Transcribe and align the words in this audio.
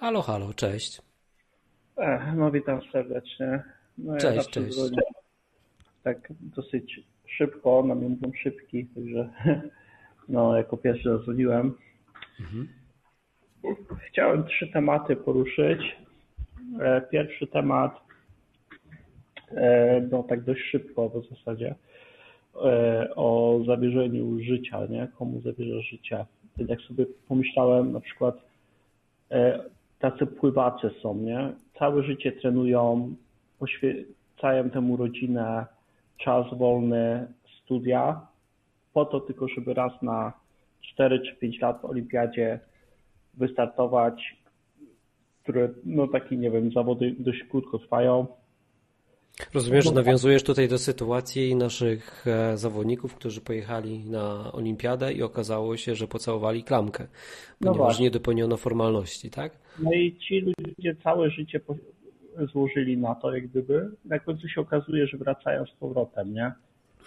Halo, 0.00 0.22
halo, 0.22 0.54
cześć. 0.54 1.02
E, 1.96 2.32
no 2.36 2.50
witam 2.50 2.80
serdecznie. 2.92 3.62
No, 3.98 4.14
ja 4.14 4.20
cześć, 4.20 4.50
cześć. 4.50 4.78
Tak 6.02 6.32
dosyć 6.40 7.00
szybko, 7.26 7.82
na 7.82 7.94
mnie 7.94 8.08
mówią 8.08 8.32
szybki, 8.42 8.86
także 8.86 9.30
no 10.28 10.56
jako 10.56 10.76
pierwszy 10.76 11.08
zadzwoniłem. 11.08 11.74
Mhm. 12.40 12.68
Chciałem 14.08 14.44
trzy 14.46 14.68
tematy 14.72 15.16
poruszyć. 15.16 15.96
E, 16.80 17.00
pierwszy 17.00 17.46
temat, 17.46 18.00
e, 19.50 20.00
no 20.10 20.22
tak 20.22 20.44
dość 20.44 20.60
szybko 20.70 21.08
w 21.08 21.36
zasadzie, 21.36 21.74
o 23.16 23.60
zawierzeniu 23.66 24.40
życia, 24.40 24.86
nie? 24.86 25.08
Komu 25.18 25.40
zawierza 25.40 25.80
życie. 25.80 26.26
Więc 26.56 26.70
jak 26.70 26.80
sobie 26.80 27.06
pomyślałem 27.28 27.92
na 27.92 28.00
przykład 28.00 28.36
tacy 29.98 30.26
pływacze 30.26 30.90
są, 31.02 31.14
nie? 31.14 31.52
Całe 31.78 32.02
życie 32.02 32.32
trenują, 32.32 33.14
poświęcają 33.58 34.70
temu 34.70 34.96
rodzinę, 34.96 35.66
czas 36.18 36.46
wolny, 36.58 37.26
studia, 37.64 38.26
po 38.92 39.04
to 39.04 39.20
tylko, 39.20 39.48
żeby 39.48 39.74
raz 39.74 40.02
na 40.02 40.32
4 40.80 41.20
czy 41.20 41.36
5 41.36 41.60
lat 41.60 41.80
w 41.80 41.84
olimpiadzie 41.84 42.60
wystartować, 43.34 44.36
które, 45.42 45.68
no 45.84 46.08
takie, 46.08 46.36
nie 46.36 46.50
wiem, 46.50 46.72
zawody 46.72 47.14
dość 47.18 47.44
krótko 47.44 47.78
trwają, 47.78 48.26
Rozumiem, 49.54 49.82
że 49.82 49.92
nawiązujesz 49.92 50.42
tutaj 50.42 50.68
do 50.68 50.78
sytuacji 50.78 51.54
naszych 51.54 52.26
e, 52.26 52.56
zawodników, 52.56 53.14
którzy 53.14 53.40
pojechali 53.40 54.04
na 54.04 54.52
olimpiadę 54.52 55.12
i 55.12 55.22
okazało 55.22 55.76
się, 55.76 55.94
że 55.94 56.08
pocałowali 56.08 56.64
klamkę, 56.64 57.06
no 57.60 57.72
ponieważ 57.72 57.98
no 57.98 58.04
nie 58.04 58.10
dopełniono 58.10 58.56
formalności, 58.56 59.30
tak? 59.30 59.52
No 59.78 59.92
i 59.92 60.16
ci 60.16 60.40
ludzie 60.40 60.94
całe 61.02 61.30
życie 61.30 61.60
złożyli 62.52 62.98
na 62.98 63.14
to, 63.14 63.34
jak 63.34 63.46
gdyby. 63.46 63.90
Na 64.04 64.18
końcu 64.18 64.48
się 64.48 64.60
okazuje, 64.60 65.06
że 65.06 65.16
wracają 65.16 65.66
z 65.66 65.70
powrotem, 65.70 66.34
nie? 66.34 66.52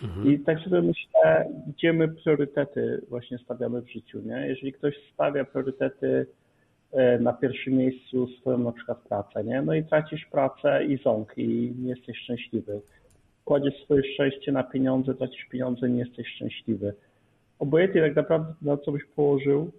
Mhm. 0.03 0.33
I 0.33 0.39
tak 0.39 0.59
sobie 0.59 0.81
myślę, 0.81 1.49
gdzie 1.67 1.93
my 1.93 2.07
priorytety 2.07 3.01
właśnie 3.09 3.37
stawiamy 3.37 3.81
w 3.81 3.91
życiu, 3.91 4.21
nie? 4.25 4.47
Jeżeli 4.47 4.73
ktoś 4.73 4.95
stawia 5.13 5.45
priorytety 5.45 6.27
na 7.19 7.33
pierwszym 7.33 7.73
miejscu 7.73 8.27
swoją 8.27 8.57
na 8.57 8.71
przykład 8.71 8.99
pracę, 8.99 9.43
nie? 9.43 9.61
No 9.61 9.73
i 9.73 9.83
tracisz 9.83 10.25
pracę 10.25 10.85
i 10.85 10.97
ząg 10.97 11.37
i 11.37 11.73
nie 11.79 11.89
jesteś 11.89 12.17
szczęśliwy. 12.17 12.81
Kładziesz 13.45 13.83
swoje 13.83 14.03
szczęście 14.13 14.51
na 14.51 14.63
pieniądze, 14.63 15.13
tracisz 15.13 15.45
pieniądze, 15.45 15.89
nie 15.89 15.99
jesteś 15.99 16.27
szczęśliwy. 16.27 16.93
Obojętnie 17.59 18.01
tak 18.01 18.15
naprawdę 18.15 18.53
na 18.61 18.77
co 18.77 18.91
byś 18.91 19.05
położył, 19.05 19.71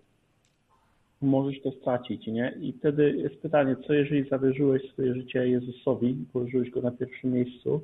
możesz 1.22 1.62
to 1.62 1.70
stracić, 1.70 2.26
nie? 2.26 2.54
I 2.60 2.72
wtedy 2.72 3.16
jest 3.16 3.42
pytanie, 3.42 3.76
co 3.86 3.94
jeżeli 3.94 4.28
zawierzyłeś 4.28 4.82
swoje 4.92 5.14
życie 5.14 5.48
Jezusowi, 5.48 6.24
położyłeś 6.32 6.70
go 6.70 6.82
na 6.82 6.90
pierwszym 6.90 7.32
miejscu, 7.32 7.80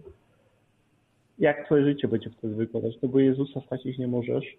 jak 1.38 1.66
twoje 1.66 1.84
życie 1.84 2.08
będzie 2.08 2.30
wtedy 2.30 2.54
wyglądać? 2.54 2.94
No 3.02 3.08
bo 3.08 3.20
Jezusa 3.20 3.60
stracić 3.60 3.98
nie 3.98 4.08
możesz. 4.08 4.56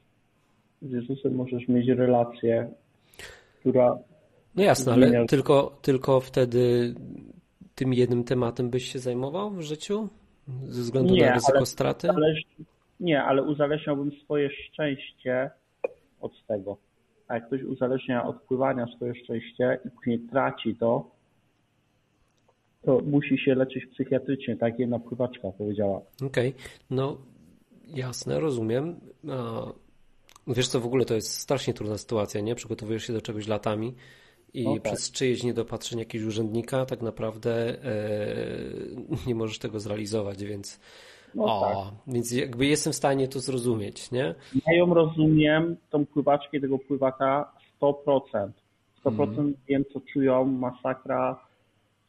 Z 0.82 0.92
Jezusem 0.92 1.36
możesz 1.36 1.68
mieć 1.68 1.88
relację, 1.88 2.70
która 3.60 3.98
no 4.60 4.66
jasne, 4.66 4.94
ale 4.94 5.26
tylko, 5.26 5.78
tylko 5.82 6.20
wtedy 6.20 6.94
tym 7.76 7.94
jednym 7.94 8.24
tematem 8.24 8.70
byś 8.70 8.92
się 8.92 9.00
zajmował 9.00 9.52
w 9.52 9.62
życiu? 9.62 10.10
Ze 10.64 10.82
względu 10.82 11.14
nie, 11.14 11.26
na 11.26 11.34
ryzyko 11.34 11.58
ale, 11.58 11.66
straty? 11.66 12.08
nie, 13.00 13.24
ale 13.24 13.44
uzależniałbym 13.44 14.12
swoje 14.24 14.50
szczęście 14.50 15.50
od 16.22 16.46
tego. 16.48 16.78
A 17.28 17.36
jak 17.36 17.48
ktoś 17.48 17.64
uzależnia 17.64 18.26
od 18.26 18.42
pływania 18.42 18.88
swoje 18.96 19.16
szczęście 19.16 19.80
i 19.86 19.90
później 19.90 20.20
traci 20.20 20.76
to, 20.76 21.12
to 22.86 23.02
musi 23.06 23.38
się 23.38 23.56
leczyć 23.56 23.86
psychiatrycznie, 23.86 24.58
tak 24.58 24.80
jedna 24.80 25.00
pływaczka 25.00 25.52
powiedziała. 25.52 26.02
Okej, 26.26 26.50
okay. 26.50 26.62
no 26.90 27.18
jasne, 27.88 28.40
rozumiem. 28.40 29.00
Wiesz 30.48 30.68
co, 30.68 30.80
w 30.80 30.86
ogóle 30.86 31.06
to 31.06 31.16
jest 31.16 31.40
strasznie 31.40 31.74
trudna 31.74 31.98
sytuacja, 31.98 32.42
nie? 32.42 32.56
Przygotowujesz 32.56 33.04
się 33.08 33.14
do 33.14 33.22
czegoś 33.22 33.48
latami 33.48 33.94
i 34.54 34.66
tak. 34.66 34.84
przez 34.84 35.12
czyjeś 35.12 35.44
niedopatrzenie 35.44 36.02
jakiegoś 36.02 36.28
urzędnika 36.28 36.86
tak 36.86 37.02
naprawdę 37.02 37.84
e, 37.84 37.96
nie 39.28 39.36
możesz 39.36 39.60
tego 39.60 39.80
zrealizować, 39.80 40.44
więc 40.44 40.80
no 41.36 41.44
o, 41.44 41.62
tak. 41.62 42.14
więc 42.14 42.32
jakby 42.32 42.66
jestem 42.66 42.94
w 42.94 42.96
stanie 42.96 43.28
to 43.28 43.40
zrozumieć, 43.40 44.12
nie? 44.12 44.36
Ja 44.68 44.78
ją 44.78 44.94
rozumiem, 44.94 45.78
tą 45.90 46.06
pływaczkę 46.06 46.60
tego 46.60 46.80
pływaka 46.80 47.52
100%. 47.82 48.50
100% 49.06 49.36
hmm. 49.36 49.54
wiem, 49.68 49.84
co 49.94 50.00
czują, 50.00 50.46
masakra. 50.46 51.40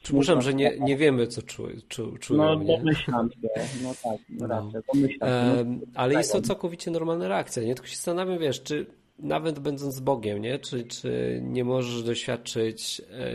Przypuszczam, 0.02 0.42
że 0.42 0.54
nie, 0.54 0.78
nie 0.78 0.96
wiemy, 0.96 1.26
co 1.26 1.42
czu, 1.42 1.66
czu, 1.88 2.18
czują. 2.20 2.42
No, 2.42 2.76
domyślam 2.76 3.30
się. 3.30 3.48
No 3.82 3.92
tak, 4.02 4.18
no. 4.28 4.46
racja, 4.46 4.80
domyślam 4.94 5.28
się. 5.28 5.64
No, 5.64 5.86
ale 5.94 6.14
jest 6.14 6.32
to 6.32 6.40
całkowicie 6.40 6.90
normalna 6.90 7.28
reakcja, 7.28 7.62
nie? 7.62 7.74
Tylko 7.74 7.88
się 7.88 7.96
zastanawiam, 7.96 8.38
wiesz, 8.38 8.62
czy 8.62 8.86
nawet 9.22 9.58
będąc 9.58 10.00
Bogiem, 10.00 10.42
nie? 10.42 10.58
Czy, 10.58 10.84
czy 10.84 11.40
nie 11.42 11.64
możesz 11.64 12.02
doświadczyć 12.02 13.02
e, 13.10 13.30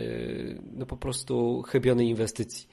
no 0.76 0.86
po 0.86 0.96
prostu 0.96 1.62
chybionej 1.62 2.08
inwestycji? 2.08 2.68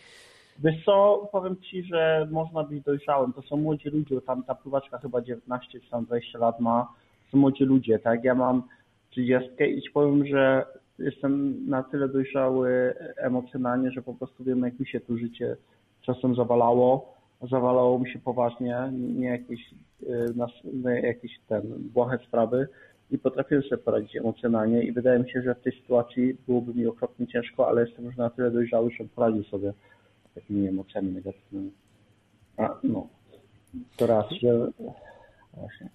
Wiesz 0.59 0.85
co, 0.85 1.29
powiem 1.31 1.57
Ci, 1.62 1.84
że 1.84 2.28
można 2.31 2.63
być 2.63 2.84
dojrzałym. 2.84 3.34
To 3.34 3.41
są 3.41 3.57
młodzi 3.57 3.90
ludzie, 3.90 4.22
tam 4.22 4.44
ta 4.44 4.56
pływaczka 4.56 4.97
chyba 4.97 5.22
19 5.22 5.79
czy 5.79 5.90
tam 5.90 6.06
20 6.06 6.40
lat 6.40 6.59
ma. 6.59 6.94
To 7.25 7.31
są 7.31 7.38
młodzi 7.38 7.63
ludzie, 7.63 8.00
tak? 8.00 8.23
Ja 8.23 8.35
mam 8.35 8.63
30 9.09 9.50
i 9.59 9.81
powiem, 9.94 10.28
że 10.28 10.66
jestem 11.00 11.56
na 11.69 11.84
tyle 11.84 12.09
dojrzały 12.09 12.94
emocjonalnie, 13.18 13.91
że 13.91 14.02
po 14.02 14.13
prostu 14.13 14.44
wiem, 14.44 14.62
jak 14.62 14.79
mi 14.79 14.88
się 14.88 15.00
tu 15.00 15.18
życie 15.18 15.57
czasem 16.02 16.35
zawalało. 16.35 17.13
Zawalało 17.52 18.00
mi 18.00 18.12
się 18.12 18.19
poważnie, 18.19 18.91
nie 18.91 19.28
jakieś, 19.28 19.62
nie 20.73 21.02
jakieś 21.02 21.31
ten, 21.47 21.62
błahe 21.94 22.19
sprawy 22.28 22.68
i 23.12 23.18
potrafię 23.18 23.62
sobie 23.62 23.78
poradzić 23.78 24.16
emocjonalnie 24.16 24.84
i 24.84 24.91
wydaje 24.91 25.19
mi 25.19 25.31
się, 25.31 25.41
że 25.41 25.56
w 25.56 25.62
tej 25.62 25.74
sytuacji 25.81 26.38
byłoby 26.47 26.74
mi 26.74 26.88
okropnie 26.88 27.28
ciężko, 27.28 27.68
ale 27.68 27.81
jestem 27.86 28.06
już 28.06 28.18
na 28.18 28.30
tyle 28.30 28.52
dojrzały, 28.52 28.91
że 29.00 29.03
poradził 29.03 29.44
sobie 29.44 29.74
z 30.31 30.34
takimi 30.34 30.68
emocjami 30.68 31.12
negatywnymi. 31.12 31.72
A, 32.58 32.78
no. 32.84 33.08
To 33.97 34.08
raz, 34.08 34.25
że 34.41 34.72
właśnie. 35.53 35.90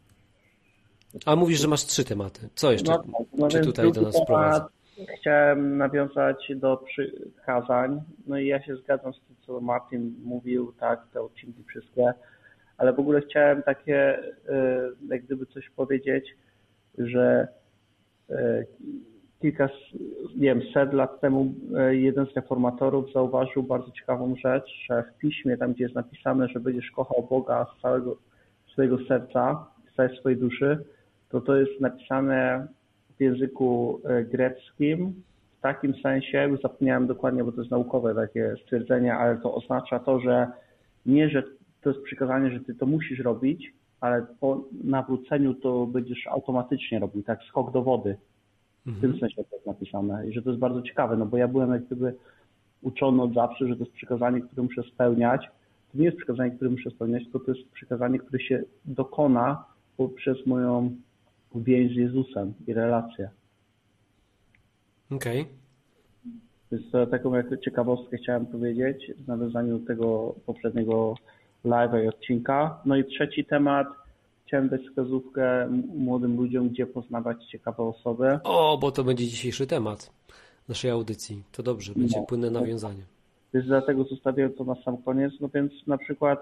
A 1.27 1.37
mówisz, 1.37 1.61
że 1.61 1.69
masz 1.69 1.85
trzy 1.85 2.05
tematy. 2.05 2.49
Co 2.55 2.73
jeszcze? 2.73 2.93
No, 2.93 2.99
tak, 2.99 3.27
no 3.39 3.49
Czy 3.49 3.61
tutaj 3.61 3.93
do 3.93 4.03
nas 4.03 4.27
prowadzi? 4.27 4.67
Chciałem 5.21 5.77
nawiązać 5.77 6.53
do 6.57 6.77
przykazań. 6.77 8.03
No 8.27 8.39
i 8.39 8.47
ja 8.47 8.63
się 8.63 8.77
zgadzam 8.77 9.15
z 9.15 9.21
tym, 9.21 9.37
co 9.47 9.61
Martin 9.61 10.15
mówił, 10.25 10.73
tak, 10.73 11.07
te 11.13 11.23
odcinki 11.23 11.65
wszystkie, 11.65 12.13
ale 12.77 12.93
w 12.93 12.99
ogóle 13.01 13.21
chciałem 13.21 13.63
takie, 13.63 14.19
y, 14.19 14.33
jak 15.09 15.25
gdyby 15.25 15.47
coś 15.47 15.71
powiedzieć, 15.71 16.37
że 17.07 17.49
e, 18.31 18.65
kilka, 19.41 19.69
nie 20.37 20.55
wiem, 20.55 20.61
set 20.75 20.93
lat 20.93 21.21
temu 21.21 21.55
e, 21.77 21.97
jeden 21.97 22.27
z 22.27 22.37
reformatorów 22.37 23.13
zauważył 23.13 23.63
bardzo 23.63 23.91
ciekawą 23.91 24.35
rzecz, 24.37 24.65
że 24.91 25.03
w 25.03 25.19
piśmie, 25.19 25.57
tam 25.57 25.73
gdzie 25.73 25.85
jest 25.85 25.95
napisane, 25.95 26.49
że 26.49 26.61
będziesz 26.61 26.91
kochał 26.91 27.27
Boga 27.31 27.67
z 27.77 27.83
całego 27.83 28.17
swojego 28.73 28.99
serca, 29.09 29.67
z 29.93 29.97
całej 29.97 30.19
swojej 30.19 30.39
duszy, 30.39 30.85
to 31.29 31.41
to 31.41 31.57
jest 31.57 31.81
napisane 31.81 32.67
w 33.19 33.21
języku 33.21 34.01
e, 34.05 34.25
greckim. 34.25 35.23
W 35.59 35.61
takim 35.61 35.95
sensie, 35.95 36.57
zapomniałem 36.63 37.07
dokładnie, 37.07 37.45
bo 37.45 37.53
to 37.53 37.61
jest 37.61 37.71
naukowe 37.71 38.15
takie 38.15 38.55
stwierdzenie, 38.63 39.15
ale 39.15 39.37
to 39.37 39.55
oznacza 39.55 39.99
to, 39.99 40.21
że 40.21 40.47
nie, 41.07 41.29
że 41.31 41.43
to 41.83 41.91
jest 41.91 42.03
przykazanie, 42.03 42.51
że 42.51 42.61
ty 42.61 42.75
to 42.75 42.87
musisz 42.87 43.19
robić, 43.19 43.73
ale 44.01 44.27
po 44.41 44.65
nawróceniu 44.85 45.55
to 45.55 45.87
będziesz 45.87 46.27
automatycznie 46.27 46.99
robił, 46.99 47.23
tak 47.23 47.43
skok 47.49 47.73
do 47.73 47.83
wody. 47.83 48.17
W 48.87 48.89
mhm. 48.89 49.13
tym 49.13 49.21
sensie 49.21 49.45
to 49.45 49.57
jest 49.57 49.67
napisane 49.67 50.29
i 50.29 50.33
że 50.33 50.43
to 50.43 50.51
jest 50.51 50.61
bardzo 50.61 50.83
ciekawe, 50.83 51.17
no 51.17 51.27
bo 51.27 51.37
ja 51.37 51.49
byłem 51.49 51.73
jak 51.73 51.85
gdyby 51.85 52.15
uczony 52.83 53.23
od 53.23 53.35
zawsze, 53.35 53.69
że 53.69 53.77
to 53.77 53.85
jest 53.85 53.97
przykazanie, 53.97 54.41
które 54.41 54.63
muszę 54.63 54.83
spełniać. 54.83 55.47
To 55.93 55.99
nie 55.99 56.05
jest 56.05 56.17
przykazanie, 56.17 56.51
które 56.51 56.71
muszę 56.71 56.91
spełniać, 56.91 57.23
tylko 57.23 57.41
to 57.41 57.53
jest 57.53 57.71
przykazanie, 57.71 58.19
które 58.19 58.41
się 58.41 58.63
dokona 58.85 59.65
poprzez 59.97 60.47
moją 60.47 60.97
więź 61.55 61.93
z 61.93 61.97
Jezusem 61.97 62.55
i 62.67 62.75
relację. 62.75 63.31
Okej. 65.11 65.41
Okay. 65.41 65.53
Więc 66.73 67.11
taką 67.11 67.35
jak 67.35 67.61
ciekawostkę 67.61 68.17
chciałem 68.17 68.47
powiedzieć 68.47 69.13
w 69.19 69.29
nawiązaniu 69.29 69.79
do 69.79 69.87
tego 69.87 70.35
poprzedniego 70.47 71.15
live'a 71.65 72.05
i 72.05 72.09
odcinka. 72.09 72.81
No 72.85 72.97
i 72.97 73.05
trzeci 73.05 73.45
temat, 73.45 73.87
chciałem 74.49 74.69
dać 74.69 74.81
wskazówkę 74.83 75.69
młodym 75.95 76.37
ludziom, 76.37 76.69
gdzie 76.69 76.87
poznawać 76.87 77.45
ciekawe 77.45 77.83
osoby. 77.83 78.39
O, 78.45 78.79
bo 78.81 78.93
to 78.93 79.05
będzie 79.05 79.27
dzisiejszy 79.27 79.67
temat 79.67 80.11
naszej 80.69 80.91
audycji. 80.91 81.43
To 81.53 81.63
dobrze, 81.63 81.93
będzie 81.97 82.21
no, 82.21 82.27
płynne 82.27 82.51
nawiązanie. 82.51 83.03
Więc 83.55 83.67
dlatego 83.67 84.05
zostawiłem 84.05 84.53
to 84.53 84.65
na 84.65 84.75
sam 84.75 84.97
koniec. 84.97 85.33
No 85.41 85.49
więc 85.55 85.73
na 85.87 85.99
przykład 85.99 86.39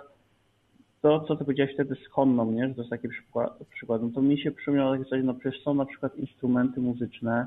to, 1.03 1.21
co 1.21 1.37
ty 1.37 1.45
powiedziałeś 1.45 1.75
wtedy 1.75 1.95
z 1.95 2.11
Honną, 2.11 2.51
nie? 2.51 2.69
że 2.69 2.75
to 2.75 2.81
jest 2.81 2.91
taki 2.91 3.09
przykład, 3.09 3.59
przykład. 3.71 4.03
no 4.03 4.09
to 4.15 4.23
mi 4.23 4.39
się 4.39 4.51
przypomniało 4.51 4.97
takie 4.97 5.11
coś, 5.11 5.21
no 5.25 5.35
przecież 5.35 5.63
są 5.63 5.75
na 5.75 5.87
przykład 5.87 6.17
instrumenty 6.17 6.81
muzyczne, 6.81 7.47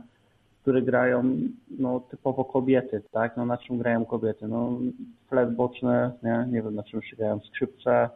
które 0.61 0.81
grają 0.81 1.37
no, 1.79 1.99
typowo 1.99 2.45
kobiety, 2.45 3.01
tak? 3.11 3.37
No 3.37 3.45
na 3.45 3.57
czym 3.57 3.77
grają 3.77 4.05
kobiety? 4.05 4.47
No 4.47 4.79
flet 5.29 5.55
boczny, 5.55 6.11
nie? 6.23 6.47
nie 6.51 6.61
wiem 6.61 6.75
na 6.75 6.83
czym 6.83 7.01
się 7.01 7.15
grają 7.15 7.39
skrzypce. 7.39 8.09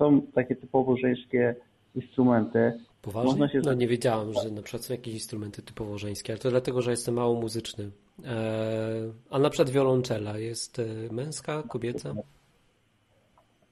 Są 0.00 0.22
takie 0.34 0.56
typowo 0.56 0.96
żeńskie 0.96 1.54
instrumenty. 1.94 2.72
Poważnie? 3.02 3.48
Się... 3.48 3.60
No 3.64 3.74
nie 3.74 3.88
wiedziałam, 3.88 4.32
że 4.32 4.50
na 4.50 4.62
przykład 4.62 4.84
są 4.84 4.94
jakieś 4.94 5.14
instrumenty 5.14 5.62
typowo 5.62 5.98
żeńskie, 5.98 6.32
ale 6.32 6.40
to 6.40 6.50
dlatego, 6.50 6.82
że 6.82 6.90
jestem 6.90 7.14
mało 7.14 7.40
muzyczny. 7.40 7.90
Eee, 8.24 9.12
a 9.30 9.38
na 9.38 9.50
przykład 9.50 9.70
wiolonczela 9.70 10.38
jest 10.38 10.78
e, 10.78 11.12
męska, 11.12 11.62
kobieca? 11.62 12.14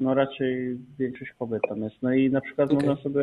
No 0.00 0.14
raczej 0.14 0.78
większość 0.98 1.32
kobiet 1.38 1.62
tam 1.68 1.82
jest. 1.82 1.96
No 2.02 2.12
i 2.12 2.30
na 2.30 2.40
przykład 2.40 2.72
okay. 2.72 2.86
można 2.86 3.02
sobie 3.02 3.22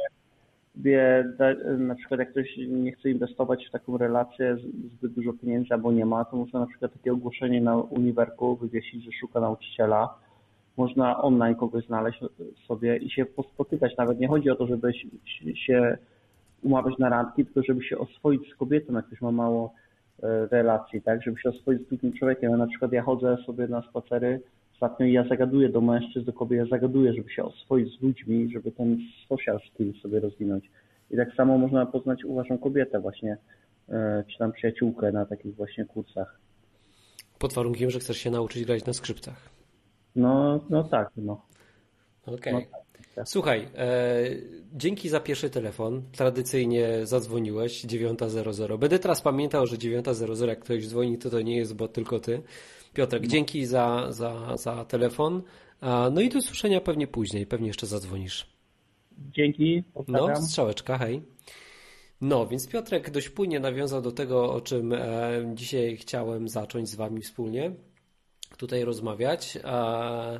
na 1.78 1.96
przykład 1.96 2.20
jak 2.20 2.32
ktoś 2.32 2.58
nie 2.68 2.92
chce 2.92 3.10
inwestować 3.10 3.66
w 3.68 3.72
taką 3.72 3.98
relację 3.98 4.58
zbyt 4.98 5.14
dużo 5.14 5.34
pieniędzy 5.34 5.74
albo 5.74 5.92
nie 5.92 6.06
ma, 6.06 6.26
to 6.26 6.38
można 6.38 6.60
na 6.60 6.68
przykład 6.68 6.94
takie 6.94 7.14
ogłoszenie 7.14 7.62
na 7.62 7.78
uniwerku 7.78 8.56
wywiesić, 8.56 9.04
że 9.04 9.12
szuka 9.12 9.40
nauczyciela. 9.40 10.25
Można 10.78 11.22
online 11.22 11.56
kogoś 11.56 11.86
znaleźć 11.86 12.20
sobie 12.68 12.98
i 12.98 13.10
się 13.10 13.26
pospotykać. 13.26 13.98
Nawet 13.98 14.20
nie 14.20 14.28
chodzi 14.28 14.50
o 14.50 14.56
to, 14.56 14.68
żeby 14.68 14.94
się 15.56 15.98
umawiać 16.64 16.98
na 17.00 17.10
randki, 17.10 17.46
tylko 17.46 17.64
żeby 17.64 17.84
się 17.84 17.98
oswoić 17.98 18.42
z 18.54 18.56
kobietą, 18.56 18.94
jak 18.94 19.06
ktoś 19.06 19.22
ma 19.22 19.32
mało 19.32 19.74
e, 20.24 20.48
relacji, 20.48 21.02
tak, 21.02 21.24
żeby 21.24 21.40
się 21.40 21.50
oswoić 21.50 21.82
z 21.82 21.88
drugim 21.90 22.14
człowiekiem. 22.14 22.52
Ja 22.52 22.58
na 22.58 22.68
przykład 22.68 22.92
ja 22.92 23.04
chodzę 23.04 23.38
sobie 23.46 23.68
na 23.68 23.82
spacery 23.82 24.42
ostatnio 24.76 25.06
ja 25.06 25.28
zagaduję 25.28 25.70
do 25.70 25.82
mężczyzn, 25.82 26.26
do 26.26 26.34
kobiet, 26.34 26.60
ja 26.60 26.66
zagaduję, 26.66 27.14
żeby 27.14 27.30
się 27.30 27.44
oswoić 27.44 28.00
z 28.00 28.02
ludźmi, 28.02 28.50
żeby 28.54 28.72
ten 28.72 28.98
social 29.30 29.60
skill 29.60 29.94
sobie 30.02 30.20
rozwinąć. 30.20 30.72
I 31.12 31.18
tak 31.18 31.36
samo 31.36 31.58
można 31.58 31.86
poznać, 31.86 32.26
uważam, 32.26 32.58
kobietę 32.58 33.00
właśnie, 33.00 33.38
e, 33.90 34.24
czy 34.32 34.38
tam 34.38 34.52
przyjaciółkę 34.52 35.12
na 35.12 35.26
takich 35.26 35.56
właśnie 35.56 35.86
kursach. 35.86 36.40
Pod 37.40 37.54
warunkiem, 37.54 37.90
że 37.90 38.00
chcesz 38.00 38.18
się 38.18 38.32
nauczyć 38.32 38.66
grać 38.66 38.86
na 38.86 38.94
skrzypcach. 38.94 39.50
No, 40.16 40.60
no 40.70 40.84
tak, 40.84 41.10
no. 41.18 41.42
Okej. 42.26 42.36
Okay. 42.36 42.54
No 42.54 42.60
tak, 42.60 43.16
tak. 43.16 43.30
Słuchaj, 43.30 43.68
e, 43.76 44.24
dzięki 44.74 45.10
za 45.10 45.20
pierwszy 45.20 45.50
telefon. 45.50 46.02
Tradycyjnie 46.12 47.06
zadzwoniłeś 47.06 47.86
9.00. 47.86 48.78
Będę 48.80 49.00
teraz 49.00 49.22
pamiętał, 49.22 49.68
że 49.68 49.76
9.00 49.76 50.48
jak 50.48 50.60
ktoś 50.60 50.88
dzwoni, 50.88 51.18
to 51.18 51.30
to 51.30 51.42
nie 51.42 51.58
jest, 51.58 51.76
bo 51.76 51.88
tylko 51.88 52.20
ty. 52.20 52.42
Piotrek, 52.94 53.24
no. 53.24 53.30
dzięki 53.30 53.66
za, 53.66 54.08
za, 54.10 54.58
za 54.58 54.86
telefon. 54.86 55.42
No 56.12 56.22
i 56.22 56.30
do 56.30 56.40
usłyszenia 56.40 56.82
pewnie 56.82 57.08
później, 57.08 57.46
pewnie 57.46 57.68
jeszcze 57.68 57.88
zadzwonisz. 57.88 58.56
Dzięki. 59.32 59.84
Pozdrawiam. 59.94 60.30
No, 60.30 60.42
strzałeczka, 60.42 60.98
hej. 60.98 61.22
No, 62.22 62.48
więc 62.48 62.68
Piotrek 62.68 63.10
dość 63.10 63.30
płynnie 63.30 63.60
nawiązał 63.60 64.02
do 64.02 64.12
tego, 64.12 64.54
o 64.54 64.62
czym 64.62 64.94
e, 64.94 65.52
dzisiaj 65.54 65.98
chciałem 65.98 66.50
zacząć 66.50 66.90
z 66.90 66.96
Wami 66.96 67.22
wspólnie 67.22 67.72
tutaj 68.56 68.84
rozmawiać. 68.84 69.58
E, 69.64 70.40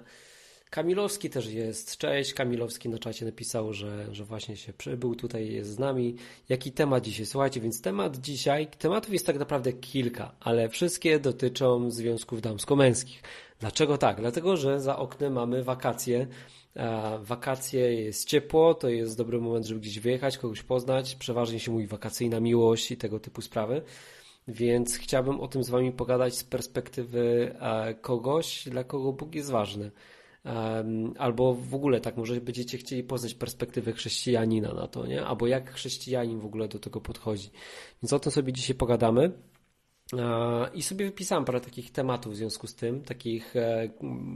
Kamilowski 0.70 1.30
też 1.30 1.48
jest. 1.48 1.98
Cześć. 1.98 2.34
Kamilowski 2.34 2.90
na 2.90 3.00
czacie 3.00 3.26
napisał, 3.26 3.74
że, 3.74 4.08
że 4.12 4.26
właśnie 4.26 4.58
się 4.58 4.74
przybył, 4.74 5.16
tutaj 5.16 5.52
jest 5.52 5.70
z 5.70 5.80
nami. 5.80 6.16
Jaki 6.50 6.72
temat 6.72 7.04
dzisiaj? 7.04 7.26
Słuchajcie, 7.26 7.62
więc 7.62 7.82
temat 7.82 8.18
dzisiaj, 8.18 8.68
tematów 8.68 9.14
jest 9.14 9.26
tak 9.26 9.40
naprawdę 9.40 9.74
kilka, 9.74 10.36
ale 10.40 10.70
wszystkie 10.70 11.20
dotyczą 11.20 11.92
związków 11.92 12.42
damsko-męskich. 12.42 13.22
Dlaczego 13.60 13.98
tak? 13.98 14.22
Dlatego, 14.22 14.58
że 14.58 14.80
za 14.80 14.98
oknem 14.98 15.34
mamy 15.34 15.64
wakacje. 15.64 16.28
Wakacje 17.22 18.04
jest 18.04 18.28
ciepło, 18.28 18.74
to 18.74 18.90
jest 18.90 19.18
dobry 19.18 19.42
moment, 19.42 19.66
żeby 19.66 19.80
gdzieś 19.80 20.00
wyjechać, 20.00 20.38
kogoś 20.38 20.64
poznać. 20.64 21.16
Przeważnie 21.16 21.60
się 21.60 21.72
mówi 21.72 21.88
wakacyjna 21.88 22.40
miłość 22.40 22.92
i 22.92 22.98
tego 22.98 23.20
typu 23.20 23.42
sprawy. 23.42 23.82
Więc 24.48 24.98
chciałbym 24.98 25.40
o 25.40 25.48
tym 25.48 25.64
z 25.64 25.70
Wami 25.70 25.92
pogadać 25.92 26.38
z 26.38 26.44
perspektywy 26.44 27.56
e, 27.60 27.94
kogoś, 27.94 28.70
dla 28.70 28.84
kogo 28.84 29.14
Bóg 29.14 29.36
jest 29.36 29.52
ważny 29.52 29.92
albo 31.18 31.54
w 31.54 31.76
ogóle 31.76 32.02
tak 32.02 32.18
może 32.18 32.42
będziecie 32.42 32.78
chcieli 32.78 33.04
poznać 33.04 33.34
perspektywę 33.34 33.94
chrześcijanina 33.94 34.74
na 34.74 34.88
to, 34.88 35.08
nie? 35.08 35.26
Albo 35.26 35.48
jak 35.48 35.72
chrześcijanin 35.72 36.40
w 36.40 36.46
ogóle 36.46 36.68
do 36.68 36.80
tego 36.80 37.02
podchodzi. 37.02 37.50
Więc 38.04 38.14
o 38.14 38.20
tym 38.20 38.32
sobie 38.32 38.54
dzisiaj 38.54 38.76
pogadamy. 38.76 39.32
I 40.74 40.82
sobie 40.84 41.06
wypisałem 41.06 41.46
parę 41.46 41.62
takich 41.62 41.92
tematów 41.92 42.34
w 42.34 42.36
związku 42.36 42.68
z 42.68 42.76
tym, 42.76 43.02
takich 43.02 43.56
e, 43.56 43.90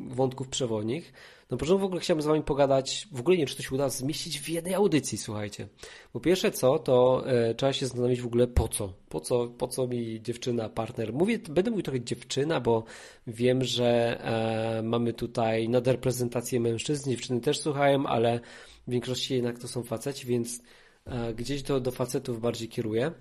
wątków 0.08 0.48
przewodnich. 0.48 1.14
No 1.50 1.58
początku 1.58 1.82
w 1.82 1.86
ogóle 1.86 2.02
chciałbym 2.02 2.22
z 2.22 2.26
Wami 2.26 2.44
pogadać, 2.44 3.08
w 3.12 3.20
ogóle 3.20 3.38
nie 3.38 3.46
czy 3.46 3.56
to 3.56 3.64
się 3.64 3.76
uda 3.76 3.90
zmieścić 3.90 4.40
w 4.40 4.50
jednej 4.50 4.74
audycji, 4.74 5.18
słuchajcie. 5.18 5.68
Bo 6.14 6.20
pierwsze 6.20 6.52
co, 6.52 6.80
to 6.80 7.24
e, 7.28 7.56
trzeba 7.56 7.74
się 7.74 7.86
zastanowić 7.86 8.22
w 8.22 8.26
ogóle 8.26 8.48
po 8.48 8.68
co. 8.68 8.94
Po 9.10 9.20
co, 9.20 9.48
po 9.48 9.68
co 9.68 9.88
mi 9.88 10.22
dziewczyna, 10.22 10.70
partner. 10.70 11.14
Mówię, 11.14 11.40
będę 11.40 11.72
mówił 11.72 11.84
trochę 11.84 12.02
dziewczyna, 12.02 12.60
bo 12.60 12.84
wiem, 13.28 13.64
że 13.64 14.22
e, 14.24 14.82
mamy 14.84 15.14
tutaj 15.14 15.70
nadreprezentację 15.70 16.60
mężczyzn, 16.60 17.10
dziewczyny 17.10 17.42
też 17.42 17.60
słuchają, 17.60 18.06
ale 18.06 18.40
w 18.88 18.92
większości 18.92 19.34
jednak 19.34 19.60
to 19.60 19.68
są 19.68 19.84
faceci, 19.84 20.28
więc 20.28 20.62
e, 21.06 21.34
gdzieś 21.34 21.64
do, 21.64 21.80
do 21.80 21.92
facetów 21.92 22.42
bardziej 22.42 22.68
kieruję 22.68 23.12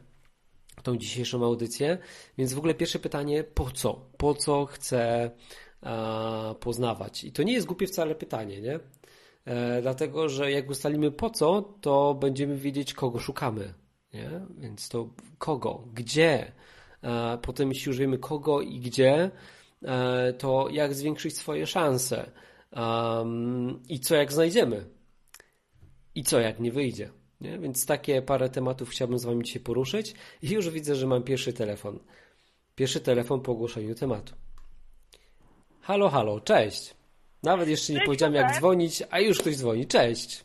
tą 0.83 0.97
dzisiejszą 0.97 1.45
audycję. 1.45 1.99
Więc 2.39 2.53
w 2.53 2.59
ogóle 2.59 2.75
pierwsze 2.75 2.99
pytanie, 2.99 3.45
po 3.45 3.71
co? 3.71 4.11
Po 4.17 4.35
co 4.35 4.67
chcę 4.67 5.31
poznawać? 6.61 7.25
I 7.25 7.33
to 7.33 7.43
nie 7.43 7.53
jest 7.53 7.67
głupie 7.67 7.87
wcale 7.87 8.15
pytanie, 8.15 8.61
nie? 8.61 8.81
E, 9.45 9.83
dlatego, 9.83 10.29
że 10.29 10.51
jak 10.53 10.71
ustalimy 10.71 11.11
po 11.11 11.31
co, 11.31 11.63
to 11.81 12.15
będziemy 12.15 12.57
wiedzieć, 12.57 12.95
kogo 12.95 13.19
szukamy. 13.19 13.75
Nie? 14.15 14.41
Więc 14.59 14.89
to 14.89 15.09
kogo, 15.39 15.85
gdzie. 15.95 16.53
Potem, 17.43 17.69
jeśli 17.69 17.91
już 17.91 17.99
wiemy 17.99 18.19
kogo 18.19 18.61
i 18.61 18.81
gdzie, 18.81 19.31
e, 19.83 20.33
to 20.33 20.69
jak 20.71 20.95
zwiększyć 20.95 21.37
swoje 21.37 21.67
szanse. 21.67 22.31
I 23.89 24.01
co 24.01 24.15
jak 24.15 24.33
znajdziemy? 24.33 24.87
I 26.15 26.23
co 26.23 26.41
jak 26.41 26.61
nie 26.61 26.73
wyjdzie? 26.73 27.11
Nie? 27.41 27.59
Więc 27.59 27.87
takie 27.87 28.23
parę 28.23 28.51
tematów 28.51 28.91
chciałbym 28.91 29.19
z 29.19 29.25
Wami 29.25 29.45
dzisiaj 29.45 29.63
poruszyć 29.63 30.15
i 30.43 30.51
już 30.51 30.71
widzę, 30.71 30.95
że 30.95 31.07
mam 31.07 31.23
pierwszy 31.23 31.53
telefon. 31.53 31.99
Pierwszy 32.75 33.01
telefon 33.01 33.41
po 33.41 33.53
ogłoszeniu 33.53 33.95
tematu. 33.95 34.35
Halo, 35.89 36.09
halo, 36.09 36.41
cześć. 36.41 36.95
Nawet 37.43 37.69
jeszcze 37.69 37.93
nie 37.93 37.99
cześć, 37.99 38.07
powiedziałem 38.07 38.35
Hubert. 38.35 38.49
jak 38.49 38.59
dzwonić, 38.61 39.03
a 39.11 39.21
już 39.21 39.39
ktoś 39.39 39.57
dzwoni. 39.57 39.87
Cześć. 39.87 40.45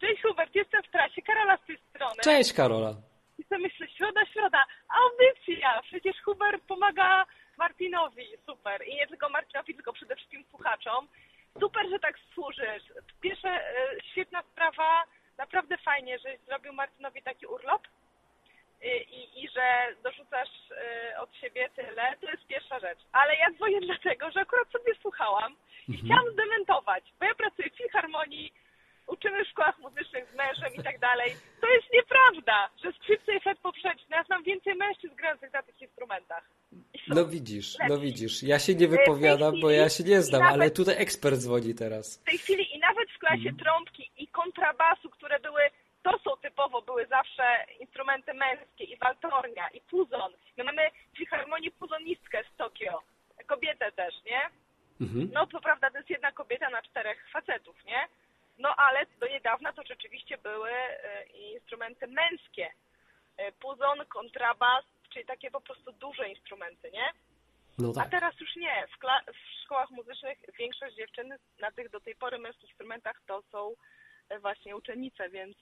Cześć 0.00 0.22
Hubert, 0.22 0.54
jestem 0.54 0.82
w 0.82 0.90
trasie. 0.90 1.22
Karola 1.22 1.56
z 1.56 1.66
tej 1.66 1.78
strony. 1.90 2.14
Cześć 2.22 2.52
Karola. 2.52 2.94
I 3.38 3.44
sobie 3.44 3.62
myślę, 3.62 3.86
środa, 3.88 4.20
środa, 4.32 4.64
audycja. 5.02 5.80
Przecież 5.82 6.16
Hubert 6.24 6.62
pomaga 6.64 7.26
Martinowi. 7.58 8.26
Super. 8.46 8.86
I 8.86 8.94
nie 8.96 9.06
tylko 9.06 9.28
Martinowi, 9.28 9.74
tylko 9.74 9.92
przede 9.92 10.16
wszystkim 10.16 10.44
słuchaczom. 10.50 11.08
Super, 11.60 11.90
że 11.90 11.98
tak 11.98 12.14
służysz. 12.34 12.84
Pierwsza 13.20 13.48
e, 13.48 13.62
świetna 14.12 14.42
sprawa 14.52 15.04
naprawdę 15.38 15.78
fajnie, 15.78 16.18
że 16.18 16.28
zrobił 16.46 16.72
Martynowi 16.72 17.22
taki 17.22 17.46
urlop 17.46 17.82
i, 18.82 18.88
i, 18.88 19.44
i 19.44 19.48
że 19.48 19.94
dorzucasz 20.02 20.48
y, 20.70 21.18
od 21.18 21.36
siebie 21.36 21.68
tyle, 21.76 22.16
to 22.20 22.30
jest 22.30 22.46
pierwsza 22.46 22.78
rzecz. 22.78 22.98
Ale 23.12 23.36
ja 23.36 23.46
dzwonię 23.56 23.80
dlatego, 23.80 24.30
że 24.30 24.40
akurat 24.40 24.68
sobie 24.70 24.92
słuchałam 25.02 25.52
i 25.88 25.92
mhm. 25.92 26.06
chciałam 26.06 26.32
zdementować, 26.32 27.04
bo 27.20 27.26
ja 27.26 27.34
pracuję 27.34 27.70
w 27.70 27.76
Filharmonii, 27.76 28.52
uczymy 29.06 29.44
w 29.44 29.48
szkołach 29.48 29.78
muzycznych 29.78 30.24
z 30.32 30.34
mężem 30.34 30.74
i 30.74 30.82
tak 30.82 30.98
dalej. 30.98 31.30
To 31.60 31.66
jest 31.66 31.86
nieprawda, 31.92 32.68
że 32.84 32.92
skrzypce 32.92 33.34
i 33.36 33.40
flet 33.40 33.58
poprzeczny. 33.58 34.16
Ja 34.16 34.24
znam 34.24 34.42
więcej 34.42 34.74
mężczyzn 34.74 35.14
grających 35.14 35.52
na 35.52 35.62
tych 35.62 35.82
instrumentach. 35.82 36.44
No 37.08 37.26
widzisz, 37.26 37.76
no 37.88 37.98
widzisz. 37.98 38.42
Ja 38.42 38.58
się 38.58 38.74
nie 38.74 38.88
wypowiadam, 38.88 39.50
chwili, 39.50 39.62
bo 39.62 39.70
ja 39.70 39.88
się 39.88 40.04
nie 40.04 40.22
znam, 40.22 40.42
nawet, 40.42 40.54
ale 40.54 40.70
tutaj 40.70 40.94
ekspert 40.98 41.36
dzwoni 41.36 41.74
teraz. 41.74 42.18
W 42.18 42.24
tej 42.24 42.38
chwili 42.38 42.76
i 42.76 42.78
nawet 42.78 43.10
w 43.10 43.18
klasie 43.18 43.48
mhm. 43.48 43.56
trąbki 43.56 44.10
i 44.16 44.28
kontrabasu, 44.28 45.10
które 45.10 45.40
były, 45.40 45.62
to 46.12 46.18
są 46.18 46.36
typowo, 46.36 46.82
były 46.82 47.06
zawsze 47.06 47.66
instrumenty 47.80 48.34
męskie 48.34 48.84
i 48.84 48.96
waltornia 48.96 49.68
i 49.68 49.80
puzon. 49.80 50.32
My 50.56 50.64
mamy 50.64 50.90
w 51.12 51.16
filharmonii 51.16 51.70
puzonistkę 51.70 52.44
z 52.54 52.56
Tokio, 52.56 53.02
kobietę 53.46 53.92
też, 53.92 54.14
nie? 54.24 54.50
Mhm. 55.00 55.30
No 55.32 55.46
to 55.46 55.60
prawda, 55.60 55.90
to 55.90 55.98
jest 55.98 56.10
jedna 56.10 56.32
kobieta 56.32 56.70
na 56.70 56.82
czterech 56.82 57.30
facetów, 57.32 57.84
nie? 57.84 58.08
No 58.58 58.74
ale 58.76 59.06
do 59.20 59.26
niedawna 59.26 59.72
to 59.72 59.82
rzeczywiście 59.82 60.38
były 60.38 60.70
e, 60.70 61.24
instrumenty 61.26 62.06
męskie. 62.06 62.70
E, 63.36 63.52
puzon, 63.52 64.06
kontrabas, 64.08 64.84
czyli 65.10 65.24
takie 65.26 65.50
po 65.50 65.60
prostu 65.60 65.92
duże 65.92 66.28
instrumenty, 66.28 66.90
nie? 66.90 67.12
No 67.78 67.92
tak. 67.92 68.06
A 68.06 68.10
teraz 68.10 68.40
już 68.40 68.56
nie. 68.56 68.86
W, 68.86 68.98
w, 69.32 69.62
szkołach 69.64 69.90
muzycznych 69.90 70.38
większość 70.58 70.96
dziewczyn 70.96 71.34
na 71.60 71.70
tych 71.70 71.90
do 71.90 72.00
tej 72.00 72.14
pory 72.14 72.38
męskich 72.38 72.68
instrumentach 72.68 73.20
to 73.26 73.42
są 73.52 73.74
właśnie 74.40 74.76
uczennice, 74.76 75.28
więc, 75.30 75.56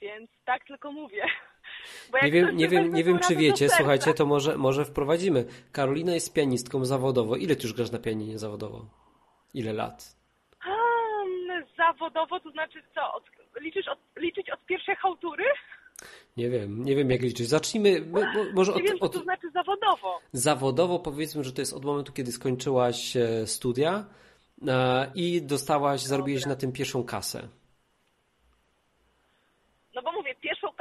więc 0.00 0.30
tak 0.44 0.64
tylko 0.64 0.92
mówię. 0.92 1.24
nie 2.22 2.30
wiem, 2.30 2.56
nie 2.56 2.68
wiem, 2.68 2.94
nie 2.94 3.04
wiem 3.04 3.18
czy 3.18 3.36
wiecie, 3.36 3.68
słuchajcie, 3.68 4.14
to 4.14 4.26
może, 4.26 4.56
może 4.56 4.84
wprowadzimy. 4.84 5.44
Karolina 5.72 6.14
jest 6.14 6.34
pianistką 6.34 6.84
zawodowo. 6.84 7.36
Ile 7.36 7.56
ty 7.56 7.62
już 7.62 7.72
grasz 7.72 7.90
na 7.90 7.98
pianinie 7.98 8.38
zawodowo? 8.38 8.86
Ile 9.54 9.72
lat? 9.72 10.20
zawodowo, 11.76 12.40
to 12.40 12.50
znaczy 12.50 12.82
co? 12.94 13.14
Od, 13.14 13.24
liczysz 13.60 13.88
od, 13.88 13.98
liczyć 14.16 14.50
od 14.50 14.66
pierwszej 14.66 14.96
hałtury? 14.96 15.44
Nie 16.36 16.50
wiem, 16.50 16.84
nie 16.84 16.96
wiem 16.96 17.10
jak 17.10 17.22
liczyć. 17.22 17.48
Zacznijmy 17.48 18.06
może 18.54 18.74
od, 18.74 18.82
wiem, 18.82 18.96
od... 19.00 19.12
to 19.12 19.18
znaczy 19.18 19.50
zawodowo. 19.50 20.20
Zawodowo 20.32 20.98
powiedzmy, 20.98 21.44
że 21.44 21.52
to 21.52 21.62
jest 21.62 21.72
od 21.72 21.84
momentu, 21.84 22.12
kiedy 22.12 22.32
skończyłaś 22.32 23.16
e, 23.16 23.46
studia 23.46 24.04
e, 24.68 25.12
i 25.14 25.42
dostałaś, 25.42 26.00
zarobiłeś 26.00 26.46
na 26.46 26.56
tym 26.56 26.72
pierwszą 26.72 27.04
kasę. 27.04 27.48
No 29.94 30.02
bo 30.02 30.12
mówię, 30.12 30.34
pierwszą 30.34 30.72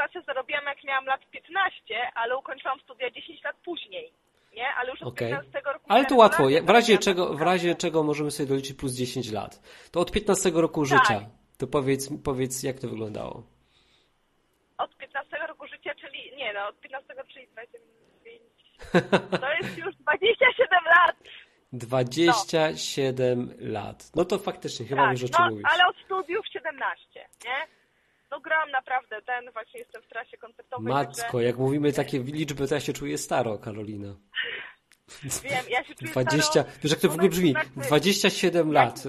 kasę 0.50 0.60
zarobiłam 0.60 0.66
jak 0.66 0.84
miałam 0.84 1.06
lat 1.06 1.22
15, 1.32 2.12
ale 2.16 2.38
ukończyłam 2.38 2.80
studia 2.80 3.12
10 3.12 3.44
lat 3.44 3.56
później. 3.66 4.14
Nie? 4.56 4.68
Ale 4.76 4.90
już 4.92 5.02
od 5.02 5.08
okay. 5.08 5.30
15 5.30 5.62
roku. 5.74 5.86
Ale 5.88 6.06
to 6.06 6.16
łatwo. 6.16 6.44
W 6.64 6.70
razie, 6.70 6.98
czego, 6.98 7.34
w 7.34 7.42
razie 7.42 7.76
czego 7.76 8.04
możemy 8.04 8.32
sobie 8.32 8.50
doliczyć 8.50 8.78
plus 8.78 8.94
10 8.94 9.32
lat. 9.32 9.62
To 9.92 10.00
od 10.00 10.12
15 10.12 10.50
roku 10.50 10.86
tak. 10.86 11.00
życia. 11.00 11.30
To 11.58 11.68
powiedz, 11.68 12.10
powiedz, 12.24 12.64
jak 12.64 12.80
to 12.80 12.88
wyglądało. 12.88 13.44
Od 14.78 14.98
15 14.98 15.38
roku 15.48 15.68
życia, 15.68 15.96
czyli 15.96 16.32
nie 16.38 16.54
no, 16.54 16.68
od 16.68 16.80
15, 16.80 17.14
czyli 17.34 17.48
25. 17.48 18.42
To 19.42 19.54
jest 19.54 19.78
już 19.78 19.96
27 19.96 20.84
lat. 20.86 21.16
27 21.74 23.54
no. 23.60 23.72
lat. 23.72 24.12
No 24.16 24.26
to 24.26 24.38
faktycznie 24.38 24.86
chyba 24.86 25.02
tak, 25.02 25.12
wiesz 25.12 25.24
o 25.24 25.34
czym 25.36 25.46
no, 25.46 25.50
mówisz. 25.52 25.66
Ale 25.74 25.88
od 25.88 25.96
studiów 26.06 26.48
17, 26.48 27.30
nie? 27.46 27.79
No 28.32 28.40
gram 28.40 28.72
naprawdę, 28.72 29.22
ten 29.22 29.52
właśnie 29.52 29.80
jestem 29.80 30.02
w 30.02 30.08
trasie 30.08 30.38
koncertowej. 30.38 30.94
Matko, 30.94 31.22
także... 31.22 31.44
jak 31.44 31.58
mówimy 31.58 31.94
takie 31.94 32.20
liczby, 32.20 32.68
to 32.68 32.76
ja 32.76 32.82
się 32.82 32.94
czuję 32.94 33.18
staro, 33.18 33.58
Karolina. 33.58 34.16
Wiem, 35.44 35.66
ja 35.70 35.84
się 35.84 35.96
czuję 35.96 36.12
20, 36.12 36.44
staro. 36.52 36.70
Wiesz 36.84 36.92
jak 36.92 37.02
to 37.02 37.10
w 37.10 37.14
ogóle 37.14 37.30
brzmi? 37.30 37.54
27 37.76 38.72
lat. 38.72 39.04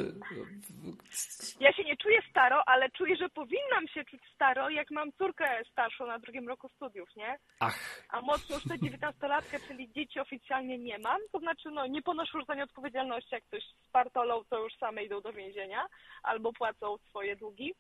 Ja 1.61 1.73
się 1.73 1.85
nie 1.85 1.97
czuję 1.97 2.19
staro, 2.31 2.63
ale 2.69 2.91
czuję, 2.91 3.17
że 3.17 3.29
powinnam 3.29 3.89
się 3.95 4.05
czuć 4.05 4.21
staro, 4.35 4.71
jak 4.71 4.91
mam 4.91 5.13
córkę 5.13 5.63
starszą 5.73 6.07
na 6.07 6.19
drugim 6.19 6.49
roku 6.49 6.69
studiów, 6.69 7.09
nie? 7.17 7.39
Ach. 7.61 8.05
A 8.09 8.21
mocno 8.21 8.55
już 8.55 8.65
tę 8.65 8.75
19-latkę, 8.75 9.69
czyli 9.69 9.93
dzieci 9.93 10.21
oficjalnie 10.21 10.79
nie 10.79 10.99
mam. 10.99 11.21
To 11.33 11.39
znaczy, 11.39 11.71
no, 11.71 11.87
nie 11.87 12.03
ponoszę 12.03 12.39
już 12.39 12.47
za 12.47 12.55
nie 12.55 12.65
odpowiedzialności, 12.65 13.35
jak 13.35 13.45
ktoś 13.45 13.63
spartolą, 13.89 14.45
to 14.51 14.63
już 14.65 14.73
same 14.77 15.05
idą 15.05 15.21
do 15.21 15.33
więzienia 15.33 15.87
albo 16.23 16.53
płacą 16.53 16.97
swoje 17.09 17.37
długi. 17.37 17.75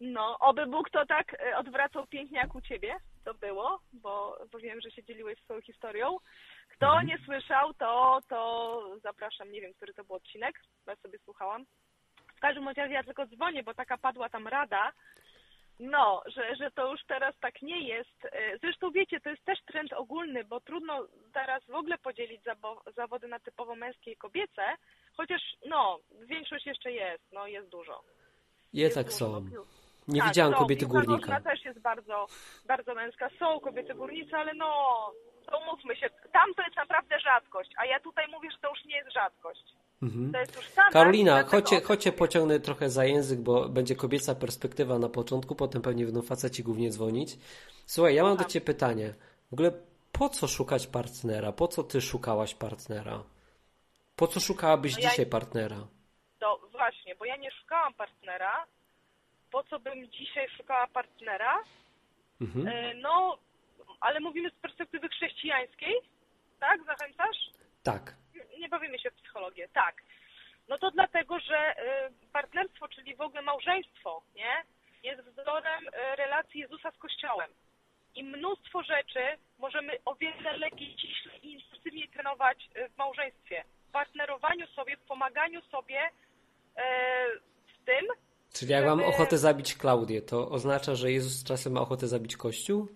No, 0.00 0.38
oby 0.38 0.66
Bóg 0.66 0.90
to 0.90 1.06
tak 1.06 1.34
e, 1.40 1.56
odwracał 1.56 2.06
pięknie 2.06 2.38
jak 2.38 2.54
u 2.54 2.60
ciebie. 2.60 2.96
To 3.24 3.34
było, 3.34 3.80
bo, 3.92 4.38
bo 4.52 4.58
wiem, 4.58 4.80
że 4.80 4.90
się 4.90 5.04
dzieliłeś 5.04 5.38
swoją 5.38 5.60
historią. 5.60 6.16
Kto 6.68 6.86
mhm. 6.86 7.06
nie 7.06 7.18
słyszał, 7.24 7.74
to, 7.74 8.20
to 8.28 8.82
zapraszam, 9.02 9.52
nie 9.52 9.60
wiem, 9.60 9.74
który 9.74 9.94
to 9.94 10.04
był 10.04 10.16
odcinek, 10.16 10.60
bo 10.86 10.92
ja 10.92 10.96
sobie 10.96 11.18
słuchałam. 11.18 11.64
W 12.36 12.40
każdym 12.40 12.68
razie 12.68 12.92
ja 12.92 13.04
tylko 13.04 13.26
dzwonię, 13.26 13.62
bo 13.62 13.74
taka 13.74 13.98
padła 13.98 14.28
tam 14.28 14.48
rada, 14.48 14.92
no, 15.80 16.22
że, 16.26 16.56
że 16.56 16.70
to 16.70 16.92
już 16.92 17.00
teraz 17.08 17.34
tak 17.40 17.62
nie 17.62 17.88
jest. 17.88 18.24
E, 18.24 18.58
zresztą 18.58 18.90
wiecie, 18.90 19.20
to 19.20 19.30
jest 19.30 19.44
też 19.44 19.58
trend 19.66 19.92
ogólny, 19.92 20.44
bo 20.44 20.60
trudno 20.60 21.06
teraz 21.32 21.64
w 21.64 21.74
ogóle 21.74 21.98
podzielić 21.98 22.40
zawody 22.96 23.28
na 23.28 23.38
typowo 23.40 23.74
męskie 23.76 24.12
i 24.12 24.16
kobiece, 24.16 24.62
chociaż 25.16 25.40
no, 25.66 25.98
większość 26.26 26.66
jeszcze 26.66 26.92
jest, 26.92 27.24
no 27.32 27.46
jest 27.46 27.68
dużo. 27.68 28.02
Je 28.72 28.82
jest 28.84 28.96
tak 28.96 29.06
dużo, 29.06 29.18
są. 29.18 29.40
No, 29.40 29.64
nie 30.08 30.20
tak, 30.20 30.28
widziałam 30.28 30.54
kobiety 30.54 30.86
górnika. 30.86 31.40
też 31.40 31.64
jest 31.64 31.78
bardzo, 31.78 32.26
bardzo 32.66 32.94
męska. 32.94 33.28
Są 33.38 33.60
kobiety 33.60 33.94
górnice, 33.94 34.36
ale 34.36 34.54
no, 34.54 34.72
to 35.46 35.58
umówmy 35.58 35.96
się, 35.96 36.10
tam 36.32 36.54
to 36.54 36.62
jest 36.62 36.76
naprawdę 36.76 37.20
rzadkość, 37.20 37.70
a 37.76 37.86
ja 37.86 38.00
tutaj 38.00 38.28
mówię, 38.28 38.50
że 38.50 38.58
to 38.58 38.68
już 38.68 38.84
nie 38.84 38.96
jest 38.96 39.12
rzadkość. 39.12 39.64
Mhm. 40.02 40.32
To 40.32 40.38
jest 40.38 40.56
już 40.56 40.66
standard, 40.66 40.92
Karolina, 40.92 41.42
chodźcie, 41.42 41.80
chodźcie 41.80 42.12
pociągnę 42.12 42.60
trochę 42.60 42.90
za 42.90 43.04
język, 43.04 43.40
bo 43.40 43.68
będzie 43.68 43.96
kobieca 43.96 44.34
perspektywa 44.34 44.98
na 44.98 45.08
początku, 45.08 45.54
potem 45.54 45.82
pewnie 45.82 46.04
będą 46.04 46.22
faceci 46.22 46.62
głównie 46.62 46.90
dzwonić. 46.90 47.38
Słuchaj, 47.86 48.14
ja 48.14 48.22
mam 48.22 48.36
do 48.36 48.44
Ciebie 48.44 48.66
pytanie. 48.66 49.14
W 49.50 49.52
ogóle 49.52 49.72
po 50.12 50.28
co 50.28 50.48
szukać 50.48 50.86
partnera? 50.86 51.52
Po 51.52 51.68
co 51.68 51.82
Ty 51.82 52.00
szukałaś 52.00 52.54
partnera? 52.54 53.22
Po 54.16 54.26
co 54.26 54.40
szukałabyś 54.40 54.96
no 54.96 55.02
ja... 55.02 55.10
dzisiaj 55.10 55.26
partnera? 55.26 55.76
To 56.38 56.60
właśnie, 56.72 57.14
bo 57.14 57.24
ja 57.24 57.36
nie 57.36 57.50
szukałam 57.50 57.94
partnera, 57.94 58.66
po 59.50 59.64
co 59.64 59.80
bym 59.80 60.10
dzisiaj 60.10 60.48
szukała 60.48 60.86
partnera? 60.86 61.58
Mhm. 62.40 62.68
E, 62.68 62.94
no, 62.94 63.38
ale 64.00 64.20
mówimy 64.20 64.50
z 64.50 64.54
perspektywy 64.54 65.08
chrześcijańskiej, 65.08 65.94
tak? 66.60 66.84
Zachęcasz? 66.84 67.50
Tak. 67.82 68.14
Nie 68.58 68.68
bawimy 68.68 68.98
się 68.98 69.10
w 69.10 69.14
psychologię, 69.14 69.68
tak. 69.68 70.02
No 70.68 70.78
to 70.78 70.90
dlatego, 70.90 71.40
że 71.40 71.56
e, 71.56 72.10
partnerstwo, 72.32 72.88
czyli 72.88 73.16
w 73.16 73.20
ogóle 73.20 73.42
małżeństwo, 73.42 74.22
nie? 74.34 74.62
Jest 75.02 75.22
wzorem 75.22 75.84
e, 75.92 76.16
relacji 76.16 76.60
Jezusa 76.60 76.90
z 76.90 76.98
Kościołem. 76.98 77.50
I 78.14 78.24
mnóstwo 78.24 78.82
rzeczy 78.82 79.20
możemy 79.58 79.92
o 80.04 80.14
wiele 80.14 80.56
lepiej 80.56 80.96
i 81.42 81.52
intensywniej 81.52 82.08
trenować 82.08 82.68
w 82.94 82.98
małżeństwie. 82.98 83.64
W 83.88 83.90
partnerowaniu 83.90 84.66
sobie, 84.66 84.96
w 84.96 85.00
pomaganiu 85.00 85.62
sobie 85.62 86.10
w 87.66 87.84
tym, 87.84 88.06
Czyli 88.52 88.72
jak 88.72 88.84
mam 88.84 89.00
ochotę 89.04 89.38
zabić 89.38 89.74
Klaudię, 89.74 90.22
to 90.22 90.48
oznacza, 90.48 90.94
że 90.94 91.12
Jezus 91.12 91.44
czasem 91.44 91.72
ma 91.72 91.80
ochotę 91.80 92.08
zabić 92.08 92.36
Kościół? 92.36 92.88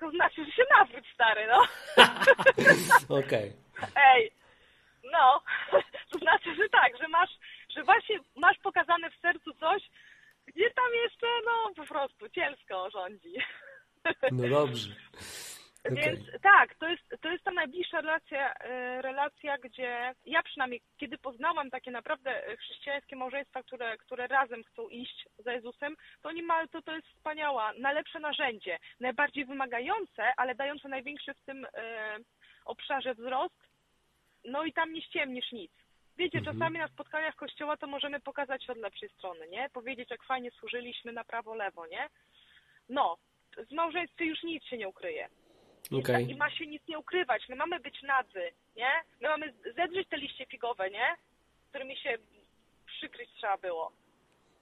To 0.00 0.10
znaczy, 0.10 0.44
że 0.44 0.52
się 0.52 0.62
nawróć, 0.78 1.06
stary, 1.14 1.46
no. 1.46 1.62
Okej. 3.18 3.52
Okay. 3.76 3.88
Ej, 3.96 4.32
no, 5.12 5.42
to 6.12 6.18
znaczy, 6.18 6.54
że 6.54 6.68
tak, 6.68 6.98
że 6.98 7.08
masz, 7.08 7.30
że 7.76 7.84
właśnie 7.84 8.18
masz 8.36 8.58
pokazane 8.58 9.10
w 9.10 9.20
sercu 9.20 9.54
coś, 9.54 9.82
gdzie 10.46 10.70
tam 10.70 10.94
jeszcze, 11.04 11.26
no, 11.46 11.74
po 11.76 11.86
prostu 11.86 12.28
cielsko 12.28 12.90
rządzi. 12.90 13.34
No 14.32 14.48
dobrze. 14.48 14.90
Więc 15.84 16.20
tak, 16.42 16.74
to 16.74 16.88
jest, 16.88 17.02
to 17.20 17.30
jest 17.30 17.44
ta 17.44 17.50
najbliższa 17.50 18.00
relacja, 18.00 18.54
e, 18.54 19.02
relacja, 19.02 19.58
gdzie 19.58 20.14
ja 20.26 20.42
przynajmniej, 20.42 20.80
kiedy 20.98 21.18
poznałam 21.18 21.70
takie 21.70 21.90
naprawdę 21.90 22.42
chrześcijańskie 22.58 23.16
małżeństwa, 23.16 23.62
które, 23.62 23.96
które 23.96 24.26
razem 24.26 24.64
chcą 24.64 24.88
iść 24.88 25.28
za 25.38 25.52
Jezusem, 25.52 25.96
to 26.22 26.32
niemal 26.32 26.68
to, 26.68 26.82
to 26.82 26.92
jest 26.96 27.08
wspaniała, 27.08 27.72
najlepsze 27.78 28.20
narzędzie, 28.20 28.78
najbardziej 29.00 29.44
wymagające, 29.44 30.32
ale 30.36 30.54
dające 30.54 30.88
największy 30.88 31.34
w 31.34 31.40
tym 31.40 31.66
e, 31.74 32.16
obszarze 32.64 33.14
wzrost, 33.14 33.62
no 34.44 34.64
i 34.64 34.72
tam 34.72 34.92
nie 34.92 35.02
ściemnisz 35.02 35.52
nic. 35.52 35.72
Wiecie, 36.16 36.38
mhm. 36.38 36.58
czasami 36.58 36.78
na 36.78 36.88
spotkaniach 36.88 37.34
kościoła 37.34 37.76
to 37.76 37.86
możemy 37.86 38.20
pokazać 38.20 38.70
od 38.70 38.78
lepszej 38.78 39.08
strony, 39.08 39.48
nie? 39.48 39.70
Powiedzieć, 39.72 40.10
jak 40.10 40.24
fajnie 40.24 40.50
służyliśmy 40.50 41.12
na 41.12 41.24
prawo, 41.24 41.54
lewo, 41.54 41.86
nie? 41.86 42.08
No, 42.88 43.16
w 43.70 43.72
małżeństwie 43.72 44.24
już 44.24 44.42
nic 44.42 44.64
się 44.64 44.76
nie 44.76 44.88
ukryje. 44.88 45.28
Okay. 45.98 46.22
I 46.22 46.34
ma 46.34 46.50
się 46.50 46.66
nic 46.66 46.82
nie 46.88 46.98
ukrywać. 46.98 47.48
My 47.48 47.56
mamy 47.56 47.80
być 47.80 48.02
nadzy, 48.02 48.52
nie? 48.76 48.92
My 49.20 49.28
mamy 49.28 49.52
zedrzeć 49.76 50.08
te 50.08 50.16
liście 50.16 50.46
figowe, 50.46 50.90
nie? 50.90 51.16
Którymi 51.70 51.96
się 51.96 52.18
przykryć 52.86 53.30
trzeba 53.36 53.56
było. 53.56 53.92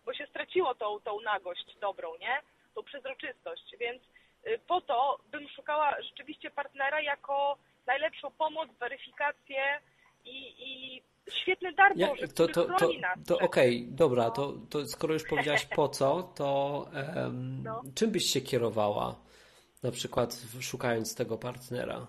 Bo 0.04 0.14
się 0.14 0.26
straciło 0.26 0.74
tą, 0.74 1.00
tą 1.00 1.20
nagość 1.20 1.76
dobrą, 1.80 2.16
nie? 2.20 2.40
Tą 2.74 2.82
przezroczystość. 2.82 3.76
Więc 3.80 4.02
y, 4.46 4.58
po 4.66 4.80
to 4.80 5.18
bym 5.30 5.48
szukała 5.48 6.02
rzeczywiście 6.02 6.50
partnera 6.50 7.00
jako 7.00 7.56
najlepszą 7.86 8.30
pomoc, 8.30 8.68
weryfikację 8.80 9.80
i, 10.24 10.54
i 10.58 11.02
świetny 11.42 11.72
dar 11.72 11.92
ja, 11.96 12.08
Boży, 12.08 12.28
to, 12.28 12.48
to, 12.48 12.64
to, 12.64 12.76
to 13.26 13.38
okej, 13.38 13.82
okay, 13.82 13.96
dobra, 13.96 14.24
no. 14.24 14.30
to, 14.30 14.52
to 14.70 14.86
skoro 14.86 15.14
już 15.14 15.24
powiedziałaś 15.24 15.66
po 15.66 15.88
co, 15.88 16.22
to 16.22 16.86
um, 17.16 17.62
no. 17.62 17.82
czym 17.94 18.10
byś 18.10 18.24
się 18.24 18.40
kierowała? 18.40 19.29
Na 19.82 19.90
przykład 19.90 20.42
szukając 20.60 21.14
tego 21.14 21.38
partnera? 21.38 22.06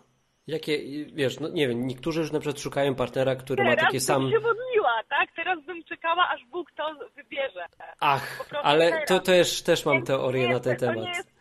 Jakie, 0.48 1.06
wiesz, 1.06 1.40
no 1.40 1.50
nie 1.50 1.68
wiem, 1.68 1.88
niektórzy 1.88 2.20
już 2.20 2.32
na 2.32 2.40
przykład 2.40 2.62
szukają 2.62 2.96
partnera, 2.96 3.36
który 3.36 3.64
Teraz 3.64 3.76
ma 3.76 3.86
takie 3.86 4.00
sam... 4.00 4.22
Teraz 4.22 4.32
bym 4.32 4.42
się 4.42 4.48
modliła, 4.48 5.04
tak? 5.10 5.30
Teraz 5.36 5.66
bym 5.66 5.84
czekała, 5.84 6.30
aż 6.30 6.46
Bóg 6.46 6.72
to 6.72 6.84
wybierze. 7.16 7.66
Ach, 8.00 8.52
ale 8.64 9.06
to 9.06 9.20
też, 9.20 9.62
też 9.62 9.86
mam 9.86 10.04
teorię 10.04 10.50
na 10.50 10.60
ten 10.60 10.78
temat. 10.78 11.08
Jest... 11.08 11.32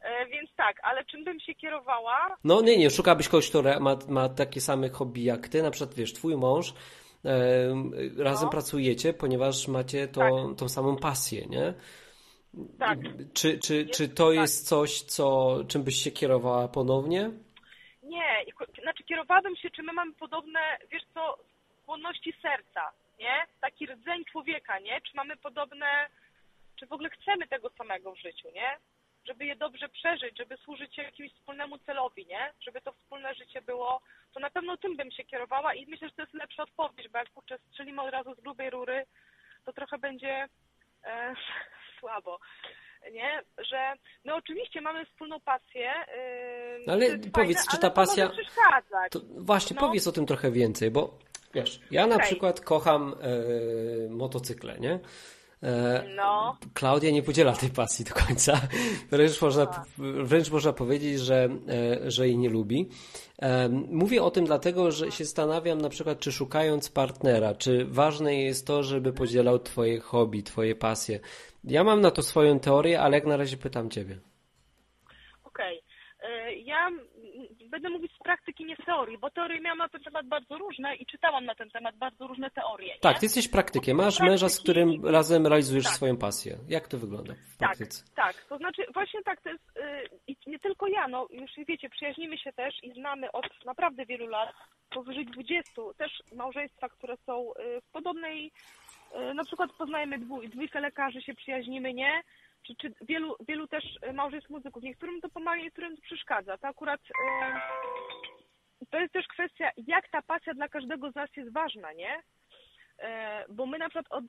E, 0.00 0.26
więc 0.26 0.50
tak, 0.56 0.76
ale 0.82 1.04
czym 1.04 1.24
bym 1.24 1.40
się 1.40 1.54
kierowała? 1.54 2.36
No 2.44 2.60
nie, 2.60 2.78
nie, 2.78 2.90
szukałabyś 2.90 3.28
kogoś, 3.28 3.48
który 3.48 3.80
ma, 3.80 3.96
ma 4.08 4.28
takie 4.28 4.60
same 4.60 4.88
hobby 4.88 5.22
jak 5.24 5.48
ty, 5.48 5.62
na 5.62 5.70
przykład, 5.70 5.94
wiesz, 5.94 6.12
twój 6.12 6.36
mąż, 6.36 6.74
e, 7.24 7.34
razem 8.24 8.44
no. 8.44 8.50
pracujecie, 8.50 9.12
ponieważ 9.12 9.68
macie 9.68 10.08
to, 10.08 10.20
tak. 10.20 10.58
tą 10.58 10.68
samą 10.68 10.96
pasję, 10.96 11.46
nie? 11.46 11.74
Tak. 12.78 12.98
Czy, 13.34 13.58
czy, 13.58 13.86
czy 13.86 14.08
to 14.08 14.26
tak. 14.26 14.36
jest 14.36 14.68
coś, 14.68 15.02
co, 15.02 15.56
czym 15.68 15.84
byś 15.84 15.96
się 15.96 16.10
kierowała 16.10 16.68
ponownie? 16.68 17.30
Nie, 18.02 18.44
znaczy 18.82 19.04
kierowałabym 19.04 19.56
się, 19.56 19.70
czy 19.70 19.82
my 19.82 19.92
mamy 19.92 20.12
podobne, 20.12 20.60
wiesz 20.90 21.02
co, 21.14 21.38
skłonności 21.82 22.34
serca, 22.42 22.90
nie? 23.18 23.46
Taki 23.60 23.86
rdzeń 23.86 24.24
człowieka, 24.24 24.78
nie? 24.78 25.00
Czy 25.00 25.16
mamy 25.16 25.36
podobne, 25.36 26.08
czy 26.76 26.86
w 26.86 26.92
ogóle 26.92 27.10
chcemy 27.10 27.48
tego 27.48 27.70
samego 27.70 28.12
w 28.12 28.18
życiu, 28.18 28.48
nie? 28.54 28.76
Żeby 29.26 29.46
je 29.46 29.56
dobrze 29.56 29.88
przeżyć, 29.88 30.38
żeby 30.38 30.56
służyć 30.56 30.98
jakiemuś 30.98 31.32
wspólnemu 31.32 31.78
celowi, 31.78 32.26
nie? 32.26 32.52
Żeby 32.60 32.80
to 32.80 32.92
wspólne 32.92 33.34
życie 33.34 33.62
było, 33.62 34.00
to 34.34 34.40
na 34.40 34.50
pewno 34.50 34.76
tym 34.76 34.96
bym 34.96 35.10
się 35.10 35.24
kierowała 35.24 35.74
i 35.74 35.86
myślę, 35.86 36.08
że 36.08 36.14
to 36.14 36.22
jest 36.22 36.34
lepsza 36.34 36.62
odpowiedź, 36.62 37.08
bo 37.08 37.18
jak 37.18 37.30
kurczę 37.30 37.58
strzelimy 37.58 38.02
od 38.02 38.10
razu 38.10 38.34
z 38.34 38.40
grubej 38.40 38.70
rury, 38.70 39.06
to 39.64 39.72
trochę 39.72 39.98
będzie 39.98 40.48
e, 41.04 41.34
słabo. 42.00 42.38
nie? 43.12 43.42
Że 43.58 43.94
my 44.24 44.34
oczywiście 44.34 44.80
mamy 44.80 45.06
wspólną 45.06 45.40
pasję. 45.40 45.92
Yy, 46.86 46.92
ale 46.92 47.06
powiedz, 47.08 47.32
fajne, 47.32 47.70
czy 47.70 47.78
ta 47.78 47.90
pasja. 47.90 48.30
To, 49.10 49.20
właśnie, 49.36 49.76
no. 49.80 49.86
powiedz 49.86 50.06
o 50.06 50.12
tym 50.12 50.26
trochę 50.26 50.50
więcej, 50.50 50.90
bo 50.90 51.18
wiesz, 51.54 51.80
ja 51.90 52.06
na 52.06 52.14
okay. 52.14 52.26
przykład 52.26 52.60
kocham 52.60 53.14
yy, 53.22 54.08
motocykle, 54.10 54.78
nie? 54.78 55.00
E, 55.62 56.04
no. 56.16 56.56
Klaudia 56.74 57.10
nie 57.10 57.22
podziela 57.22 57.52
tej 57.52 57.70
pasji 57.70 58.04
do 58.04 58.14
końca. 58.14 58.60
Wręcz 59.10 59.40
można, 59.40 59.84
wręcz 59.98 60.50
można 60.50 60.72
powiedzieć, 60.72 61.20
że, 61.20 61.48
e, 62.04 62.10
że 62.10 62.26
jej 62.26 62.38
nie 62.38 62.50
lubi. 62.50 62.88
Mówię 63.90 64.22
o 64.22 64.30
tym 64.30 64.44
dlatego, 64.44 64.90
że 64.90 65.12
się 65.12 65.24
zastanawiam 65.24 65.80
na 65.80 65.88
przykład, 65.88 66.20
czy 66.20 66.32
szukając 66.32 66.88
partnera, 66.88 67.54
czy 67.54 67.84
ważne 67.84 68.34
jest 68.34 68.66
to, 68.66 68.82
żeby 68.82 69.12
podzielał 69.12 69.58
twoje 69.58 70.00
hobby, 70.00 70.42
twoje 70.42 70.74
pasje. 70.74 71.20
Ja 71.64 71.84
mam 71.84 72.00
na 72.00 72.10
to 72.10 72.22
swoją 72.22 72.60
teorię, 72.60 73.00
ale 73.00 73.16
jak 73.16 73.26
na 73.26 73.36
razie 73.36 73.56
pytam 73.56 73.90
ciebie. 73.90 74.18
Okej. 75.44 75.78
Okay. 75.78 75.88
Ja 76.64 76.90
będę 77.70 77.90
mówić 77.90 78.12
z 78.12 78.18
praktyki, 78.18 78.64
nie 78.64 78.76
z 78.76 78.84
teorii, 78.86 79.18
bo 79.18 79.30
teorie 79.30 79.60
miałam 79.60 79.78
na 79.78 79.88
ten 79.88 80.02
temat 80.02 80.26
bardzo 80.26 80.58
różne 80.58 80.96
i 80.96 81.06
czytałam 81.06 81.44
na 81.44 81.54
ten 81.54 81.70
temat 81.70 81.96
bardzo 81.96 82.26
różne 82.26 82.50
teorie. 82.50 82.86
Nie? 82.86 83.00
Tak, 83.00 83.18
ty 83.18 83.26
jesteś 83.26 83.48
praktykiem, 83.48 83.96
masz 83.96 84.04
praktyki... 84.04 84.30
męża, 84.30 84.48
z 84.48 84.60
którym 84.60 85.06
razem 85.06 85.46
realizujesz 85.46 85.84
tak. 85.84 85.94
swoją 85.94 86.16
pasję. 86.16 86.58
Jak 86.68 86.88
to 86.88 86.98
wygląda 86.98 87.34
w 87.34 87.56
tak, 87.56 87.58
praktyce? 87.58 88.04
Tak, 88.14 88.36
tak, 88.36 88.44
to 88.44 88.58
znaczy 88.58 88.82
właśnie 88.94 89.22
tak, 89.22 89.40
to 89.40 89.48
jest 89.48 89.64
yy, 90.28 90.34
nie 90.46 90.58
tylko 90.58 90.86
ja, 90.86 91.08
no 91.08 91.26
już 91.30 91.50
wiecie, 91.68 91.90
przyjaźnimy 91.90 92.38
się 92.38 92.52
też 92.52 92.74
i 92.82 92.92
znamy 92.92 93.32
od 93.32 93.64
naprawdę 93.64 94.06
wielu 94.06 94.26
lat, 94.26 94.48
powyżej 94.90 95.26
20, 95.26 95.72
też 95.98 96.22
małżeństwa, 96.32 96.88
które 96.88 97.16
są 97.26 97.44
yy, 97.58 97.80
w 97.80 97.92
podobnej, 97.92 98.52
na 99.34 99.44
przykład 99.44 99.72
poznajemy 99.72 100.18
dwój, 100.18 100.48
dwójkę 100.48 100.80
lekarzy, 100.80 101.22
się 101.22 101.34
przyjaźnimy, 101.34 101.94
nie? 101.94 102.22
czy, 102.62 102.74
czy 102.76 102.94
wielu, 103.00 103.36
wielu 103.48 103.66
też 103.66 103.84
e, 104.02 104.12
małżeństw 104.12 104.50
muzyków, 104.50 104.82
niektórym 104.82 105.20
to 105.20 105.28
pomaga, 105.28 105.62
niektórym 105.62 105.96
to 105.96 106.02
przeszkadza. 106.02 106.58
To 106.58 106.68
akurat 106.68 107.00
e, 107.00 107.60
to 108.90 109.00
jest 109.00 109.12
też 109.12 109.26
kwestia, 109.26 109.70
jak 109.86 110.08
ta 110.08 110.22
pasja 110.22 110.54
dla 110.54 110.68
każdego 110.68 111.10
z 111.10 111.14
nas 111.14 111.30
jest 111.36 111.52
ważna, 111.52 111.92
nie? 111.92 112.22
E, 112.98 113.44
bo 113.48 113.66
my 113.66 113.78
na 113.78 113.88
przykład 113.88 114.06
od, 114.10 114.24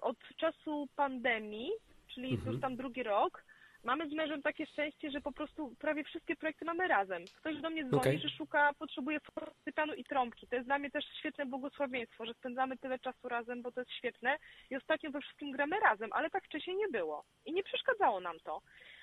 od 0.00 0.16
czasu 0.36 0.88
pandemii, 0.96 1.70
czyli 2.14 2.34
mhm. 2.34 2.52
już 2.52 2.60
tam 2.60 2.76
drugi 2.76 3.02
rok, 3.02 3.44
mamy 3.84 4.08
z 4.08 4.12
mężem 4.12 4.42
takie 4.42 4.66
szczęście, 4.66 5.10
że 5.10 5.20
po 5.20 5.32
prostu 5.32 5.74
prawie 5.78 6.04
wszystkie 6.04 6.36
projekty 6.36 6.64
mamy 6.64 6.88
razem. 6.88 7.24
Ktoś 7.36 7.60
do 7.60 7.70
mnie 7.70 7.84
dzwoni, 7.84 8.00
okay. 8.00 8.18
że 8.18 8.28
szuka, 8.28 8.72
potrzebuje 8.78 9.20
fortepianu 9.20 9.94
i 9.94 10.04
trąbki. 10.04 10.46
To 10.46 10.56
jest 10.56 10.68
dla 10.68 10.78
mnie 10.78 10.90
też 10.90 11.04
świetne 11.18 11.46
błogosławieństwo, 11.46 12.26
że 12.26 12.34
spędzamy 12.34 12.78
tyle 12.78 12.98
czasu 12.98 13.28
razem, 13.28 13.62
bo 13.62 13.72
to 13.72 13.80
jest 13.80 13.92
świetne. 13.92 14.36
I 14.70 14.76
ostatnio 14.76 15.10
we 15.10 15.20
wszystkim 15.20 15.52
gramy 15.52 15.80
razem, 15.80 16.10
ale 16.12 16.30
tak 16.30 16.44
wcześniej 16.44 16.76
nie 16.76 16.88
było. 16.88 17.24
I 17.46 17.52
nie 17.52 17.62
przeszkadzało 17.62 18.20
nam 18.20 18.36
to. 18.44 18.60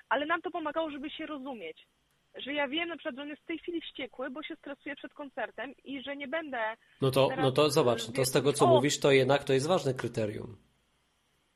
Ale 0.10 0.26
nam 0.26 0.42
to 0.42 0.52
pomagało, 0.52 0.92
żeby 0.92 1.10
się 1.10 1.26
rozumieć. 1.26 1.88
Że 2.36 2.54
ja 2.54 2.68
wiem 2.68 2.90
na 2.90 2.96
przykład, 2.96 3.16
że 3.16 3.22
on 3.22 3.28
jest 3.28 3.42
w 3.42 3.46
tej 3.46 3.60
chwili 3.60 3.82
wściekły, 3.82 4.30
bo 4.30 4.44
się 4.44 4.56
stresuje 4.56 4.96
przed 4.96 5.14
koncertem 5.14 5.74
i 5.84 6.04
że 6.04 6.16
nie 6.16 6.28
będę... 6.28 6.58
No 7.02 7.12
to, 7.12 7.30
no 7.38 7.52
to 7.52 7.70
zobacz, 7.70 8.12
to 8.16 8.26
z 8.26 8.32
tego 8.32 8.54
co 8.54 8.66
o, 8.66 8.68
mówisz, 8.68 9.00
to 9.00 9.12
jednak 9.12 9.44
to 9.44 9.54
jest 9.54 9.68
ważne 9.68 9.94
kryterium. 9.94 10.58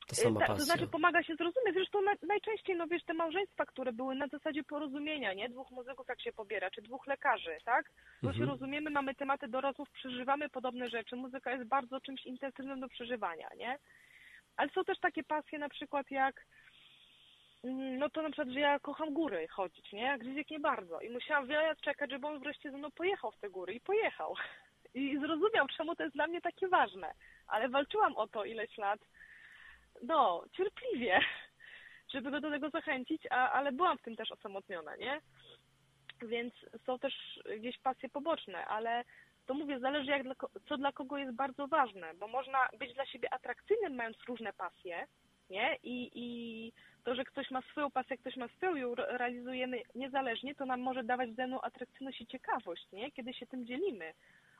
To 0.08 0.16
sama 0.16 0.40
pasja. 0.40 0.56
To 0.56 0.62
znaczy 0.62 0.88
pomaga 0.88 1.24
się 1.24 1.36
zrozumieć. 1.36 1.74
Zresztą 1.74 2.00
najczęściej, 2.28 2.76
no 2.76 2.88
wiesz, 2.88 3.04
te 3.04 3.14
małżeństwa, 3.14 3.66
które 3.66 3.94
były 3.94 4.16
na 4.16 4.28
zasadzie 4.28 4.64
porozumienia, 4.64 5.34
nie? 5.34 5.50
Dwóch 5.50 5.72
muzyków 5.72 6.08
jak 6.10 6.22
się 6.22 6.34
pobiera, 6.34 6.72
czy 6.72 6.82
dwóch 6.82 7.08
lekarzy, 7.08 7.58
tak? 7.66 7.92
Bo 8.24 8.30
mhm. 8.30 8.46
się 8.46 8.52
rozumiemy, 8.52 8.90
mamy 8.90 9.16
tematy 9.16 9.48
dorosłów, 9.48 9.90
przeżywamy 9.90 10.50
podobne 10.50 10.90
rzeczy. 10.90 11.16
Muzyka 11.16 11.52
jest 11.52 11.64
bardzo 11.68 12.02
czymś 12.02 12.26
intensywnym 12.26 12.80
do 12.80 12.90
przeżywania, 12.90 13.50
nie? 13.58 13.80
Ale 14.58 14.70
są 14.70 14.84
też 14.84 15.00
takie 15.00 15.24
pasje 15.24 15.60
na 15.60 15.70
przykład 15.70 16.12
jak 16.12 16.46
mm, 17.64 17.98
no 17.98 18.10
to 18.10 18.22
na 18.22 18.30
przykład, 18.30 18.50
że 18.50 18.60
ja 18.60 18.80
kocham 18.80 19.14
góry 19.14 19.48
chodzić, 19.48 19.92
nie? 19.94 20.18
Gdzieś 20.20 20.50
nie 20.50 20.60
bardzo. 20.60 21.02
I 21.02 21.10
musiałam 21.10 21.48
wiele 21.48 21.68
lat 21.68 21.82
czekać, 21.82 22.12
żeby 22.12 22.28
on 22.28 22.40
wreszcie 22.40 22.72
ze 22.72 22.78
mną 22.78 22.92
pojechał 22.92 23.32
w 23.32 23.38
te 23.38 23.50
góry. 23.50 23.74
I 23.74 23.82
pojechał. 23.82 24.36
I 24.94 25.20
zrozumiał, 25.20 25.68
czemu 25.78 25.96
to 25.96 26.04
jest 26.04 26.16
dla 26.16 26.28
mnie 26.28 26.42
takie 26.42 26.68
ważne. 26.68 27.14
Ale 27.48 27.70
walczyłam 27.70 28.18
o 28.18 28.28
to 28.28 28.46
ileś 28.46 28.78
lat 28.78 29.00
no, 30.04 30.44
cierpliwie, 30.52 31.20
żeby 32.14 32.32
go 32.32 32.42
do 32.42 32.50
tego 32.50 32.70
zachęcić, 32.70 33.22
a, 33.30 33.52
ale 33.52 33.72
byłam 33.72 33.98
w 33.98 34.02
tym 34.02 34.16
też 34.16 34.32
osamotniona, 34.32 34.96
nie? 34.96 35.22
Więc 36.22 36.54
są 36.86 37.00
też 37.00 37.40
gdzieś 37.60 37.78
pasje 37.78 38.10
poboczne, 38.10 38.66
ale 38.66 39.04
to 39.46 39.54
mówię, 39.54 39.80
zależy 39.80 40.12
jak 40.12 40.24
dla, 40.24 40.36
co 40.70 40.78
dla 40.78 40.92
kogo 40.92 41.18
jest 41.18 41.36
bardzo 41.36 41.68
ważne, 41.68 42.14
bo 42.14 42.28
można 42.28 42.70
być 42.80 42.94
dla 42.94 43.06
siebie 43.06 43.34
atrakcyjnym 43.34 43.96
mając 43.96 44.18
różne 44.28 44.54
pasje, 44.54 45.08
nie? 45.50 45.78
I, 45.84 46.12
i 46.14 46.74
to, 47.04 47.16
że 47.16 47.24
ktoś 47.24 47.52
ma 47.52 47.62
swoją 47.62 47.92
pasję, 47.92 48.18
ktoś 48.18 48.36
ma 48.36 48.48
swoją 48.48 48.76
ją 48.76 48.96
realizujemy 48.96 49.82
niezależnie, 49.96 50.56
to 50.56 50.66
nam 50.66 50.82
może 50.82 51.04
dawać 51.04 51.30
wzajemną 51.30 51.62
atrakcyjność 51.62 52.22
i 52.22 52.28
ciekawość, 52.28 52.92
nie? 52.92 53.12
Kiedy 53.12 53.34
się 53.34 53.48
tym 53.48 53.66
dzielimy 53.66 54.14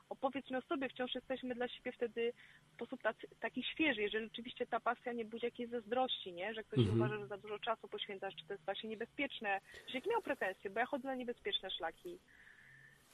opowiedzmy 0.08 0.58
o 0.58 0.62
sobie, 0.62 0.88
wciąż 0.88 1.14
jesteśmy 1.14 1.54
dla 1.54 1.68
siebie 1.68 1.92
wtedy 1.92 2.32
w 2.70 2.74
sposób 2.74 3.02
tacy, 3.02 3.26
taki 3.40 3.62
świeży, 3.62 4.02
jeżeli 4.02 4.24
rzeczywiście 4.24 4.66
ta 4.66 4.80
pasja 4.80 5.12
nie 5.12 5.24
budzi 5.24 5.44
jakiejś 5.44 5.70
zazdrości, 5.70 6.32
nie? 6.32 6.54
że 6.54 6.64
ktoś 6.64 6.78
mhm. 6.78 6.96
uważa, 6.96 7.18
że 7.18 7.26
za 7.26 7.36
dużo 7.36 7.58
czasu 7.58 7.88
poświęcasz, 7.88 8.34
czy 8.34 8.46
to 8.46 8.54
jest 8.54 8.64
właśnie 8.64 8.90
niebezpieczne. 8.90 9.60
Że 9.86 10.00
miał 10.10 10.22
pretensje, 10.22 10.70
bo 10.70 10.80
ja 10.80 10.86
chodzę 10.86 11.08
na 11.08 11.14
niebezpieczne 11.14 11.70
szlaki. 11.70 12.18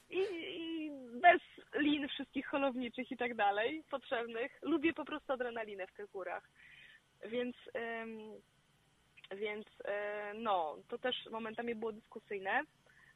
I, 0.09 0.19
i, 0.19 0.91
bez 1.21 1.41
lin 1.75 2.07
wszystkich 2.07 2.47
holowniczych 2.47 3.11
i 3.11 3.17
tak 3.17 3.35
dalej, 3.35 3.83
potrzebnych. 3.89 4.59
Lubię 4.61 4.93
po 4.93 5.05
prostu 5.05 5.33
adrenalinę 5.33 5.87
w 5.87 5.93
tych 5.93 6.11
górach. 6.11 6.49
Więc, 7.25 7.55
ym, 8.01 8.19
więc 9.37 9.65
ym, 9.67 10.43
no, 10.43 10.77
to 10.87 10.97
też 10.97 11.15
momentami 11.31 11.75
było 11.75 11.91
dyskusyjne. 11.91 12.61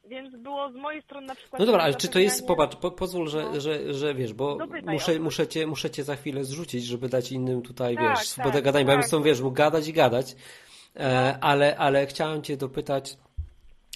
Więc 0.07 0.35
było 0.35 0.71
z 0.71 0.75
mojej 0.75 1.01
strony 1.01 1.27
na 1.27 1.35
przykład... 1.35 1.59
No 1.59 1.65
dobra, 1.65 1.83
ale 1.83 1.95
czy 1.95 2.07
to 2.07 2.19
jest, 2.19 2.47
popatrz, 2.47 2.75
po, 2.75 2.91
pozwól, 2.91 3.29
że, 3.29 3.43
no. 3.43 3.61
że, 3.61 3.93
że 3.93 4.13
wiesz, 4.13 4.33
bo 4.33 4.57
muszę, 4.85 5.19
muszę, 5.19 5.47
cię, 5.47 5.67
muszę 5.67 5.89
cię 5.89 6.03
za 6.03 6.15
chwilę 6.15 6.43
zrzucić, 6.43 6.85
żeby 6.85 7.09
dać 7.09 7.31
innym 7.31 7.61
tutaj, 7.61 7.95
tak, 7.95 8.17
wiesz, 8.17 8.27
swobodę 8.27 8.53
tak, 8.53 8.63
gadania, 8.63 8.85
tak. 8.85 8.87
bo 8.87 8.91
ja 8.91 8.97
bym 8.97 9.07
z 9.07 9.11
tą, 9.11 9.23
wiesz, 9.23 9.41
mógł 9.41 9.55
gadać 9.55 9.87
i 9.87 9.93
gadać, 9.93 10.35
e, 10.93 11.33
no. 11.33 11.39
ale, 11.41 11.77
ale 11.77 12.07
chciałem 12.07 12.41
cię 12.41 12.57
dopytać 12.57 13.17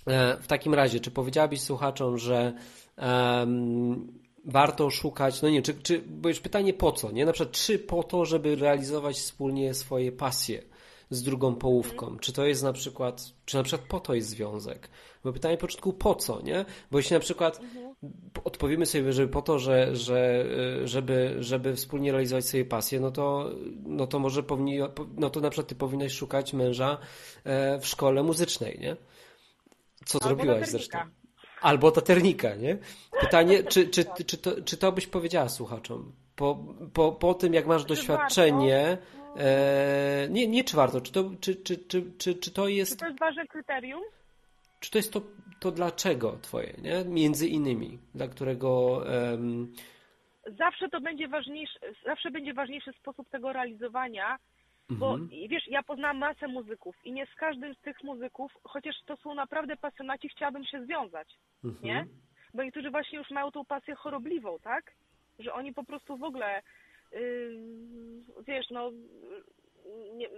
e, 0.08 0.38
w 0.38 0.47
takim 0.47 0.74
razie, 0.74 1.00
czy 1.00 1.12
powiedziałabyś 1.12 1.62
słuchaczom, 1.62 2.17
że 2.17 2.54
um, 2.97 4.21
warto 4.45 4.89
szukać, 4.89 5.41
no 5.41 5.50
nie, 5.50 5.62
czy, 5.62 5.74
czy, 5.74 6.02
bo 6.02 6.30
już 6.30 6.39
pytanie 6.39 6.74
po 6.74 6.91
co, 6.91 7.12
nie? 7.12 7.26
Na 7.26 7.34
przykład, 7.34 7.56
czy 7.56 7.80
po 7.80 8.04
to, 8.04 8.26
żeby 8.26 8.56
realizować 8.56 9.15
wspólnie 9.15 9.74
swoje 9.74 10.12
pasje 10.12 10.63
z 11.10 11.24
drugą 11.24 11.56
połówką? 11.56 12.06
Mhm. 12.06 12.19
Czy 12.19 12.34
to 12.34 12.45
jest 12.45 12.63
na 12.63 12.74
przykład, 12.74 13.24
czy 13.45 13.58
na 13.58 13.63
przykład 13.63 13.88
po 13.89 14.00
to 14.00 14.13
jest 14.13 14.30
związek? 14.30 14.89
Bo 15.23 15.34
pytanie 15.34 15.57
po 15.57 15.62
początku 15.62 15.93
po 15.93 16.15
co, 16.15 16.41
nie? 16.41 16.65
Bo 16.91 16.99
jeśli 16.99 17.13
na 17.13 17.19
przykład 17.19 17.60
mhm. 17.60 17.95
odpowiemy 18.43 18.86
sobie, 18.86 19.13
że 19.13 19.27
po 19.27 19.41
to, 19.41 19.60
że, 19.60 19.95
że, 19.95 20.45
żeby, 20.84 21.36
żeby 21.39 21.75
wspólnie 21.75 22.12
realizować 22.12 22.45
swoje 22.45 22.65
pasje, 22.65 22.99
no 22.99 23.12
to, 23.12 23.51
no 23.84 24.07
to 24.07 24.19
może 24.19 24.43
powinni, 24.43 24.79
no 25.17 25.29
to 25.29 25.39
na 25.39 25.49
przykład 25.49 25.67
ty 25.67 25.75
powinnaś 25.75 26.13
szukać 26.13 26.53
męża 26.53 26.97
e, 27.43 27.79
w 27.79 27.88
szkole 27.88 28.23
muzycznej, 28.23 28.79
nie? 28.79 28.95
Co 30.05 30.19
Albo 30.21 30.27
zrobiłaś 30.27 30.69
zresztą. 30.69 30.99
Albo 31.62 31.91
taternika, 31.91 32.55
nie? 32.55 32.77
Pytanie, 33.21 33.63
czy, 33.63 33.88
czy, 33.88 34.05
czy, 34.25 34.38
to, 34.38 34.62
czy 34.62 34.77
to 34.77 34.91
byś 34.91 35.07
powiedziała 35.07 35.49
słuchaczom? 35.49 36.12
Po, 36.36 36.65
po, 36.93 37.12
po 37.12 37.34
tym, 37.34 37.53
jak 37.53 37.67
masz 37.67 37.86
doświadczenie, 37.86 38.97
e, 39.38 40.27
nie, 40.29 40.47
nie 40.47 40.63
czy 40.63 40.75
warto, 40.75 41.01
czy 41.01 41.12
to, 41.12 41.31
czy, 41.39 41.55
czy, 41.55 41.77
czy, 41.77 42.12
czy, 42.17 42.36
czy 42.36 42.51
to 42.51 42.67
jest... 42.67 42.91
Czy 42.91 42.97
to 42.97 43.05
jest 43.07 43.19
ważne 43.19 43.47
kryterium? 43.47 44.01
Czy 44.81 44.91
to 44.91 44.97
jest 44.97 45.13
to, 45.13 45.21
to 45.59 45.71
dlaczego 45.71 46.37
twoje, 46.41 46.73
nie? 46.81 47.05
Między 47.05 47.47
innymi, 47.47 47.99
dla 48.15 48.27
którego... 48.27 49.01
Um... 49.31 49.73
Zawsze 50.57 50.89
to 50.89 51.01
będzie 51.01 51.27
ważniejszy, 51.27 51.79
zawsze 52.05 52.31
będzie 52.31 52.53
ważniejszy 52.53 52.91
sposób 52.93 53.29
tego 53.29 53.53
realizowania, 53.53 54.37
bo 54.89 55.13
mhm. 55.13 55.49
wiesz, 55.49 55.67
ja 55.67 55.83
poznałam 55.83 56.17
masę 56.17 56.47
muzyków 56.47 56.95
i 57.05 57.11
nie 57.11 57.25
z 57.25 57.35
każdym 57.35 57.75
z 57.75 57.81
tych 57.81 58.03
muzyków, 58.03 58.51
chociaż 58.63 58.95
to 59.05 59.17
są 59.17 59.35
naprawdę 59.35 59.77
pasjonaci, 59.77 60.29
chciałabym 60.29 60.65
się 60.65 60.85
związać, 60.85 61.27
mhm. 61.63 61.85
nie? 61.85 62.05
Bo 62.53 62.63
niektórzy 62.63 62.91
właśnie 62.91 63.17
już 63.19 63.29
mają 63.29 63.51
tą 63.51 63.65
pasję 63.65 63.95
chorobliwą, 63.95 64.59
tak? 64.59 64.91
Że 65.39 65.53
oni 65.53 65.73
po 65.73 65.83
prostu 65.83 66.17
w 66.17 66.23
ogóle, 66.23 66.61
yy, 67.11 67.19
wiesz, 68.47 68.69
no, 68.69 68.91
nie, 70.13 70.29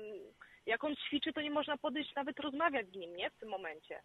jak 0.66 0.84
on 0.84 0.96
ćwiczy, 0.96 1.34
to 1.34 1.42
nie 1.42 1.52
można 1.52 1.78
podejść 1.78 2.16
nawet 2.16 2.40
rozmawiać 2.40 2.88
z 2.88 2.96
nim, 2.96 3.16
nie? 3.16 3.30
W 3.30 3.40
tym 3.40 3.50
momencie. 3.50 4.00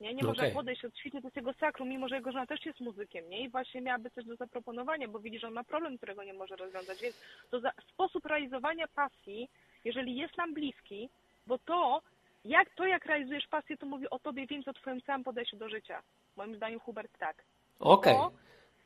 Nie, 0.00 0.14
nie 0.14 0.22
może 0.22 0.42
okay. 0.42 0.52
podejść 0.52 0.84
od 0.84 0.98
świtu 0.98 1.20
do 1.20 1.30
tego 1.30 1.52
sakrum, 1.52 1.88
mimo 1.88 2.08
że 2.08 2.14
jego 2.16 2.32
żona 2.32 2.46
też 2.46 2.66
jest 2.66 2.80
muzykiem, 2.80 3.30
nie? 3.30 3.40
I 3.40 3.48
właśnie 3.48 3.80
miałaby 3.80 4.10
coś 4.10 4.24
do 4.24 4.36
zaproponowania, 4.36 5.08
bo 5.08 5.18
widzi, 5.18 5.38
że 5.38 5.46
on 5.46 5.52
ma 5.52 5.64
problem, 5.64 5.96
którego 5.96 6.24
nie 6.24 6.32
może 6.32 6.56
rozwiązać. 6.56 7.02
Więc 7.02 7.20
to 7.50 7.60
za, 7.60 7.72
sposób 7.92 8.26
realizowania 8.26 8.88
pasji, 8.88 9.48
jeżeli 9.84 10.16
jest 10.16 10.36
nam 10.36 10.54
bliski, 10.54 11.08
bo 11.46 11.58
to, 11.58 12.02
jak 12.44 12.74
to, 12.74 12.86
jak 12.86 13.06
realizujesz 13.06 13.46
pasję, 13.46 13.76
to 13.76 13.86
mówi 13.86 14.10
o 14.10 14.18
tobie 14.18 14.46
więcej, 14.46 14.70
o 14.70 14.74
twoim 14.74 15.00
całym 15.02 15.24
podejściu 15.24 15.56
do 15.56 15.68
życia. 15.68 16.02
Moim 16.36 16.56
zdaniem 16.56 16.80
Hubert 16.80 17.18
tak. 17.18 17.44
Okej. 17.78 18.16
Okay. 18.16 18.38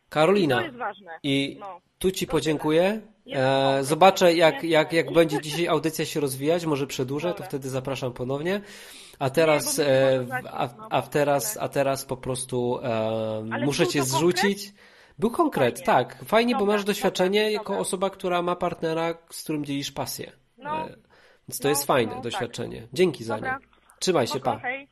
Karolina. 0.09 0.57
I 0.57 0.59
to 0.59 0.65
jest 0.65 0.79
ważne. 0.79 1.19
I 1.23 1.57
no. 1.61 1.81
tu 1.99 2.11
Ci 2.11 2.27
podziękuję. 2.27 3.01
E, 3.33 3.79
zobaczę, 3.85 4.35
jak, 4.35 4.65
jak, 4.65 4.93
jak 4.93 5.13
będzie 5.13 5.41
dzisiaj 5.41 5.69
audycja 5.69 6.05
się 6.05 6.21
rozwijać. 6.21 6.67
Może 6.67 6.87
przedłużę, 6.87 7.35
to 7.35 7.43
wtedy 7.43 7.69
zapraszam 7.69 8.13
ponownie. 8.13 8.61
A 9.19 9.31
teraz, 9.31 9.79
nie, 9.79 9.85
e, 9.87 10.27
a, 10.51 10.69
no, 10.79 10.89
a, 10.91 11.03
teraz, 11.03 11.59
a 11.61 11.69
teraz 11.69 12.05
po 12.05 12.17
prostu 12.17 12.79
e, 12.83 13.61
muszę 13.65 13.87
cię 13.87 14.03
zrzucić. 14.03 14.65
Konkret? 14.65 14.95
Był 15.19 15.31
konkret, 15.31 15.75
Fajnie. 15.79 15.87
tak. 15.87 16.25
Fajnie, 16.25 16.53
dobra, 16.53 16.67
bo 16.67 16.73
masz 16.73 16.85
doświadczenie 16.85 17.41
dobra, 17.41 17.53
jako 17.53 17.65
dobra. 17.65 17.79
osoba, 17.79 18.11
która 18.11 18.43
ma 18.43 18.57
partnera, 18.57 19.15
z 19.31 19.43
którym 19.43 19.65
dzielisz 19.65 19.93
pasję. 19.93 20.33
No, 20.59 20.89
e, 20.89 20.97
Więc 21.49 21.59
to 21.59 21.65
no, 21.65 21.69
jest 21.69 21.85
fajne 21.85 22.11
no, 22.11 22.15
tak. 22.15 22.25
doświadczenie. 22.25 22.81
Tak. 22.81 22.91
Dzięki 22.93 23.25
za 23.25 23.39
nie. 23.39 23.57
Trzymaj 23.99 24.27
się, 24.27 24.41
pa. 24.41 24.59
Hej. 24.59 24.89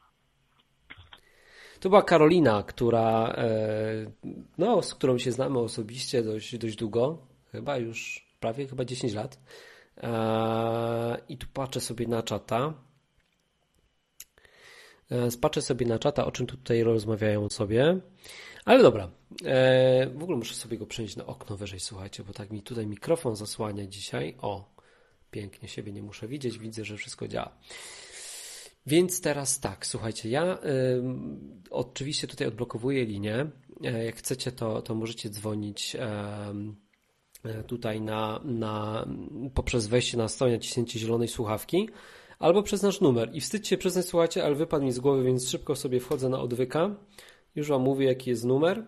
To 1.80 1.88
była 1.88 2.02
Karolina, 2.02 2.62
która, 2.62 3.34
e, 3.36 3.46
no, 4.58 4.82
z 4.82 4.94
którą 4.94 5.18
się 5.18 5.32
znamy 5.32 5.58
osobiście 5.58 6.22
dość, 6.22 6.58
dość 6.58 6.76
długo, 6.76 7.18
chyba 7.52 7.76
już 7.76 8.26
prawie 8.40 8.66
chyba 8.66 8.84
10 8.84 9.14
lat. 9.14 9.38
E, 9.96 11.16
I 11.28 11.38
tu 11.38 11.46
patrzę 11.54 11.80
sobie 11.80 12.06
na 12.06 12.22
czata. 12.22 12.74
Spatrzę 15.30 15.62
sobie 15.62 15.86
na 15.86 15.98
czata, 15.98 16.26
o 16.26 16.32
czym 16.32 16.46
tutaj 16.46 16.82
rozmawiają 16.82 17.48
sobie. 17.48 18.00
Ale 18.64 18.82
dobra, 18.82 19.10
e, 19.44 20.06
w 20.06 20.22
ogóle 20.22 20.38
muszę 20.38 20.54
sobie 20.54 20.78
go 20.78 20.86
przenieść 20.86 21.16
na 21.16 21.26
okno 21.26 21.56
wyżej, 21.56 21.80
słuchajcie, 21.80 22.24
bo 22.24 22.32
tak 22.32 22.50
mi 22.50 22.62
tutaj 22.62 22.86
mikrofon 22.86 23.36
zasłania 23.36 23.86
dzisiaj. 23.86 24.36
O, 24.40 24.74
pięknie, 25.30 25.68
siebie 25.68 25.92
nie 25.92 26.02
muszę 26.02 26.28
widzieć, 26.28 26.58
widzę, 26.58 26.84
że 26.84 26.96
wszystko 26.96 27.28
działa. 27.28 27.58
Więc 28.86 29.20
teraz 29.20 29.60
tak, 29.60 29.86
słuchajcie, 29.86 30.28
ja 30.28 30.58
oczywiście 31.70 32.26
tutaj 32.26 32.46
odblokowuję 32.46 33.04
linię. 33.04 33.46
E, 33.84 34.04
jak 34.04 34.16
chcecie, 34.16 34.52
to, 34.52 34.82
to 34.82 34.94
możecie 34.94 35.30
dzwonić 35.30 35.96
tutaj 37.66 38.00
na, 38.00 38.40
na, 38.44 39.06
poprzez 39.54 39.86
wejście 39.86 40.16
na 40.16 40.28
stronę 40.28 40.52
naciśnięcie 40.52 40.98
zielonej 40.98 41.28
słuchawki 41.28 41.88
albo 42.42 42.62
przez 42.62 42.82
nasz 42.82 43.00
numer. 43.00 43.30
I 43.32 43.40
wstydźcie 43.40 43.68
się 43.68 43.78
przyznać, 43.78 44.06
słuchajcie, 44.06 44.44
ale 44.44 44.54
wypadł 44.54 44.84
mi 44.84 44.92
z 44.92 45.00
głowy, 45.00 45.24
więc 45.24 45.48
szybko 45.48 45.76
sobie 45.76 46.00
wchodzę 46.00 46.28
na 46.28 46.40
odwyka 46.40 46.96
już 47.54 47.68
Wam 47.68 47.82
mówię, 47.82 48.06
jaki 48.06 48.30
jest 48.30 48.44
numer. 48.44 48.86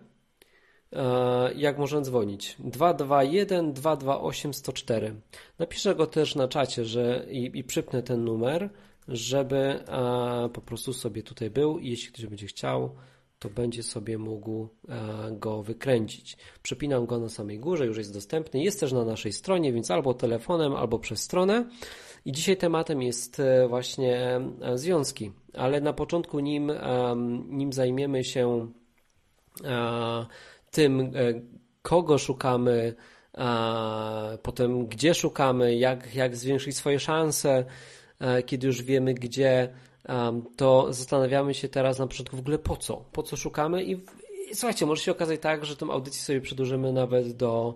E, 0.93 1.53
jak 1.53 1.77
można 1.77 2.01
dzwonić? 2.01 2.55
221 2.59 3.73
228 3.73 4.53
104. 4.53 5.15
Napiszę 5.59 5.95
go 5.95 6.07
też 6.07 6.35
na 6.35 6.47
czacie 6.47 6.85
że, 6.85 7.25
i, 7.29 7.59
i 7.59 7.63
przypnę 7.63 8.03
ten 8.03 8.23
numer, 8.23 8.69
żeby 9.07 9.57
e, 9.57 10.49
po 10.53 10.61
prostu 10.61 10.93
sobie 10.93 11.23
tutaj 11.23 11.49
był 11.49 11.79
i 11.79 11.89
jeśli 11.89 12.13
ktoś 12.13 12.25
będzie 12.25 12.47
chciał, 12.47 12.95
to 13.39 13.49
będzie 13.49 13.83
sobie 13.83 14.17
mógł 14.17 14.67
e, 14.89 15.31
go 15.31 15.63
wykręcić. 15.63 16.37
Przypinam 16.63 17.05
go 17.05 17.19
na 17.19 17.29
samej 17.29 17.59
górze, 17.59 17.85
już 17.85 17.97
jest 17.97 18.13
dostępny. 18.13 18.63
Jest 18.63 18.79
też 18.79 18.91
na 18.91 19.05
naszej 19.05 19.33
stronie, 19.33 19.73
więc 19.73 19.91
albo 19.91 20.13
telefonem, 20.13 20.75
albo 20.75 20.99
przez 20.99 21.21
stronę. 21.21 21.69
I 22.25 22.31
dzisiaj 22.31 22.57
tematem 22.57 23.01
jest 23.01 23.41
właśnie 23.69 24.41
związki. 24.75 25.31
Ale 25.53 25.81
na 25.81 25.93
początku 25.93 26.39
nim, 26.39 26.71
nim 27.49 27.73
zajmiemy 27.73 28.23
się 28.23 28.71
e, 29.63 30.25
tym, 30.71 30.99
e, 30.99 31.11
kogo 31.81 32.17
szukamy, 32.17 32.95
potem 34.43 34.87
gdzie 34.87 35.13
szukamy, 35.13 35.75
jak, 35.75 36.15
jak 36.15 36.35
zwiększyć 36.35 36.77
swoje 36.77 36.99
szanse, 36.99 37.65
e, 38.19 38.43
kiedy 38.43 38.67
już 38.67 38.81
wiemy 38.81 39.13
gdzie, 39.13 39.73
to 40.57 40.93
zastanawiamy 40.93 41.53
się 41.53 41.69
teraz 41.69 41.99
na 41.99 42.07
początku 42.07 42.37
w 42.37 42.39
ogóle 42.39 42.59
po 42.59 42.77
co, 42.77 43.05
po 43.11 43.23
co 43.23 43.37
szukamy? 43.37 43.83
I, 43.83 43.91
i 44.51 44.55
słuchajcie, 44.55 44.85
może 44.85 45.01
się 45.01 45.11
okazać 45.11 45.39
tak, 45.39 45.65
że 45.65 45.75
tę 45.75 45.85
audycję 45.85 46.21
sobie 46.21 46.41
przedłużymy 46.41 46.93
nawet 46.93 47.31
do 47.31 47.75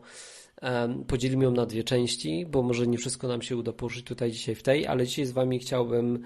podzielimy 1.07 1.43
ją 1.43 1.51
na 1.51 1.65
dwie 1.65 1.83
części, 1.83 2.45
bo 2.45 2.61
może 2.61 2.87
nie 2.87 2.97
wszystko 2.97 3.27
nam 3.27 3.41
się 3.41 3.57
uda 3.57 3.73
poruszyć 3.73 4.05
tutaj 4.05 4.31
dzisiaj 4.31 4.55
w 4.55 4.63
tej, 4.63 4.87
ale 4.87 5.07
dzisiaj 5.07 5.25
z 5.25 5.31
Wami 5.31 5.59
chciałbym 5.59 6.23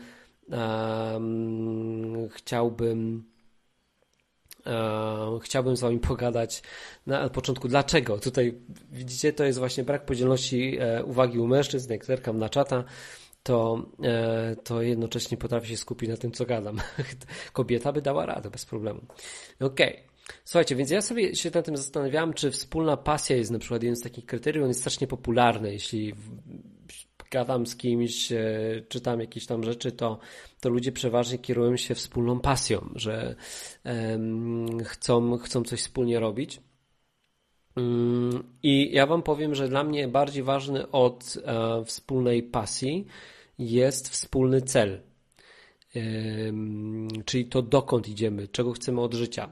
um, 0.49 2.29
chciałbym 2.29 3.23
um, 4.65 5.39
chciałbym 5.39 5.77
z 5.77 5.81
wami 5.81 5.99
pogadać 5.99 6.63
na 7.07 7.29
początku 7.29 7.67
dlaczego. 7.67 8.19
Tutaj 8.19 8.61
widzicie, 8.91 9.33
to 9.33 9.43
jest 9.43 9.59
właśnie 9.59 9.83
brak 9.83 10.05
podzielności 10.05 10.77
e, 10.79 11.03
uwagi 11.03 11.39
u 11.39 11.47
mężczyzn, 11.47 11.91
jak 11.91 12.05
zerkam 12.05 12.37
na 12.37 12.49
czata, 12.49 12.83
to, 13.43 13.85
e, 14.03 14.55
to 14.63 14.81
jednocześnie 14.81 15.37
potrafię 15.37 15.67
się 15.67 15.77
skupić 15.77 16.09
na 16.09 16.17
tym, 16.17 16.31
co 16.31 16.45
gadam. 16.45 16.81
Kobieta 17.53 17.91
by 17.91 18.01
dała 18.01 18.25
radę 18.25 18.49
bez 18.49 18.65
problemu. 18.65 19.01
Okej. 19.59 19.93
Okay. 19.93 20.12
Słuchajcie, 20.45 20.75
więc 20.75 20.89
ja 20.89 21.01
sobie 21.01 21.35
się 21.35 21.51
nad 21.53 21.65
tym 21.65 21.77
zastanawiałem, 21.77 22.33
czy 22.33 22.51
wspólna 22.51 22.97
pasja 22.97 23.35
jest 23.35 23.51
na 23.51 23.59
przykład 23.59 23.83
jednym 23.83 23.95
z 23.95 24.01
takich 24.01 24.25
kryteriów, 24.25 24.63
on 24.63 24.69
jest 24.69 24.79
strasznie 24.79 25.07
popularny, 25.07 25.73
jeśli 25.73 26.13
gadam 27.33 27.67
z 27.67 27.75
kimś, 27.75 28.31
e, 28.31 28.41
czytam 28.89 29.19
jakieś 29.19 29.45
tam 29.45 29.63
rzeczy, 29.63 29.91
to, 29.91 30.19
to 30.61 30.69
ludzie 30.69 30.91
przeważnie 30.91 31.37
kierują 31.37 31.77
się 31.77 31.95
wspólną 31.95 32.39
pasją, 32.39 32.89
że 32.95 33.35
um, 33.85 34.83
chcą, 34.83 35.37
chcą 35.37 35.63
coś 35.63 35.79
wspólnie 35.79 36.19
robić. 36.19 36.61
Um, 37.75 38.43
I 38.63 38.91
ja 38.93 39.05
Wam 39.05 39.23
powiem, 39.23 39.55
że 39.55 39.67
dla 39.67 39.83
mnie 39.83 40.07
bardziej 40.07 40.43
ważny 40.43 40.91
od 40.91 41.37
e, 41.45 41.85
wspólnej 41.85 42.43
pasji 42.43 43.05
jest 43.59 44.09
wspólny 44.09 44.61
cel. 44.61 45.01
czyli 47.25 47.45
to 47.45 47.61
dokąd 47.61 48.09
idziemy, 48.09 48.47
czego 48.47 48.71
chcemy 48.71 49.01
od 49.01 49.13
życia. 49.13 49.49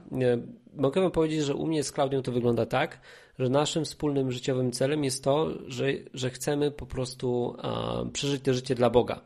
E, 0.78 0.80
mogę 0.80 1.00
Wam 1.00 1.10
powiedzieć, 1.10 1.44
że 1.44 1.54
u 1.54 1.66
mnie 1.66 1.82
z 1.82 1.92
Klaudią 1.92 2.22
to 2.22 2.32
wygląda 2.32 2.66
tak, 2.66 3.00
że 3.38 3.48
naszym 3.48 3.84
wspólnym 3.84 4.32
życiowym 4.32 4.72
celem 4.72 5.04
jest 5.04 5.24
to, 5.24 5.48
że, 5.66 5.86
że 6.14 6.30
chcemy 6.30 6.70
po 6.70 6.86
prostu 6.86 7.56
przeżyć 8.12 8.42
to 8.42 8.54
życie 8.54 8.74
dla 8.74 8.90
Boga. 8.90 9.20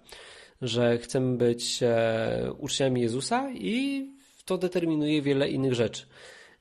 Że 0.62 0.98
chcemy 0.98 1.36
być 1.36 1.82
e, 1.82 2.52
uczniami 2.58 3.00
Jezusa 3.00 3.50
i 3.50 4.06
to 4.44 4.58
determinuje 4.58 5.22
wiele 5.22 5.48
innych 5.48 5.74
rzeczy. 5.74 6.06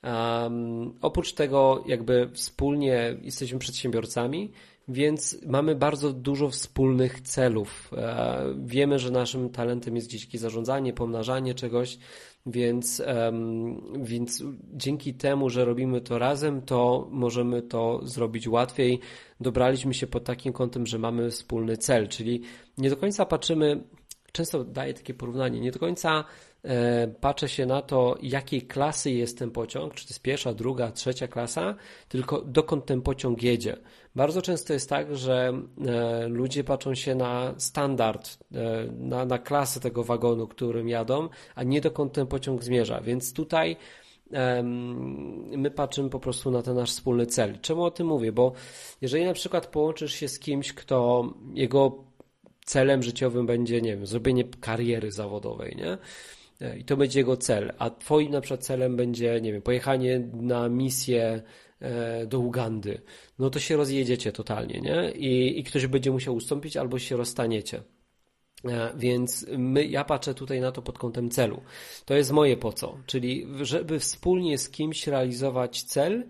Um, 0.04 0.94
oprócz 1.02 1.34
tego, 1.34 1.84
jakby 1.88 2.30
wspólnie 2.34 3.18
jesteśmy 3.22 3.60
przedsiębiorcami, 3.60 4.52
więc 4.88 5.38
mamy 5.46 5.76
bardzo 5.76 6.14
dużo 6.14 6.50
wspólnych 6.50 7.22
celów. 7.22 7.92
E, 7.98 8.56
wiemy, 8.66 9.00
że 9.00 9.12
naszym 9.12 9.50
talentem 9.50 9.96
jest 9.96 10.08
gdzieś 10.08 10.28
zarządzanie, 10.34 10.94
pomnażanie 10.94 11.54
czegoś, 11.54 11.98
więc, 12.46 13.04
więc 14.02 14.44
dzięki 14.74 15.14
temu, 15.14 15.50
że 15.50 15.66
robimy 15.66 16.02
to 16.02 16.20
razem, 16.20 16.62
to 16.62 17.08
możemy 17.12 17.62
to 17.62 18.00
zrobić 18.04 18.48
łatwiej. 18.48 19.00
Dobraliśmy 19.40 19.94
się 19.94 20.08
pod 20.08 20.24
takim 20.24 20.54
kątem, 20.54 20.86
że 20.86 21.00
mamy 21.00 21.32
wspólny 21.32 21.78
cel, 21.78 22.08
czyli 22.08 22.42
nie 22.78 22.90
do 22.90 22.98
końca 22.98 23.26
patrzymy, 23.26 23.84
często 24.32 24.64
daję 24.64 24.94
takie 24.94 25.14
porównanie, 25.14 25.60
nie 25.60 25.72
do 25.72 25.80
końca 25.80 26.24
patrzę 27.22 27.50
się 27.50 27.66
na 27.66 27.82
to, 27.82 28.18
jakiej 28.22 28.62
klasy 28.62 29.12
jest 29.12 29.40
ten 29.40 29.52
pociąg, 29.52 29.94
czy 29.94 30.06
to 30.06 30.10
jest 30.10 30.22
pierwsza, 30.22 30.54
druga, 30.54 30.92
trzecia 30.92 31.28
klasa, 31.28 31.76
tylko 32.10 32.42
dokąd 32.42 32.86
ten 32.86 33.02
pociąg 33.02 33.44
jedzie. 33.44 33.78
Bardzo 34.16 34.42
często 34.42 34.74
jest 34.74 34.90
tak, 34.90 35.16
że 35.16 35.54
e, 35.88 36.28
ludzie 36.28 36.64
patrzą 36.64 36.96
się 36.96 37.16
na 37.16 37.54
standard, 37.58 38.38
e, 38.54 38.88
na, 38.92 39.26
na 39.26 39.40
klasę 39.40 39.80
tego 39.80 40.04
wagonu, 40.04 40.48
którym 40.48 40.90
jadą, 40.90 41.30
a 41.56 41.64
nie 41.64 41.82
dokąd 41.82 42.14
ten 42.14 42.28
pociąg 42.28 42.64
zmierza. 42.64 43.02
Więc 43.02 43.34
tutaj 43.34 43.78
my 45.58 45.72
patrzymy 45.72 46.10
po 46.10 46.20
prostu 46.20 46.52
na 46.52 46.62
ten 46.62 46.76
nasz 46.76 46.92
wspólny 46.92 47.26
cel. 47.26 47.60
Czemu 47.62 47.84
o 47.84 47.92
tym 47.92 48.08
mówię? 48.08 48.32
Bo 48.32 48.54
jeżeli 49.02 49.26
na 49.26 49.34
przykład 49.34 49.68
połączysz 49.68 50.14
się 50.14 50.28
z 50.28 50.40
kimś, 50.40 50.74
kto 50.74 51.30
jego 51.54 52.04
celem 52.66 53.04
życiowym 53.04 53.46
będzie, 53.46 53.82
nie 53.82 53.96
wiem, 53.96 54.06
zrobienie 54.06 54.44
kariery 54.44 55.12
zawodowej, 55.12 55.76
nie? 55.76 55.98
I 56.80 56.84
to 56.84 56.98
będzie 56.98 57.20
jego 57.20 57.38
cel, 57.38 57.74
a 57.80 57.90
twoim 57.90 58.32
na 58.32 58.42
przykład 58.42 58.66
celem 58.66 58.96
będzie, 58.96 59.42
nie 59.42 59.54
wiem, 59.54 59.62
pojechanie 59.62 60.20
na 60.34 60.70
misję 60.70 61.42
e, 61.80 62.28
do 62.28 62.40
Ugandy, 62.40 63.02
no 63.40 63.50
to 63.50 63.60
się 63.60 63.78
rozjedziecie 63.78 64.32
totalnie, 64.32 64.82
nie? 64.82 65.12
I, 65.12 65.60
i 65.60 65.64
ktoś 65.64 65.88
będzie 65.88 66.12
musiał 66.12 66.36
ustąpić 66.36 66.78
albo 66.78 67.00
się 67.00 67.18
rozstaniecie. 67.18 67.84
E, 68.66 68.94
więc 68.98 69.46
my, 69.58 69.86
ja 69.86 70.04
patrzę 70.04 70.34
tutaj 70.34 70.62
na 70.62 70.72
to 70.72 70.82
pod 70.82 70.98
kątem 70.98 71.30
celu. 71.30 71.62
To 72.06 72.14
jest 72.14 72.32
moje 72.32 72.58
po 72.58 72.74
co, 72.74 72.98
czyli 73.06 73.48
żeby 73.62 74.00
wspólnie 74.00 74.58
z 74.58 74.70
kimś 74.70 75.08
realizować 75.08 75.84
cel, 75.84 76.24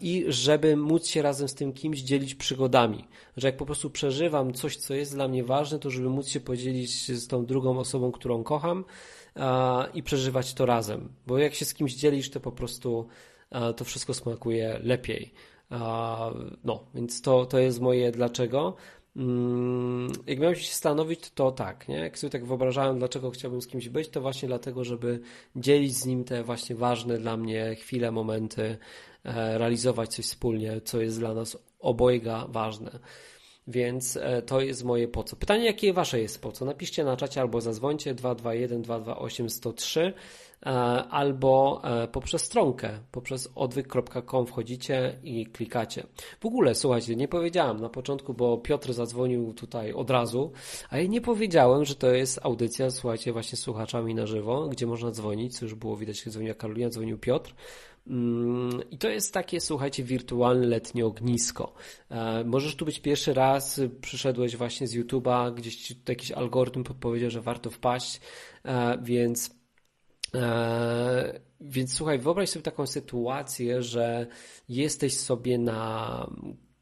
i 0.00 0.24
żeby 0.28 0.76
móc 0.76 1.06
się 1.06 1.22
razem 1.22 1.48
z 1.48 1.54
tym 1.54 1.72
kimś 1.72 2.00
dzielić 2.00 2.34
przygodami. 2.34 3.04
Że 3.36 3.48
jak 3.48 3.56
po 3.56 3.66
prostu 3.66 3.90
przeżywam 3.90 4.52
coś, 4.52 4.76
co 4.76 4.94
jest 4.94 5.14
dla 5.14 5.28
mnie 5.28 5.44
ważne, 5.44 5.78
to 5.78 5.90
żeby 5.90 6.08
móc 6.08 6.28
się 6.28 6.40
podzielić 6.40 7.12
z 7.12 7.28
tą 7.28 7.46
drugą 7.46 7.78
osobą, 7.78 8.12
którą 8.12 8.44
kocham 8.44 8.84
i 9.94 10.02
przeżywać 10.02 10.54
to 10.54 10.66
razem. 10.66 11.08
Bo 11.26 11.38
jak 11.38 11.54
się 11.54 11.64
z 11.64 11.74
kimś 11.74 11.94
dzielisz, 11.94 12.30
to 12.30 12.40
po 12.40 12.52
prostu 12.52 13.06
to 13.76 13.84
wszystko 13.84 14.14
smakuje 14.14 14.80
lepiej. 14.82 15.34
No, 16.64 16.84
więc 16.94 17.22
to, 17.22 17.46
to 17.46 17.58
jest 17.58 17.80
moje 17.80 18.12
dlaczego. 18.12 18.76
Mm, 19.16 20.12
jak 20.26 20.38
miałem 20.38 20.56
się 20.56 20.72
stanowić, 20.72 21.30
to 21.30 21.52
tak, 21.52 21.88
nie? 21.88 21.96
Jak 21.96 22.18
sobie 22.18 22.30
tak 22.30 22.46
wyobrażałem, 22.46 22.98
dlaczego 22.98 23.30
chciałbym 23.30 23.62
z 23.62 23.66
kimś 23.66 23.88
być, 23.88 24.08
to 24.08 24.20
właśnie 24.20 24.48
dlatego, 24.48 24.84
żeby 24.84 25.20
dzielić 25.56 25.96
z 25.96 26.06
nim 26.06 26.24
te 26.24 26.44
właśnie 26.44 26.76
ważne 26.76 27.18
dla 27.18 27.36
mnie 27.36 27.74
chwile, 27.74 28.12
momenty, 28.12 28.76
E, 29.13 29.13
realizować 29.24 30.14
coś 30.14 30.24
wspólnie, 30.24 30.80
co 30.80 31.00
jest 31.00 31.18
dla 31.18 31.34
nas 31.34 31.58
obojga 31.80 32.46
ważne. 32.48 32.98
Więc 33.66 34.16
e, 34.16 34.42
to 34.42 34.60
jest 34.60 34.84
moje 34.84 35.08
po 35.08 35.24
co. 35.24 35.36
Pytanie, 35.36 35.64
jakie 35.64 35.92
wasze 35.92 36.20
jest 36.20 36.42
po 36.42 36.52
co? 36.52 36.64
Napiszcie 36.64 37.04
na 37.04 37.16
czacie 37.16 37.40
albo 37.40 37.60
zadzwońcie 37.60 38.14
221 38.14 38.82
228 38.82 39.50
103 39.50 40.12
albo 41.10 41.82
e, 41.84 42.08
poprzez 42.08 42.42
stronkę, 42.42 42.90
poprzez 43.12 43.52
odwyk.com 43.54 44.46
wchodzicie 44.46 45.18
i 45.22 45.46
klikacie. 45.46 46.06
W 46.40 46.46
ogóle, 46.46 46.74
słuchajcie, 46.74 47.16
nie 47.16 47.28
powiedziałem 47.28 47.80
na 47.80 47.88
początku, 47.88 48.34
bo 48.34 48.58
Piotr 48.58 48.92
zadzwonił 48.92 49.52
tutaj 49.52 49.92
od 49.92 50.10
razu, 50.10 50.52
a 50.90 50.98
ja 50.98 51.06
nie 51.06 51.20
powiedziałem, 51.20 51.84
że 51.84 51.94
to 51.94 52.12
jest 52.12 52.40
audycja, 52.42 52.90
słuchajcie, 52.90 53.32
właśnie 53.32 53.58
słuchaczami 53.58 54.14
na 54.14 54.26
żywo, 54.26 54.68
gdzie 54.68 54.86
można 54.86 55.10
dzwonić, 55.10 55.58
co 55.58 55.64
już 55.64 55.74
było 55.74 55.96
widać, 55.96 56.24
dzwoniła 56.28 56.54
Karolina, 56.54 56.90
dzwonił 56.90 57.18
Piotr. 57.18 57.54
Mm, 58.06 58.82
I 58.90 58.98
to 58.98 59.08
jest 59.08 59.34
takie, 59.34 59.60
słuchajcie, 59.60 60.04
wirtualne 60.04 60.66
letnie 60.66 61.06
ognisko. 61.06 61.74
E, 62.10 62.44
możesz 62.44 62.76
tu 62.76 62.84
być 62.84 63.00
pierwszy 63.00 63.34
raz, 63.34 63.80
przyszedłeś 64.00 64.56
właśnie 64.56 64.86
z 64.86 64.96
YouTube'a, 64.96 65.54
gdzieś 65.54 65.76
ci 65.76 65.94
jakiś 66.08 66.32
algorytm 66.32 66.84
podpowiedział, 66.84 67.30
że 67.30 67.40
warto 67.40 67.70
wpaść, 67.70 68.20
e, 68.64 68.98
więc 69.02 69.58
e, 70.34 71.40
więc 71.60 71.94
słuchaj, 71.94 72.18
wyobraź 72.18 72.48
sobie 72.48 72.62
taką 72.62 72.86
sytuację, 72.86 73.82
że 73.82 74.26
jesteś 74.68 75.16
sobie 75.16 75.58
na 75.58 76.30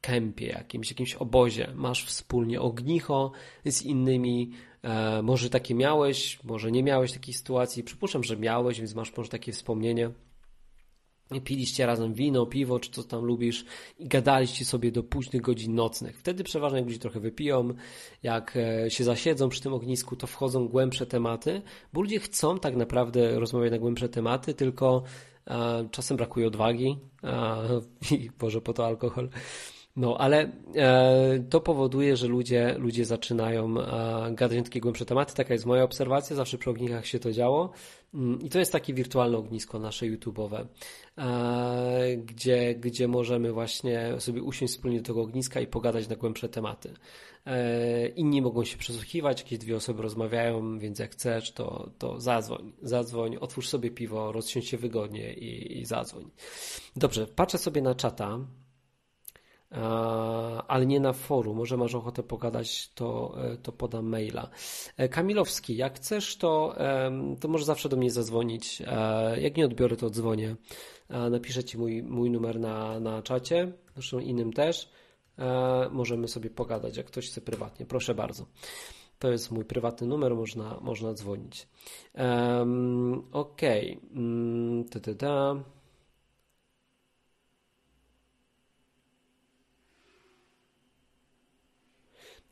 kempie 0.01 0.47
jakimś, 0.47 0.89
jakimś 0.89 1.13
obozie, 1.15 1.71
masz 1.75 2.05
wspólnie 2.05 2.61
ognicho 2.61 3.31
z 3.65 3.81
innymi, 3.81 4.51
może 5.23 5.49
takie 5.49 5.75
miałeś, 5.75 6.43
może 6.43 6.71
nie 6.71 6.83
miałeś 6.83 7.13
takiej 7.13 7.33
sytuacji, 7.33 7.83
przypuszczam, 7.83 8.23
że 8.23 8.37
miałeś, 8.37 8.79
więc 8.79 8.95
masz 8.95 9.17
może 9.17 9.29
takie 9.29 9.51
wspomnienie 9.51 10.11
piliście 11.43 11.85
razem 11.85 12.13
wino, 12.13 12.45
piwo, 12.45 12.79
czy 12.79 12.91
co 12.91 13.03
tam 13.03 13.25
lubisz 13.25 13.65
i 13.99 14.07
gadaliście 14.07 14.65
sobie 14.65 14.91
do 14.91 15.03
późnych 15.03 15.41
godzin 15.41 15.75
nocnych. 15.75 16.19
Wtedy 16.19 16.43
przeważnie 16.43 16.77
jak 16.77 16.87
ludzie 16.87 16.99
trochę 16.99 17.19
wypiją, 17.19 17.73
jak 18.23 18.57
e, 18.57 18.91
się 18.91 19.03
zasiedzą 19.03 19.49
przy 19.49 19.61
tym 19.61 19.73
ognisku, 19.73 20.15
to 20.15 20.27
wchodzą 20.27 20.67
głębsze 20.67 21.05
tematy, 21.05 21.61
bo 21.93 22.01
ludzie 22.01 22.19
chcą 22.19 22.59
tak 22.59 22.75
naprawdę 22.75 23.39
rozmawiać 23.39 23.71
na 23.71 23.79
głębsze 23.79 24.09
tematy, 24.09 24.53
tylko 24.53 25.03
e, 25.47 25.87
czasem 25.91 26.17
brakuje 26.17 26.47
odwagi 26.47 26.97
i 28.11 28.29
może 28.41 28.61
po 28.61 28.73
to 28.73 28.85
alkohol. 28.85 29.29
No, 29.95 30.17
ale 30.17 30.51
e, 30.75 31.43
to 31.49 31.61
powoduje, 31.61 32.17
że 32.17 32.27
ludzie, 32.27 32.75
ludzie 32.79 33.05
zaczynają 33.05 33.79
e, 33.79 34.31
gadać 34.33 34.63
takie 34.63 34.79
głębsze 34.79 35.05
tematy. 35.05 35.35
Taka 35.35 35.53
jest 35.53 35.65
moja 35.65 35.83
obserwacja, 35.83 36.35
zawsze 36.35 36.57
przy 36.57 36.69
ogniskach 36.69 37.05
się 37.05 37.19
to 37.19 37.31
działo. 37.31 37.71
Mm, 38.13 38.41
I 38.41 38.49
to 38.49 38.59
jest 38.59 38.71
takie 38.71 38.93
wirtualne 38.93 39.37
ognisko 39.37 39.79
nasze 39.79 40.05
YouTube'owe, 40.05 40.65
e, 41.17 42.17
gdzie, 42.17 42.75
gdzie 42.75 43.07
możemy 43.07 43.51
właśnie 43.51 44.13
sobie 44.19 44.43
usiąść 44.43 44.73
wspólnie 44.73 44.97
do 44.97 45.05
tego 45.05 45.21
ogniska 45.21 45.61
i 45.61 45.67
pogadać 45.67 46.09
na 46.09 46.15
głębsze 46.15 46.49
tematy. 46.49 46.93
E, 47.45 48.07
inni 48.07 48.41
mogą 48.41 48.63
się 48.63 48.77
przesłuchiwać, 48.77 49.39
jakieś 49.41 49.59
dwie 49.59 49.75
osoby 49.75 50.03
rozmawiają, 50.03 50.79
więc 50.79 50.99
jak 50.99 51.11
chcesz, 51.11 51.51
to, 51.51 51.89
to 51.97 52.19
zadzwoń. 52.19 52.73
Zadzwoń, 52.81 53.37
otwórz 53.37 53.69
sobie 53.69 53.91
piwo, 53.91 54.31
rozsiądź 54.31 54.67
się 54.67 54.77
wygodnie 54.77 55.33
i, 55.33 55.79
i 55.79 55.85
zadzwoń. 55.85 56.29
Dobrze, 56.95 57.27
patrzę 57.27 57.57
sobie 57.57 57.81
na 57.81 57.95
czata 57.95 58.39
ale 60.67 60.85
nie 60.85 60.99
na 60.99 61.13
forum. 61.13 61.57
Może 61.57 61.77
masz 61.77 61.95
ochotę 61.95 62.23
pogadać, 62.23 62.93
to, 62.93 63.35
e, 63.43 63.57
to 63.57 63.71
podam 63.71 64.05
maila. 64.05 64.49
E, 64.97 65.09
Kamilowski, 65.09 65.75
jak 65.75 65.95
chcesz, 65.95 66.37
to, 66.37 66.75
to 67.39 67.47
możesz 67.47 67.65
zawsze 67.65 67.89
do 67.89 67.97
mnie 67.97 68.11
zadzwonić. 68.11 68.81
E, 68.87 69.41
jak 69.41 69.57
nie 69.57 69.65
odbiorę, 69.65 69.95
to 69.95 70.09
dzwonię. 70.09 70.55
Napiszę 71.09 71.63
ci 71.63 71.77
mój, 71.77 72.03
mój 72.03 72.31
numer 72.31 72.59
na, 72.59 72.99
na 72.99 73.21
czacie, 73.21 73.73
zresztą 73.93 74.19
innym 74.19 74.53
też. 74.53 74.89
Możemy 75.91 76.27
sobie 76.27 76.49
pogadać, 76.49 76.97
jak 76.97 77.05
ktoś 77.05 77.29
chce 77.29 77.41
prywatnie. 77.41 77.85
Proszę 77.85 78.15
bardzo. 78.15 78.45
To 79.19 79.31
jest 79.31 79.51
mój 79.51 79.65
prywatny 79.65 80.07
numer, 80.07 80.35
można, 80.35 80.79
można 80.81 81.13
dzwonić. 81.13 81.67
Um, 82.15 83.23
Okej. 83.31 83.97
Okay. 83.97 84.09
Mm, 84.15 84.85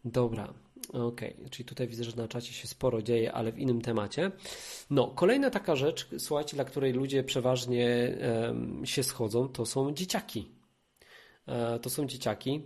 Dobra, 0.06 0.54
okej, 0.90 1.34
okay. 1.34 1.50
czyli 1.50 1.66
tutaj 1.66 1.88
widzę, 1.88 2.04
że 2.04 2.16
na 2.16 2.28
czacie 2.28 2.54
się 2.54 2.68
sporo 2.68 3.02
dzieje, 3.02 3.34
ale 3.34 3.52
w 3.52 3.60
innym 3.60 3.82
temacie. 3.82 4.32
No, 4.90 5.08
kolejna 5.08 5.50
taka 5.50 5.76
rzecz, 5.76 6.08
słuchajcie, 6.18 6.56
dla 6.56 6.66
której 6.66 6.94
ludzie 6.94 7.24
przeważnie 7.24 8.18
um, 8.48 8.86
się 8.86 9.04
schodzą, 9.04 9.48
to 9.48 9.66
są 9.66 9.94
dzieciaki. 9.94 10.52
E, 11.48 11.80
to 11.80 11.90
są 11.90 12.08
dzieciaki. 12.08 12.62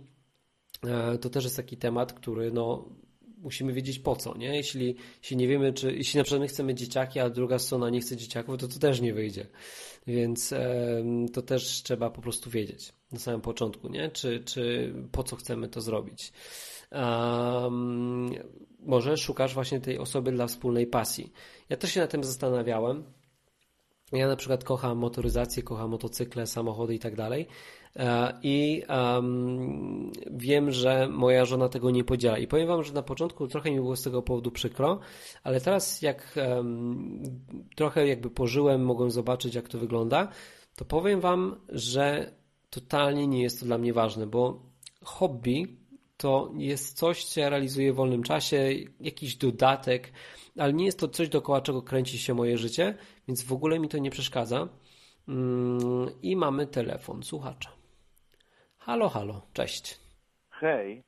E, 0.84 1.18
to 1.18 1.30
też 1.30 1.44
jest 1.44 1.56
taki 1.56 1.76
temat, 1.76 2.12
który 2.12 2.52
no, 2.52 2.88
musimy 3.38 3.72
wiedzieć 3.72 3.98
po 3.98 4.16
co, 4.16 4.36
nie? 4.36 4.56
Jeśli, 4.56 4.96
jeśli 5.22 5.36
nie 5.36 5.48
wiemy, 5.48 5.72
czy 5.72 5.96
jeśli 5.96 6.18
na 6.18 6.24
przykład 6.24 6.40
my 6.40 6.48
chcemy 6.48 6.74
dzieciaki, 6.74 7.20
a 7.20 7.30
druga 7.30 7.58
strona 7.58 7.90
nie 7.90 8.00
chce 8.00 8.16
dzieciaków, 8.16 8.58
to 8.58 8.68
to 8.68 8.78
też 8.78 9.00
nie 9.00 9.14
wyjdzie. 9.14 9.46
Więc 10.06 10.52
e, 10.52 11.04
to 11.32 11.42
też 11.42 11.82
trzeba 11.82 12.10
po 12.10 12.20
prostu 12.20 12.50
wiedzieć 12.50 12.92
na 13.12 13.18
samym 13.18 13.40
początku, 13.40 13.88
nie? 13.88 14.10
Czy, 14.10 14.42
czy 14.44 14.92
po 15.12 15.22
co 15.22 15.36
chcemy 15.36 15.68
to 15.68 15.80
zrobić 15.80 16.32
może 18.80 19.16
szukasz 19.16 19.54
właśnie 19.54 19.80
tej 19.80 19.98
osoby 19.98 20.32
dla 20.32 20.46
wspólnej 20.46 20.86
pasji. 20.86 21.32
Ja 21.68 21.76
też 21.76 21.92
się 21.92 22.00
na 22.00 22.06
tym 22.06 22.24
zastanawiałem. 22.24 23.04
Ja 24.12 24.28
na 24.28 24.36
przykład 24.36 24.64
kocham 24.64 24.98
motoryzację, 24.98 25.62
kocham 25.62 25.90
motocykle, 25.90 26.46
samochody 26.46 26.94
i 26.94 26.98
tak 26.98 27.16
dalej. 27.16 27.46
E, 27.96 28.38
I 28.42 28.82
um, 28.88 30.12
wiem, 30.30 30.70
że 30.70 31.08
moja 31.08 31.44
żona 31.44 31.68
tego 31.68 31.90
nie 31.90 32.04
podziela. 32.04 32.38
I 32.38 32.46
powiem 32.46 32.68
Wam, 32.68 32.84
że 32.84 32.92
na 32.92 33.02
początku 33.02 33.48
trochę 33.48 33.70
mi 33.70 33.76
było 33.76 33.96
z 33.96 34.02
tego 34.02 34.22
powodu 34.22 34.50
przykro, 34.50 35.00
ale 35.42 35.60
teraz 35.60 36.02
jak 36.02 36.38
um, 36.48 37.22
trochę 37.76 38.06
jakby 38.06 38.30
pożyłem, 38.30 38.84
mogłem 38.84 39.10
zobaczyć, 39.10 39.54
jak 39.54 39.68
to 39.68 39.78
wygląda, 39.78 40.28
to 40.76 40.84
powiem 40.84 41.20
Wam, 41.20 41.60
że 41.68 42.32
totalnie 42.70 43.26
nie 43.26 43.42
jest 43.42 43.60
to 43.60 43.66
dla 43.66 43.78
mnie 43.78 43.92
ważne, 43.92 44.26
bo 44.26 44.62
hobby 45.04 45.85
to 46.16 46.52
jest 46.56 46.98
coś, 46.98 47.24
co 47.24 47.40
ja 47.40 47.48
realizuję 47.48 47.92
w 47.92 47.96
wolnym 47.96 48.22
czasie, 48.22 48.70
jakiś 49.00 49.36
dodatek, 49.36 50.12
ale 50.58 50.72
nie 50.72 50.84
jest 50.84 50.98
to 50.98 51.08
coś, 51.08 51.28
dookoła 51.28 51.60
czego 51.60 51.82
kręci 51.82 52.18
się 52.18 52.34
moje 52.34 52.58
życie, 52.58 52.94
więc 53.28 53.42
w 53.42 53.52
ogóle 53.52 53.78
mi 53.78 53.88
to 53.88 53.98
nie 53.98 54.10
przeszkadza. 54.10 54.68
Mm, 55.28 56.08
I 56.22 56.36
mamy 56.36 56.66
telefon 56.66 57.22
słuchacza. 57.22 57.70
Halo, 58.78 59.08
halo, 59.08 59.42
cześć. 59.52 60.00
Hej. 60.50 61.02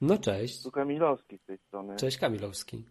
No 0.00 0.18
cześć. 0.18 0.62
Tu 0.62 0.70
Kamilowski 0.70 1.38
z 1.38 1.46
tej 1.46 1.58
strony. 1.58 1.96
Cześć 1.96 2.18
Kamilowski. 2.18 2.84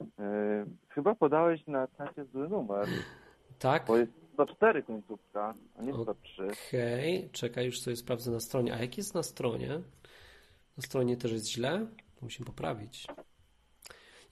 Yy, 0.00 0.66
chyba 0.88 1.14
podałeś 1.14 1.66
na 1.66 1.88
czacie 1.88 2.24
zły 2.24 2.48
numer. 2.48 2.88
Tak? 3.58 3.86
Bo 3.86 3.96
jest 3.96 4.12
104 4.32 4.82
końcówka, 4.82 5.54
a 5.78 5.82
nie 5.82 5.94
103. 5.94 6.42
Okej, 6.42 7.18
okay. 7.18 7.30
czekaj, 7.32 7.66
już 7.66 7.80
sobie 7.80 7.96
sprawdzę 7.96 8.30
na 8.30 8.40
stronie. 8.40 8.74
A 8.74 8.78
jak 8.78 8.96
jest 8.96 9.14
na 9.14 9.22
stronie? 9.22 9.80
Na 10.76 10.82
stronie 10.82 11.16
też 11.16 11.32
jest 11.32 11.48
źle. 11.48 11.86
Musimy 12.20 12.46
poprawić. 12.46 13.06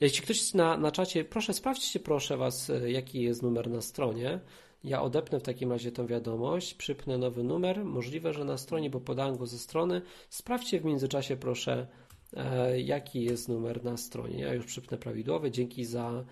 Jeśli 0.00 0.22
ktoś 0.22 0.54
na, 0.54 0.76
na 0.76 0.92
czacie, 0.92 1.24
proszę 1.24 1.54
sprawdźcie 1.54 2.00
proszę 2.00 2.36
Was, 2.36 2.70
e, 2.70 2.90
jaki 2.90 3.22
jest 3.22 3.42
numer 3.42 3.70
na 3.70 3.80
stronie. 3.80 4.40
Ja 4.84 5.02
odepnę 5.02 5.40
w 5.40 5.42
takim 5.42 5.72
razie 5.72 5.92
tą 5.92 6.06
wiadomość, 6.06 6.74
przypnę 6.74 7.18
nowy 7.18 7.44
numer. 7.44 7.84
Możliwe, 7.84 8.32
że 8.32 8.44
na 8.44 8.58
stronie, 8.58 8.90
bo 8.90 9.00
podałem 9.00 9.36
go 9.36 9.46
ze 9.46 9.58
strony. 9.58 10.02
Sprawdźcie 10.30 10.80
w 10.80 10.84
międzyczasie 10.84 11.36
proszę, 11.36 11.86
e, 12.36 12.80
jaki 12.80 13.22
jest 13.22 13.48
numer 13.48 13.84
na 13.84 13.96
stronie. 13.96 14.40
Ja 14.40 14.54
już 14.54 14.66
przypnę 14.66 14.98
prawidłowy. 14.98 15.50
Dzięki 15.50 15.84
za, 15.84 16.24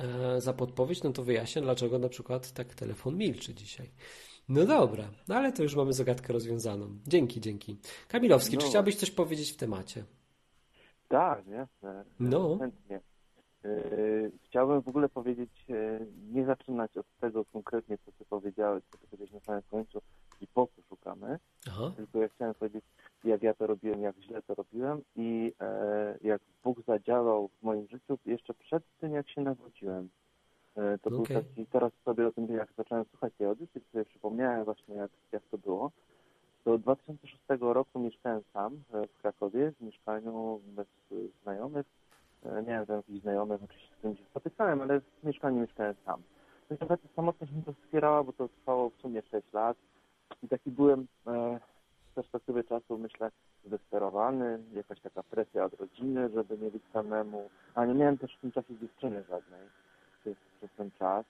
e, 0.00 0.40
za 0.40 0.52
podpowiedź. 0.52 1.02
No 1.02 1.12
to 1.12 1.22
wyjaśnię, 1.22 1.62
dlaczego 1.62 1.98
na 1.98 2.08
przykład 2.08 2.52
tak 2.52 2.74
telefon 2.74 3.16
milczy 3.16 3.54
dzisiaj. 3.54 3.90
No 4.48 4.64
dobra, 4.66 5.04
no 5.28 5.34
ale 5.34 5.52
to 5.52 5.62
już 5.62 5.76
mamy 5.76 5.92
zagadkę 5.92 6.32
rozwiązaną. 6.32 6.86
Dzięki, 7.06 7.40
dzięki. 7.40 7.76
Kamilowski, 8.08 8.56
no. 8.56 8.62
czy 8.62 8.68
chciałbyś 8.68 8.96
coś 8.96 9.10
powiedzieć 9.10 9.52
w 9.52 9.56
temacie? 9.56 10.04
Tak, 11.08 11.46
jasne. 11.46 12.04
No. 12.20 12.58
Chętnie. 12.58 13.00
Yy, 13.64 14.32
chciałbym 14.44 14.82
w 14.82 14.88
ogóle 14.88 15.08
powiedzieć, 15.08 15.50
yy, 15.68 16.06
nie 16.32 16.46
zaczynać 16.46 16.96
od 16.96 17.06
tego 17.20 17.44
konkretnie, 17.44 17.98
co 17.98 18.12
ty 18.12 18.24
powiedziałeś, 18.24 18.84
co 18.92 18.98
ty 18.98 19.06
powiedziałeś 19.06 19.32
na 19.32 19.40
samym 19.40 19.62
końcu 19.70 20.02
i 20.40 20.46
po 20.46 20.66
co 20.66 20.82
szukamy, 20.88 21.38
Aha. 21.68 21.92
tylko 21.96 22.18
ja 22.18 22.28
chciałem 22.28 22.54
powiedzieć, 22.54 22.84
jak 23.24 23.42
ja 23.42 23.54
to 23.54 23.66
robiłem, 23.66 24.02
jak 24.02 24.16
źle 24.16 24.42
to 24.42 24.54
robiłem 24.54 25.02
i 25.16 25.52
e, 25.60 26.18
jak 26.22 26.42
Bóg 26.64 26.82
zadziałał 26.86 27.48
w 27.48 27.62
moim 27.62 27.88
życiu 27.88 28.18
jeszcze 28.26 28.54
przed 28.54 28.82
tym, 29.00 29.12
jak 29.12 29.30
się 29.30 29.40
nawróciłem. 29.40 30.08
E, 30.76 30.98
to 30.98 31.10
okay. 31.10 31.10
był 31.10 31.42
taki, 31.42 31.66
teraz 31.66 31.92
sobie 32.04 32.26
o 32.26 32.32
tym, 32.32 32.46
jak 32.46 32.68
zacząłem 32.76 33.04
słuchać 33.04 33.32
tej 33.38 33.46
audycji, 33.46 33.80
sobie 33.92 34.04
przypomniałem 34.04 34.64
właśnie, 34.64 34.94
jak, 34.94 35.10
jak 35.32 35.42
to 35.50 35.58
było. 35.58 35.90
Do 36.64 36.78
2006 36.78 37.42
roku 37.60 38.00
mieszkałem 38.00 38.42
sam 38.52 38.82
e, 38.92 39.06
w 39.06 39.18
Krakowie, 39.18 39.72
w 39.72 39.80
mieszkaniu 39.80 40.60
bez 40.66 40.86
znajomych. 41.42 41.86
E, 42.44 42.62
nie 42.62 42.68
wiem, 42.68 42.86
tam 42.86 42.96
jakichś 42.96 43.20
znajomych, 43.20 43.62
oczywiście 43.62 43.94
z 43.94 43.98
którymi 43.98 44.16
się 44.16 44.24
spotykałem, 44.24 44.80
ale 44.80 45.00
w 45.00 45.24
mieszkaniu 45.24 45.60
mieszkałem 45.60 45.94
sam. 46.04 46.22
No 46.70 46.76
i 46.76 46.78
ta 46.78 46.96
samotność 47.16 47.52
mi 47.52 47.62
to 47.62 47.72
wspierała, 47.72 48.24
bo 48.24 48.32
to 48.32 48.48
trwało 48.48 48.90
w 48.90 48.96
sumie 48.96 49.22
6 49.22 49.52
lat. 49.52 49.76
I 50.42 50.48
taki 50.48 50.70
byłem, 50.70 51.06
e, 51.26 51.60
z 52.10 52.14
perspektywy 52.14 52.64
czasu 52.64 52.98
myślę 52.98 53.30
zdesperowany, 53.64 54.58
jakaś 54.72 55.00
taka 55.00 55.22
presja 55.22 55.64
od 55.64 55.74
rodziny, 55.74 56.28
żeby 56.34 56.58
nie 56.58 56.70
być 56.70 56.82
samemu, 56.92 57.50
a 57.74 57.84
nie 57.84 57.94
miałem 57.94 58.18
też 58.18 58.36
w 58.36 58.40
tym 58.40 58.52
czasie 58.52 58.78
dziewczyny 58.78 59.24
żadnej 59.28 59.60
przez, 60.22 60.36
przez 60.58 60.70
ten 60.76 60.90
czas. 60.90 61.26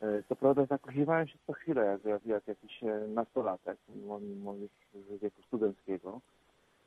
E, 0.00 0.22
co 0.28 0.36
prawda 0.36 0.66
zakochiwałem 0.66 1.28
się 1.28 1.38
co 1.46 1.52
chwilę, 1.52 1.84
jak, 1.84 2.04
jak, 2.04 2.26
jak 2.26 2.48
jakiś 2.48 2.84
e, 2.84 2.86
nastolatek, 3.08 3.78
mimo 3.88 4.54
już 4.54 4.70
wieku 5.22 5.42
studenckiego, 5.42 6.20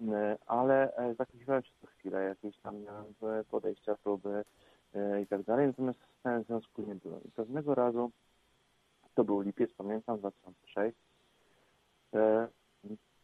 e, 0.02 0.38
ale 0.48 0.94
zakochiwałem 1.18 1.64
się 1.64 1.72
co 1.82 1.88
chwilę, 1.88 2.24
jakieś 2.24 2.58
tam 2.58 2.82
miałem 2.82 3.14
podejścia, 3.52 3.96
próby 4.04 4.44
i 5.24 5.28
tak 5.28 5.44
dalej, 5.44 5.68
natomiast 5.68 6.00
w 6.00 6.20
stałym 6.20 6.44
związku 6.44 6.82
nie 6.82 6.96
byłem. 6.96 7.24
I 7.24 7.32
pewnego 7.32 7.76
razu, 7.76 8.12
to 9.16 9.24
był 9.24 9.42
lipiec, 9.42 9.74
pamiętam, 9.78 10.20
2006, 10.20 10.98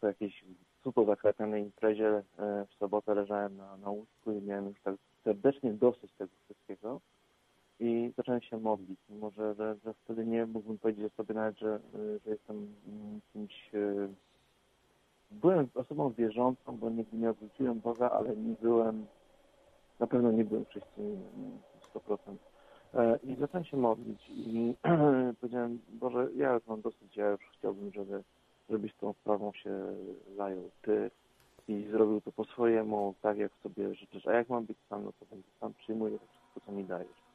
po 0.02 0.08
jakiejś 0.08 0.46
super 0.84 1.06
zaklepanej 1.06 1.64
imprezie 1.64 2.24
w 2.70 2.74
sobotę 2.80 3.16
leżałem 3.16 3.58
na, 3.58 3.78
na 3.78 3.90
łóżku 3.90 4.32
i 4.32 4.42
miałem 4.42 4.66
już 4.66 4.82
tak 4.82 4.96
serdecznie 5.24 5.74
dosyć 5.74 6.14
tego 6.14 6.32
wszystkiego, 6.46 7.02
i 7.80 8.12
zacząłem 8.18 8.42
się 8.42 8.58
modlić. 8.58 9.00
Może, 9.10 9.56
że, 9.56 9.76
że 9.84 9.94
wtedy 9.94 10.26
nie 10.26 10.46
mógłbym 10.46 10.78
powiedzieć 10.78 11.14
sobie 11.14 11.36
nawet, 11.36 11.60
że, 11.60 11.80
że 11.94 12.32
jestem 12.32 12.74
kimś... 13.34 13.76
E, 13.76 14.08
byłem 15.32 15.68
osobą 15.76 16.12
wierzącą, 16.12 16.78
bo 16.78 16.90
nigdy 16.90 17.18
nie 17.18 17.30
odwróciłem 17.30 17.80
Boga, 17.80 18.10
ale 18.10 18.36
nie 18.36 18.56
byłem, 18.62 19.06
na 20.00 20.08
pewno 20.08 20.32
nie 20.32 20.46
byłem 20.46 20.66
chrześcijaninem 20.66 21.60
100%. 21.96 22.18
E, 22.94 23.20
I 23.24 23.36
zacząłem 23.36 23.66
się 23.66 23.78
modlić 23.78 24.30
i 24.30 24.76
powiedziałem, 25.42 25.80
Boże, 25.90 26.28
ja 26.36 26.54
już 26.54 26.68
mam 26.68 26.82
dosyć, 26.82 27.18
ja 27.18 27.30
już 27.30 27.42
chciałbym, 27.58 27.92
żeby, 27.92 28.24
żebyś 28.70 28.96
tą 28.96 29.14
sprawą 29.14 29.54
się 29.54 29.96
zajął 30.38 30.70
Ty 30.82 31.12
i 31.68 31.88
zrobił 31.92 32.22
to 32.22 32.32
po 32.32 32.44
swojemu, 32.44 33.16
tak 33.22 33.38
jak 33.38 33.52
sobie 33.64 33.96
życzysz. 33.96 34.28
A 34.28 34.34
jak 34.34 34.50
mam 34.50 34.66
być 34.66 34.78
sam, 34.90 35.04
no 35.04 35.12
to 35.20 35.26
będę 35.26 35.48
sam 35.60 35.74
przyjmuję 35.74 36.20
to 36.20 36.26
wszystko, 36.28 36.60
co 36.66 36.72
mi 36.72 36.84
dajesz. 36.84 37.29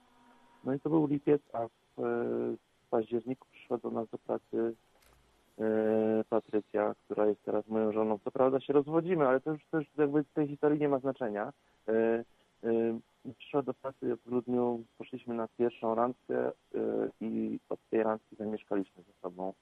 No 0.65 0.75
i 0.75 0.81
to 0.81 0.91
był 0.91 1.07
lipiec, 1.07 1.43
a 1.53 1.67
w, 1.69 1.71
w 1.97 2.91
październiku 2.91 3.49
przyszła 3.53 3.79
do 3.79 3.91
nas 3.91 4.09
do 4.09 4.19
pracy 4.19 4.75
e, 5.59 6.25
Patrycja, 6.29 6.95
która 7.05 7.27
jest 7.27 7.43
teraz 7.45 7.69
moją 7.69 7.93
żoną. 7.93 8.19
Co 8.25 8.31
prawda 8.31 8.61
się 8.61 8.73
rozwodzimy, 8.73 9.29
ale 9.29 9.41
to 9.41 9.51
już, 9.51 9.61
to 9.71 9.79
już 9.79 9.87
jakby 9.99 10.23
w 10.23 10.33
tej 10.33 10.49
historii 10.49 10.81
nie 10.81 10.89
ma 10.89 10.99
znaczenia. 10.99 11.53
E, 11.89 11.93
e, 12.65 12.99
przyszła 13.39 13.63
do 13.63 13.75
pracy 13.75 14.17
w 14.17 14.29
grudniu, 14.29 14.85
poszliśmy 14.99 15.35
na 15.35 15.49
pierwszą 15.59 15.95
randkę 15.95 16.53
i 17.21 17.59
od 17.69 17.81
tej 17.91 18.03
randki 18.03 18.37
zamieszkaliśmy 18.37 19.03
ze 19.03 19.13
sobą. 19.23 19.53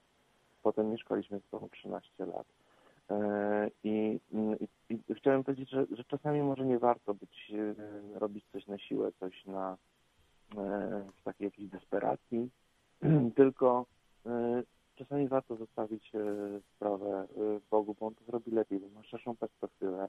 Potem 0.62 0.90
mieszkaliśmy 0.90 1.38
ze 1.38 1.48
sobą 1.48 1.68
13 1.68 2.26
lat. 2.26 2.46
I, 3.84 4.20
i, 4.32 4.68
i 4.94 5.14
chciałem 5.14 5.44
powiedzieć, 5.44 5.70
że, 5.70 5.86
że 5.92 6.04
czasami 6.04 6.42
może 6.42 6.66
nie 6.66 6.78
warto 6.78 7.14
być, 7.14 7.52
robić 8.14 8.44
coś 8.52 8.66
na 8.66 8.78
siłę, 8.78 9.12
coś 9.20 9.46
na, 9.46 9.76
E, 9.76 9.91
w 11.20 11.22
takiej 11.24 11.44
jakiejś 11.44 11.68
desperacji, 11.68 12.50
tylko 13.36 13.86
e, 14.26 14.62
czasami 14.94 15.28
warto 15.28 15.56
zostawić 15.56 16.12
e, 16.14 16.20
sprawę 16.76 17.26
Bogu, 17.70 17.96
bo 18.00 18.06
On 18.06 18.14
to 18.14 18.24
zrobi 18.24 18.50
lepiej, 18.50 18.80
bo 18.80 18.88
ma 18.88 19.04
szerszą 19.04 19.36
perspektywę. 19.36 20.08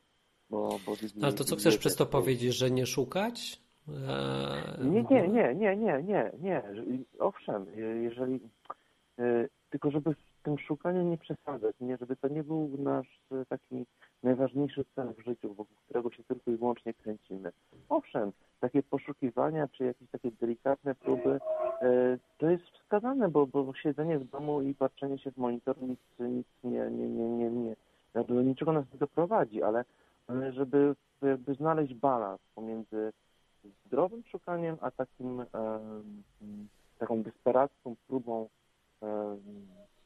Bo, 0.49 0.79
bo 0.85 0.95
widzi, 0.95 1.19
Ale 1.23 1.33
to 1.33 1.43
co 1.43 1.55
chcesz 1.55 1.77
przez 1.77 1.95
to 1.95 2.05
powiedzieć, 2.05 2.55
że 2.55 2.71
nie 2.71 2.85
szukać? 2.85 3.61
Nie, 4.83 5.03
nie, 5.03 5.27
nie, 5.27 5.55
nie, 5.55 5.75
nie, 5.75 6.03
nie, 6.03 6.31
nie. 6.39 6.63
Owszem, 7.19 7.65
jeżeli 8.01 8.39
tylko 9.69 9.91
żeby 9.91 10.13
w 10.13 10.43
tym 10.43 10.59
szukaniu 10.59 11.03
nie 11.03 11.17
przesadzać, 11.17 11.75
nie, 11.79 11.97
żeby 11.97 12.15
to 12.15 12.27
nie 12.27 12.43
był 12.43 12.69
nasz 12.79 13.19
taki 13.49 13.85
najważniejszy 14.23 14.85
cel 14.95 15.13
w 15.13 15.23
życiu, 15.25 15.53
wokół 15.53 15.75
którego 15.85 16.11
się 16.11 16.23
tylko 16.23 16.51
i 16.51 16.57
wyłącznie 16.57 16.93
kręcimy. 16.93 17.51
Owszem, 17.89 18.31
takie 18.59 18.83
poszukiwania, 18.83 19.67
czy 19.67 19.83
jakieś 19.83 20.09
takie 20.09 20.31
delikatne 20.31 20.95
próby, 20.95 21.39
e, 21.81 22.17
to 22.37 22.49
jest 22.49 22.63
wskazane, 22.63 23.29
bo, 23.29 23.47
bo 23.47 23.73
siedzenie 23.73 24.19
w 24.19 24.29
domu 24.29 24.61
i 24.61 24.75
patrzenie 24.75 25.17
się 25.17 25.31
w 25.31 25.37
monitor 25.37 25.81
nic, 25.81 25.99
nic 26.19 26.47
nie, 26.63 26.89
nie, 26.91 27.07
nie, 27.07 27.29
nie, 27.29 27.49
nie, 27.49 27.75
do 28.27 28.41
niczego 28.41 28.73
nas 28.73 28.85
nie 28.93 28.99
doprowadzi, 28.99 29.63
ale 29.63 29.85
żeby 30.51 30.95
jakby 31.21 31.53
znaleźć 31.55 31.93
balans 31.93 32.41
pomiędzy 32.55 33.13
zdrowym 33.85 34.23
szukaniem, 34.23 34.77
a 34.81 34.91
takim 34.91 35.45
taką 36.99 37.23
desperacką 37.23 37.95
próbą. 38.07 38.49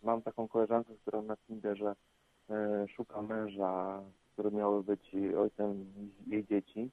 Mam 0.03 0.21
taką 0.21 0.47
koleżankę, 0.47 0.93
która 1.01 1.21
na 1.21 1.37
Tinderze 1.37 1.95
szuka 2.95 3.21
męża, 3.21 4.01
który 4.33 4.51
miały 4.51 4.83
być 4.83 5.15
ojcem 5.37 5.85
jej 6.27 6.45
dzieci 6.45 6.89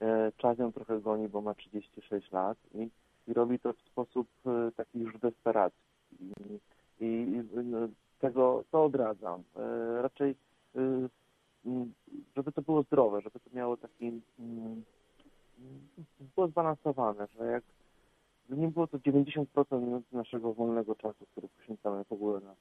E, 0.00 0.32
czas 0.36 0.58
ją 0.58 0.72
trochę 0.72 1.00
goni, 1.00 1.28
bo 1.28 1.40
ma 1.40 1.54
36 1.54 2.32
lat 2.32 2.58
i, 2.74 2.88
i 3.28 3.32
robi 3.32 3.58
to 3.58 3.72
w 3.72 3.80
sposób 3.80 4.28
e, 4.46 4.72
taki 4.76 4.98
już 4.98 5.18
desperacki. 5.18 5.78
I, 7.00 7.04
i 7.04 7.42
no, 7.64 7.88
tego 8.18 8.64
to 8.70 8.84
odradzam. 8.84 9.42
E, 9.56 10.02
raczej 10.02 10.34
żeby 12.36 12.52
to 12.52 12.62
było 12.62 12.82
zdrowe, 12.82 13.20
żeby 13.20 13.40
to 13.40 13.50
miało 13.52 13.76
taki 13.76 14.20
było 16.34 16.48
zbalansowane, 16.48 17.26
że 17.38 17.46
jak 17.46 17.64
nie 18.48 18.68
było 18.68 18.86
to 18.86 18.98
90% 18.98 20.02
naszego 20.12 20.54
wolnego 20.54 20.94
czasu, 20.94 21.26
który 21.32 21.48
poświęcamy 21.48 22.04
w 22.04 22.12
ogóle 22.12 22.40
na, 22.40 22.54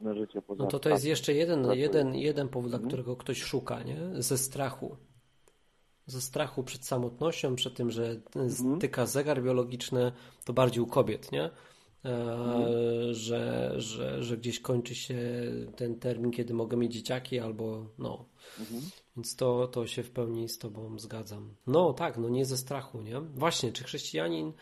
na 0.00 0.14
życie. 0.14 0.42
Poza 0.42 0.64
no 0.64 0.70
to 0.70 0.78
to 0.78 0.88
jest 0.88 1.04
jeszcze 1.04 1.32
jeden, 1.32 1.72
jeden, 1.72 2.14
jeden 2.14 2.48
powód, 2.48 2.70
dla 2.70 2.76
mhm. 2.76 2.88
którego 2.88 3.16
ktoś 3.16 3.42
szuka, 3.42 3.82
nie? 3.82 4.22
Ze 4.22 4.38
strachu 4.38 4.96
ze 6.08 6.20
strachu 6.20 6.62
przed 6.62 6.86
samotnością, 6.86 7.56
przed 7.56 7.74
tym, 7.74 7.90
że 7.90 8.20
mhm. 8.36 8.78
tyka 8.78 9.06
zegar 9.06 9.42
biologiczny, 9.42 10.12
to 10.44 10.52
bardziej 10.52 10.82
u 10.82 10.86
kobiet, 10.86 11.32
nie? 11.32 11.44
E, 11.44 11.50
mhm. 12.04 13.14
że, 13.14 13.74
że, 13.76 14.22
że 14.22 14.36
gdzieś 14.36 14.60
kończy 14.60 14.94
się 14.94 15.18
ten 15.76 15.98
termin, 15.98 16.30
kiedy 16.30 16.54
mogę 16.54 16.76
mieć 16.76 16.92
dzieciaki, 16.92 17.38
albo 17.38 17.86
no. 17.98 18.24
Mhm. 18.60 18.82
Więc 19.16 19.36
to, 19.36 19.68
to 19.68 19.86
się 19.86 20.02
w 20.02 20.10
pełni 20.10 20.48
z 20.48 20.58
Tobą 20.58 20.98
zgadzam. 20.98 21.54
No 21.66 21.92
tak, 21.92 22.18
no 22.18 22.28
nie 22.28 22.44
ze 22.44 22.56
strachu, 22.56 23.02
nie? 23.02 23.20
Właśnie, 23.20 23.72
czy 23.72 23.84
chrześcijanin 23.84 24.52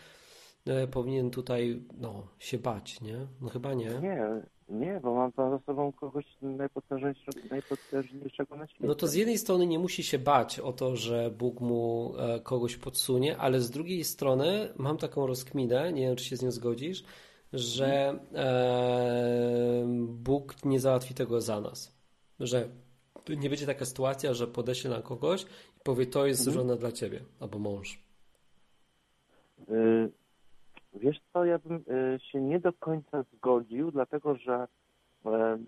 e, 0.67 0.87
powinien 0.87 1.31
tutaj 1.31 1.83
no, 1.99 2.29
się 2.39 2.59
bać, 2.59 3.01
nie? 3.01 3.27
No 3.41 3.49
chyba 3.49 3.75
nie. 3.75 3.91
Nie, 4.03 4.43
nie, 4.69 5.01
bo 5.03 5.15
mam 5.15 5.33
za 5.37 5.59
sobą 5.67 5.93
kogoś 5.93 6.25
najpotężniejszego, 6.43 8.57
na 8.57 8.67
świecie. 8.67 8.87
No 8.87 8.95
to 8.95 9.07
z 9.07 9.15
jednej 9.15 9.39
strony 9.39 9.67
nie 9.67 9.79
musi 9.79 10.03
się 10.03 10.19
bać 10.19 10.61
o 10.61 10.73
to, 10.73 10.97
że 10.97 11.31
Bóg 11.31 11.61
mu 11.61 12.15
e, 12.19 12.41
kogoś 12.41 12.77
podsunie, 12.77 13.39
ale 13.39 13.61
z 13.61 13.71
drugiej 13.71 14.05
strony 14.05 14.69
mam 14.77 14.97
taką 14.97 15.27
rozkminę, 15.27 15.93
nie 15.93 16.03
wiem 16.03 16.17
czy 16.17 16.25
się 16.25 16.37
z 16.37 16.43
nią 16.43 16.51
zgodzisz, 16.51 17.05
że 17.53 18.19
e, 18.35 19.87
Bóg 20.09 20.65
nie 20.65 20.81
załatwi 20.81 21.15
tego 21.15 21.41
za 21.41 21.61
nas. 21.61 21.97
Że 22.41 22.69
nie 23.29 23.51
będzie 23.51 23.67
taka 23.67 23.85
sytuacja, 23.85 24.35
że 24.35 24.47
podeśle 24.47 24.91
na 24.91 25.03
kogoś 25.03 25.43
i 25.77 25.81
powie 25.85 26.07
to 26.07 26.27
jest 26.27 26.47
mhm. 26.47 26.57
żona 26.57 26.77
dla 26.77 26.93
ciebie 26.93 27.21
albo 27.41 27.59
mąż. 27.59 28.03
Y 29.69 30.26
Wiesz 31.01 31.21
co, 31.33 31.45
ja 31.45 31.59
bym 31.59 31.85
e, 32.15 32.21
się 32.21 32.41
nie 32.41 32.61
do 32.61 32.73
końca 32.73 33.23
zgodził, 33.23 33.91
dlatego 33.91 34.37
że 34.37 34.69
e, 35.27 35.59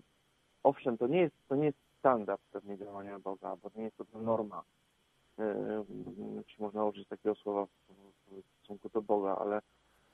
owszem, 0.63 0.97
to 0.97 1.07
nie 1.07 1.19
jest, 1.19 1.35
to 1.47 1.55
nie 1.55 1.65
jest 1.65 1.77
standard 1.99 2.41
pewnie 2.51 2.77
działania 2.77 3.19
Boga, 3.19 3.55
bo 3.55 3.71
nie 3.75 3.83
jest 3.83 3.97
to 3.97 4.19
norma. 4.19 4.63
E, 5.39 5.83
można 6.59 6.85
użyć 6.85 7.07
takiego 7.07 7.35
słowa 7.35 7.65
w 7.65 8.43
stosunku 8.59 8.89
do 8.89 9.01
Boga, 9.01 9.35
ale, 9.35 9.61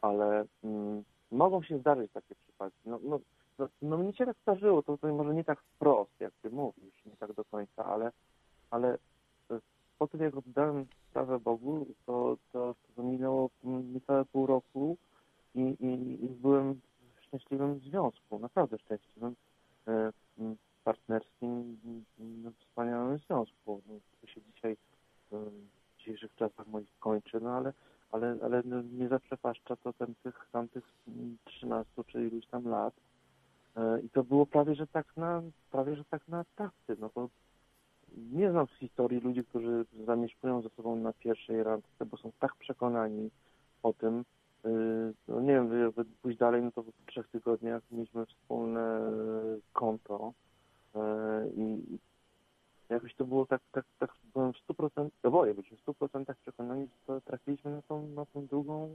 ale 0.01 0.45
mm, 0.63 1.03
mogą 1.31 1.63
się 1.63 1.77
zdarzyć 1.79 2.11
takie 2.11 2.35
przypadki. 2.35 2.79
No, 2.85 2.99
no, 3.03 3.19
no, 3.59 3.67
no 3.81 3.97
mnie 3.97 4.13
się 4.13 4.25
tak 4.25 4.37
zdarzyło, 4.41 4.83
to, 4.83 4.97
to 4.97 5.13
może 5.13 5.33
nie 5.33 5.43
tak 5.43 5.61
wprost, 5.61 6.19
jak 6.19 6.33
ty 6.41 6.49
mówisz, 6.49 7.05
nie 7.05 7.17
tak 7.17 7.33
do 7.33 7.45
końca, 7.45 7.85
ale, 7.85 8.11
ale 8.69 8.97
po 9.99 10.07
tym, 10.07 10.21
jak 10.21 10.37
oddałem 10.37 10.85
sprawę 11.09 11.39
Bogu, 11.39 11.85
to, 12.05 12.37
to, 12.51 12.75
to 12.95 13.03
minęło 13.03 13.49
niecałe 13.63 14.25
pół 14.25 14.45
roku 14.45 14.97
i, 15.55 15.61
i, 15.61 16.25
i 16.25 16.29
byłem 16.29 16.81
w 17.15 17.23
szczęśliwym 17.23 17.79
związku, 17.79 18.39
naprawdę 18.39 18.77
szczęśliwym, 18.77 19.35
e, 19.87 20.11
partnerskim, 20.83 21.77
wspaniałym 22.59 23.17
związku. 23.17 23.81
No, 23.87 23.93
to 24.21 24.27
się 24.27 24.41
dzisiaj 24.41 24.71
e, 24.71 24.75
w 25.93 25.97
dzisiejszych 25.97 26.35
czasach 26.35 26.67
moich 26.67 26.99
kończy, 26.99 27.39
no 27.41 27.49
ale, 27.49 27.73
ale, 28.11 28.37
ale 28.43 28.61
no, 28.65 28.81
nie 28.81 29.07
zaprzepaszcza 29.07 29.75
to 29.75 29.93
ten, 29.93 30.15
tych 30.23 30.47
tamtych 30.51 30.83
13 31.45 32.03
czy 32.07 32.27
iluś 32.27 32.47
tam 32.47 32.67
lat. 32.67 32.93
E, 33.75 34.01
I 34.01 34.09
to 34.09 34.23
było 34.23 34.45
prawie, 34.45 34.75
że 34.75 34.87
tak 34.87 35.17
na, 35.17 35.41
prawie, 35.71 35.95
że 35.95 36.05
tak 36.05 36.27
na 36.27 36.45
tacy, 36.55 36.95
no 36.99 37.09
bo 37.15 37.29
nie 38.31 38.51
znam 38.51 38.67
z 38.67 38.79
historii 38.79 39.19
ludzi, 39.19 39.43
którzy 39.43 39.85
zamieszkują 40.05 40.61
ze 40.61 40.69
sobą 40.69 40.95
na 40.95 41.13
pierwszej 41.13 41.63
randce, 41.63 42.05
bo 42.05 42.17
są 42.17 42.31
tak 42.39 42.55
przekonani 42.55 43.29
o 43.83 43.93
tym, 43.93 44.25
y, 44.65 45.13
no 45.27 45.41
nie 45.41 45.53
wiem, 45.53 45.69
żeby 45.69 46.05
pójść 46.21 46.39
dalej, 46.39 46.61
no 46.61 46.71
to 46.71 46.83
w 46.83 46.91
trzech 47.05 47.27
tygodniach 47.27 47.83
mieliśmy 47.91 48.25
wspólne 48.25 49.01
konto 49.73 50.33
I 51.57 51.97
jakoś 52.89 53.15
to 53.15 53.25
było 53.25 53.45
tak, 53.45 53.61
tak, 53.71 53.85
tak 53.99 54.13
byłem 54.33 54.53
w 54.53 54.67
100%, 54.67 55.09
oboje 55.23 55.53
byliśmy 55.53 55.77
w 55.77 55.85
100% 55.85 56.35
przekonani, 56.41 56.87
że 57.09 57.21
trafiliśmy 57.21 57.71
na 57.71 57.81
tą, 57.81 58.07
na 58.07 58.25
tą 58.25 58.45
drugą, 58.45 58.89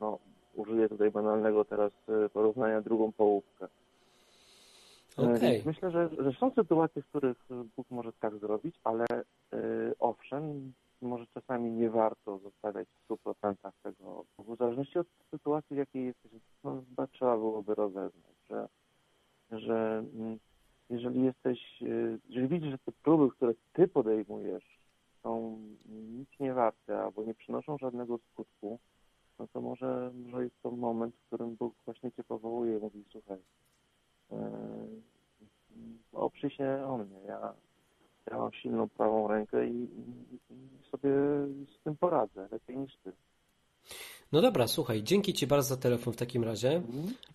no 0.00 0.18
użyję 0.54 0.88
tutaj 0.88 1.10
banalnego 1.10 1.64
teraz 1.64 1.92
porównania, 2.32 2.80
drugą 2.80 3.12
połówkę. 3.12 3.68
Okay. 5.16 5.38
Więc 5.38 5.64
myślę, 5.64 5.90
że, 5.90 6.10
że 6.18 6.32
są 6.32 6.50
sytuacje, 6.50 7.02
w 7.02 7.06
których 7.06 7.36
Bóg 7.76 7.90
może 7.90 8.12
tak 8.12 8.38
zrobić, 8.38 8.76
ale 8.84 9.06
yy, 9.52 9.94
owszem, 9.98 10.72
może 11.02 11.26
czasami 11.26 11.70
nie 11.70 11.90
warto 11.90 12.38
zostawiać 12.38 12.88
w 12.88 13.12
100% 13.12 13.54
tego, 13.82 14.24
w 14.38 14.56
zależności 14.56 14.98
od 14.98 15.06
sytuacji, 15.30 15.76
w 15.76 15.78
jakiej 15.78 16.04
jesteś, 16.04 16.32
no, 16.64 16.82
chyba 16.88 17.06
trzeba 17.06 17.36
byłoby 17.36 17.74
rozeznać, 17.74 18.36
że, 18.50 18.68
że 19.50 20.04
mm, 20.14 20.38
jeżeli 20.90 21.24
jesteś, 21.24 21.58
jeżeli 22.28 22.48
widzisz, 22.48 22.70
że 22.70 22.78
te 22.78 22.92
próby, 22.92 23.30
które 23.30 23.52
ty 23.72 23.88
podejmujesz 23.88 24.76
są 25.22 25.58
nic 25.88 26.28
nie 26.40 26.52
warte 26.54 26.98
albo 26.98 27.24
nie 27.24 27.34
przynoszą 27.34 27.78
żadnego 27.78 28.18
skutku, 28.18 28.46
No 44.36 44.42
dobra, 44.42 44.66
słuchaj, 44.66 45.02
dzięki 45.02 45.34
Ci 45.34 45.46
bardzo 45.46 45.68
za 45.68 45.76
telefon 45.76 46.12
w 46.12 46.16
takim 46.16 46.44
razie. 46.44 46.82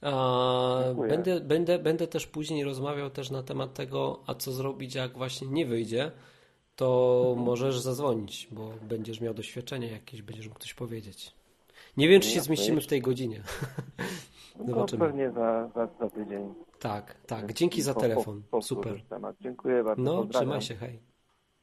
Mhm. 0.01 1.07
Będę, 1.07 1.39
będę, 1.39 1.79
będę 1.79 2.07
też 2.07 2.27
później 2.27 2.63
rozmawiał 2.63 3.09
też 3.09 3.31
na 3.31 3.43
temat 3.43 3.73
tego, 3.73 4.19
a 4.27 4.35
co 4.35 4.51
zrobić, 4.51 4.95
jak 4.95 5.17
właśnie 5.17 5.47
nie 5.47 5.65
wyjdzie, 5.65 6.11
to 6.75 7.21
mhm. 7.27 7.45
możesz 7.45 7.79
zadzwonić, 7.79 8.47
bo 8.51 8.73
będziesz 8.81 9.21
miał 9.21 9.33
doświadczenie 9.33 9.87
jakieś, 9.87 10.21
będziesz 10.21 10.47
mógł 10.47 10.59
coś 10.59 10.73
powiedzieć. 10.73 11.33
Nie 11.97 12.07
wiem, 12.07 12.21
czy 12.21 12.29
się 12.29 12.41
zmieścimy 12.41 12.81
w 12.81 12.87
tej 12.87 13.01
godzinie. 13.01 13.41
Zobaczymy. 14.67 14.99
No, 14.99 15.05
pewnie 15.05 15.31
za, 15.31 15.69
za, 15.75 15.87
za 15.99 16.09
tydzień. 16.09 16.53
Tak, 16.79 17.15
tak. 17.27 17.53
Dzięki 17.53 17.81
za 17.81 17.93
telefon. 17.93 18.41
Po, 18.41 18.57
po, 18.57 18.61
Super. 18.61 19.01
Dziękuję 19.41 19.83
bardzo. 19.83 20.03
No, 20.03 20.25
trzymaj 20.25 20.61
się, 20.61 20.75
hej. 20.75 20.99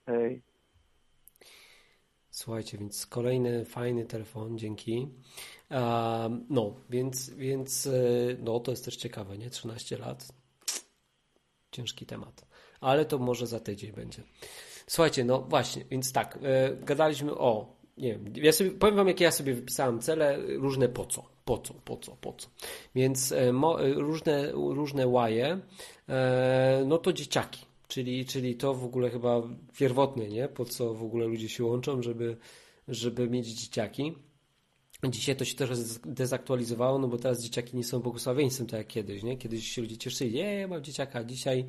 Hej. 0.07 0.43
Słuchajcie, 2.39 2.79
więc 2.79 3.07
kolejny 3.07 3.65
fajny 3.65 4.07
telefon, 4.07 4.59
dzięki. 4.59 5.09
no, 6.51 6.75
więc, 6.91 7.31
więc 7.31 7.87
e, 7.87 7.91
no, 8.39 8.61
to 8.61 8.71
jest 8.71 8.85
też 8.85 8.97
ciekawe, 8.97 9.39
nie? 9.39 9.51
13 9.51 9.99
lat. 9.99 10.33
Ciężki 11.71 12.07
temat. 12.07 12.47
Ale 12.81 13.05
to 13.05 13.19
może 13.19 13.47
za 13.47 13.61
tydzień 13.61 13.93
będzie. 13.93 14.23
Słuchajcie, 14.87 15.25
no 15.25 15.41
właśnie, 15.41 15.85
więc 15.91 16.13
tak, 16.13 16.39
e, 16.43 16.77
gadaliśmy 16.77 17.35
o, 17.35 17.77
nie 17.97 18.13
wiem, 18.13 18.33
ja 18.37 18.53
sobie, 18.53 18.71
powiem 18.71 18.97
wam, 18.97 19.09
jakie 19.09 19.25
ja 19.25 19.33
sobie 19.33 19.55
wypisałem 19.55 20.01
cele, 20.01 20.39
różne 20.47 20.89
po 20.89 21.07
co 21.07 21.25
po 21.45 21.59
co, 21.59 21.75
po 21.75 21.97
co, 21.97 22.17
po 22.17 22.33
co. 22.33 22.49
Więc 22.95 23.33
e, 23.33 23.53
mo, 23.53 23.79
różne, 23.95 24.53
różne 24.53 25.07
łaje, 25.07 25.61
no 26.87 26.99
to 26.99 27.13
dzieciaki, 27.13 27.68
czyli, 27.89 28.25
czyli 28.25 28.57
to 28.57 28.75
w 28.75 28.85
ogóle 28.85 29.11
chyba 29.11 29.43
pierwotne, 29.79 30.29
nie? 30.29 30.49
Po 30.49 30.65
co 30.65 30.95
w 30.95 31.03
ogóle 31.03 31.27
ludzie 31.27 31.49
się 31.49 31.65
łączą, 31.65 32.03
żeby, 32.03 32.37
żeby 32.89 33.31
mieć 33.31 33.47
dzieciaki. 33.47 34.13
Dzisiaj 35.05 35.37
to 35.37 35.45
się 35.45 35.55
też 35.55 35.71
dezaktualizowało, 36.07 36.99
no 36.99 37.09
bo 37.09 37.19
teraz 37.19 37.43
dzieciaki 37.43 37.77
nie 37.77 37.85
są 37.85 38.01
błogosławieństwem 38.01 38.67
tak 38.67 38.79
jak 38.79 38.87
kiedyś, 38.87 39.23
nie? 39.23 39.37
Kiedyś 39.37 39.69
się 39.69 39.83
ludzie 39.83 39.99
cieszyli, 39.99 40.35
nie, 40.35 40.67
mam 40.67 40.85
dzieciaka, 40.85 41.19
a 41.19 41.25
dzisiaj 41.25 41.67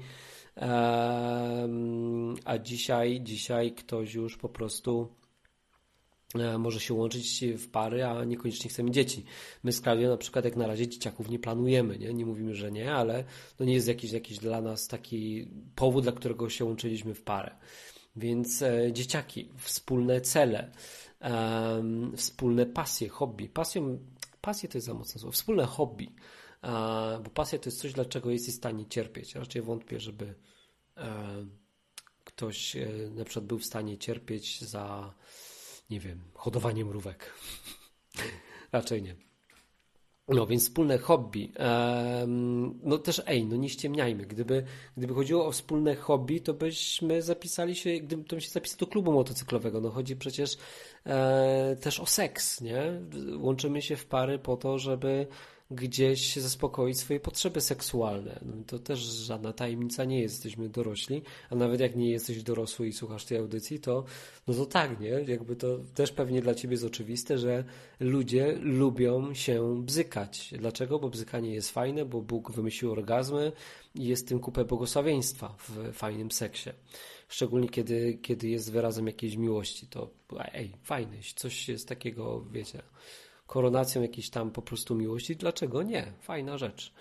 a 2.46 2.58
dzisiaj, 2.64 3.22
dzisiaj 3.22 3.72
ktoś 3.72 4.14
już 4.14 4.38
po 4.38 4.50
prostu 4.50 5.08
może 6.60 6.80
się 6.80 6.94
łączyć 6.94 7.44
w 7.58 7.68
pary, 7.68 8.06
a 8.06 8.24
niekoniecznie 8.24 8.70
chcemy 8.70 8.92
dzieci. 8.92 9.26
My 9.64 9.72
z 9.72 9.82
Klaudią 9.82 10.10
na 10.10 10.18
przykład 10.18 10.46
jak 10.46 10.56
na 10.56 10.68
razie 10.68 10.88
dzieciaków 10.88 11.30
nie 11.30 11.40
planujemy, 11.40 12.00
nie, 12.00 12.14
nie 12.14 12.26
mówimy, 12.26 12.56
że 12.56 12.72
nie, 12.72 12.94
ale 12.94 13.24
to 13.58 13.66
nie 13.66 13.74
jest 13.74 13.88
jakiś, 13.88 14.12
jakiś 14.12 14.38
dla 14.38 14.62
nas 14.62 14.88
taki 14.88 15.48
powód, 15.76 16.04
dla 16.04 16.12
którego 16.12 16.50
się 16.50 16.66
łączyliśmy 16.66 17.14
w 17.14 17.22
parę. 17.22 17.56
Więc 18.16 18.62
e, 18.62 18.94
dzieciaki, 18.94 19.50
wspólne 19.58 20.22
cele, 20.22 20.72
e, 21.22 21.84
wspólne 22.16 22.66
pasje, 22.66 23.10
hobby. 23.10 23.50
Pasją, 23.50 24.00
pasje 24.42 24.70
to 24.70 24.78
jest 24.78 24.88
za 24.88 24.94
mocne 24.94 25.22
słowo, 25.22 25.32
wspólne 25.32 25.66
hobby, 25.66 26.12
e, 26.64 26.68
bo 27.24 27.30
pasja 27.30 27.60
to 27.60 27.70
jest 27.70 27.82
coś, 27.82 27.94
dlaczego 27.94 28.32
jesteś 28.32 28.54
w 28.54 28.58
stanie 28.58 28.86
cierpieć. 28.86 29.36
Raczej 29.36 29.62
wątpię, 29.62 30.00
żeby 30.00 30.36
e, 30.98 31.46
ktoś 32.24 32.76
e, 32.76 32.88
na 33.16 33.26
przykład 33.26 33.46
był 33.46 33.60
w 33.60 33.66
stanie 33.66 33.98
cierpieć 33.98 34.62
za 34.62 35.14
nie 35.90 36.00
wiem, 36.00 36.22
hodowanie 36.34 36.86
mrówek. 36.86 37.34
Raczej 38.72 39.02
nie. 39.02 39.16
No 40.30 40.48
więc 40.48 40.64
wspólne 40.64 40.98
hobby. 40.98 41.52
No 42.84 42.98
też 42.98 43.22
ej, 43.26 43.46
no 43.46 43.56
nie 43.56 43.70
ściemniajmy. 43.70 44.26
Gdyby, 44.26 44.64
gdyby 44.98 45.14
chodziło 45.14 45.46
o 45.46 45.52
wspólne 45.52 45.96
hobby, 45.96 46.42
to 46.42 46.54
byśmy 46.54 47.22
zapisali 47.22 47.76
się, 47.76 47.90
gdyby 48.00 48.24
to 48.24 48.40
się 48.40 48.50
zapisał 48.50 48.78
do 48.80 48.88
klubu 48.88 49.12
motocyklowego. 49.12 49.82
No 49.82 49.90
chodzi 49.90 50.16
przecież 50.16 50.58
e, 51.06 51.76
też 51.82 52.00
o 52.00 52.06
seks, 52.06 52.62
nie? 52.62 53.02
Łączymy 53.38 53.82
się 53.82 53.96
w 53.96 54.06
pary 54.06 54.40
po 54.40 54.58
to, 54.58 54.80
żeby 54.80 55.28
gdzieś 55.72 56.36
zaspokoić 56.36 57.00
swoje 57.00 57.20
potrzeby 57.20 57.62
seksualne. 57.62 58.40
No, 58.46 58.54
to 58.68 58.80
też 58.80 59.00
żadna 59.00 59.54
tajemnica 59.54 60.06
nie 60.06 60.22
jest, 60.22 60.36
jesteśmy 60.36 60.70
dorośli, 60.70 61.22
a 61.50 61.56
nawet 61.56 61.80
jak 61.80 61.96
nie 61.96 62.12
jesteś 62.12 62.44
dorosły 62.44 62.88
i 62.88 62.94
słuchasz 62.94 63.26
tej 63.26 63.38
audycji, 63.38 63.80
to 63.80 64.04
no 64.48 64.54
to 64.54 64.66
tak, 64.66 65.00
nie? 65.00 65.10
Jakby 65.10 65.56
to 65.56 65.78
też 65.96 66.12
pewnie 66.12 66.42
dla 66.42 66.56
ciebie 66.56 66.74
jest 66.74 66.84
oczywiste, 66.84 67.38
że 67.38 67.64
ludzie 68.00 68.58
lubią 68.62 69.34
się 69.34 69.84
bzykać. 69.84 70.54
Dlaczego? 70.60 71.00
Bo 71.00 71.10
bzykanie 71.10 71.54
jest 71.54 71.72
fajne, 71.72 72.06
bo 72.06 72.22
Bóg 72.22 72.52
wymyślił 72.52 72.92
orgazmy 72.92 73.52
i 73.96 74.06
jest 74.06 74.28
tym 74.28 74.40
kupę 74.40 74.66
błogosławieństwa 74.66 75.56
w 75.58 75.94
fajnym 75.94 76.32
seksie. 76.32 76.70
Szczególnie 77.28 77.70
kiedy, 77.70 78.20
kiedy 78.22 78.48
jest 78.48 78.72
wyrazem 78.72 79.08
jakiejś 79.08 79.36
miłości, 79.36 79.88
to 79.88 80.10
ej, 80.54 80.74
fajne, 80.84 81.18
coś 81.36 81.70
jest 81.70 81.88
takiego, 81.88 82.46
wiecie, 82.52 82.82
koronacją 83.50 84.02
jakiejś 84.02 84.30
tam 84.30 84.52
po 84.52 84.62
prostu 84.62 84.96
miłości. 84.96 85.36
Dlaczego 85.36 85.84
nie? 85.84 86.14
Fajna 86.20 86.58
rzecz. 86.58 86.94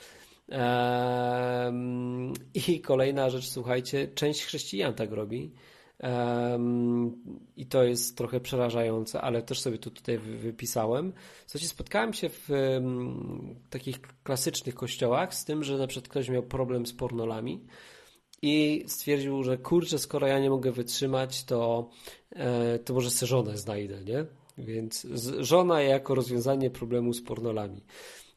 I 2.68 2.80
kolejna 2.80 3.30
rzecz, 3.30 3.48
słuchajcie, 3.48 4.08
część 4.14 4.44
chrześcijan 4.44 4.94
tak 4.94 5.12
robi. 5.12 5.52
I 7.56 7.66
to 7.66 7.84
jest 7.84 8.16
trochę 8.16 8.40
przerażające, 8.40 9.20
ale 9.20 9.42
też 9.42 9.60
sobie 9.60 9.78
to 9.78 9.90
tutaj 9.90 10.18
wypisałem. 10.18 11.12
Słuchajcie, 11.46 11.68
spotkałem 11.68 12.12
się 12.12 12.28
w 12.28 12.48
takich 13.70 14.00
klasycznych 14.00 14.74
kościołach 14.74 15.34
z 15.34 15.44
tym, 15.44 15.64
że 15.64 15.78
na 15.78 15.86
przykład 15.86 16.08
ktoś 16.08 16.28
miał 16.28 16.42
problem 16.42 16.86
z 16.86 16.92
pornolami 16.92 17.64
i 18.42 18.84
stwierdził, 18.86 19.42
że 19.42 19.58
kurczę, 19.58 19.98
skoro 19.98 20.26
ja 20.26 20.38
nie 20.38 20.50
mogę 20.50 20.72
wytrzymać, 20.72 21.44
to, 21.44 21.90
e, 22.30 22.78
to 22.78 22.94
może 22.94 23.10
sobie 23.10 23.28
żonę 23.28 23.56
znajdę, 23.56 24.04
nie? 24.04 24.37
Więc 24.58 25.06
żona 25.40 25.82
jako 25.82 26.14
rozwiązanie 26.14 26.70
problemu 26.70 27.12
z 27.12 27.22
pornolami. 27.22 27.80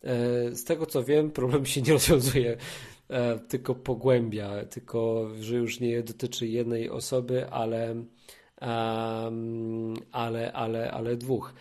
E, 0.03 0.55
z 0.55 0.63
tego 0.63 0.85
co 0.85 1.03
wiem, 1.03 1.31
problem 1.31 1.65
się 1.65 1.81
nie 1.81 1.93
rozwiązuje, 1.93 2.57
e, 3.09 3.39
tylko 3.39 3.75
pogłębia, 3.75 4.65
tylko 4.65 5.29
że 5.39 5.55
już 5.55 5.79
nie 5.79 6.03
dotyczy 6.03 6.47
jednej 6.47 6.89
osoby, 6.89 7.49
ale, 7.49 7.95
ale, 10.11 10.51
ale, 10.53 10.91
ale 10.91 11.15
dwóch. 11.17 11.53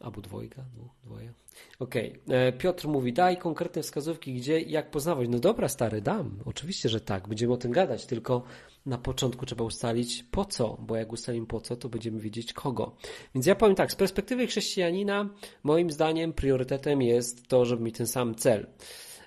Albo 0.00 0.20
dwojga, 0.20 0.62
dwóch, 0.74 0.92
dwoje. 1.04 1.32
Okej. 1.78 2.20
Okay. 2.26 2.36
E, 2.36 2.52
Piotr 2.52 2.88
mówi, 2.88 3.12
daj 3.12 3.36
konkretne 3.36 3.82
wskazówki, 3.82 4.34
gdzie 4.34 4.60
jak 4.60 4.90
poznawać. 4.90 5.28
No 5.28 5.38
dobra, 5.38 5.68
stary, 5.68 6.00
dam. 6.00 6.38
Oczywiście, 6.44 6.88
że 6.88 7.00
tak. 7.00 7.28
Będziemy 7.28 7.52
o 7.52 7.56
tym 7.56 7.72
gadać, 7.72 8.06
tylko 8.06 8.42
na 8.86 8.98
początku 8.98 9.46
trzeba 9.46 9.64
ustalić 9.64 10.24
po 10.30 10.44
co, 10.44 10.76
bo 10.80 10.96
jak 10.96 11.12
ustalimy 11.12 11.46
po 11.46 11.60
co, 11.60 11.76
to 11.76 11.88
będziemy 11.88 12.20
wiedzieć 12.20 12.52
kogo. 12.52 12.96
Więc 13.34 13.46
ja 13.46 13.54
powiem 13.54 13.74
tak, 13.74 13.92
z 13.92 13.94
perspektywy 13.94 14.46
chrześcijanina, 14.46 15.28
moim 15.62 15.90
zdaniem 15.90 16.32
priorytetem 16.32 17.02
jest 17.02 17.48
to, 17.48 17.64
żeby 17.64 17.82
mieć 17.82 17.96
ten 17.96 18.06
sam 18.06 18.34
cel. 18.34 18.66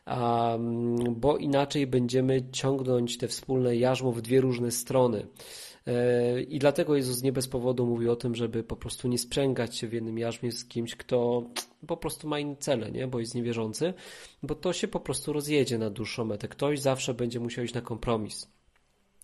Um, 0.07 1.15
bo 1.15 1.37
inaczej 1.37 1.87
będziemy 1.87 2.51
ciągnąć 2.51 3.17
te 3.17 3.27
wspólne 3.27 3.75
jarzmo 3.75 4.11
w 4.11 4.21
dwie 4.21 4.41
różne 4.41 4.71
strony. 4.71 5.27
E, 5.87 6.41
I 6.41 6.59
dlatego 6.59 6.95
Jezus 6.95 7.23
nie 7.23 7.31
bez 7.31 7.47
powodu 7.47 7.85
mówi 7.85 8.09
o 8.09 8.15
tym, 8.15 8.35
żeby 8.35 8.63
po 8.63 8.75
prostu 8.75 9.07
nie 9.07 9.17
sprzęgać 9.17 9.77
się 9.77 9.87
w 9.87 9.93
jednym 9.93 10.17
jarzmie 10.17 10.51
z 10.51 10.65
kimś, 10.65 10.95
kto 10.95 11.43
po 11.87 11.97
prostu 11.97 12.27
ma 12.27 12.39
inne 12.39 12.55
cele, 12.55 12.91
nie? 12.91 13.07
bo 13.07 13.19
jest 13.19 13.35
niewierzący, 13.35 13.93
bo 14.43 14.55
to 14.55 14.73
się 14.73 14.87
po 14.87 14.99
prostu 14.99 15.33
rozjedzie 15.33 15.77
na 15.77 15.89
dłuższą 15.89 16.25
metę. 16.25 16.47
Ktoś 16.47 16.79
zawsze 16.79 17.13
będzie 17.13 17.39
musiał 17.39 17.65
iść 17.65 17.73
na 17.73 17.81
kompromis. 17.81 18.47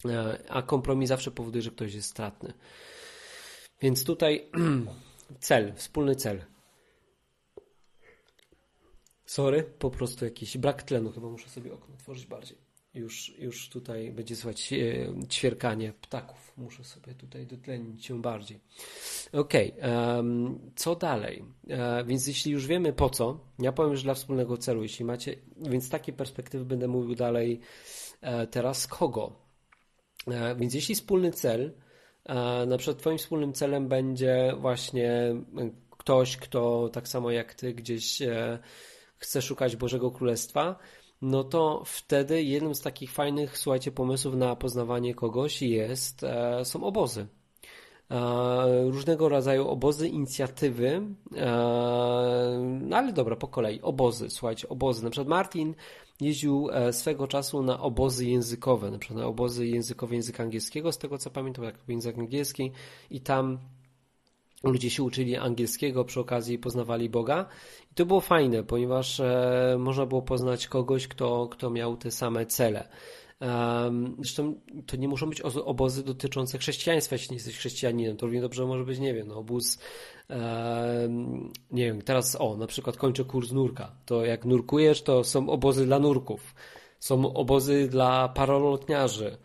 E, 0.05 0.39
a 0.49 0.61
kompromis 0.61 1.09
zawsze 1.09 1.31
powoduje, 1.31 1.61
że 1.61 1.71
ktoś 1.71 1.93
jest 1.93 2.09
stratny. 2.09 2.53
Więc 3.81 4.03
tutaj 4.03 4.51
cel, 5.39 5.73
wspólny 5.75 6.15
cel. 6.15 6.45
Sorry, 9.25 9.63
po 9.63 9.89
prostu 9.89 10.25
jakiś 10.25 10.57
brak 10.57 10.83
tlenu. 10.83 11.11
Chyba 11.11 11.29
muszę 11.29 11.49
sobie 11.49 11.73
okno 11.73 11.95
otworzyć 11.95 12.25
bardziej. 12.25 12.68
Już, 12.93 13.33
już 13.37 13.69
tutaj 13.69 14.11
będzie 14.11 14.35
słychać 14.35 14.73
e, 14.73 14.77
ćwierkanie 15.27 15.93
ptaków. 16.01 16.53
Muszę 16.57 16.83
sobie 16.83 17.13
tutaj 17.13 17.47
dotlenić 17.47 18.05
się 18.05 18.21
bardziej. 18.21 18.59
Okej, 19.33 19.73
okay, 19.73 20.23
co 20.75 20.95
dalej? 20.95 21.45
E, 21.69 22.03
więc 22.03 22.27
jeśli 22.27 22.51
już 22.51 22.67
wiemy 22.67 22.93
po 22.93 23.09
co, 23.09 23.39
ja 23.59 23.71
powiem 23.71 23.91
już 23.91 24.03
dla 24.03 24.13
wspólnego 24.13 24.57
celu, 24.57 24.83
jeśli 24.83 25.05
macie, 25.05 25.35
więc 25.57 25.85
z 25.85 25.89
takiej 25.89 26.13
perspektywy 26.13 26.65
będę 26.65 26.87
mówił 26.87 27.15
dalej 27.15 27.59
e, 28.21 28.47
teraz 28.47 28.87
kogo. 28.87 29.49
Więc 30.57 30.73
jeśli 30.73 30.95
wspólny 30.95 31.31
cel, 31.31 31.73
na 32.67 32.77
przykład 32.77 32.97
twoim 32.97 33.17
wspólnym 33.17 33.53
celem 33.53 33.87
będzie 33.87 34.53
właśnie 34.59 35.35
ktoś, 35.97 36.37
kto 36.37 36.89
tak 36.89 37.07
samo 37.07 37.31
jak 37.31 37.53
ty 37.53 37.73
gdzieś 37.73 38.21
chce 39.17 39.41
szukać 39.41 39.75
Bożego 39.75 40.11
Królestwa, 40.11 40.79
no 41.21 41.43
to 41.43 41.83
wtedy 41.85 42.43
jednym 42.43 42.75
z 42.75 42.81
takich 42.81 43.11
fajnych, 43.11 43.57
słuchajcie, 43.57 43.91
pomysłów 43.91 44.35
na 44.35 44.55
poznawanie 44.55 45.15
kogoś 45.15 45.61
jest, 45.61 46.23
e, 46.23 46.65
są 46.65 46.83
obozy. 46.83 47.27
E, 48.11 48.83
różnego 48.83 49.29
rodzaju 49.29 49.67
obozy, 49.67 50.07
inicjatywy, 50.07 51.01
no 52.81 52.97
ale 52.97 53.13
dobra, 53.13 53.35
po 53.35 53.47
kolei, 53.47 53.81
obozy, 53.81 54.29
słuchajcie, 54.29 54.69
obozy. 54.69 55.03
Na 55.03 55.09
przykład 55.09 55.27
Martin 55.27 55.75
jeździł 56.21 56.69
swego 56.91 57.27
czasu 57.27 57.63
na 57.63 57.79
obozy 57.79 58.25
językowe, 58.25 58.91
na 58.91 58.97
przykład 58.97 59.19
na 59.19 59.27
obozy 59.27 59.67
językowe 59.67 60.15
języka 60.15 60.43
angielskiego, 60.43 60.91
z 60.91 60.97
tego 60.97 61.17
co 61.17 61.29
pamiętam, 61.29 61.65
jak 61.65 61.75
język 61.87 62.17
angielski 62.17 62.71
i 63.11 63.21
tam 63.21 63.59
ludzie 64.63 64.89
się 64.89 65.03
uczyli 65.03 65.35
angielskiego 65.35 66.05
przy 66.05 66.19
okazji 66.19 66.59
poznawali 66.59 67.09
Boga. 67.09 67.45
I 67.91 67.95
to 67.95 68.05
było 68.05 68.21
fajne, 68.21 68.63
ponieważ 68.63 69.19
e, 69.19 69.75
można 69.79 70.05
było 70.05 70.21
poznać 70.21 70.67
kogoś, 70.67 71.07
kto, 71.07 71.47
kto 71.51 71.69
miał 71.69 71.97
te 71.97 72.11
same 72.11 72.45
cele. 72.45 72.87
Zresztą 74.17 74.55
to 74.85 74.97
nie 74.97 75.07
muszą 75.07 75.29
być 75.29 75.41
obozy 75.41 76.03
dotyczące 76.03 76.57
chrześcijaństwa, 76.57 77.15
jeśli 77.15 77.31
nie 77.31 77.35
jesteś 77.35 77.57
chrześcijaninem. 77.57 78.17
To 78.17 78.25
równie 78.25 78.41
dobrze 78.41 78.65
może 78.65 78.83
być, 78.83 78.99
nie 78.99 79.13
wiem, 79.13 79.27
no, 79.27 79.35
obóz, 79.35 79.79
nie 81.71 81.85
wiem, 81.85 82.01
teraz 82.01 82.35
o, 82.39 82.57
na 82.57 82.67
przykład 82.67 82.97
kończę 82.97 83.23
kurs 83.25 83.51
nurka. 83.51 83.91
To 84.05 84.25
jak 84.25 84.45
nurkujesz, 84.45 85.01
to 85.01 85.23
są 85.23 85.49
obozy 85.49 85.85
dla 85.85 85.99
nurków. 85.99 86.55
Są 86.99 87.33
obozy 87.33 87.87
dla 87.87 88.29
paralotniarzy. 88.29 89.37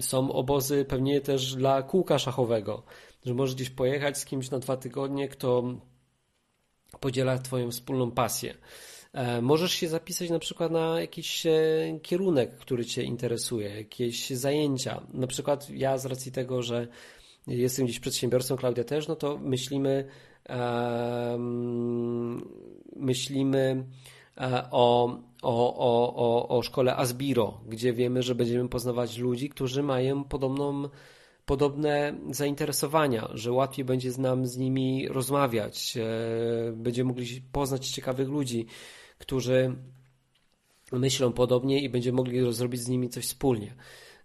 Są 0.00 0.32
obozy 0.32 0.84
pewnie 0.84 1.20
też 1.20 1.54
dla 1.54 1.82
kółka 1.82 2.18
szachowego 2.18 2.82
że 3.24 3.34
możesz 3.34 3.54
gdzieś 3.54 3.70
pojechać 3.70 4.18
z 4.18 4.24
kimś 4.24 4.50
na 4.50 4.58
dwa 4.58 4.76
tygodnie, 4.76 5.28
kto 5.28 5.64
podziela 7.00 7.38
Twoją 7.38 7.70
wspólną 7.70 8.10
pasję. 8.10 8.54
E, 9.12 9.42
możesz 9.42 9.72
się 9.72 9.88
zapisać 9.88 10.30
na 10.30 10.38
przykład 10.38 10.72
na 10.72 11.00
jakiś 11.00 11.46
e, 11.46 11.52
kierunek, 12.02 12.56
który 12.56 12.84
Cię 12.84 13.02
interesuje, 13.02 13.76
jakieś 13.76 14.30
zajęcia. 14.30 15.02
Na 15.14 15.26
przykład 15.26 15.70
ja 15.70 15.98
z 15.98 16.06
racji 16.06 16.32
tego, 16.32 16.62
że 16.62 16.88
jestem 17.46 17.84
gdzieś 17.84 18.00
przedsiębiorcą, 18.00 18.56
Klaudia 18.56 18.84
też, 18.84 19.08
no 19.08 19.16
to 19.16 19.38
myślimy, 19.38 20.04
um, 20.48 22.48
myślimy 22.96 23.84
e, 24.40 24.68
o, 24.70 25.18
o, 25.42 25.76
o, 25.76 26.14
o, 26.16 26.48
o 26.48 26.62
szkole 26.62 26.96
Asbiro, 26.96 27.60
gdzie 27.68 27.92
wiemy, 27.92 28.22
że 28.22 28.34
będziemy 28.34 28.68
poznawać 28.68 29.18
ludzi, 29.18 29.48
którzy 29.48 29.82
mają 29.82 30.24
podobną 30.24 30.88
podobne 31.46 32.14
zainteresowania, 32.30 33.28
że 33.34 33.52
łatwiej 33.52 33.84
będzie 33.84 34.10
nam 34.18 34.46
z 34.46 34.56
nimi 34.56 35.08
rozmawiać, 35.08 35.96
e, 35.96 36.72
będziemy 36.72 37.08
mogli 37.08 37.42
poznać 37.52 37.88
ciekawych 37.88 38.28
ludzi, 38.28 38.66
którzy 39.18 39.76
myślą 40.92 41.32
podobnie 41.32 41.80
i 41.80 41.88
będziemy 41.88 42.16
mogli 42.16 42.52
zrobić 42.52 42.80
z 42.80 42.88
nimi 42.88 43.08
coś 43.08 43.24
wspólnie. 43.24 43.74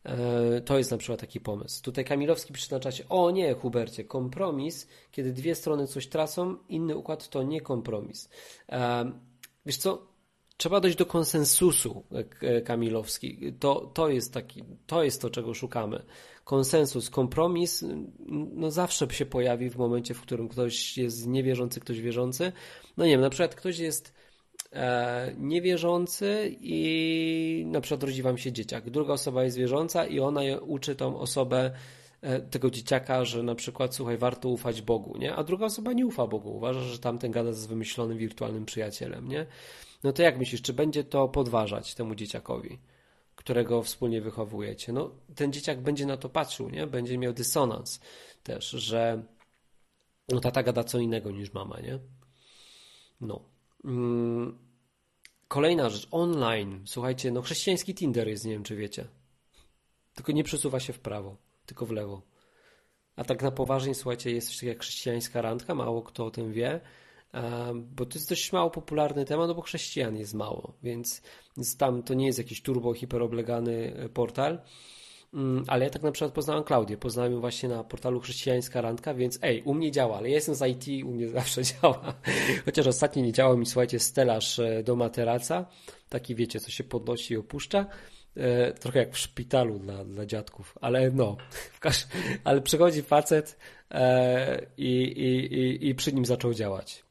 E, 0.03 0.61
to 0.61 0.77
jest 0.77 0.91
na 0.91 0.97
przykład 0.97 1.19
taki 1.19 1.39
pomysł. 1.39 1.83
Tutaj 1.83 2.05
Kamilowski 2.05 2.53
pisze 2.53 2.75
na 2.75 2.79
czacie, 2.79 3.09
o 3.09 3.31
nie 3.31 3.53
Hubercie, 3.53 4.03
kompromis, 4.03 4.87
kiedy 5.11 5.33
dwie 5.33 5.55
strony 5.55 5.87
coś 5.87 6.07
tracą, 6.07 6.57
inny 6.69 6.95
układ 6.95 7.29
to 7.29 7.43
nie 7.43 7.61
kompromis. 7.61 8.29
E, 8.69 9.11
wiesz 9.65 9.77
co, 9.77 10.07
trzeba 10.57 10.79
dojść 10.79 10.97
do 10.97 11.05
konsensusu 11.05 12.03
Kamilowski. 12.65 13.53
To, 13.59 13.91
to 13.93 14.09
jest 14.09 14.33
taki, 14.33 14.63
to 14.87 15.03
jest 15.03 15.21
to, 15.21 15.29
czego 15.29 15.53
szukamy 15.53 16.03
konsensus, 16.47 17.09
kompromis, 17.09 17.85
no 18.55 18.71
zawsze 18.71 19.09
się 19.09 19.25
pojawi 19.25 19.69
w 19.69 19.77
momencie, 19.77 20.13
w 20.13 20.21
którym 20.21 20.47
ktoś 20.47 20.97
jest 20.97 21.27
niewierzący, 21.27 21.79
ktoś 21.79 22.01
wierzący. 22.01 22.51
No 22.97 23.05
nie 23.05 23.11
wiem, 23.11 23.21
na 23.21 23.29
przykład 23.29 23.55
ktoś 23.55 23.79
jest 23.79 24.13
e, 24.73 25.33
niewierzący 25.37 26.55
i 26.61 27.63
na 27.67 27.81
przykład 27.81 28.03
rodzi 28.03 28.21
wam 28.21 28.37
się 28.37 28.51
dzieciak. 28.51 28.89
Druga 28.89 29.13
osoba 29.13 29.43
jest 29.43 29.57
wierząca 29.57 30.05
i 30.05 30.19
ona 30.19 30.41
uczy 30.61 30.95
tą 30.95 31.19
osobę, 31.19 31.71
e, 32.21 32.41
tego 32.41 32.69
dzieciaka, 32.71 33.25
że 33.25 33.43
na 33.43 33.55
przykład, 33.55 33.95
słuchaj, 33.95 34.17
warto 34.17 34.49
ufać 34.49 34.81
Bogu, 34.81 35.17
nie? 35.17 35.35
A 35.35 35.43
druga 35.43 35.65
osoba 35.65 35.93
nie 35.93 36.05
ufa 36.05 36.27
Bogu, 36.27 36.55
uważa, 36.57 36.81
że 36.81 36.99
tamten 36.99 37.31
gada 37.31 37.53
z 37.53 37.65
wymyślonym 37.65 38.17
wirtualnym 38.17 38.65
przyjacielem, 38.65 39.27
nie? 39.27 39.45
No 40.03 40.13
to 40.13 40.21
jak 40.21 40.37
myślisz, 40.37 40.61
czy 40.61 40.73
będzie 40.73 41.03
to 41.03 41.27
podważać 41.27 41.95
temu 41.95 42.15
dzieciakowi? 42.15 42.79
Którego 43.47 43.83
wspólnie 43.83 44.21
wychowujecie. 44.21 44.93
No, 44.93 45.11
ten 45.35 45.53
dzieciak 45.53 45.81
będzie 45.81 46.05
na 46.05 46.17
to 46.17 46.29
patrzył, 46.29 46.69
nie? 46.69 46.87
Będzie 46.87 47.17
miał 47.17 47.33
dysonans 47.33 47.99
też, 48.43 48.69
że 48.69 49.23
no, 50.29 50.39
tata 50.39 50.63
gada 50.63 50.83
co 50.83 50.99
innego 50.99 51.31
niż 51.31 51.53
mama, 51.53 51.79
nie? 51.79 51.99
No. 53.21 53.43
Mm. 53.85 54.57
Kolejna 55.47 55.89
rzecz, 55.89 56.07
online. 56.11 56.81
Słuchajcie, 56.85 57.31
no 57.31 57.41
chrześcijański 57.41 57.95
Tinder 57.95 58.27
jest, 58.27 58.45
nie 58.45 58.51
wiem 58.51 58.63
czy 58.63 58.75
wiecie. 58.75 59.07
Tylko 60.15 60.31
nie 60.31 60.43
przesuwa 60.43 60.79
się 60.79 60.93
w 60.93 60.99
prawo, 60.99 61.37
tylko 61.65 61.85
w 61.85 61.91
lewo. 61.91 62.21
A 63.15 63.23
tak 63.23 63.41
na 63.43 63.51
poważnie, 63.51 63.95
słuchajcie, 63.95 64.31
jest 64.31 64.47
coś 64.47 64.55
takiego 64.55 64.69
jak 64.69 64.81
chrześcijańska 64.81 65.41
randka, 65.41 65.75
mało 65.75 66.01
kto 66.01 66.25
o 66.25 66.31
tym 66.31 66.53
wie 66.53 66.81
bo 67.75 68.05
to 68.05 68.13
jest 68.13 68.29
dość 68.29 68.51
mało 68.51 68.69
popularny 68.69 69.25
temat, 69.25 69.47
no 69.47 69.55
bo 69.55 69.61
chrześcijan 69.61 70.17
jest 70.17 70.33
mało, 70.33 70.73
więc, 70.83 71.21
tam 71.77 72.03
to 72.03 72.13
nie 72.13 72.25
jest 72.25 72.37
jakiś 72.37 72.61
turbo, 72.61 72.93
hiperoblegany 72.93 73.93
e, 73.95 74.09
portal. 74.09 74.59
Mm, 75.33 75.63
ale 75.67 75.85
ja 75.85 75.91
tak 75.91 76.03
na 76.03 76.11
przykład 76.11 76.33
poznałem 76.33 76.63
Klaudię, 76.63 76.97
poznałem 76.97 77.33
ją 77.33 77.39
właśnie 77.39 77.69
na 77.69 77.83
portalu 77.83 78.19
Chrześcijańska 78.19 78.81
Randka, 78.81 79.13
więc 79.13 79.39
ej, 79.41 79.61
u 79.63 79.73
mnie 79.73 79.91
działa, 79.91 80.17
ale 80.17 80.29
ja 80.29 80.35
jestem 80.35 80.55
z 80.55 80.65
IT, 80.67 81.05
u 81.05 81.11
mnie 81.11 81.29
zawsze 81.39 81.63
działa. 81.63 82.13
Chociaż 82.65 82.87
ostatnio 82.87 83.23
nie 83.23 83.33
działa 83.33 83.57
mi, 83.57 83.65
słuchajcie, 83.65 83.99
stelaż 83.99 84.59
e, 84.59 84.83
do 84.83 84.95
materaca, 84.95 85.65
taki 86.09 86.35
wiecie, 86.35 86.59
co 86.59 86.71
się 86.71 86.83
podnosi 86.83 87.33
i 87.33 87.37
opuszcza. 87.37 87.85
E, 88.35 88.73
trochę 88.73 88.99
jak 88.99 89.13
w 89.13 89.17
szpitalu 89.17 89.79
dla, 89.79 90.05
dla 90.05 90.25
dziadków, 90.25 90.77
ale 90.81 91.11
no, 91.11 91.37
ale 92.43 92.61
przychodzi 92.61 93.01
facet 93.01 93.57
i, 94.77 94.91
i, 95.01 95.55
i, 95.55 95.87
i 95.87 95.95
przy 95.95 96.13
nim 96.13 96.25
zaczął 96.25 96.53
działać 96.53 97.06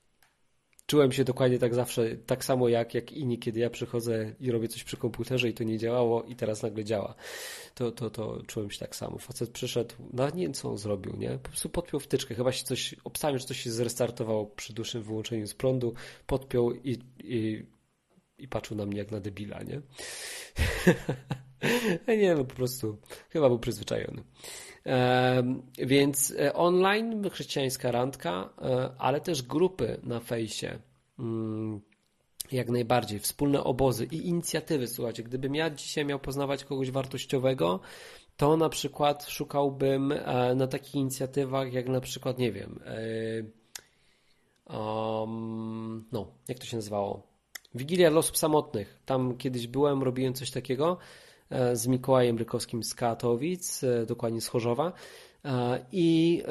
czułem 0.87 1.13
się 1.13 1.25
dokładnie 1.25 1.59
tak 1.59 1.75
zawsze, 1.75 2.17
tak 2.17 2.45
samo 2.45 2.69
jak, 2.69 2.95
jak 2.95 3.13
inni, 3.13 3.39
kiedy 3.39 3.61
ja 3.61 3.71
przychodzę 3.71 4.35
i 4.41 4.51
robię 4.51 4.69
coś 4.69 4.85
przy 4.85 4.97
komputerze 4.97 5.49
i 5.49 5.55
to 5.55 5.65
nie 5.65 5.79
działało 5.79 6.23
i 6.23 6.37
teraz 6.37 6.63
nagle 6.63 6.85
działa. 6.85 7.15
To, 7.75 7.93
to, 7.93 8.11
to 8.11 8.43
czułem 8.47 8.71
się 8.71 8.79
tak 8.79 8.97
samo. 8.97 9.19
Facet 9.19 9.51
przyszedł, 9.51 9.95
no 10.13 10.31
nie 10.31 10.43
wiem 10.43 10.53
co 10.53 10.71
on 10.71 10.79
zrobił, 10.79 11.17
nie? 11.17 11.31
Po 11.31 11.49
prostu 11.49 11.69
podpiął 11.69 12.01
wtyczkę, 12.01 12.35
chyba 12.35 12.53
się 12.53 12.65
coś, 12.65 12.95
obstawiam, 13.05 13.39
że 13.39 13.47
coś 13.47 13.61
się 13.61 13.71
zrestartowało 13.71 14.47
przy 14.47 14.73
dłuższym 14.73 15.03
wyłączeniu 15.03 15.47
z 15.47 15.55
prądu, 15.55 15.95
podpiął 16.27 16.73
i, 16.73 16.99
i, 17.19 17.67
i 18.39 18.49
patrzył 18.49 18.77
na 18.77 18.87
mnie 18.87 18.99
jak 18.99 19.11
na 19.11 19.21
debila, 19.21 19.63
nie? 19.63 19.83
nie, 22.19 22.35
no 22.35 22.45
po 22.45 22.55
prostu 22.55 22.99
chyba 23.31 23.49
był 23.49 23.59
przyzwyczajony. 23.59 24.23
Więc 25.79 26.35
e, 26.39 26.55
online 26.55 27.31
chrześcijańska 27.31 27.91
randka, 27.91 28.51
e, 28.63 28.91
ale 28.99 29.21
też 29.21 29.43
grupy 29.43 30.01
na 30.03 30.21
fejsie. 30.21 30.79
Mm, 31.19 31.81
jak 32.53 32.69
najbardziej. 32.69 33.19
Wspólne 33.19 33.65
obozy 33.65 34.05
i 34.05 34.29
inicjatywy. 34.29 34.89
Słuchajcie, 34.89 35.23
gdybym 35.23 35.55
ja 35.55 35.71
dzisiaj 35.71 36.05
miał 36.05 36.19
poznawać 36.19 36.65
kogoś 36.65 36.91
wartościowego, 36.91 37.81
to 38.37 38.57
na 38.57 38.69
przykład 38.69 39.29
szukałbym 39.29 40.13
e, 40.13 40.55
na 40.55 40.67
takich 40.67 40.95
inicjatywach, 40.95 41.73
jak 41.73 41.89
na 41.89 42.01
przykład, 42.01 42.39
nie 42.39 42.53
wiem, 42.53 42.81
um, 44.71 46.05
no, 46.13 46.27
jak 46.49 46.59
to 46.59 46.65
się 46.65 46.77
nazywało? 46.77 47.23
Wigilia 47.75 48.11
dla 48.11 48.19
osób 48.19 48.37
samotnych. 48.37 49.01
Tam 49.07 49.37
kiedyś 49.37 49.67
byłem, 49.67 50.03
robiłem 50.03 50.35
coś 50.35 50.51
takiego 50.51 50.99
z 51.75 51.87
Mikołajem 51.87 52.39
Rykowskim 52.39 52.83
z 52.83 52.95
Katowic, 52.95 53.85
e, 53.85 54.07
dokładnie 54.07 54.41
z 54.41 54.49
Chorzowa. 54.49 54.93
E, 55.45 55.87
I, 55.93 56.43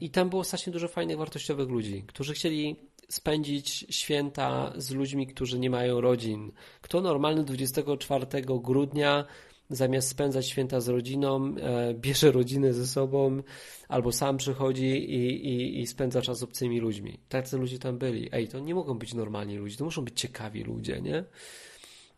I 0.00 0.10
tam 0.10 0.30
było 0.30 0.44
strasznie 0.44 0.72
dużo 0.72 0.88
fajnych, 0.88 1.18
wartościowych 1.18 1.68
ludzi, 1.68 2.04
którzy 2.06 2.34
chcieli 2.34 2.76
spędzić 3.08 3.86
święta 3.90 4.72
z 4.76 4.90
ludźmi, 4.90 5.26
którzy 5.26 5.58
nie 5.58 5.70
mają 5.70 6.00
rodzin. 6.00 6.52
Kto 6.80 7.00
normalny 7.00 7.44
24 7.44 8.26
grudnia 8.42 9.24
zamiast 9.70 10.08
spędzać 10.08 10.48
święta 10.48 10.80
z 10.80 10.88
rodziną, 10.88 11.54
bierze 11.94 12.32
rodzinę 12.32 12.72
ze 12.72 12.86
sobą 12.86 13.42
albo 13.88 14.12
sam 14.12 14.36
przychodzi 14.36 14.86
i, 14.86 15.48
i, 15.48 15.80
i 15.80 15.86
spędza 15.86 16.22
czas 16.22 16.38
z 16.38 16.42
obcymi 16.42 16.80
ludźmi. 16.80 17.18
Tacy 17.28 17.58
ludzie 17.58 17.78
tam 17.78 17.98
byli. 17.98 18.28
Ej, 18.32 18.48
to 18.48 18.58
nie 18.60 18.74
mogą 18.74 18.98
być 18.98 19.14
normalni 19.14 19.56
ludzie, 19.56 19.76
to 19.76 19.84
muszą 19.84 20.04
być 20.04 20.20
ciekawi 20.20 20.64
ludzie, 20.64 21.00
nie? 21.00 21.24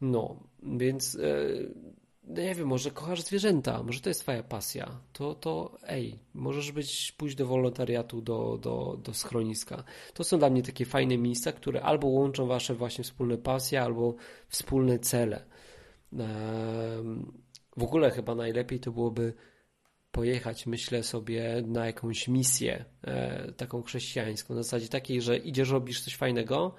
No, 0.01 0.36
więc 0.62 1.14
e, 1.14 1.49
nie 2.26 2.55
wiem, 2.55 2.68
może 2.68 2.90
kochasz 2.90 3.22
zwierzęta, 3.22 3.82
może 3.82 4.01
to 4.01 4.11
jest 4.11 4.20
twoja 4.20 4.42
pasja, 4.42 5.01
to, 5.12 5.34
to 5.34 5.78
ej, 5.82 6.18
możesz 6.34 6.72
być, 6.72 7.12
pójść 7.12 7.36
do 7.36 7.47
wolontariatu, 7.47 8.20
do, 8.20 8.59
do, 8.62 8.99
do 9.03 9.14
schroniska. 9.14 9.84
To 10.14 10.24
są 10.24 10.38
dla 10.38 10.51
mnie 10.51 10.62
takie 10.62 10.84
fajne 10.84 11.18
miejsca, 11.18 11.53
które 11.53 11.82
albo 11.82 12.07
łączą 12.09 12.47
wasze 12.47 12.74
właśnie 12.74 13.05
wspólne 13.05 13.38
pasje, 13.38 13.82
albo 13.82 14.14
wspólne 14.49 14.99
cele. 14.99 15.44
W 17.76 17.82
ogóle 17.82 18.11
chyba 18.11 18.34
najlepiej 18.34 18.80
to 18.80 18.92
byłoby 18.92 19.34
pojechać, 20.11 20.66
myślę 20.66 21.03
sobie, 21.03 21.62
na 21.66 21.86
jakąś 21.86 22.28
misję 22.28 22.84
e, 23.03 23.53
taką 23.53 23.82
chrześcijańską, 23.82 24.55
na 24.55 24.62
zasadzie 24.62 24.88
takiej, 24.88 25.22
że 25.22 25.36
idziesz, 25.36 25.70
robisz 25.70 26.01
coś 26.01 26.16
fajnego, 26.16 26.74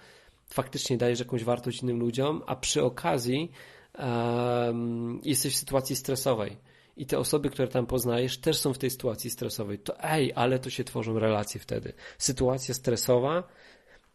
faktycznie 0.50 0.98
dajesz 0.98 1.20
jakąś 1.20 1.44
wartość 1.44 1.82
innym 1.84 2.00
ludziom, 2.00 2.42
a 2.46 2.56
przy 2.56 2.84
okazji 2.84 3.52
um, 4.00 5.22
jesteś 5.24 5.54
w 5.54 5.58
sytuacji 5.58 5.96
stresowej 5.96 6.58
i 6.98 7.06
te 7.06 7.20
osoby, 7.20 7.50
które 7.50 7.68
tam 7.68 7.86
poznajesz, 7.86 8.38
też 8.38 8.58
są 8.58 8.74
w 8.74 8.78
tej 8.78 8.90
sytuacji 8.90 9.30
stresowej. 9.30 9.80
To 9.80 10.04
ej, 10.04 10.34
ale 10.36 10.60
to 10.60 10.70
się 10.70 10.84
tworzą 10.84 11.20
relacje 11.20 11.62
wtedy. 11.62 11.94
Sytuacja 12.18 12.74
stresowa 12.74 13.44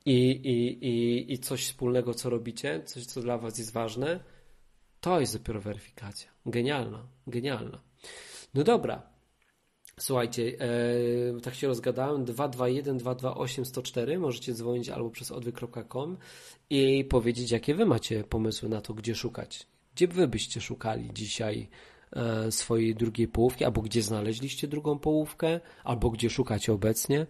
i, 0.07 0.31
i, 0.31 0.87
i, 0.87 1.33
i 1.33 1.39
coś 1.39 1.65
wspólnego, 1.65 2.15
co 2.15 2.31
robicie, 2.31 2.83
coś, 2.85 3.07
co 3.07 3.21
dla 3.21 3.39
was 3.39 3.59
jest 3.59 3.73
ważne, 3.73 4.25
to 5.01 5.21
jest 5.21 5.39
dopiero 5.39 5.61
weryfikacja. 5.61 6.31
Genialna, 6.47 7.07
genialna. 7.27 7.81
No 8.55 8.65
dobra. 8.65 9.12
Słuchajcie, 10.03 10.53
e, 11.37 11.41
tak 11.41 11.55
się 11.55 11.67
rozgadałem. 11.67 12.25
221 12.25 12.99
228 12.99 13.65
104. 13.65 14.19
Możecie 14.19 14.55
dzwonić 14.55 14.89
albo 14.89 15.11
przez 15.11 15.31
odwy.com 15.31 16.17
i 16.71 17.05
powiedzieć, 17.05 17.51
jakie 17.51 17.75
wy 17.75 17.87
macie 17.87 18.25
pomysły 18.25 18.69
na 18.69 18.81
to, 18.81 18.95
gdzie 18.95 19.15
szukać. 19.15 19.67
Gdzie 19.95 20.09
wy 20.09 20.29
byście 20.29 20.61
szukali 20.61 21.11
dzisiaj 21.15 21.69
e, 22.13 22.53
swojej 22.53 22.95
drugiej 22.95 23.29
połówki, 23.29 23.65
albo 23.65 23.83
gdzie 23.83 24.03
znaleźliście 24.03 24.69
drugą 24.69 24.99
połówkę, 24.99 25.61
albo 25.85 26.11
gdzie 26.11 26.31
szukacie 26.31 26.73
obecnie. 26.73 27.27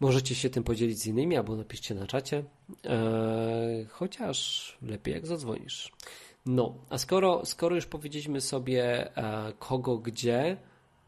Możecie 0.00 0.34
się 0.34 0.50
tym 0.50 0.64
podzielić 0.64 0.98
z 0.98 1.06
innymi, 1.06 1.36
albo 1.36 1.56
napiszcie 1.56 1.94
na 1.94 2.06
czacie. 2.06 2.44
E, 2.84 3.86
chociaż 3.88 4.78
lepiej 4.82 5.14
jak 5.14 5.26
zadzwonisz. 5.26 5.92
No, 6.46 6.74
a 6.90 6.98
skoro, 6.98 7.46
skoro 7.46 7.74
już 7.74 7.86
powiedzieliśmy 7.86 8.40
sobie 8.40 9.16
e, 9.16 9.52
kogo, 9.58 9.98
gdzie, 9.98 10.56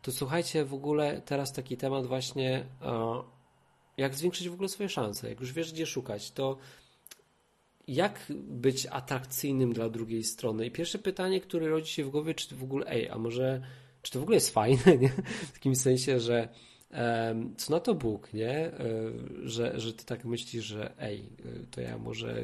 to 0.07 0.12
słuchajcie 0.12 0.64
w 0.64 0.74
ogóle 0.74 1.22
teraz 1.22 1.52
taki 1.52 1.76
temat 1.76 2.07
właśnie, 2.07 2.66
e, 2.82 3.22
jak 3.96 4.14
zwiększyć 4.14 4.48
w 4.48 4.52
ogóle 4.52 4.68
swoje 4.68 4.88
szanse. 4.88 5.28
Jak 5.28 5.40
już 5.40 5.52
wiesz, 5.52 5.72
gdzie 5.72 5.86
szukać, 5.86 6.30
to 6.30 6.57
jak 7.88 8.32
być 8.48 8.86
atrakcyjnym 8.90 9.72
dla 9.72 9.88
drugiej 9.88 10.24
strony? 10.24 10.66
I 10.66 10.70
pierwsze 10.70 10.98
pytanie, 10.98 11.40
które 11.40 11.68
rodzi 11.68 11.92
się 11.92 12.04
w 12.04 12.11
głowie, 12.11 12.34
czy 12.34 12.57
w 12.57 12.62
ogóle, 12.62 12.86
ej, 12.86 13.09
a 13.09 13.18
może, 13.18 13.61
czy 14.02 14.12
to 14.12 14.20
w 14.20 14.22
ogóle 14.22 14.36
jest 14.36 14.50
fajne, 14.50 14.96
nie? 15.00 15.09
W 15.48 15.52
takim 15.52 15.76
sensie, 15.76 16.20
że 16.20 16.48
co 17.57 17.72
na 17.72 17.80
to 17.80 17.94
Bóg, 17.94 18.32
nie? 18.32 18.59
E, 18.59 18.72
że, 19.42 19.80
że 19.80 19.92
ty 19.92 20.04
tak 20.04 20.24
myślisz, 20.24 20.64
że 20.64 20.92
ej, 20.98 21.28
to 21.70 21.80
ja 21.80 21.98
może 21.98 22.42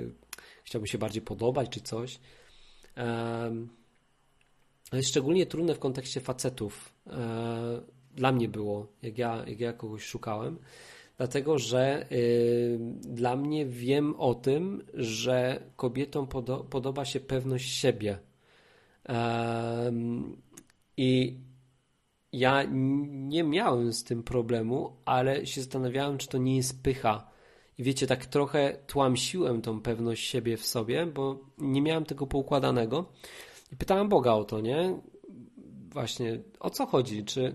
chciałbym 0.64 0.86
się 0.86 0.98
bardziej 0.98 1.22
podobać, 1.22 1.68
czy 1.70 1.80
coś. 1.80 2.18
To 4.90 4.96
jest 4.96 5.08
szczególnie 5.08 5.46
trudne 5.46 5.74
w 5.74 5.78
kontekście 5.78 6.20
facetów. 6.20 6.91
E, 7.06 7.82
dla 8.14 8.32
mnie 8.32 8.48
było, 8.48 8.86
jak 9.02 9.18
ja, 9.18 9.44
jak 9.46 9.60
ja 9.60 9.72
kogoś 9.72 10.04
szukałem, 10.04 10.58
dlatego 11.16 11.58
że 11.58 12.06
y, 12.12 12.78
dla 13.00 13.36
mnie 13.36 13.66
wiem 13.66 14.14
o 14.20 14.34
tym, 14.34 14.82
że 14.94 15.62
kobietom 15.76 16.26
podo 16.26 16.64
podoba 16.64 17.04
się 17.04 17.20
pewność 17.20 17.74
siebie. 17.74 18.18
I 20.96 21.38
ja 22.32 22.62
nie 23.08 23.44
miałem 23.44 23.92
z 23.92 24.04
tym 24.04 24.22
problemu, 24.22 24.96
ale 25.04 25.46
się 25.46 25.60
zastanawiałem, 25.60 26.18
czy 26.18 26.28
to 26.28 26.38
nie 26.38 26.56
jest 26.56 26.82
pycha 26.82 27.30
i 27.78 27.82
wiecie, 27.82 28.06
tak 28.06 28.26
trochę 28.26 28.78
tłamsiłem 28.86 29.62
tą 29.62 29.80
pewność 29.80 30.28
siebie 30.28 30.56
w 30.56 30.66
sobie, 30.66 31.06
bo 31.06 31.38
nie 31.58 31.82
miałem 31.82 32.04
tego 32.04 32.26
poukładanego. 32.26 33.12
I 33.72 33.76
pytałem 33.76 34.08
Boga 34.08 34.32
o 34.32 34.44
to, 34.44 34.60
nie? 34.60 35.00
Właśnie, 35.92 36.40
o 36.60 36.70
co 36.70 36.86
chodzi? 36.86 37.24
Czy, 37.24 37.54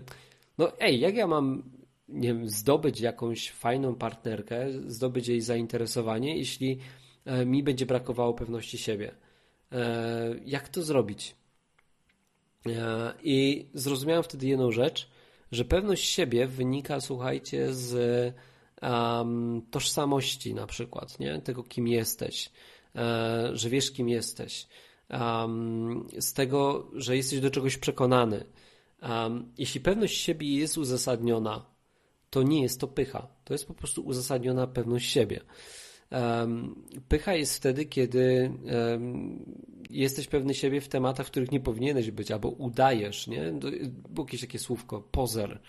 no 0.58 0.80
ej, 0.80 1.00
jak 1.00 1.14
ja 1.14 1.26
mam, 1.26 1.62
nie 2.08 2.28
wiem, 2.28 2.48
zdobyć 2.48 3.00
jakąś 3.00 3.50
fajną 3.50 3.94
partnerkę, 3.94 4.66
zdobyć 4.86 5.28
jej 5.28 5.40
zainteresowanie, 5.40 6.36
jeśli 6.36 6.78
e, 7.24 7.46
mi 7.46 7.62
będzie 7.62 7.86
brakowało 7.86 8.34
pewności 8.34 8.78
siebie? 8.78 9.14
E, 9.72 10.34
jak 10.44 10.68
to 10.68 10.82
zrobić? 10.82 11.36
E, 12.66 13.14
I 13.22 13.68
zrozumiałem 13.74 14.22
wtedy 14.22 14.46
jedną 14.46 14.72
rzecz, 14.72 15.10
że 15.52 15.64
pewność 15.64 16.08
siebie 16.08 16.46
wynika, 16.46 17.00
słuchajcie, 17.00 17.74
z 17.74 18.34
um, 18.82 19.62
tożsamości 19.70 20.54
na 20.54 20.66
przykład, 20.66 21.20
nie? 21.20 21.40
tego 21.40 21.62
kim 21.62 21.88
jesteś, 21.88 22.50
że 23.52 23.70
wiesz 23.70 23.92
kim 23.92 24.08
jesteś, 24.08 24.66
um, 25.10 26.06
z 26.18 26.32
tego, 26.32 26.90
że 26.94 27.16
jesteś 27.16 27.40
do 27.40 27.50
czegoś 27.50 27.78
przekonany. 27.78 28.44
Um, 29.02 29.52
jeśli 29.58 29.80
pewność 29.80 30.20
siebie 30.20 30.54
jest 30.56 30.78
uzasadniona, 30.78 31.66
to 32.30 32.42
nie 32.42 32.62
jest 32.62 32.80
to 32.80 32.88
pycha, 32.88 33.28
to 33.44 33.54
jest 33.54 33.66
po 33.66 33.74
prostu 33.74 34.02
uzasadniona 34.02 34.66
pewność 34.66 35.10
siebie. 35.10 35.40
Pycha 37.08 37.34
jest 37.34 37.56
wtedy, 37.56 37.84
kiedy 37.84 38.52
jesteś 39.90 40.26
pewny 40.26 40.54
siebie 40.54 40.80
w 40.80 40.88
tematach, 40.88 41.26
w 41.26 41.30
których 41.30 41.52
nie 41.52 41.60
powinieneś 41.60 42.10
być, 42.10 42.30
albo 42.30 42.48
udajesz, 42.48 43.26
nie? 43.26 43.52
Było 44.08 44.26
jakieś 44.26 44.40
takie 44.40 44.58
słówko, 44.58 45.00
pozer. 45.00 45.60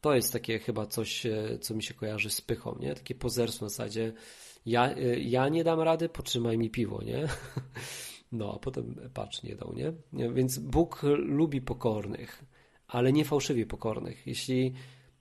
To 0.00 0.14
jest 0.14 0.32
takie 0.32 0.58
chyba 0.58 0.86
coś, 0.86 1.26
e, 1.26 1.58
co 1.60 1.74
mi 1.74 1.82
się 1.82 1.94
kojarzy 1.94 2.30
z 2.30 2.40
pychą, 2.40 2.78
nie? 2.80 2.94
Takie 2.94 3.14
pozerstwo 3.14 3.64
na 3.64 3.68
zasadzie 3.68 4.12
ja, 4.66 4.94
e, 4.94 5.20
ja 5.20 5.48
nie 5.48 5.64
dam 5.64 5.80
rady, 5.80 6.08
potrzymaj 6.08 6.58
mi 6.58 6.70
piwo, 6.70 7.02
nie? 7.02 7.28
No, 8.32 8.54
a 8.54 8.58
potem 8.58 9.10
patrz, 9.14 9.42
nie 9.42 9.56
dał, 9.56 9.72
nie? 9.72 9.92
Więc 10.32 10.58
Bóg 10.58 11.02
lubi 11.16 11.60
pokornych, 11.60 12.44
ale 12.88 13.12
nie 13.12 13.24
fałszywie 13.24 13.66
pokornych. 13.66 14.26
Jeśli 14.26 14.74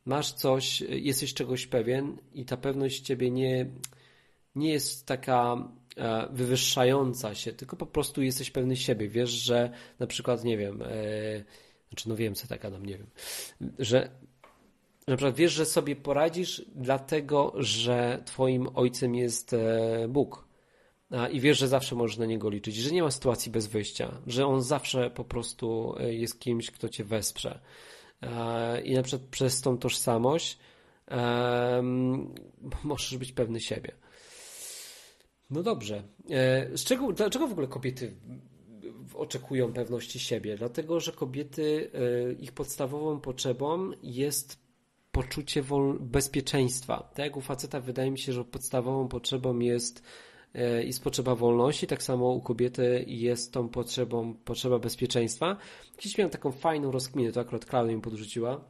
masz 0.05 0.33
coś, 0.33 0.81
jesteś 0.81 1.33
czegoś 1.33 1.67
pewien 1.67 2.17
i 2.33 2.45
ta 2.45 2.57
pewność 2.57 3.01
ciebie 3.01 3.31
nie, 3.31 3.65
nie 4.55 4.69
jest 4.69 5.05
taka 5.05 5.69
e, 5.97 6.27
wywyższająca 6.31 7.35
się, 7.35 7.53
tylko 7.53 7.75
po 7.75 7.85
prostu 7.85 8.21
jesteś 8.21 8.51
pewny 8.51 8.75
siebie. 8.75 9.09
Wiesz, 9.09 9.29
że 9.29 9.71
na 9.99 10.07
przykład, 10.07 10.43
nie 10.43 10.57
wiem, 10.57 10.81
e, 10.81 10.87
znaczy 11.89 12.09
no 12.09 12.15
wiem, 12.15 12.35
co 12.35 12.47
taka 12.47 12.69
nam, 12.69 12.85
nie 12.85 12.97
wiem, 12.97 13.07
że 13.79 14.09
na 15.07 15.17
przykład 15.17 15.35
wiesz, 15.35 15.51
że 15.51 15.65
sobie 15.65 15.95
poradzisz, 15.95 16.65
dlatego 16.75 17.53
że 17.57 18.23
Twoim 18.25 18.67
ojcem 18.75 19.15
jest 19.15 19.53
e, 19.53 20.07
Bóg. 20.09 20.50
I 21.31 21.39
wiesz, 21.39 21.59
że 21.59 21.67
zawsze 21.67 21.95
możesz 21.95 22.17
na 22.17 22.25
niego 22.25 22.49
liczyć, 22.49 22.75
że 22.75 22.91
nie 22.91 23.03
ma 23.03 23.11
sytuacji 23.11 23.51
bez 23.51 23.67
wyjścia, 23.67 24.21
że 24.27 24.47
on 24.47 24.61
zawsze 24.61 25.09
po 25.09 25.23
prostu 25.23 25.95
e, 25.99 26.13
jest 26.13 26.39
kimś, 26.39 26.71
kto 26.71 26.89
cię 26.89 27.03
wesprze. 27.03 27.59
E, 28.21 28.81
I 28.81 28.93
na 28.93 29.03
przykład 29.03 29.29
przez 29.29 29.61
tą 29.61 29.77
tożsamość 29.77 30.57
możesz 32.83 33.17
być 33.17 33.31
pewny 33.31 33.59
siebie. 33.59 33.91
No 35.49 35.63
dobrze. 35.63 36.03
Z 36.73 36.83
czego, 36.83 37.13
dlaczego 37.13 37.47
w 37.47 37.51
ogóle 37.51 37.67
kobiety 37.67 38.13
oczekują 39.13 39.73
pewności 39.73 40.19
siebie? 40.19 40.57
Dlatego, 40.57 40.99
że 40.99 41.11
kobiety, 41.11 41.91
ich 42.39 42.51
podstawową 42.51 43.19
potrzebą 43.19 43.91
jest 44.03 44.59
poczucie 45.11 45.63
bezpieczeństwa. 45.99 47.09
Tak 47.15 47.25
jak 47.25 47.37
u 47.37 47.41
faceta 47.41 47.79
wydaje 47.79 48.11
mi 48.11 48.19
się, 48.19 48.33
że 48.33 48.45
podstawową 48.45 49.07
potrzebą 49.07 49.59
jest, 49.59 49.99
e, 49.99 50.03
jest 50.83 51.03
potrzeba 51.03 51.35
wolności, 51.35 51.87
tak 51.87 52.03
samo 52.03 52.29
u 52.29 52.41
kobiety 52.41 53.05
jest 53.07 53.53
tą 53.53 53.69
potrzebą 53.69 54.33
potrzeba 54.33 54.79
bezpieczeństwa. 54.79 55.57
Kiedyś 55.97 56.17
miałem 56.17 56.31
taką 56.31 56.51
fajną 56.51 56.91
rozkminę, 56.91 57.31
to 57.31 57.39
akurat 57.39 57.65
Klaudia 57.65 57.95
mi 57.95 58.01
podrzuciła, 58.01 58.61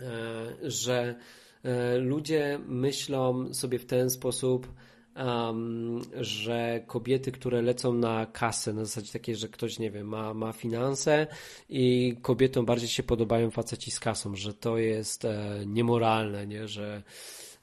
e, 0.00 0.70
że 0.70 1.14
e, 1.62 1.98
ludzie 1.98 2.58
myślą 2.66 3.54
sobie 3.54 3.78
w 3.78 3.86
ten 3.86 4.10
sposób, 4.10 4.68
um, 5.16 6.00
że 6.20 6.84
kobiety, 6.86 7.32
które 7.32 7.62
lecą 7.62 7.94
na 7.94 8.26
kasę, 8.26 8.72
na 8.72 8.84
zasadzie 8.84 9.12
takiej, 9.12 9.36
że 9.36 9.48
ktoś, 9.48 9.78
nie 9.78 9.90
wiem, 9.90 10.06
ma, 10.08 10.34
ma 10.34 10.52
finanse 10.52 11.26
i 11.68 12.16
kobietom 12.22 12.66
bardziej 12.66 12.88
się 12.88 13.02
podobają 13.02 13.50
faceci 13.50 13.90
z 13.90 14.00
kasą, 14.00 14.36
że 14.36 14.54
to 14.54 14.78
jest 14.78 15.24
e, 15.24 15.62
niemoralne, 15.66 16.46
nie? 16.46 16.68
Że, 16.68 17.02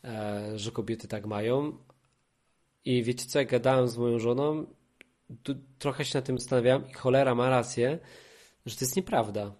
e, 0.04 0.52
że 0.56 0.72
kobiety 0.72 1.08
tak 1.08 1.26
mają. 1.26 1.78
I 2.86 3.04
wiecie 3.04 3.26
co, 3.26 3.40
jak 3.40 3.50
gadałem 3.50 3.88
z 3.88 3.98
moją 3.98 4.20
żoną, 4.20 4.66
trochę 5.80 6.06
się 6.06 6.18
na 6.18 6.22
tym 6.22 6.40
zastanawiałem 6.40 6.90
i 6.90 6.94
cholera 6.94 7.36
ma 7.36 7.50
rację, 7.50 8.00
że 8.66 8.76
to 8.76 8.86
jest 8.86 8.96
nieprawda. 8.96 9.56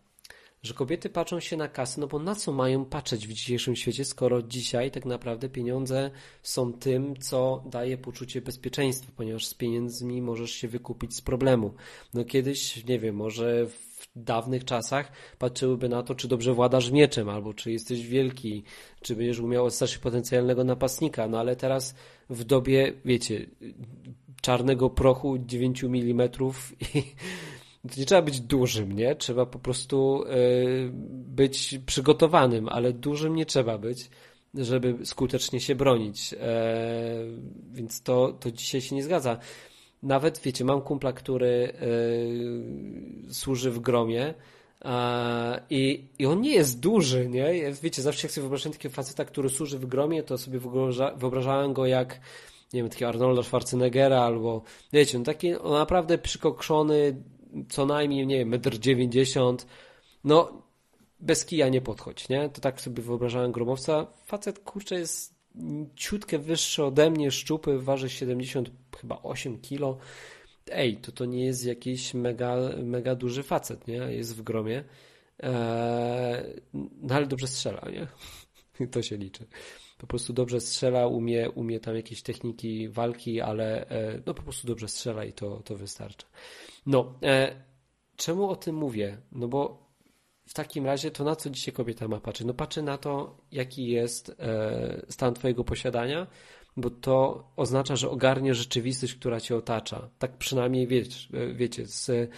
Że 0.64 0.74
kobiety 0.74 1.10
patrzą 1.10 1.40
się 1.40 1.58
na 1.58 1.68
kasy, 1.68 2.00
no 2.00 2.08
bo 2.08 2.20
na 2.20 2.36
co 2.36 2.52
mają 2.52 2.86
patrzeć 2.86 3.28
w 3.28 3.34
dzisiejszym 3.34 3.76
świecie, 3.76 4.06
skoro 4.06 4.42
dzisiaj 4.42 4.92
tak 4.92 5.06
naprawdę 5.06 5.50
pieniądze 5.50 6.12
są 6.44 6.74
tym, 6.74 7.18
co 7.18 7.64
daje 7.66 7.98
poczucie 7.98 8.42
bezpieczeństwa, 8.42 9.12
ponieważ 9.16 9.46
z 9.46 9.54
pieniędzmi 9.54 10.22
możesz 10.22 10.52
się 10.52 10.68
wykupić 10.68 11.16
z 11.16 11.22
problemu. 11.22 11.74
No 12.14 12.26
kiedyś, 12.26 12.86
nie 12.86 13.00
wiem, 13.00 13.16
może 13.16 13.68
w 13.68 13.90
dawnych 14.16 14.66
czasach 14.66 15.12
patrzyłyby 15.38 15.90
na 15.90 16.04
to, 16.04 16.16
czy 16.16 16.28
dobrze 16.28 16.54
władasz 16.54 16.92
mieczem, 16.92 17.30
albo 17.30 17.54
czy 17.54 17.72
jesteś 17.72 18.08
wielki, 18.08 18.64
czy 19.02 19.16
będziesz 19.16 19.40
umiał 19.40 19.66
odstać 19.66 19.98
potencjalnego 19.98 20.64
napastnika, 20.64 21.28
no 21.28 21.40
ale 21.40 21.56
teraz 21.56 21.96
w 22.30 22.44
dobie, 22.44 22.94
wiecie, 23.06 23.46
czarnego 24.42 24.90
prochu 24.90 25.38
9 25.38 25.84
mm 25.84 26.30
i 26.96 27.04
to 27.88 28.00
nie 28.00 28.06
trzeba 28.06 28.22
być 28.22 28.40
dużym, 28.40 28.92
nie? 28.92 29.16
Trzeba 29.16 29.46
po 29.46 29.60
prostu 29.60 30.24
e, 30.26 30.34
być 31.12 31.80
przygotowanym, 31.86 32.70
ale 32.70 32.94
dużym 32.94 33.36
nie 33.36 33.46
trzeba 33.46 33.78
być, 33.78 34.10
żeby 34.54 34.98
skutecznie 35.06 35.60
się 35.60 35.76
bronić. 35.76 36.34
E, 36.34 36.38
więc 37.72 38.02
to, 38.02 38.34
to 38.40 38.52
dzisiaj 38.52 38.82
się 38.82 38.96
nie 38.96 39.04
zgadza. 39.04 39.38
Nawet, 40.04 40.40
wiecie, 40.40 40.66
mam 40.66 40.82
kumpla, 40.82 41.14
który 41.14 41.74
e, 43.30 43.34
służy 43.34 43.72
w 43.72 43.80
gromie, 43.80 44.34
i, 45.70 46.08
I 46.20 46.26
on 46.26 46.42
nie 46.42 46.54
jest 46.54 46.80
duży, 46.80 47.30
nie? 47.30 47.74
Wiecie, 47.82 48.02
zawsze 48.02 48.28
jak 48.28 48.32
sobie 48.32 48.42
wyobrażałem 48.42 48.74
takiego 48.74 48.96
faceta, 48.96 49.26
który 49.26 49.50
służy 49.50 49.80
w 49.80 49.86
gromie, 49.86 50.24
to 50.24 50.38
sobie 50.38 50.60
wyobrażałem 51.16 51.74
go 51.74 51.86
jak, 51.86 52.20
nie 52.74 52.82
wiem, 52.82 52.90
takiego 52.90 53.10
Arnolda 53.10 53.44
Schwarzeneggera 53.44 54.22
albo, 54.22 54.62
wiecie, 54.94 55.18
on 55.18 55.24
taki 55.24 55.56
on 55.56 55.72
naprawdę 55.72 56.18
przykokszony, 56.18 57.24
co 57.70 57.86
najmniej, 57.86 58.28
nie 58.28 58.38
wiem, 58.38 58.52
1,90 58.52 59.50
m. 59.50 59.58
No, 60.24 60.62
bez 61.20 61.46
kija 61.46 61.70
nie 61.70 61.82
podchodź, 61.82 62.30
nie? 62.30 62.50
To 62.50 62.62
tak 62.62 62.82
sobie 62.82 63.04
wyobrażałem 63.04 63.52
gromowca. 63.52 64.08
Facet, 64.26 64.60
kurczę, 64.60 64.96
jest 64.96 65.40
ciutkę 65.96 66.40
wyższy 66.40 66.84
ode 66.84 67.12
mnie, 67.12 67.32
szczupy, 67.32 67.80
waży 67.80 68.10
70 68.10 68.72
chyba 69.02 69.20
8 69.24 69.60
kilo. 69.62 69.98
Ej, 70.72 70.98
to 70.98 71.12
to 71.12 71.26
nie 71.26 71.46
jest 71.46 71.66
jakiś 71.66 72.14
mega, 72.14 72.58
mega 72.84 73.16
duży 73.16 73.44
facet, 73.44 73.88
nie? 73.88 73.96
Jest 73.96 74.36
w 74.36 74.42
gromie. 74.42 74.84
Eee, 75.40 76.62
no 77.02 77.16
ale 77.16 77.28
dobrze 77.28 77.48
strzela, 77.48 77.82
nie? 77.92 78.08
to 78.88 79.02
się 79.02 79.18
liczy. 79.18 79.46
Po 80.00 80.08
prostu 80.08 80.34
dobrze 80.34 80.62
strzela, 80.62 81.08
umie, 81.08 81.52
umie 81.52 81.80
tam 81.80 81.96
jakieś 81.96 82.22
techniki 82.22 82.90
walki, 82.90 83.42
ale 83.42 83.90
e, 83.90 84.22
no 84.26 84.34
po 84.34 84.44
prostu 84.44 84.68
dobrze 84.68 84.88
strzela 84.88 85.26
i 85.26 85.34
to, 85.34 85.62
to 85.66 85.76
wystarcza. 85.76 86.28
No, 86.86 87.14
e, 87.24 87.64
czemu 88.16 88.50
o 88.50 88.56
tym 88.56 88.76
mówię? 88.76 89.18
No 89.32 89.48
bo 89.48 89.90
w 90.46 90.54
takim 90.54 90.86
razie 90.86 91.12
to 91.12 91.24
na 91.24 91.36
co 91.36 91.50
dzisiaj 91.50 91.74
kobieta 91.74 92.08
ma 92.08 92.20
patrzeć? 92.20 92.48
No 92.48 92.54
patrzy 92.54 92.82
na 92.82 92.98
to, 92.98 93.38
jaki 93.52 93.88
jest 93.88 94.30
e, 94.40 95.06
stan 95.10 95.34
twojego 95.34 95.64
posiadania, 95.64 96.28
bo 96.78 96.90
to 96.90 97.48
oznacza, 97.56 97.96
że 97.96 98.10
ogarnie 98.10 98.54
rzeczywistość, 98.54 99.16
która 99.16 99.40
cię 99.40 99.56
otacza. 99.56 100.10
Tak 100.20 100.38
przynajmniej 100.38 100.88
wiesz, 100.88 101.30
e, 101.34 101.54
wiecie, 101.54 101.86
z, 101.86 102.32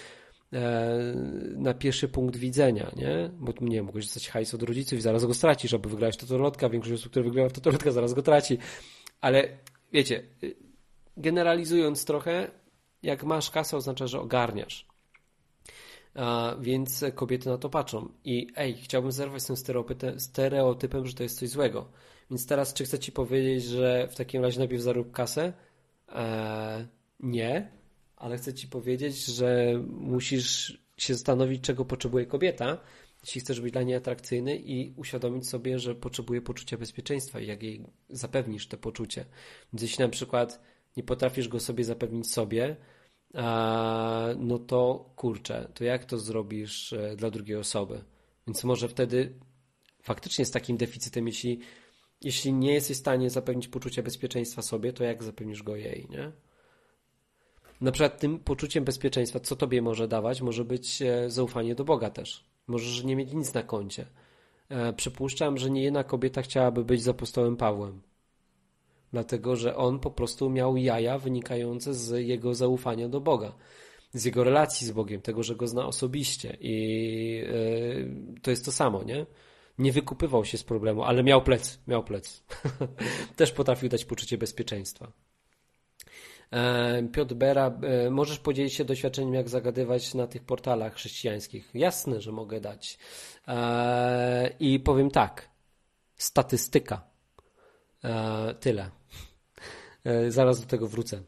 na 1.56 1.74
pierwszy 1.74 2.08
punkt 2.08 2.36
widzenia, 2.36 2.92
nie? 2.96 3.32
Bo 3.34 3.54
nie 3.62 3.76
wiem, 3.76 3.86
mogłeś 3.86 4.06
dostać 4.06 4.30
hajs 4.30 4.54
od 4.54 4.64
rodziców 4.64 5.00
i 5.00 5.02
zaraz 5.02 5.26
go 5.26 5.34
stracisz, 5.34 5.74
albo 5.74 5.90
wygrałeś 5.90 6.18
totolotka, 6.18 6.70
większość 6.70 6.94
osób, 6.94 7.12
które 7.12 7.26
wygrywa 7.26 7.50
totolotka, 7.50 7.92
zaraz 7.92 8.14
go 8.14 8.22
traci. 8.22 8.58
Ale 9.22 9.58
wiecie, 9.94 10.24
generalizując 11.18 12.06
trochę, 12.06 12.52
jak 13.04 13.24
masz 13.24 13.52
kasę, 13.52 13.78
oznacza, 13.78 14.08
że 14.08 14.20
ogarniasz. 14.20 14.88
A, 16.16 16.56
więc 16.62 17.06
kobiety 17.16 17.50
na 17.50 17.58
to 17.58 17.70
patrzą. 17.70 18.10
I 18.24 18.48
ej, 18.56 18.74
chciałbym 18.74 19.12
zerwać 19.12 19.42
z 19.42 19.46
tym 19.46 19.58
stereotypem, 19.58 20.20
stereotypem, 20.20 21.06
że 21.06 21.14
to 21.14 21.24
jest 21.24 21.40
coś 21.40 21.50
złego. 21.50 21.92
Więc 22.30 22.48
teraz, 22.48 22.74
czy 22.74 22.84
chcę 22.84 23.00
ci 23.00 23.12
powiedzieć, 23.12 23.64
że 23.64 24.08
w 24.12 24.16
takim 24.16 24.42
razie 24.42 24.60
najpierw 24.60 24.82
zarób 24.82 25.12
kasę? 25.12 25.54
Eee, 26.08 26.88
nie, 27.20 27.72
ale 28.22 28.38
chcę 28.38 28.54
ci 28.54 28.68
powiedzieć, 28.68 29.26
że 29.26 29.80
musisz 29.88 30.82
się 30.98 31.14
zastanowić, 31.14 31.64
czego 31.64 31.86
potrzebuje 31.86 32.26
kobieta, 32.26 32.78
jeśli 33.24 33.42
chcesz 33.42 33.62
być 33.62 33.74
dla 33.74 33.84
niej 33.84 33.96
atrakcyjny 33.96 34.58
i 34.58 34.94
uświadomić 34.98 35.50
sobie, 35.50 35.80
że 35.80 35.96
potrzebuje 35.96 36.42
poczucia 36.42 36.78
bezpieczeństwa 36.78 37.40
i 37.40 37.48
jak 37.48 37.64
jej 37.64 37.84
zapewnisz 38.10 38.68
to 38.68 38.78
poczucie. 38.78 39.26
Więc 39.74 39.82
jeśli 39.82 40.04
na 40.04 40.10
przykład 40.10 40.62
nie 40.98 41.04
potrafisz 41.04 41.48
go 41.48 41.60
sobie 41.60 41.84
zapewnić 41.84 42.32
sobie, 42.32 42.76
no 44.38 44.60
to 44.60 45.12
kurczę, 45.16 45.72
to 45.74 45.84
jak 45.84 46.06
to 46.06 46.20
zrobisz 46.20 46.94
e, 46.94 47.16
dla 47.16 47.32
drugiej 47.32 47.58
osoby? 47.58 48.04
Więc 48.48 48.64
może 48.64 48.90
wtedy 48.90 49.34
faktycznie 50.04 50.46
z 50.46 50.52
takim 50.52 50.78
deficytem, 50.78 51.28
jeśli, 51.28 51.60
jeśli 52.22 52.54
nie 52.54 52.74
jesteś 52.74 52.98
w 52.98 53.00
stanie 53.00 53.30
zapewnić 53.30 53.68
poczucia 53.68 54.04
bezpieczeństwa 54.04 54.62
sobie, 54.62 54.94
to 54.94 55.04
jak 55.04 55.24
zapewnisz 55.24 55.64
go 55.64 55.76
jej, 55.76 56.08
nie? 56.10 56.32
Na 57.82 57.92
przykład 57.92 58.20
tym 58.20 58.40
poczuciem 58.40 58.84
bezpieczeństwa, 58.84 59.40
co 59.40 59.56
tobie 59.56 59.82
może 59.82 60.08
dawać, 60.08 60.42
może 60.42 60.66
być 60.66 61.02
e, 61.02 61.30
zaufanie 61.30 61.76
do 61.76 61.84
Boga 61.84 62.10
też. 62.10 62.46
Możesz 62.68 63.04
nie 63.04 63.16
mieć 63.16 63.34
nic 63.34 63.54
na 63.54 63.64
koncie. 63.64 64.06
E, 64.70 64.94
przypuszczam, 64.94 65.58
że 65.58 65.70
nie 65.70 65.84
jedna 65.84 66.04
kobieta 66.04 66.42
chciałaby 66.42 66.86
być 66.86 67.04
z 67.04 67.08
apostołem 67.08 67.58
Pawłem 67.58 68.02
dlatego 69.14 69.56
że 69.56 69.76
on 69.76 70.00
po 70.00 70.12
prostu 70.12 70.50
miał 70.50 70.78
jaja 70.78 71.18
wynikające 71.18 71.94
z 71.94 72.28
jego 72.28 72.56
zaufania 72.56 73.10
do 73.10 73.22
Boga, 73.22 73.54
z 74.14 74.26
jego 74.26 74.44
relacji 74.44 74.88
z 74.88 74.92
Bogiem, 74.92 75.22
tego, 75.22 75.44
że 75.44 75.56
go 75.56 75.68
zna 75.68 75.86
osobiście 75.86 76.58
i 76.60 76.74
yy, 78.34 78.42
to 78.42 78.52
jest 78.52 78.66
to 78.66 78.72
samo, 78.72 79.04
nie? 79.04 79.26
Nie 79.78 79.92
wykupywał 79.92 80.46
się 80.46 80.58
z 80.58 80.64
problemu, 80.64 81.04
ale 81.04 81.24
miał 81.24 81.42
plec, 81.42 81.80
miał 81.88 82.04
plec. 82.04 82.44
Też 83.36 83.52
potrafił 83.52 83.90
dać 83.90 84.06
poczucie 84.06 84.38
bezpieczeństwa. 84.38 85.12
E, 86.52 87.04
Piotr 87.04 87.36
Bera, 87.36 87.80
e, 87.82 88.10
możesz 88.10 88.40
podzielić 88.40 88.74
się 88.74 88.86
doświadczeniem, 88.86 89.34
jak 89.34 89.50
zagadywać 89.50 90.14
na 90.14 90.28
tych 90.28 90.44
portalach 90.44 90.94
chrześcijańskich? 90.94 91.70
Jasne, 91.74 92.22
że 92.22 92.32
mogę 92.32 92.62
dać. 92.62 92.98
I 94.60 94.80
powiem 94.80 95.12
tak. 95.12 95.50
Statystyka. 96.16 97.02
Tyle. 98.60 98.90
E, 100.04 100.32
zaraz 100.32 100.62
do 100.62 100.68
tego 100.68 100.88
wrócę. 100.88 101.22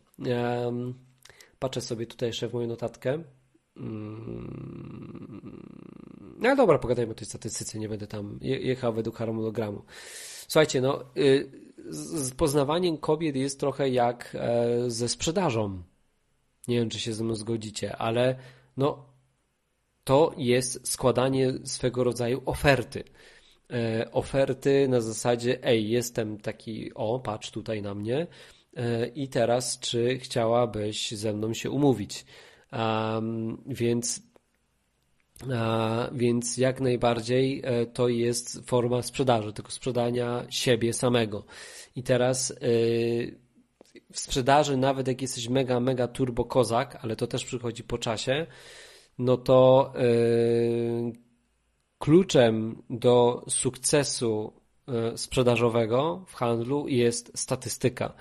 Patrzę 1.59 1.81
sobie 1.81 2.07
tutaj 2.07 2.29
jeszcze 2.29 2.47
w 2.47 2.53
moją 2.53 2.67
notatkę. 2.67 3.23
No 6.39 6.55
dobra, 6.55 6.79
pogadajmy 6.79 7.11
o 7.11 7.15
tej 7.15 7.27
statystyce, 7.27 7.79
nie 7.79 7.89
będę 7.89 8.07
tam 8.07 8.39
jechał 8.41 8.93
według 8.93 9.17
harmonogramu. 9.17 9.83
Słuchajcie, 10.47 10.81
no, 10.81 11.03
y, 11.17 11.62
z 11.89 12.31
poznawaniem 12.31 12.97
kobiet 12.97 13.35
jest 13.35 13.59
trochę 13.59 13.89
jak 13.89 14.35
e, 14.39 14.67
ze 14.87 15.09
sprzedażą. 15.09 15.83
Nie 16.67 16.79
wiem, 16.79 16.89
czy 16.89 16.99
się 16.99 17.13
ze 17.13 17.23
mną 17.23 17.35
zgodzicie, 17.35 17.97
ale 17.97 18.35
no, 18.77 19.05
to 20.03 20.33
jest 20.37 20.87
składanie 20.87 21.53
swego 21.63 22.03
rodzaju 22.03 22.41
oferty. 22.45 23.03
E, 23.71 24.11
oferty 24.11 24.87
na 24.87 25.01
zasadzie, 25.01 25.63
ej, 25.63 25.89
jestem 25.89 26.37
taki, 26.37 26.93
o, 26.93 27.19
patrz 27.19 27.51
tutaj 27.51 27.81
na 27.81 27.93
mnie, 27.95 28.27
E, 28.77 29.07
i 29.07 29.27
teraz, 29.27 29.79
czy 29.79 30.19
chciałabyś 30.19 31.11
ze 31.11 31.33
mną 31.33 31.53
się 31.53 31.69
umówić. 31.69 32.25
Um, 32.71 33.63
więc, 33.67 34.21
więc 36.11 36.57
jak 36.57 36.81
najbardziej 36.81 37.61
e, 37.63 37.85
to 37.85 38.07
jest 38.07 38.69
forma 38.69 39.01
sprzedaży, 39.01 39.53
tylko 39.53 39.71
sprzedania 39.71 40.45
siebie 40.49 40.93
samego. 40.93 41.45
I 41.95 42.03
teraz 42.03 42.51
y, 42.51 43.39
w 44.11 44.19
sprzedaży, 44.19 44.77
nawet 44.77 45.07
jak 45.07 45.21
jesteś 45.21 45.49
mega, 45.49 45.79
mega 45.79 46.07
turbo 46.07 46.45
kozak, 46.45 46.99
ale 47.01 47.15
to 47.15 47.27
też 47.27 47.45
przychodzi 47.45 47.83
po 47.83 47.97
czasie, 47.97 48.47
no 49.19 49.37
to 49.37 49.93
y, 50.01 51.13
kluczem 51.99 52.83
do 52.89 53.45
sukcesu 53.49 54.53
sprzedażowego 55.15 56.25
w 56.27 56.33
handlu 56.33 56.87
jest 56.87 57.31
statystyka 57.35 58.13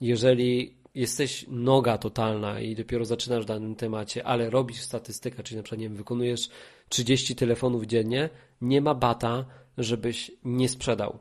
jeżeli 0.00 0.76
jesteś 0.96 1.44
noga 1.48 1.98
totalna 1.98 2.60
i 2.60 2.74
dopiero 2.74 3.04
zaczynasz 3.04 3.42
w 3.42 3.46
danym 3.46 3.74
temacie, 3.74 4.24
ale 4.24 4.50
robisz 4.50 4.80
statystykę, 4.80 5.42
czyli 5.42 5.56
na 5.56 5.62
przykład 5.62 5.80
nie 5.80 5.88
wiem, 5.88 5.96
wykonujesz 5.96 6.48
30 6.88 7.36
telefonów 7.36 7.84
dziennie, 7.84 8.28
nie 8.60 8.80
ma 8.80 8.94
bata, 8.94 9.44
żebyś 9.78 10.30
nie 10.44 10.68
sprzedał, 10.68 11.18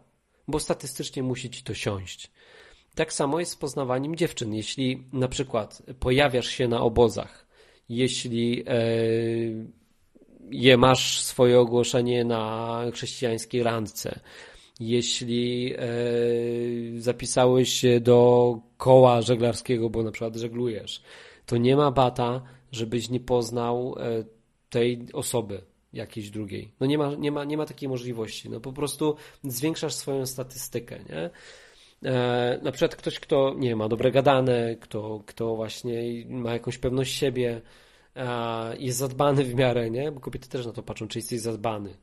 bo 0.48 0.60
statystycznie 0.60 1.24
musi 1.24 1.50
ci 1.50 1.64
to 1.64 1.74
siąść. 1.74 2.32
Tak 2.96 3.14
samo 3.14 3.40
jest 3.40 3.52
z 3.52 3.56
poznawaniem 3.56 4.16
dziewczyn. 4.16 4.54
Jeśli 4.54 5.04
na 5.14 5.28
przykład 5.28 5.82
pojawiasz 6.00 6.48
się 6.48 6.68
na 6.68 6.82
obozach, 6.82 7.46
jeśli 7.90 8.64
e, 8.68 8.74
je 10.52 10.78
masz 10.78 11.22
swoje 11.22 11.60
ogłoszenie 11.60 12.26
na 12.26 12.82
chrześcijańskiej 12.94 13.64
randce, 13.64 14.20
jeśli 14.80 15.74
e, 15.74 15.80
zapisałeś 16.98 17.70
się 17.70 18.00
do 18.00 18.60
koła 18.78 19.22
żeglarskiego, 19.22 19.90
bo 19.90 20.04
na 20.04 20.12
przykład 20.12 20.36
żeglujesz, 20.36 21.02
to 21.46 21.58
nie 21.58 21.76
ma 21.76 21.92
bata, 21.92 22.42
żebyś 22.72 23.10
nie 23.10 23.20
poznał 23.20 23.96
e, 24.00 24.24
tej 24.70 25.06
osoby. 25.14 25.62
jakiejś 25.94 26.30
drugiej. 26.30 26.72
No 26.80 26.88
nie 26.88 26.98
ma, 26.98 27.16
nie 27.16 27.32
ma, 27.32 27.44
nie 27.44 27.58
ma 27.58 27.66
takiej 27.66 27.90
możliwości. 27.90 28.50
No 28.50 28.60
po 28.60 28.74
prostu 28.74 29.16
zwiększasz 29.44 29.94
swoją 29.94 30.26
statystykę, 30.26 31.00
nie? 31.10 31.30
E, 32.12 32.60
na 32.64 32.72
przykład 32.72 32.96
ktoś, 32.96 33.20
kto 33.20 33.54
nie 33.58 33.76
ma 33.76 33.90
dobre 33.90 34.12
gadane, 34.12 34.76
kto, 34.76 35.24
kto 35.26 35.56
właśnie 35.56 36.26
ma 36.30 36.54
jakąś 36.54 36.78
pewność 36.78 37.16
siebie, 37.16 37.62
jest 38.80 38.98
zadbany 38.98 39.44
w 39.44 39.56
miarę, 39.56 39.90
nie? 39.90 40.12
Bo 40.12 40.20
kobiety 40.20 40.50
też 40.50 40.66
na 40.66 40.72
to 40.72 40.84
patrzą, 40.84 41.08
czy 41.08 41.20
jesteś 41.20 41.40
zadbany. 41.40 41.98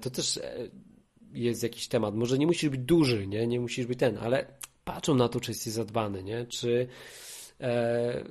To 0.00 0.10
też 0.10 0.40
jest 1.34 1.62
jakiś 1.62 1.88
temat. 1.88 2.14
Może 2.14 2.38
nie 2.38 2.46
musisz 2.46 2.70
być 2.70 2.80
duży, 2.80 3.26
nie? 3.26 3.46
Nie 3.46 3.60
musisz 3.60 3.86
być 3.86 3.98
ten, 3.98 4.18
ale 4.18 4.46
patrzą 4.84 5.14
na 5.14 5.28
to, 5.28 5.40
czy 5.40 5.50
jesteś 5.50 5.72
zadbany, 5.72 6.22
nie? 6.22 6.46
Czy 6.46 6.86
e... 7.60 8.24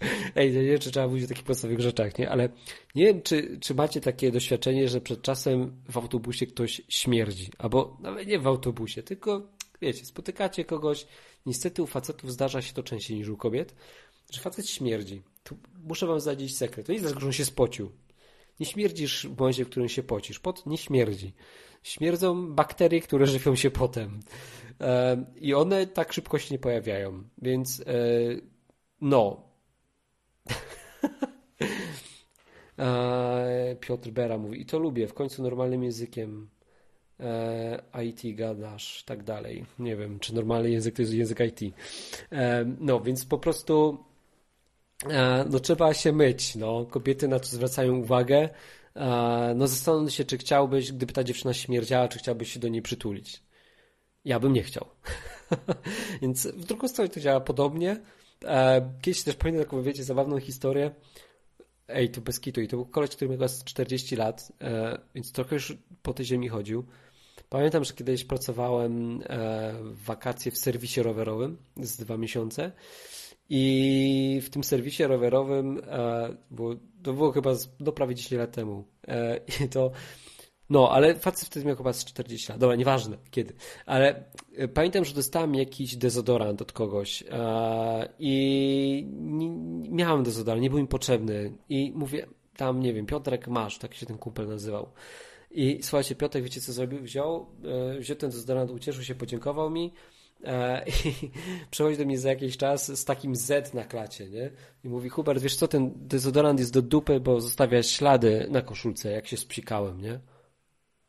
Ej, 0.36 0.52
nie 0.52 0.62
wiem, 0.62 0.78
czy 0.78 0.90
trzeba 0.90 1.08
mówić 1.08 1.24
o 1.24 1.28
takich 1.28 1.44
podstawowych 1.44 1.80
rzeczach, 1.80 2.18
nie? 2.18 2.30
Ale 2.30 2.48
nie 2.94 3.04
wiem, 3.04 3.22
czy, 3.22 3.58
czy 3.60 3.74
macie 3.74 4.00
takie 4.00 4.32
doświadczenie, 4.32 4.88
że 4.88 5.00
przed 5.00 5.22
czasem 5.22 5.82
w 5.88 5.96
autobusie 5.96 6.46
ktoś 6.46 6.82
śmierdzi. 6.88 7.50
Albo 7.58 7.96
nawet 8.00 8.28
nie 8.28 8.38
w 8.38 8.46
autobusie, 8.46 9.02
tylko 9.02 9.42
wiecie, 9.80 10.04
spotykacie 10.04 10.64
kogoś, 10.64 11.06
niestety 11.46 11.82
u 11.82 11.86
facetów 11.86 12.32
zdarza 12.32 12.62
się 12.62 12.72
to 12.72 12.82
częściej 12.82 13.16
niż 13.16 13.28
u 13.28 13.36
kobiet, 13.36 13.74
że 14.30 14.40
facet 14.40 14.68
śmierdzi. 14.68 15.22
Tu 15.44 15.56
muszę 15.84 16.06
wam 16.06 16.20
zdradzić 16.20 16.56
sekret. 16.56 16.86
To 16.86 16.92
nie 16.92 17.00
dlatego, 17.00 17.20
że 17.20 17.26
on 17.26 17.32
się 17.32 17.44
spocił. 17.44 17.92
Nie 18.60 18.66
śmierdzisz 18.66 19.26
w 19.26 19.38
momencie, 19.38 19.64
w 19.64 19.68
którym 19.68 19.88
się 19.88 20.02
pocisz. 20.02 20.38
Pot 20.38 20.66
nie 20.66 20.78
śmierdzi. 20.78 21.32
Śmierdzą 21.86 22.54
bakterie, 22.54 23.00
które 23.00 23.26
żywią 23.26 23.56
się 23.56 23.70
potem. 23.70 24.20
E, 24.80 25.24
I 25.36 25.54
one 25.54 25.86
tak 25.86 26.12
szybko 26.12 26.38
się 26.38 26.54
nie 26.54 26.58
pojawiają. 26.58 27.22
Więc 27.42 27.80
e, 27.80 27.84
no. 29.00 29.42
Piotr 33.80 34.10
Bera 34.10 34.38
mówi, 34.38 34.60
i 34.60 34.66
to 34.66 34.78
lubię, 34.78 35.06
w 35.06 35.14
końcu 35.14 35.42
normalnym 35.42 35.84
językiem 35.84 36.48
e, 37.20 37.82
IT 38.04 38.36
gadasz, 38.36 39.04
tak 39.04 39.22
dalej. 39.22 39.66
Nie 39.78 39.96
wiem, 39.96 40.18
czy 40.18 40.34
normalny 40.34 40.70
język 40.70 40.94
to 40.96 41.02
jest 41.02 41.14
język 41.14 41.40
IT. 41.40 41.60
No, 42.80 43.00
więc 43.00 43.24
po 43.24 43.38
prostu 43.38 44.04
no 45.50 45.60
trzeba 45.60 45.94
się 45.94 46.12
myć, 46.12 46.56
no. 46.56 46.86
Kobiety 46.90 47.28
na 47.28 47.40
to 47.40 47.46
zwracają 47.46 47.96
uwagę. 47.96 48.48
No 49.54 49.66
zastanów 49.66 50.12
się, 50.12 50.24
czy 50.24 50.38
chciałbyś, 50.38 50.92
gdyby 50.92 51.12
ta 51.12 51.24
dziewczyna 51.24 51.54
śmierdziała, 51.54 52.08
czy 52.08 52.18
chciałbyś 52.18 52.52
się 52.52 52.60
do 52.60 52.68
niej 52.68 52.82
przytulić. 52.82 53.42
Ja 54.24 54.40
bym 54.40 54.52
nie 54.52 54.62
chciał. 54.62 54.86
Więc 56.22 56.46
w 56.46 56.64
drugą 56.64 56.88
stronę 56.88 57.08
to 57.08 57.20
działa 57.20 57.40
podobnie. 57.40 58.00
Kiedyś 59.02 59.22
też 59.22 59.34
pamiętam 59.34 59.64
taką, 59.64 59.82
wiecie, 59.82 60.04
zabawną 60.04 60.40
historię. 60.40 60.90
Ej, 61.88 62.10
to 62.10 62.20
bez 62.20 62.40
kitu. 62.40 62.60
I 62.60 62.68
to 62.68 62.76
był 62.76 62.86
koleś, 62.86 63.10
który 63.10 63.38
miał 63.38 63.48
40 63.64 64.16
lat, 64.16 64.52
e, 64.60 64.98
więc 65.14 65.32
trochę 65.32 65.54
już 65.54 65.76
po 66.02 66.14
tej 66.14 66.26
ziemi 66.26 66.48
chodził. 66.48 66.84
Pamiętam, 67.48 67.84
że 67.84 67.94
kiedyś 67.94 68.24
pracowałem 68.24 69.22
e, 69.22 69.72
w 69.82 70.04
wakacje 70.04 70.52
w 70.52 70.58
serwisie 70.58 71.02
rowerowym 71.02 71.56
z 71.76 71.96
dwa 71.96 72.16
miesiące 72.16 72.72
i 73.50 74.40
w 74.44 74.50
tym 74.50 74.64
serwisie 74.64 75.04
rowerowym, 75.04 75.80
e, 75.86 76.36
było, 76.50 76.74
to 77.02 77.12
było 77.12 77.32
chyba 77.32 77.52
do 77.80 77.92
prawie 77.92 78.14
10 78.14 78.32
lat 78.40 78.52
temu 78.52 78.84
e, 79.08 79.36
i 79.64 79.68
to 79.68 79.90
no, 80.70 80.90
ale 80.90 81.14
facet 81.14 81.46
wtedy 81.46 81.66
miał 81.66 81.76
chyba 81.76 81.92
z 81.92 82.04
40 82.04 82.52
lat. 82.52 82.60
Dobra, 82.60 82.76
nieważne 82.76 83.18
kiedy. 83.30 83.54
Ale 83.86 84.24
pamiętam, 84.74 85.04
że 85.04 85.14
dostałem 85.14 85.54
jakiś 85.54 85.96
dezodorant 85.96 86.62
od 86.62 86.72
kogoś 86.72 87.24
i 88.18 89.06
miałem 89.88 90.22
dezodorant, 90.22 90.62
nie 90.62 90.70
był 90.70 90.78
mi 90.78 90.86
potrzebny. 90.86 91.52
I 91.68 91.92
mówię, 91.94 92.26
tam 92.56 92.80
nie 92.80 92.94
wiem, 92.94 93.06
Piotrek 93.06 93.48
masz, 93.48 93.78
tak 93.78 93.94
się 93.94 94.06
ten 94.06 94.18
kumpel 94.18 94.48
nazywał. 94.48 94.88
I 95.50 95.82
słuchajcie, 95.82 96.14
Piotrek, 96.14 96.44
wiecie 96.44 96.60
co 96.60 96.72
zrobił? 96.72 97.02
Wziął, 97.02 97.46
e, 97.94 97.98
wziął 97.98 98.16
ten 98.16 98.30
dezodorant, 98.30 98.70
ucieszył 98.70 99.04
się, 99.04 99.14
podziękował 99.14 99.70
mi 99.70 99.86
e, 99.86 100.15
i 101.04 101.30
przychodzi 101.70 101.98
do 101.98 102.04
mnie 102.04 102.18
za 102.18 102.28
jakiś 102.28 102.56
czas 102.56 103.00
z 103.00 103.04
takim 103.04 103.36
Z 103.36 103.74
na 103.74 103.84
klacie, 103.84 104.30
nie? 104.30 104.50
I 104.84 104.88
mówi, 104.88 105.08
Hubert, 105.08 105.42
wiesz 105.42 105.56
co, 105.56 105.68
ten 105.68 105.92
dezodorant 105.96 106.60
jest 106.60 106.72
do 106.72 106.82
dupy, 106.82 107.20
bo 107.20 107.40
zostawia 107.40 107.82
ślady 107.82 108.46
na 108.50 108.62
koszulce, 108.62 109.10
jak 109.10 109.26
się 109.26 109.36
spsikałem, 109.36 110.00
nie? 110.00 110.20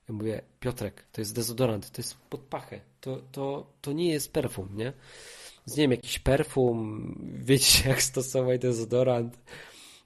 Ja 0.10 0.16
mówię, 0.16 0.42
Piotrek, 0.60 1.08
to 1.12 1.22
jest 1.22 1.36
dezodorant, 1.36 1.92
to 1.92 2.02
jest 2.02 2.18
pod 2.30 2.42
pachę, 2.42 2.82
to, 3.02 3.22
to, 3.32 3.74
to 3.82 3.94
nie 3.94 4.10
jest 4.10 4.34
perfum, 4.34 4.70
nie? 4.74 4.94
Z 5.66 5.78
jakiś 5.78 6.20
perfum, 6.20 7.16
wiecie 7.50 7.90
jak 7.90 8.02
stosować 8.02 8.62
dezodorant. 8.62 9.38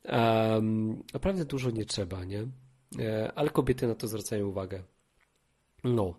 Um, 0.03 1.03
naprawdę 1.13 1.45
dużo 1.45 1.71
nie 1.71 1.85
trzeba, 1.85 2.25
nie? 2.25 2.47
E, 2.99 3.31
ale 3.35 3.49
kobiety 3.49 3.87
na 3.87 3.95
to 3.95 4.07
zwracają 4.07 4.47
uwagę. 4.47 4.83
No. 5.83 6.13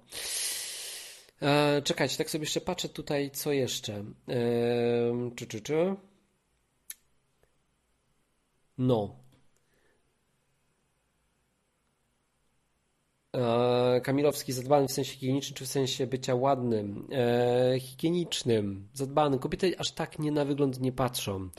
E, 1.43 1.83
czekajcie, 1.83 2.17
tak 2.17 2.31
sobie 2.31 2.43
jeszcze 2.43 2.61
patrzę 2.61 2.89
tutaj, 2.89 3.31
co 3.31 3.53
jeszcze. 3.53 4.05
E, 4.29 5.31
czy, 5.37 5.47
czy, 5.47 5.61
czy? 5.61 5.97
No. 8.79 9.23
Kamilowski 14.03 14.53
zadbany 14.53 14.89
w 14.89 14.93
sensie 14.93 15.13
higienicznym, 15.13 15.55
czy 15.55 15.65
w 15.65 15.69
sensie 15.69 16.07
bycia 16.07 16.35
ładnym, 16.35 17.09
e, 17.13 17.81
higienicznym, 17.81 18.89
zadbany. 18.93 19.39
Kobiety 19.39 19.79
aż 19.79 19.93
tak 19.93 20.19
nie 20.19 20.33
na 20.33 20.45
wygląd 20.45 20.81
nie 20.81 20.93
patrzą. 20.93 21.51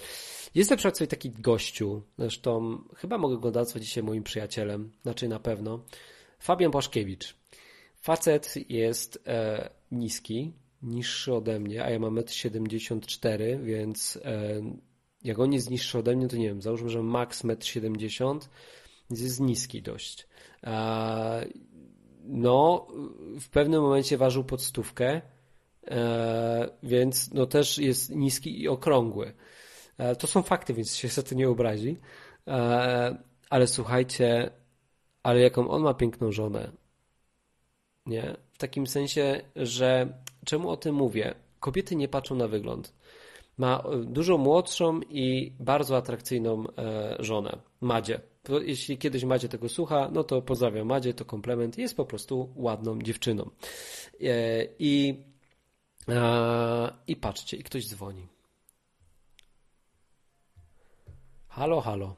Jest 0.56 0.70
na 0.70 0.78
przykład 0.78 0.98
sobie 0.98 1.08
taki 1.08 1.30
gościu, 1.32 2.02
zresztą 2.18 2.84
chyba 2.96 3.18
mogę 3.18 3.38
go 3.38 3.52
nazwać 3.52 3.84
dzisiaj 3.84 4.04
moim 4.04 4.24
przyjacielem, 4.24 4.92
znaczy 5.04 5.28
na 5.28 5.40
pewno, 5.40 5.80
Fabian 6.40 6.72
Płaszkiewicz. 6.72 7.43
Facet 8.04 8.54
jest 8.70 9.24
e, 9.28 9.70
niski, 9.92 10.54
niższy 10.82 11.34
ode 11.34 11.60
mnie, 11.60 11.84
a 11.84 11.90
ja 11.90 12.00
mam 12.00 12.16
1,74 12.16 13.42
m, 13.42 13.66
więc 13.66 14.20
e, 14.26 14.62
jak 15.24 15.40
on 15.40 15.54
jest 15.54 15.70
niższy 15.70 15.98
ode 15.98 16.16
mnie, 16.16 16.28
to 16.28 16.38
nie 16.38 16.48
wiem, 16.48 16.62
załóżmy, 16.62 16.90
że 16.90 17.04
max 17.04 17.44
1,70 17.44 18.32
m, 18.32 18.40
więc 19.10 19.22
jest 19.22 19.40
niski 19.40 19.82
dość. 19.82 20.28
E, 20.64 21.46
no, 22.24 22.88
w 23.40 23.50
pewnym 23.50 23.82
momencie 23.82 24.18
ważył 24.18 24.44
pod 24.44 24.62
stówkę, 24.62 25.22
e, 25.88 26.70
więc 26.84 27.34
no 27.34 27.46
też 27.46 27.78
jest 27.78 28.16
niski 28.16 28.62
i 28.62 28.68
okrągły. 28.68 29.34
E, 29.98 30.16
to 30.16 30.28
są 30.28 30.42
fakty, 30.42 30.74
więc 30.74 30.96
się 30.96 31.08
za 31.08 31.24
to 31.24 31.36
nie 31.36 31.50
obrazi. 31.50 31.98
Ale 33.50 33.68
słuchajcie, 33.68 34.50
ale 35.24 35.40
jaką 35.40 35.70
on 35.70 35.82
ma 35.82 35.94
piękną 35.94 36.32
żonę. 36.32 36.83
Nie? 38.06 38.36
W 38.54 38.58
takim 38.58 38.88
sensie, 38.88 39.42
że 39.56 40.14
czemu 40.46 40.70
o 40.70 40.78
tym 40.78 40.96
mówię? 40.96 41.36
Kobiety 41.60 41.96
nie 41.96 42.08
patrzą 42.08 42.36
na 42.36 42.48
wygląd. 42.48 42.94
Ma 43.58 43.84
dużo 44.06 44.38
młodszą 44.38 45.02
i 45.02 45.54
bardzo 45.60 45.98
atrakcyjną 45.98 46.64
żonę, 47.20 47.58
Madzie 47.82 48.20
jeśli 48.50 48.98
kiedyś 48.98 49.24
Madzie 49.24 49.50
tego 49.50 49.70
słucha, 49.70 50.10
no 50.12 50.24
to 50.24 50.42
pozdrawiam 50.42 50.88
Madzie, 50.88 51.14
to 51.14 51.26
komplement. 51.26 51.78
Jest 51.78 51.98
po 51.98 52.06
prostu 52.06 52.54
ładną 52.56 53.02
dziewczyną. 53.02 53.50
E, 54.22 54.68
I, 54.80 55.24
i 57.08 57.16
patrzcie, 57.16 57.58
i 57.58 57.64
ktoś 57.64 57.88
dzwoni. 57.88 58.28
Halo, 61.48 61.82
halo. 61.82 62.16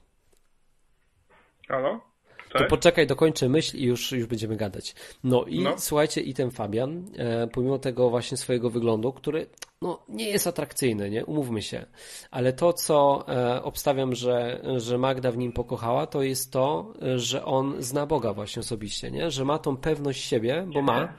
Halo? 1.67 2.14
To 2.57 2.65
poczekaj, 2.65 3.07
dokończę 3.07 3.49
myśl 3.49 3.77
i 3.77 3.83
już, 3.83 4.11
już 4.11 4.25
będziemy 4.27 4.55
gadać. 4.55 4.95
No 5.23 5.43
i 5.43 5.63
no. 5.63 5.73
słuchajcie, 5.77 6.21
i 6.21 6.33
ten 6.33 6.51
Fabian, 6.51 7.05
e, 7.17 7.47
pomimo 7.47 7.79
tego 7.79 8.09
właśnie 8.09 8.37
swojego 8.37 8.69
wyglądu, 8.69 9.13
który 9.13 9.47
no, 9.81 10.03
nie 10.09 10.29
jest 10.29 10.47
atrakcyjny, 10.47 11.09
nie? 11.09 11.25
Umówmy 11.25 11.61
się. 11.61 11.85
Ale 12.31 12.53
to, 12.53 12.73
co 12.73 13.25
e, 13.27 13.63
obstawiam, 13.63 14.15
że, 14.15 14.61
że 14.77 14.97
Magda 14.97 15.31
w 15.31 15.37
nim 15.37 15.51
pokochała, 15.51 16.07
to 16.07 16.23
jest 16.23 16.51
to, 16.51 16.93
że 17.15 17.45
on 17.45 17.75
zna 17.79 18.05
Boga 18.05 18.33
właśnie 18.33 18.59
osobiście, 18.59 19.11
nie? 19.11 19.31
Że 19.31 19.45
ma 19.45 19.59
tą 19.59 19.77
pewność 19.77 20.23
siebie, 20.23 20.67
bo 20.73 20.81
ma, 20.81 21.13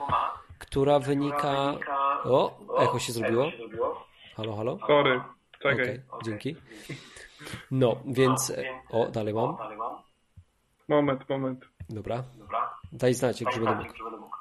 która 0.59 0.99
wynika... 0.99 1.79
O, 2.25 2.59
echo 2.79 2.99
się 2.99 3.13
zrobiło. 3.13 3.51
Halo, 4.37 4.57
halo? 4.57 4.79
Sorry, 4.87 5.21
czekaj. 5.63 5.85
Okay, 5.85 6.03
dzięki. 6.25 6.57
No, 7.71 7.97
więc... 8.07 8.53
O, 8.91 9.09
dalej 9.09 9.35
mam. 9.35 9.57
Moment, 10.89 11.29
moment. 11.29 11.65
Dobra. 11.89 12.25
Daj 12.93 13.15
znać, 13.15 13.41
jak 13.41 13.55
będę 13.55 13.75
mógł. 13.75 14.37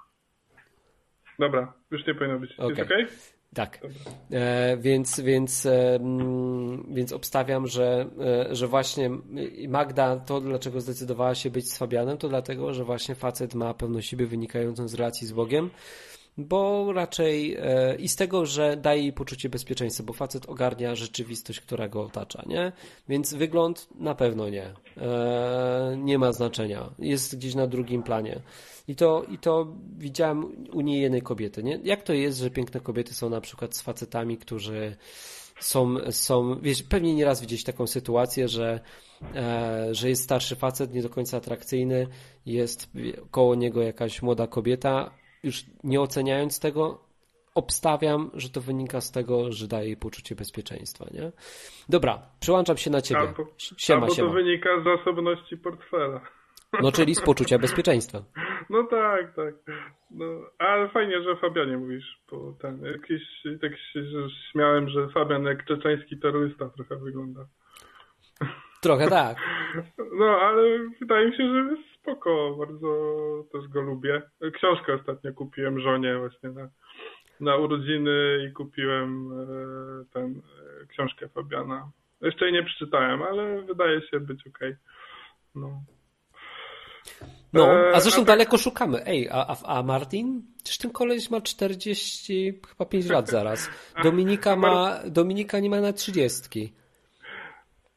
Dobra, 1.40 1.74
już 1.92 2.08
nie 2.08 2.16
powinno 2.16 2.40
być. 2.40 2.60
Okay. 2.60 2.70
Jest 2.70 2.82
okej? 2.82 3.04
Okay? 3.04 3.18
Tak. 3.56 3.80
E, 4.32 4.78
więc, 4.78 5.20
więc, 5.20 5.66
e, 5.66 6.00
więc 6.90 7.14
obstawiam, 7.14 7.68
że, 7.68 8.06
e, 8.50 8.56
że 8.56 8.68
właśnie 8.68 9.10
Magda 9.68 10.18
to, 10.18 10.42
dlaczego 10.42 10.82
zdecydowała 10.82 11.36
się 11.36 11.50
być 11.50 11.72
z 11.72 11.78
Fabianem, 11.78 12.18
to 12.18 12.30
dlatego, 12.30 12.74
że 12.74 12.84
właśnie 12.84 13.16
facet 13.16 13.56
ma 13.56 13.74
pewność 13.74 14.10
siebie 14.10 14.26
wynikającą 14.26 14.88
z 14.88 14.94
relacji 14.94 15.28
z 15.28 15.32
Bogiem 15.32 15.70
bo 16.38 16.94
raczej 16.94 17.56
e, 17.60 17.96
i 17.96 18.08
z 18.08 18.16
tego, 18.16 18.46
że 18.46 18.78
daje 18.78 19.02
jej 19.02 19.14
poczucie 19.14 19.50
bezpieczeństwa, 19.50 20.04
bo 20.04 20.14
facet 20.14 20.46
ogarnia 20.50 20.96
rzeczywistość, 20.96 21.62
która 21.62 21.88
go 21.88 22.04
otacza, 22.04 22.44
nie? 22.46 22.72
Więc 23.10 23.34
wygląd 23.34 23.88
na 24.00 24.16
pewno 24.16 24.50
nie. 24.50 24.74
E, 24.98 25.98
nie 25.98 26.18
ma 26.18 26.32
znaczenia. 26.32 26.90
Jest 27.00 27.38
gdzieś 27.38 27.56
na 27.56 27.68
drugim 27.68 28.04
planie. 28.04 28.42
I 28.88 28.96
to, 28.96 29.24
I 29.32 29.38
to 29.38 29.68
widziałem 29.98 30.68
u 30.74 30.82
niej 30.82 31.02
jednej 31.02 31.22
kobiety, 31.22 31.64
nie? 31.64 31.80
Jak 31.84 32.04
to 32.04 32.14
jest, 32.14 32.40
że 32.40 32.50
piękne 32.50 32.80
kobiety 32.80 33.14
są 33.14 33.30
na 33.30 33.42
przykład 33.42 33.76
z 33.76 33.82
facetami, 33.82 34.38
którzy 34.38 34.96
są, 35.60 35.96
są 36.12 36.60
wiesz, 36.62 36.84
pewnie 36.84 37.16
nieraz 37.16 37.42
widzieć 37.42 37.64
taką 37.64 37.88
sytuację, 37.88 38.48
że, 38.48 38.80
e, 39.36 39.88
że 39.96 40.10
jest 40.10 40.24
starszy 40.24 40.56
facet, 40.56 40.94
nie 40.94 41.02
do 41.02 41.10
końca 41.10 41.38
atrakcyjny, 41.38 42.08
jest 42.46 42.90
koło 43.32 43.56
niego 43.56 43.82
jakaś 43.82 44.22
młoda 44.22 44.48
kobieta, 44.48 45.12
już 45.46 45.64
nie 45.84 46.02
oceniając 46.02 46.60
tego, 46.60 47.06
obstawiam, 47.56 48.32
że 48.34 48.50
to 48.50 48.62
wynika 48.62 49.02
z 49.02 49.12
tego, 49.12 49.52
że 49.52 49.68
daje 49.68 49.86
jej 49.86 49.98
poczucie 49.98 50.36
bezpieczeństwa, 50.36 51.06
nie? 51.12 51.32
Dobra, 51.90 52.22
przyłączam 52.40 52.78
się 52.78 52.92
na 52.92 53.02
ciebie. 53.02 53.20
Albo, 53.20 53.48
siema, 53.58 54.02
albo 54.02 54.16
siema. 54.16 54.28
to 54.28 54.34
wynika 54.34 54.70
z 54.82 54.84
zasobności 54.84 55.58
portfela. 55.58 56.22
No, 56.82 56.92
czyli 56.92 57.16
z 57.16 57.22
poczucia 57.22 57.60
bezpieczeństwa. 57.60 58.20
No 58.70 58.84
tak, 58.84 59.36
tak. 59.36 59.56
No, 60.12 60.26
ale 60.60 60.90
fajnie, 60.90 61.22
że 61.22 61.36
Fabianie 61.36 61.78
mówisz, 61.78 62.22
bo 62.32 62.54
ten, 62.62 62.86
jakiś, 62.86 63.22
tak 63.62 63.72
się 63.72 64.04
śmiałem, 64.52 64.90
że 64.90 65.10
Fabian 65.10 65.44
jak 65.44 65.66
czeczeński 65.66 66.20
terrorysta 66.20 66.70
trochę 66.70 66.96
wygląda. 66.96 67.46
Trochę 68.82 69.08
tak. 69.10 69.38
No, 70.20 70.26
ale 70.26 70.62
wydaje 71.00 71.28
mi 71.28 71.38
się, 71.38 71.44
że 71.48 71.76
spoko, 72.06 72.56
bardzo 72.60 72.88
też 73.52 73.68
go 73.68 73.82
lubię. 73.82 74.22
Książkę 74.54 74.94
ostatnio 74.94 75.34
kupiłem 75.34 75.80
żonie 75.80 76.18
właśnie 76.18 76.50
na, 76.50 76.70
na 77.40 77.56
urodziny 77.56 78.48
i 78.50 78.54
kupiłem 78.54 79.32
e, 79.32 80.14
ten 80.14 80.42
e, 80.84 80.86
książkę 80.88 81.28
Fabiana. 81.30 81.92
Jeszcze 82.22 82.46
jej 82.46 82.54
nie 82.54 82.64
przeczytałem, 82.64 83.22
ale 83.22 83.62
wydaje 83.62 84.02
się 84.02 84.20
być 84.20 84.48
okej. 84.48 84.70
Okay. 84.70 84.78
No. 85.56 85.82
No, 87.54 87.70
a 87.94 88.00
zresztą 88.00 88.22
a 88.22 88.26
tak... 88.26 88.28
daleko 88.28 88.58
szukamy. 88.58 89.06
Ej, 89.06 89.30
a, 89.32 89.48
a, 89.48 89.80
a 89.80 89.84
Martin? 89.84 90.42
Przecież 90.58 90.78
ten 90.78 90.92
koleś 90.92 91.30
ma 91.30 91.42
40, 91.42 92.62
chyba 92.68 92.86
5 92.86 93.10
lat 93.10 93.30
zaraz. 93.30 93.70
Dominika 94.04 94.56
ma, 94.56 95.00
Dominika 95.06 95.60
nie 95.60 95.70
ma 95.70 95.82
na 95.82 95.94
30. 95.94 96.74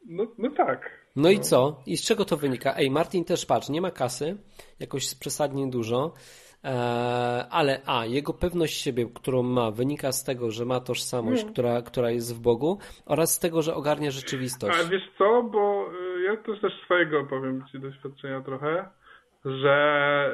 No, 0.06 0.26
no 0.38 0.50
tak. 0.50 0.97
No, 1.18 1.30
i 1.30 1.40
co? 1.40 1.82
I 1.86 1.96
z 1.96 2.06
czego 2.08 2.24
to 2.24 2.36
wynika? 2.36 2.74
Ej, 2.76 2.90
Martin 2.90 3.24
też 3.24 3.46
patrz, 3.46 3.68
nie 3.68 3.80
ma 3.80 3.90
kasy, 3.90 4.36
jakoś 4.80 5.14
przesadnie 5.14 5.70
dużo, 5.70 6.12
e, 6.64 6.68
ale 7.50 7.80
a, 7.86 8.06
jego 8.06 8.32
pewność 8.32 8.82
siebie, 8.82 9.06
którą 9.14 9.42
ma, 9.42 9.70
wynika 9.70 10.12
z 10.12 10.24
tego, 10.24 10.50
że 10.50 10.64
ma 10.64 10.80
tożsamość, 10.80 11.44
która, 11.44 11.82
która 11.82 12.10
jest 12.10 12.36
w 12.36 12.40
Bogu 12.40 12.78
oraz 13.06 13.34
z 13.34 13.38
tego, 13.38 13.62
że 13.62 13.74
ogarnia 13.74 14.10
rzeczywistość. 14.10 14.78
A 14.80 14.88
wiesz 14.88 15.10
co, 15.18 15.42
bo 15.42 15.86
y, 16.16 16.22
ja 16.22 16.36
też 16.36 16.60
też 16.60 16.72
swojego 16.84 17.24
powiem 17.24 17.64
Ci 17.72 17.80
doświadczenia 17.80 18.40
trochę 18.40 18.88
że 19.44 20.30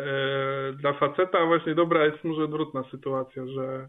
y, 0.71 0.77
dla 0.77 0.93
faceta 0.93 1.47
właśnie 1.47 1.75
dobra 1.75 2.05
jest 2.05 2.25
może 2.25 2.45
odwrotna 2.45 2.85
sytuacja, 2.91 3.47
że 3.47 3.89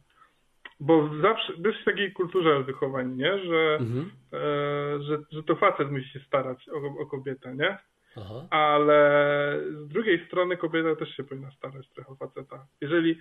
bo 0.80 1.10
zawsze 1.22 1.54
jest 1.66 1.80
w 1.82 1.86
takiej 1.86 2.14
kulturze 2.14 2.64
wychowań, 2.64 3.16
nie? 3.16 3.40
Że, 3.40 3.78
mhm. 3.80 4.12
y, 4.34 5.04
że, 5.04 5.18
że 5.32 5.44
to 5.44 5.56
facet 5.56 5.92
musi 5.92 6.10
się 6.10 6.20
starać 6.20 6.70
o, 6.70 7.02
o 7.02 7.06
kobietę, 7.06 7.56
nie? 7.56 7.78
Aha. 8.18 8.48
Ale 8.50 9.60
z 9.72 9.88
drugiej 9.88 10.26
strony 10.28 10.58
kobieta 10.58 10.96
też 10.96 11.16
się 11.16 11.24
powinna 11.24 11.52
starać 11.52 11.90
trochę 11.90 12.12
o 12.12 12.16
faceta. 12.16 12.68
Jeżeli, 12.82 13.20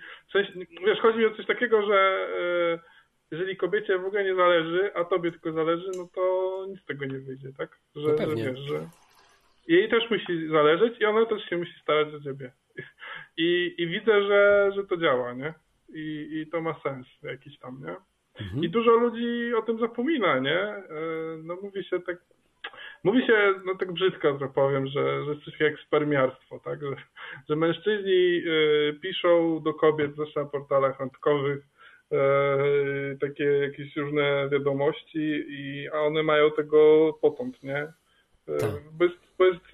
wiesz, 0.85 0.99
chodzi 0.99 1.19
mi 1.19 1.25
o 1.25 1.35
coś 1.35 1.45
takiego, 1.45 1.85
że 1.85 2.27
y, 2.81 2.95
jeżeli 3.31 3.57
kobiecie 3.57 3.99
w 3.99 4.05
ogóle 4.05 4.23
nie 4.23 4.35
zależy, 4.35 4.91
a 4.95 5.05
tobie 5.05 5.31
tylko 5.31 5.51
zależy, 5.51 5.91
no 5.97 6.09
to 6.15 6.65
nic 6.69 6.81
z 6.81 6.85
tego 6.85 7.05
nie 7.05 7.19
wyjdzie, 7.19 7.49
tak? 7.57 7.79
Że, 7.95 8.09
no 8.09 8.17
że 8.17 8.35
wiesz, 8.35 8.59
że 8.59 8.89
jej 9.67 9.89
też 9.89 10.09
musi 10.09 10.47
zależeć 10.47 11.01
i 11.01 11.05
ona 11.05 11.25
też 11.25 11.49
się 11.49 11.57
musi 11.57 11.79
starać 11.81 12.13
o 12.13 12.21
ciebie. 12.21 12.51
I, 13.37 13.75
i 13.77 13.87
widzę, 13.87 14.23
że, 14.27 14.71
że 14.75 14.83
to 14.83 14.97
działa, 14.97 15.33
nie? 15.33 15.53
I, 15.89 16.27
I 16.41 16.47
to 16.51 16.61
ma 16.61 16.79
sens 16.83 17.07
jakiś 17.23 17.59
tam, 17.59 17.81
nie? 17.85 17.95
Mhm. 18.41 18.63
I 18.63 18.69
dużo 18.69 18.91
ludzi 18.91 19.53
o 19.57 19.61
tym 19.61 19.79
zapomina, 19.79 20.39
nie? 20.39 20.59
E, 20.59 20.83
no 21.43 21.57
mówi 21.61 21.83
się 21.83 21.99
tak, 21.99 22.17
mówi 23.03 23.25
się, 23.27 23.53
no 23.65 23.75
tak 23.75 23.91
brzydko 23.91 24.37
że 24.39 24.47
powiem, 24.47 24.87
że, 24.87 25.25
że 25.25 25.31
jest 25.31 25.45
coś 25.45 25.59
jak 25.59 25.79
spermiarstwo, 25.79 26.59
tak? 26.59 26.81
Że, 26.81 26.95
że 27.49 27.55
mężczyźni 27.55 28.37
e, 28.37 28.93
piszą 28.93 29.61
do 29.63 29.73
kobiet, 29.73 30.13
zwłaszcza 30.13 30.39
na 30.39 30.45
portalach 30.45 30.99
randkowych, 30.99 31.65
e, 32.11 32.17
takie 33.21 33.43
jakieś 33.43 33.95
różne 33.95 34.49
wiadomości, 34.51 35.45
i, 35.47 35.89
a 35.93 35.99
one 35.99 36.23
mają 36.23 36.51
tego 36.51 37.13
potąd, 37.21 37.63
nie? 37.63 37.87
Tak. 38.59 38.69
Bo 38.91 39.05
jest, 39.05 39.17
bo 39.37 39.45
jest 39.45 39.65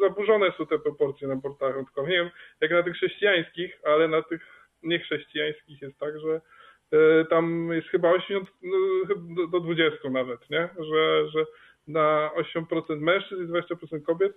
zaburzone 0.00 0.52
są 0.58 0.66
te 0.66 0.78
proporcje 0.78 1.28
na 1.28 1.36
portalach 1.36 1.76
randkowych. 1.76 2.10
Nie 2.10 2.16
wiem, 2.16 2.30
jak 2.60 2.70
na 2.70 2.82
tych 2.82 2.94
chrześcijańskich, 2.94 3.78
ale 3.84 4.08
na 4.08 4.22
tych 4.22 4.53
niechrześcijańskich 4.84 5.82
jest 5.82 5.98
tak, 5.98 6.20
że 6.20 6.40
e, 6.92 7.24
tam 7.24 7.72
jest 7.72 7.88
chyba 7.88 8.10
80 8.10 8.48
no, 8.62 9.46
do 9.46 9.60
20 9.60 10.10
nawet, 10.10 10.50
nie? 10.50 10.68
Że, 10.78 11.28
że 11.28 11.46
na 11.86 12.30
8% 12.54 13.00
mężczyzn 13.00 13.44
i 13.44 13.46
20% 13.46 14.02
kobiet 14.02 14.32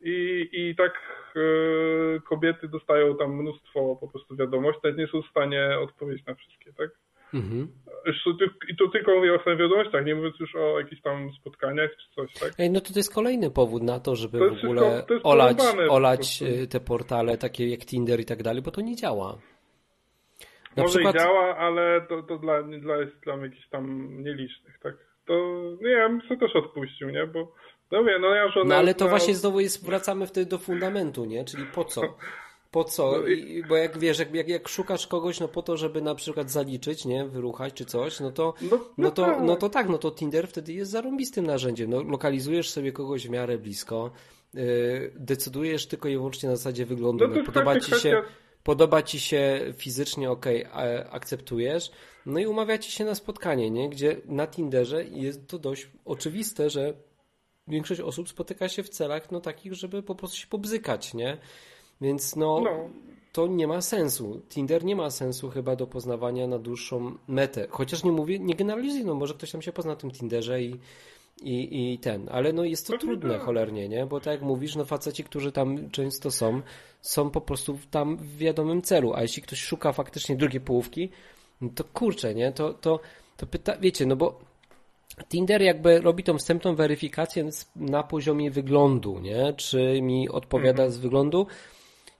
i, 0.00 0.48
i 0.52 0.76
tak 0.76 0.92
e, 1.36 2.20
kobiety 2.20 2.68
dostają 2.68 3.16
tam 3.16 3.36
mnóstwo 3.36 3.96
po 4.00 4.08
prostu 4.08 4.36
wiadomości, 4.36 4.80
nawet 4.84 4.98
nie 4.98 5.06
są 5.06 5.22
w 5.22 5.30
stanie 5.30 5.78
odpowiedzieć 5.78 6.26
na 6.26 6.34
wszystkie, 6.34 6.72
tak? 6.72 6.90
Mhm. 7.34 7.68
I 8.68 8.76
to 8.76 8.88
tylko 8.88 9.14
mówię 9.14 9.34
o 9.34 9.56
wiadomościach, 9.56 10.06
nie 10.06 10.14
mówiąc 10.14 10.40
już 10.40 10.56
o 10.56 10.80
jakichś 10.80 11.02
tam 11.02 11.30
spotkaniach 11.40 11.90
czy 11.90 12.14
coś, 12.14 12.34
tak? 12.34 12.52
Ej, 12.58 12.70
no 12.70 12.80
to, 12.80 12.92
to 12.92 12.98
jest 12.98 13.14
kolejny 13.14 13.50
powód 13.50 13.82
na 13.82 14.00
to, 14.00 14.16
żeby 14.16 14.38
to 14.38 14.54
w 14.54 14.64
ogóle 14.64 15.04
wszystko, 15.08 15.30
olać, 15.30 15.58
olać 15.88 16.42
y, 16.42 16.66
te 16.66 16.80
portale 16.80 17.38
takie 17.38 17.68
jak 17.68 17.80
Tinder 17.80 18.20
i 18.20 18.24
tak 18.24 18.42
dalej, 18.42 18.62
bo 18.62 18.70
to 18.70 18.80
nie 18.80 18.96
działa. 18.96 19.38
Na 20.76 20.82
Może 20.82 20.98
przykład... 20.98 21.14
i 21.14 21.18
działa, 21.18 21.56
ale 21.56 22.00
to, 22.08 22.22
to 22.22 22.38
dla, 22.38 22.62
dla, 22.62 22.96
jest 22.96 23.16
dla 23.24 23.36
jakichś 23.36 23.68
tam 23.68 24.08
nielicznych, 24.22 24.78
tak? 24.82 24.94
To 25.26 25.34
nie, 25.80 25.90
ja 25.90 26.08
bym 26.08 26.20
sobie 26.20 26.40
też 26.40 26.56
odpuścił, 26.56 27.10
nie? 27.10 27.26
Bo 27.26 27.52
no 27.90 28.04
wiem, 28.04 28.22
no 28.22 28.34
ja 28.34 28.50
żona... 28.50 28.68
No 28.68 28.74
ale 28.74 28.94
to 28.94 29.04
na... 29.04 29.10
właśnie 29.10 29.34
znowu 29.34 29.60
jest, 29.60 29.86
wracamy 29.86 30.26
wtedy 30.26 30.50
do 30.50 30.58
fundamentu, 30.58 31.24
nie? 31.24 31.44
Czyli 31.44 31.64
po 31.74 31.84
co? 31.84 32.02
Po 32.70 32.84
co? 32.84 33.12
No 33.12 33.26
I, 33.26 33.64
bo 33.68 33.76
jak 33.76 33.98
wiesz, 33.98 34.18
jak, 34.18 34.34
jak, 34.34 34.48
jak, 34.48 34.68
szukasz 34.68 35.06
kogoś, 35.06 35.40
no 35.40 35.48
po 35.48 35.62
to, 35.62 35.76
żeby 35.76 36.02
na 36.02 36.14
przykład 36.14 36.50
zaliczyć, 36.50 37.04
nie, 37.04 37.24
wyruchać 37.24 37.74
czy 37.74 37.84
coś, 37.84 38.20
no 38.20 38.30
to, 38.30 38.54
no, 38.62 38.68
no, 38.70 38.78
no 38.98 39.10
to, 39.10 39.24
tak. 39.24 39.42
no 39.42 39.56
to 39.56 39.68
tak, 39.68 39.88
no 39.88 39.98
to 39.98 40.10
Tinder 40.10 40.48
wtedy 40.48 40.72
jest 40.72 40.90
zarąbistym 40.90 41.46
narzędziem. 41.46 41.90
No, 41.90 42.02
lokalizujesz 42.02 42.70
sobie 42.70 42.92
kogoś 42.92 43.26
w 43.26 43.30
miarę 43.30 43.58
blisko, 43.58 44.10
yy, 44.54 45.12
decydujesz 45.14 45.86
tylko 45.86 46.08
i 46.08 46.16
wyłącznie 46.16 46.48
na 46.48 46.56
zasadzie 46.56 46.86
wyglądu. 46.86 47.28
No 47.28 47.44
podoba 47.44 47.80
ci 47.80 48.00
się. 48.00 48.22
Podoba 48.66 49.02
ci 49.02 49.20
się 49.20 49.60
fizycznie, 49.76 50.30
ok, 50.30 50.46
akceptujesz, 51.10 51.90
no 52.26 52.38
i 52.38 52.46
umawiacie 52.46 52.90
się 52.90 53.04
na 53.04 53.14
spotkanie, 53.14 53.70
nie? 53.70 53.90
Gdzie 53.90 54.16
na 54.24 54.46
Tinderze 54.46 55.04
jest 55.04 55.46
to 55.48 55.58
dość 55.58 55.88
oczywiste, 56.04 56.70
że 56.70 56.94
większość 57.68 58.00
osób 58.00 58.28
spotyka 58.28 58.68
się 58.68 58.82
w 58.82 58.88
celach 58.88 59.30
no 59.30 59.40
takich, 59.40 59.74
żeby 59.74 60.02
po 60.02 60.14
prostu 60.14 60.36
się 60.36 60.46
pobzykać, 60.46 61.14
nie? 61.14 61.38
Więc 62.00 62.36
no, 62.36 62.60
no, 62.64 62.90
to 63.32 63.46
nie 63.46 63.66
ma 63.66 63.80
sensu. 63.80 64.40
Tinder 64.48 64.84
nie 64.84 64.96
ma 64.96 65.10
sensu 65.10 65.50
chyba 65.50 65.76
do 65.76 65.86
poznawania 65.86 66.46
na 66.46 66.58
dłuższą 66.58 67.14
metę. 67.28 67.66
Chociaż 67.70 68.04
nie 68.04 68.12
mówię, 68.12 68.38
nie 68.38 68.54
generalizuję, 68.54 69.04
no 69.04 69.14
może 69.14 69.34
ktoś 69.34 69.50
tam 69.50 69.62
się 69.62 69.72
pozna 69.72 69.92
na 69.92 69.96
tym 69.96 70.10
Tinderze 70.10 70.62
i, 70.62 70.76
i, 71.42 71.92
i 71.92 71.98
ten, 71.98 72.28
ale 72.32 72.52
no 72.52 72.64
jest 72.64 72.86
to 72.86 72.92
Pewnie 72.92 73.08
trudne 73.08 73.34
tak. 73.34 73.42
cholernie, 73.42 73.88
nie? 73.88 74.06
Bo 74.06 74.20
tak 74.20 74.32
jak 74.32 74.42
mówisz, 74.42 74.76
no 74.76 74.84
faceci, 74.84 75.24
którzy 75.24 75.52
tam 75.52 75.90
często 75.90 76.30
są, 76.30 76.62
są 77.06 77.30
po 77.30 77.40
prostu 77.40 77.78
tam 77.90 78.16
w 78.16 78.36
wiadomym 78.36 78.82
celu, 78.82 79.14
a 79.14 79.22
jeśli 79.22 79.42
ktoś 79.42 79.60
szuka 79.60 79.92
faktycznie 79.92 80.36
drugiej 80.36 80.60
połówki, 80.60 81.10
no 81.60 81.70
to 81.74 81.84
kurczę, 81.84 82.34
nie? 82.34 82.52
To, 82.52 82.74
to, 82.74 83.00
to 83.36 83.46
pyta, 83.46 83.76
wiecie, 83.76 84.06
no 84.06 84.16
bo 84.16 84.40
Tinder 85.28 85.62
jakby 85.62 86.00
robi 86.00 86.22
tą 86.22 86.38
wstępną 86.38 86.74
weryfikację 86.74 87.48
na 87.76 88.02
poziomie 88.02 88.50
wyglądu, 88.50 89.18
nie? 89.18 89.54
Czy 89.56 90.02
mi 90.02 90.28
odpowiada 90.28 90.82
mhm. 90.82 90.90
z 90.90 90.98
wyglądu, 90.98 91.46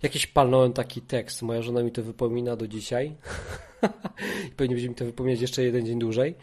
Jakiś 0.02 0.26
palnąłem 0.26 0.72
taki 0.72 1.00
tekst, 1.00 1.42
moja 1.42 1.62
żona 1.62 1.82
mi 1.82 1.92
to 1.92 2.02
wypomina 2.02 2.56
do 2.56 2.68
dzisiaj. 2.68 3.16
Pewnie 4.56 4.74
będzie 4.74 4.88
mi 4.88 4.94
to 4.94 5.04
wypominać 5.04 5.40
jeszcze 5.40 5.62
jeden 5.62 5.86
dzień 5.86 5.98
dłużej. 5.98 6.34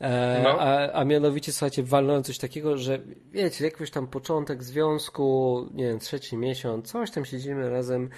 E, 0.00 0.40
no. 0.44 0.60
a, 0.60 0.92
a 0.92 1.04
mianowicie, 1.04 1.52
słuchajcie, 1.52 1.82
walnąłem 1.82 2.22
coś 2.22 2.38
takiego, 2.38 2.76
że 2.76 2.98
wiecie, 3.32 3.64
jakiś 3.64 3.90
tam 3.90 4.06
początek 4.06 4.62
związku, 4.62 5.66
nie 5.74 5.84
wiem, 5.84 5.98
trzeci 5.98 6.36
miesiąc, 6.36 6.92
coś 6.92 7.10
tam 7.10 7.24
siedzimy 7.24 7.70
razem. 7.70 8.10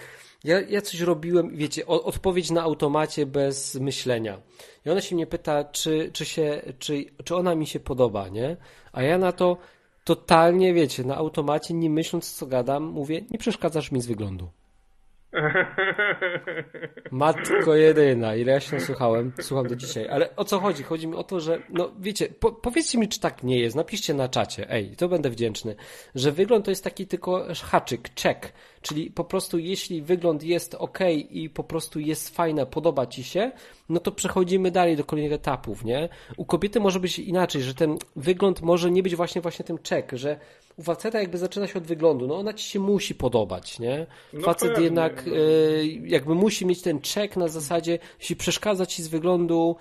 Ja, 0.45 0.61
ja 0.61 0.81
coś 0.81 1.01
robiłem, 1.01 1.57
wiecie, 1.57 1.87
o, 1.87 2.05
odpowiedź 2.05 2.51
na 2.51 2.63
automacie 2.63 3.27
bez 3.27 3.75
myślenia. 3.75 4.41
I 4.87 4.91
ona 4.91 5.01
się 5.01 5.15
mnie 5.15 5.27
pyta, 5.27 5.65
czy, 5.65 6.11
czy, 6.13 6.25
się, 6.25 6.63
czy, 6.79 7.05
czy 7.25 7.37
ona 7.37 7.55
mi 7.55 7.67
się 7.67 7.81
podoba, 7.81 8.29
nie? 8.29 8.57
A 8.93 9.03
ja 9.03 9.19
na 9.19 9.33
to 9.33 9.57
totalnie, 10.05 10.75
wiecie, 10.75 11.05
na 11.05 11.17
automacie, 11.17 11.75
nie 11.75 11.91
myśląc 11.91 12.33
co 12.33 12.47
gadam, 12.47 12.85
mówię, 12.85 13.25
nie 13.31 13.39
przeszkadzasz 13.39 13.93
mi 13.93 14.01
z 14.01 14.07
wyglądu. 14.07 14.49
Matko 17.11 17.75
jedyna, 17.75 18.35
ile 18.35 18.53
ja 18.53 18.61
się 18.61 18.81
słuchałem, 18.81 19.33
słucham 19.41 19.67
do 19.67 19.77
dzisiaj. 19.77 20.09
Ale 20.09 20.37
o 20.37 20.45
co 20.45 20.61
chodzi? 20.61 20.83
Chodzi 20.83 21.09
mi 21.09 21.15
o 21.15 21.25
to, 21.25 21.41
że, 21.41 21.59
no 21.71 21.93
wiecie, 21.99 22.29
po, 22.29 22.53
powiedzcie 22.53 22.99
mi, 22.99 23.09
czy 23.09 23.21
tak 23.21 23.43
nie 23.43 23.61
jest. 23.61 23.77
Napiszcie 23.77 24.15
na 24.15 24.29
czacie, 24.29 24.71
ej, 24.71 24.97
to 24.97 25.09
będę 25.09 25.31
wdzięczny, 25.31 25.77
że 26.15 26.33
wygląd 26.33 26.65
to 26.65 26.71
jest 26.71 26.85
taki 26.85 27.07
tylko 27.07 27.47
haczyk, 27.65 28.09
check. 28.23 28.53
Czyli 28.83 29.11
po 29.11 29.25
prostu 29.25 29.59
jeśli 29.59 30.03
wygląd 30.03 30.43
jest 30.43 30.75
ok 30.75 30.99
i 31.31 31.51
po 31.51 31.65
prostu 31.65 32.01
jest 32.01 32.37
fajne, 32.37 32.67
podoba 32.67 33.07
ci 33.07 33.25
się, 33.25 33.53
no 33.89 34.01
to 34.01 34.13
przechodzimy 34.13 34.71
dalej 34.71 34.97
do 34.97 35.05
kolejnych 35.05 35.33
etapów, 35.33 35.85
nie? 35.85 36.09
U 36.37 36.45
kobiety 36.45 36.81
może 36.81 37.01
być 37.01 37.19
inaczej, 37.19 37.63
że 37.63 37.75
ten 37.75 37.99
wygląd 38.17 38.63
może 38.63 38.91
nie 38.91 39.03
być 39.03 39.17
właśnie 39.17 39.41
właśnie 39.41 39.65
tym 39.65 39.79
check, 39.89 40.13
że 40.13 40.39
u 40.77 40.83
faceta 40.83 41.21
jakby 41.21 41.39
zaczyna 41.39 41.67
się 41.67 41.79
od 41.79 41.87
wyglądu, 41.87 42.27
no 42.27 42.37
ona 42.37 42.53
ci 42.53 42.71
się 42.71 42.81
musi 42.81 43.15
podobać, 43.15 43.79
nie? 43.79 44.07
No 44.33 44.41
Facet 44.41 44.69
pewnie, 44.69 44.85
jednak 44.85 45.27
no. 45.27 45.37
y, 45.37 46.01
jakby 46.07 46.35
musi 46.35 46.67
mieć 46.67 46.83
ten 46.83 47.01
check 47.01 47.37
na 47.37 47.49
zasadzie, 47.49 47.99
jeśli 48.21 48.37
przeszkadza 48.37 48.87
ci 48.87 49.03
z 49.03 49.09
wyglądu, 49.09 49.77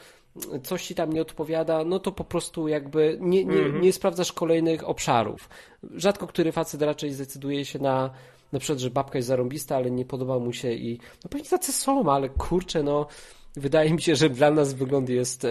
coś 0.63 0.87
ci 0.87 0.95
tam 0.95 1.13
nie 1.13 1.21
odpowiada, 1.21 1.83
no 1.83 1.99
to 1.99 2.11
po 2.11 2.23
prostu 2.23 2.67
jakby 2.67 3.17
nie, 3.21 3.45
nie, 3.45 3.59
mhm. 3.59 3.81
nie 3.81 3.93
sprawdzasz 3.93 4.33
kolejnych 4.33 4.89
obszarów. 4.89 5.49
Rzadko 5.95 6.27
który 6.27 6.51
facet 6.51 6.81
raczej 6.81 7.11
zdecyduje 7.11 7.65
się 7.65 7.79
na 7.79 8.09
na 8.51 8.59
przykład, 8.59 8.79
że 8.79 8.89
babka 8.89 9.17
jest 9.17 9.27
zarąbista, 9.27 9.75
ale 9.75 9.91
nie 9.91 10.05
podoba 10.05 10.39
mu 10.39 10.53
się 10.53 10.73
i 10.73 10.99
no 11.23 11.29
pewnie 11.29 11.49
tacy 11.49 11.71
są, 11.71 12.11
ale 12.11 12.29
kurczę, 12.29 12.83
no 12.83 13.07
wydaje 13.55 13.93
mi 13.93 14.01
się, 14.01 14.15
że 14.15 14.29
dla 14.29 14.51
nas 14.51 14.73
wygląd 14.73 15.09
jest 15.09 15.47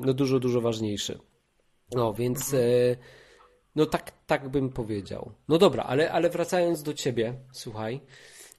no 0.00 0.14
dużo, 0.14 0.38
dużo 0.38 0.60
ważniejszy. 0.60 1.18
No, 1.94 2.14
więc 2.14 2.54
mhm. 2.54 2.72
e, 2.72 2.96
no 3.76 3.86
tak, 3.86 4.12
tak 4.26 4.48
bym 4.48 4.70
powiedział. 4.70 5.32
No 5.48 5.58
dobra, 5.58 5.82
ale, 5.82 6.12
ale 6.12 6.30
wracając 6.30 6.82
do 6.82 6.94
ciebie, 6.94 7.34
słuchaj, 7.52 8.00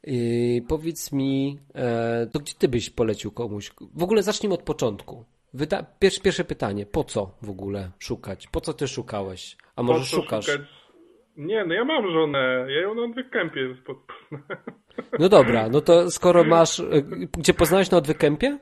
yy, 0.04 0.62
powiedz 0.68 1.12
mi, 1.12 1.60
e, 1.76 2.28
to 2.32 2.40
gdzie 2.40 2.54
ty 2.58 2.68
byś 2.68 2.90
polecił 2.90 3.32
komuś? 3.32 3.72
W 3.96 4.04
ogóle 4.04 4.24
zacznijmy 4.24 4.56
od 4.56 4.64
początku. 4.64 5.26
Wyda 5.54 5.84
pierwsze, 6.00 6.22
pierwsze 6.22 6.44
pytanie, 6.44 6.86
po 6.86 7.04
co 7.04 7.32
w 7.42 7.50
ogóle 7.50 7.92
szukać? 8.00 8.48
Po 8.48 8.62
co 8.62 8.74
ty 8.74 8.88
szukałeś? 8.88 9.58
A 9.76 9.84
może 9.84 10.06
szukasz? 10.06 10.46
Szukać? 10.46 10.68
Nie, 11.38 11.66
no 11.66 11.74
ja 11.74 11.86
mam 11.86 12.12
żonę, 12.12 12.66
ja 12.70 12.82
ją 12.82 12.96
na 12.96 13.02
odwykępie 13.02 13.62
No 15.20 15.30
dobra, 15.30 15.70
no 15.70 15.82
to 15.82 16.12
skoro 16.12 16.44
masz, 16.44 16.80
e, 16.80 16.84
gdzie 17.38 17.54
poznałeś 17.54 17.92
na 17.92 17.98
odwykępie? 17.98 18.58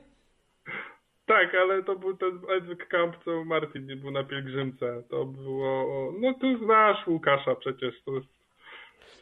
Tak, 1.26 1.54
ale 1.54 1.82
to 1.82 1.96
był 1.96 2.16
ten 2.16 2.40
Edward 2.56 2.88
Camp, 2.88 3.16
co 3.24 3.44
Martin 3.44 3.86
nie 3.86 3.96
był 3.96 4.10
na 4.10 4.24
pielgrzymce. 4.24 5.02
To 5.10 5.24
było. 5.24 6.12
No 6.20 6.34
ty 6.34 6.58
znasz 6.64 7.06
Łukasza 7.06 7.54
przecież. 7.54 8.02
To 8.04 8.14
jest 8.14 8.28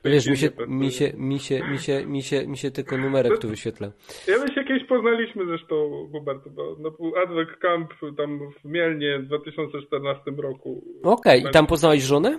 Wiesz, 0.04 0.26
mi 0.26 0.36
się, 0.36 0.50
mi, 0.68 0.92
się, 0.92 1.12
mi, 1.16 1.38
się, 1.38 1.62
mi, 1.70 1.78
się, 1.78 2.06
mi, 2.06 2.22
się, 2.22 2.46
mi 2.46 2.56
się 2.56 2.70
tylko 2.70 2.98
numerek 2.98 3.38
tu 3.38 3.48
wyświetla. 3.48 3.90
Ja 4.28 4.38
my 4.38 4.54
się 4.54 4.64
kiedyś 4.64 4.84
poznaliśmy 4.88 5.46
zresztą, 5.46 6.08
Hubert, 6.12 6.48
bo 6.48 6.76
no, 6.78 6.90
był 6.90 7.16
Adwek 7.16 7.58
Camp 7.58 7.90
tam 8.16 8.40
w 8.60 8.64
Mielnie 8.64 9.18
w 9.18 9.26
2014 9.26 10.22
roku. 10.38 10.84
Okej, 11.02 11.38
okay. 11.38 11.50
i 11.50 11.52
tam 11.52 11.66
poznałeś 11.66 12.02
żonę? 12.02 12.38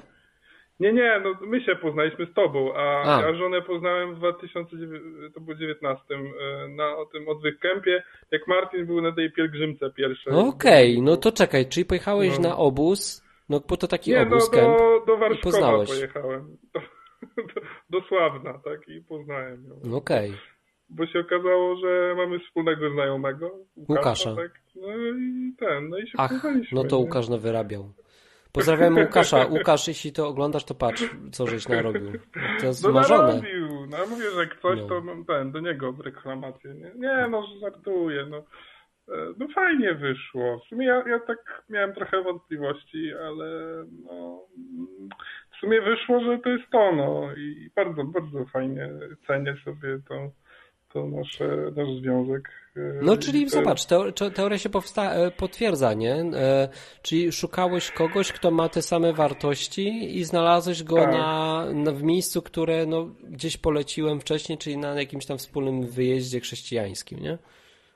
Nie, 0.82 0.94
nie, 0.94 1.22
no 1.24 1.36
my 1.42 1.62
się 1.62 1.76
poznaliśmy 1.76 2.26
z 2.26 2.34
tobą, 2.34 2.74
a, 2.76 3.18
a. 3.18 3.22
ja 3.22 3.36
żonę 3.36 3.62
poznałem 3.62 4.16
w 4.16 4.18
2019 4.18 6.04
e, 6.14 6.18
na 6.68 6.98
o 6.98 7.06
tym 7.06 7.28
odwyk 7.28 7.60
kempie, 7.60 8.04
jak 8.32 8.48
Martin 8.48 8.86
był 8.86 9.02
na 9.02 9.12
tej 9.12 9.32
pielgrzymce 9.32 9.90
pierwszej. 9.96 10.34
Okej, 10.34 10.94
okay, 10.94 11.06
no 11.06 11.18
to 11.18 11.32
czekaj, 11.32 11.66
czyli 11.66 11.86
pojechałeś 11.86 12.40
no. 12.40 12.50
na 12.50 12.58
obóz, 12.58 13.24
no 13.50 13.62
bo 13.70 13.78
to 13.78 13.88
taki 13.88 14.12
nie, 14.12 14.22
obóz, 14.22 14.52
no, 14.54 14.62
do, 14.62 15.04
do 15.06 15.18
Warszawa 15.18 15.86
pojechałem. 15.86 16.58
Do, 17.38 17.44
do, 17.44 17.62
do, 17.90 18.08
Sławna, 18.08 18.54
tak, 18.54 18.88
i 18.88 19.02
poznałem 19.02 19.64
ją. 19.66 19.98
Okej. 19.98 20.30
Okay. 20.30 20.42
Bo 20.90 21.08
się 21.08 21.20
okazało, 21.20 21.76
że 21.76 22.14
mamy 22.18 22.40
wspólnego 22.40 22.90
znajomego, 22.90 23.52
Łukasza. 23.78 24.30
Łukasza. 24.30 24.36
Tak, 24.36 24.52
no 24.76 24.88
i 24.98 25.54
ten, 25.60 25.90
no 25.90 25.98
i 25.98 26.08
się 26.08 26.14
Ach, 26.18 26.32
poznaliśmy. 26.32 26.76
no 26.76 26.84
to 26.84 26.98
Łukasz 26.98 27.30
nie? 27.30 27.38
wyrabiał. 27.38 27.94
Pozdrawiam 28.54 28.98
Łukasza. 28.98 29.46
Łukasz, 29.46 29.88
jeśli 29.88 30.14
to 30.14 30.28
oglądasz, 30.28 30.66
to 30.66 30.76
patrz, 30.76 31.04
co 31.32 31.48
żeś 31.48 31.68
narobił. 31.68 32.12
To 32.60 32.66
jest 32.66 32.84
no 32.84 32.92
marzone. 32.92 33.28
narobił. 33.28 33.68
No 33.90 33.98
mówię, 34.10 34.32
że 34.36 34.48
ktoś, 34.48 34.80
no. 34.80 34.88
to 34.88 35.02
ten, 35.28 35.52
do 35.52 35.60
niego 35.60 35.96
reklamację. 36.04 36.74
Nie, 36.74 36.92
nie 36.96 37.28
no, 37.30 37.44
żartuję. 37.62 38.26
No. 38.30 38.38
E, 39.10 39.34
no 39.38 39.48
fajnie 39.56 39.94
wyszło. 39.94 40.60
W 40.60 40.70
sumie 40.70 40.86
ja, 40.86 41.04
ja 41.08 41.20
tak 41.20 41.64
miałem 41.70 41.94
trochę 41.94 42.24
wątpliwości, 42.24 43.14
ale 43.14 43.46
no, 44.06 44.46
w 45.52 45.60
sumie 45.60 45.82
wyszło, 45.82 46.20
że 46.20 46.40
to 46.40 46.50
jest 46.50 46.70
to, 46.72 46.92
no 46.96 47.34
i 47.38 47.70
bardzo, 47.76 48.04
bardzo 48.04 48.46
fajnie 48.46 48.90
cenię 49.28 49.56
sobie 49.66 50.00
to, 50.10 50.32
to 50.94 51.08
nasze, 51.08 51.72
nasz 51.76 51.90
związek. 52.02 52.50
No, 53.02 53.18
czyli 53.18 53.50
zobacz, 53.50 53.86
teoria 54.36 54.58
się 54.58 54.70
e, 54.98 55.32
potwierdza, 55.32 55.94
nie? 55.94 56.16
E, 56.16 56.70
czyli 57.02 57.32
szukałeś 57.32 57.92
kogoś, 57.92 58.32
kto 58.32 58.52
ma 58.52 58.70
te 58.70 58.82
same 58.82 59.14
wartości 59.14 60.18
i 60.20 60.24
znalazłeś 60.24 60.84
go 60.84 60.96
tak. 60.96 61.12
na, 61.12 61.66
na, 61.74 61.92
w 61.92 62.04
miejscu, 62.04 62.42
które 62.42 62.86
no, 62.86 63.08
gdzieś 63.24 63.58
poleciłem 63.58 64.20
wcześniej, 64.20 64.58
czyli 64.58 64.78
na 64.78 65.00
jakimś 65.00 65.26
tam 65.26 65.38
wspólnym 65.38 65.88
wyjeździe 65.88 66.40
chrześcijańskim, 66.40 67.20
nie? 67.20 67.38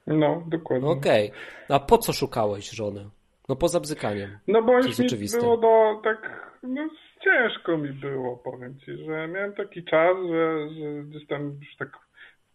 No, 0.08 0.44
dokładnie. 0.48 0.90
Okej. 0.90 1.28
Okay. 1.28 1.76
A 1.76 1.80
po 1.80 1.98
co 1.98 2.14
szukałeś 2.14 2.70
żonę? 2.70 3.10
No 3.50 3.56
poza 3.56 3.80
bzykaniem. 3.80 4.38
No 4.48 4.62
bo 4.62 4.78
już 4.78 5.00
mi 5.00 5.06
oczywiste. 5.06 5.40
było 5.40 5.58
do, 5.58 6.02
tak, 6.04 6.52
no 6.64 6.90
ciężko 7.24 7.78
mi 7.78 7.90
było, 7.90 8.38
powiem 8.38 8.80
ci, 8.80 8.98
że 9.06 9.28
miałem 9.28 9.54
taki 9.54 9.84
czas, 9.84 10.18
że, 10.30 10.70
że 10.70 11.04
gdzieś 11.04 11.28
tam 11.28 11.58
już 11.62 11.76
tak 11.80 12.05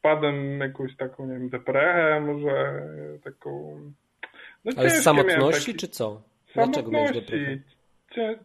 wpadłem 0.01 0.61
jakąś 0.61 0.96
taką, 0.96 1.26
nie 1.26 1.32
wiem, 1.32 1.48
deprechę, 1.48 2.20
może 2.20 2.82
taką... 3.24 3.80
No, 4.64 4.72
Ale 4.76 4.90
z 4.90 5.03
samotności, 5.03 5.72
taki... 5.72 5.78
czy 5.78 5.88
co? 5.88 6.22
Dlaczego 6.55 6.90
miałeś 6.90 7.12
deprechę? 7.12 7.59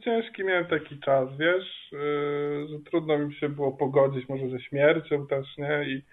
Ciężki 0.04 0.44
miałem 0.44 0.66
taki 0.66 1.00
czas, 1.00 1.30
wiesz, 1.40 1.92
yy, 1.92 2.68
że 2.70 2.80
trudno 2.80 3.18
mi 3.18 3.36
się 3.36 3.50
było 3.50 3.72
pogodzić 3.72 4.30
może 4.30 4.50
ze 4.50 4.60
śmiercią 4.60 5.28
też, 5.28 5.58
nie? 5.58 5.86
I, 5.88 6.04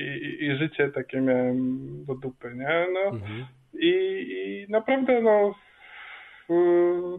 i, 0.00 0.44
i 0.44 0.56
życie 0.56 0.88
takie 0.88 1.20
miałem 1.20 1.78
do 2.04 2.14
dupy, 2.14 2.54
nie? 2.54 2.86
No, 2.94 3.00
mhm. 3.00 3.46
i, 3.74 3.88
I 3.88 4.72
naprawdę, 4.72 5.22
no, 5.22 5.54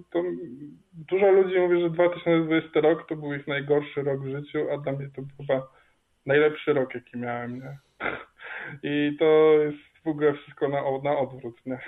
to 0.10 0.24
dużo 0.94 1.32
ludzi 1.32 1.60
mówi, 1.60 1.82
że 1.82 1.90
2020 1.90 2.82
rok 2.82 3.08
to 3.10 3.16
był 3.16 3.34
ich 3.34 3.48
najgorszy 3.48 4.04
rok 4.04 4.22
w 4.22 4.32
życiu, 4.32 4.60
a 4.72 4.78
dla 4.78 4.92
mnie 4.92 5.10
to 5.16 5.22
chyba 5.38 5.68
najlepszy 6.28 6.74
rok, 6.74 6.96
jaki 6.96 7.18
miałem, 7.18 7.56
nie? 7.56 7.78
I 8.84 9.18
to 9.20 9.54
jest 9.60 10.04
w 10.04 10.08
ogóle 10.08 10.34
wszystko 10.34 10.70
na, 10.70 10.82
na 11.04 11.18
odwrót, 11.18 11.66
nie? 11.66 11.80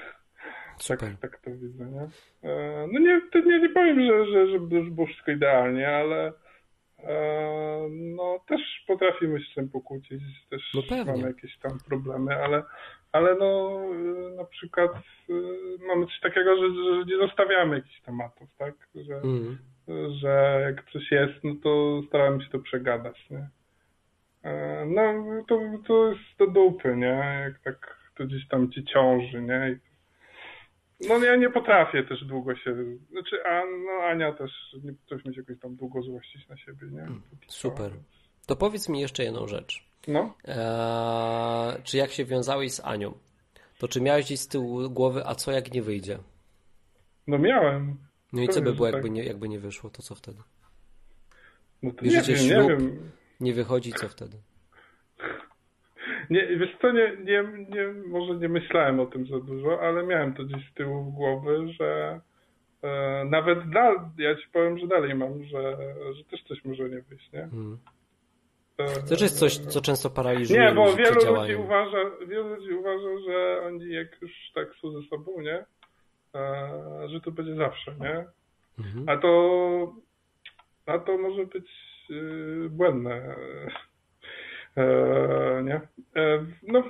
Tak, 1.22 1.32
tak 1.32 1.42
to 1.42 1.52
widzę, 1.52 1.86
nie? 1.86 2.08
E, 2.50 2.88
no 2.94 3.00
nie, 3.00 3.22
nie, 3.46 3.60
nie 3.60 3.70
powiem, 3.70 4.08
że, 4.08 4.26
że, 4.26 4.52
że 4.52 4.60
było 4.60 5.08
wszystko 5.08 5.32
idealnie, 5.32 5.90
ale 5.90 6.34
e, 7.00 7.88
no 7.90 8.40
też 8.48 8.84
potrafimy 8.88 9.40
się 9.40 9.52
z 9.52 9.56
tym 9.56 9.70
pokłócić, 9.70 10.22
też 10.50 10.74
no 10.74 11.06
mamy 11.06 11.28
jakieś 11.28 11.58
tam 11.58 11.72
problemy, 11.90 12.44
ale, 12.44 12.64
ale 13.12 13.36
no 13.36 13.80
na 14.36 14.46
przykład 14.46 14.92
e, 14.96 15.34
mamy 15.88 16.06
coś 16.06 16.20
takiego, 16.20 16.56
że, 16.58 16.68
że 16.68 17.06
nie 17.06 17.28
zostawiamy 17.28 17.76
jakichś 17.76 18.02
tematów, 18.02 18.50
tak? 18.58 18.74
Że, 18.96 19.16
mm. 19.16 19.58
że 20.22 20.62
jak 20.64 20.92
coś 20.92 21.12
jest, 21.12 21.44
no 21.44 21.56
to 21.64 22.02
staramy 22.08 22.44
się 22.44 22.50
to 22.50 22.60
przegadać, 22.60 23.30
nie? 23.30 23.48
E, 24.44 24.86
no, 24.86 25.02
to, 25.48 25.60
to 25.88 26.08
jest 26.08 26.22
do 26.40 26.48
dupy, 26.48 26.96
nie? 26.96 27.42
Jak 27.44 27.60
tak 27.60 27.98
to 28.18 28.26
gdzieś 28.26 28.48
tam 28.48 28.72
ci 28.72 28.86
ciąży, 28.86 29.42
nie? 29.42 29.80
No 31.08 31.18
ja 31.18 31.36
nie 31.36 31.50
potrafię 31.50 32.04
też 32.04 32.26
długo 32.26 32.56
się, 32.56 32.76
znaczy 33.12 33.46
a, 33.46 33.62
no, 33.86 34.04
Ania 34.04 34.34
też 34.34 34.52
nie 34.84 34.94
potrafi 34.94 35.28
mieć 35.28 35.38
jakoś 35.38 35.60
tam 35.60 35.76
długo 35.76 36.02
złościć 36.02 36.48
na 36.50 36.58
siebie, 36.58 36.88
nie? 36.92 37.00
Hmm, 37.00 37.22
super. 37.48 37.92
To 38.48 38.56
powiedz 38.56 38.90
mi 38.90 39.02
jeszcze 39.02 39.24
jedną 39.24 39.48
rzecz. 39.48 39.84
No. 40.08 40.34
Eee, 40.46 41.84
czy 41.84 41.98
jak 41.98 42.12
się 42.12 42.26
wiązałeś 42.26 42.72
z 42.72 42.86
Anią, 42.86 43.14
to 43.78 43.88
czy 43.88 44.02
miałeś 44.02 44.26
gdzieś 44.26 44.40
z 44.40 44.48
tyłu 44.48 44.90
głowy, 44.90 45.22
a 45.26 45.36
co 45.36 45.52
jak 45.52 45.74
nie 45.74 45.82
wyjdzie? 45.82 46.20
No 47.28 47.38
miałem. 47.38 47.98
No 48.34 48.42
i 48.42 48.48
co 48.48 48.62
by 48.62 48.74
było, 48.74 48.88
jakby, 48.88 49.04
tak. 49.04 49.12
nie, 49.12 49.24
jakby 49.24 49.50
nie 49.50 49.60
wyszło, 49.60 49.90
to 49.90 50.02
co 50.02 50.16
wtedy? 50.16 50.40
No 51.84 51.92
to 51.92 52.04
Bierzecie 52.04 52.32
nie 52.32 52.38
wiem, 52.38 52.48
ślub, 52.48 52.70
nie 52.70 52.78
wiem 52.78 53.12
nie 53.40 53.54
wychodzi, 53.54 53.92
co 53.94 54.10
wtedy? 54.10 54.38
Nie, 56.30 56.48
wiesz 56.48 56.78
co, 56.82 56.92
nie, 56.92 57.18
nie, 57.24 57.44
nie, 57.70 57.94
może 58.08 58.36
nie 58.36 58.50
myślałem 58.50 59.00
o 59.00 59.06
tym 59.06 59.28
za 59.28 59.40
dużo, 59.40 59.82
ale 59.82 60.04
miałem 60.04 60.34
to 60.34 60.44
gdzieś 60.44 60.72
z 60.72 60.74
tyłu 60.74 61.12
głowy, 61.12 61.74
że 61.80 62.20
e, 62.84 63.26
nawet 63.26 63.70
dal, 63.70 64.10
ja 64.18 64.36
ci 64.36 64.48
powiem, 64.54 64.78
że 64.78 64.88
dalej 64.88 65.16
mam, 65.16 65.44
że, 65.44 65.78
że 66.18 66.24
też 66.24 66.44
coś 66.44 66.66
może 66.66 66.90
nie 66.90 67.02
wyjść, 67.02 67.32
nie? 67.32 67.40
Hmm. 67.40 67.78
E, 68.78 68.86
to 68.86 69.02
też 69.02 69.22
jest 69.22 69.40
coś, 69.40 69.58
co 69.58 69.82
często 69.82 70.10
paraliżuje 70.10 70.60
Nie, 70.60 70.72
bo 70.72 70.94
wielu 70.94 71.36
ludzi, 71.36 71.56
uważa, 71.56 71.98
wielu 72.28 72.56
ludzi 72.56 72.74
uważa, 72.74 73.20
że 73.28 73.62
oni 73.68 73.94
jak 73.94 74.22
już 74.22 74.32
tak 74.56 74.68
są 74.82 75.02
ze 75.02 75.08
sobą, 75.08 75.42
nie? 75.42 75.66
E, 76.36 77.10
że 77.10 77.22
to 77.22 77.32
będzie 77.32 77.56
zawsze, 77.56 77.96
nie? 78.00 78.26
Mhm. 78.80 79.10
A 79.10 79.18
to 79.18 79.94
a 80.86 81.00
to 81.00 81.18
może 81.18 81.46
być 81.46 81.89
błędne. 82.70 83.36
E, 84.78 85.64
nie? 85.64 85.82
E, 86.16 86.46
no, 86.68 86.84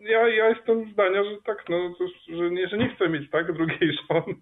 ja, 0.00 0.28
ja 0.28 0.48
jestem 0.48 0.92
zdania, 0.92 1.24
że 1.24 1.30
tak, 1.44 1.64
no, 1.68 1.94
że, 2.28 2.50
nie, 2.50 2.68
że 2.68 2.78
nie 2.78 2.94
chcę 2.94 3.08
mieć 3.08 3.30
tak 3.30 3.52
drugiej 3.52 3.92
żony. 4.10 4.34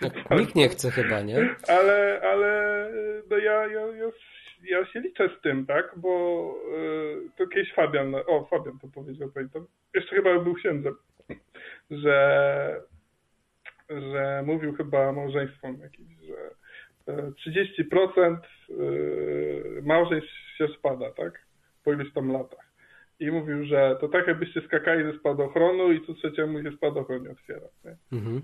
Tak, 0.00 0.38
nikt 0.38 0.54
nie 0.54 0.68
chce 0.68 0.90
chyba, 0.90 1.20
nie? 1.20 1.54
Ale, 1.68 2.20
ale 2.24 2.90
no 3.30 3.38
ja, 3.38 3.66
ja, 3.66 3.80
ja, 3.80 4.06
ja 4.62 4.86
się 4.86 5.00
liczę 5.00 5.30
z 5.38 5.42
tym, 5.42 5.66
tak? 5.66 5.92
Bo 5.96 6.54
e, 6.72 7.36
to 7.38 7.46
kiedyś 7.46 7.72
Fabian, 7.74 8.14
o 8.14 8.44
Fabian 8.44 8.78
to 8.78 8.88
powiedział, 8.94 9.28
pamiętam, 9.34 9.66
jeszcze 9.94 10.16
chyba 10.16 10.38
był 10.38 10.54
księdzem, 10.54 10.96
że, 11.90 12.80
że 13.88 14.42
mówił 14.46 14.74
chyba 14.74 15.12
małżeństwom 15.12 15.78
jakimś, 15.80 16.12
że 16.26 16.50
30% 17.06 18.36
małżeństw 19.82 20.56
się 20.58 20.68
spada, 20.78 21.10
tak? 21.10 21.46
Po 21.84 21.92
iluś 21.92 22.12
tam 22.12 22.32
latach 22.32 22.66
i 23.20 23.30
mówił, 23.30 23.64
że 23.64 23.96
to 24.00 24.08
tak 24.08 24.26
jakbyście 24.26 24.60
skakali 24.60 25.12
ze 25.12 25.18
spadochronu 25.18 25.92
i 25.92 26.00
tu 26.00 26.14
trzeciemu 26.14 26.62
się 26.62 26.72
spadochron 26.76 27.22
nie 27.22 27.30
otwiera. 27.30 27.68
Nie? 27.84 27.96
Mhm. 28.18 28.42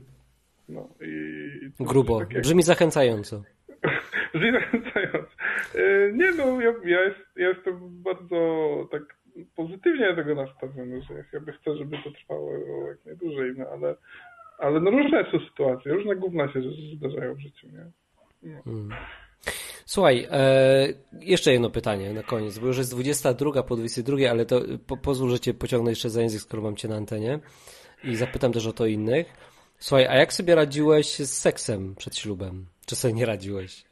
No 0.69 0.89
i... 1.01 1.85
Grubo. 1.85 2.21
Tak 2.21 2.33
jak... 2.33 2.43
Brzmi 2.43 2.63
zachęcająco. 2.63 3.43
Brzmi 4.35 4.53
zachęcająco. 4.53 5.33
E, 5.75 6.13
nie 6.13 6.33
no, 6.33 6.61
ja, 6.61 6.75
ja, 6.85 7.01
jest, 7.01 7.19
ja 7.37 7.49
jestem 7.49 8.03
bardzo 8.03 8.89
tak 8.91 9.03
pozytywnie 9.57 10.11
do 10.11 10.17
tego 10.17 10.35
nastawiony, 10.35 11.03
że 11.03 11.15
ja 11.15 11.25
jakby 11.33 11.53
chcę, 11.53 11.77
żeby 11.77 11.97
to 12.05 12.11
trwało 12.11 12.53
jak 12.89 13.05
najdłużej, 13.05 13.53
no 13.57 13.67
ale, 13.73 13.95
ale 14.59 14.81
no 14.81 14.91
różne 14.91 15.25
są 15.31 15.39
sytuacje, 15.49 15.93
różne 15.93 16.17
gówna 16.17 16.53
się 16.53 16.61
zdarzają 16.97 17.35
w 17.35 17.41
życiu, 17.41 17.67
nie? 17.67 17.91
Hmm. 18.65 18.91
Słuchaj, 19.87 20.29
e, 20.31 20.89
jeszcze 21.21 21.53
jedno 21.53 21.71
pytanie 21.71 22.13
na 22.13 22.23
koniec, 22.23 22.59
bo 22.59 22.67
już 22.67 22.79
jest 22.79 22.91
22 22.91 23.63
po 23.63 23.77
22, 23.77 24.17
ale 24.31 24.47
to 24.47 24.61
po, 24.87 24.97
pozwól, 24.97 25.31
że 25.31 25.41
cię 25.41 25.55
pociągnę 25.55 25.91
jeszcze 25.91 26.11
za 26.11 26.23
język, 26.23 26.41
skoro 26.41 26.63
mam 26.63 26.77
cię 26.77 26.89
na 26.89 26.97
antenie 26.97 27.39
i 28.05 28.17
zapytam 28.17 28.53
też 28.53 28.67
o 28.67 28.73
to 28.73 28.87
innych. 28.87 29.33
Słuchaj, 29.79 30.07
a 30.07 30.15
jak 30.15 30.33
sobie 30.33 30.55
radziłeś 30.55 31.07
z 31.07 31.39
seksem 31.39 31.95
przed 31.95 32.17
ślubem? 32.17 32.67
Czy 32.87 32.97
sobie 32.97 33.15
nie 33.15 33.27
radziłeś? 33.27 33.85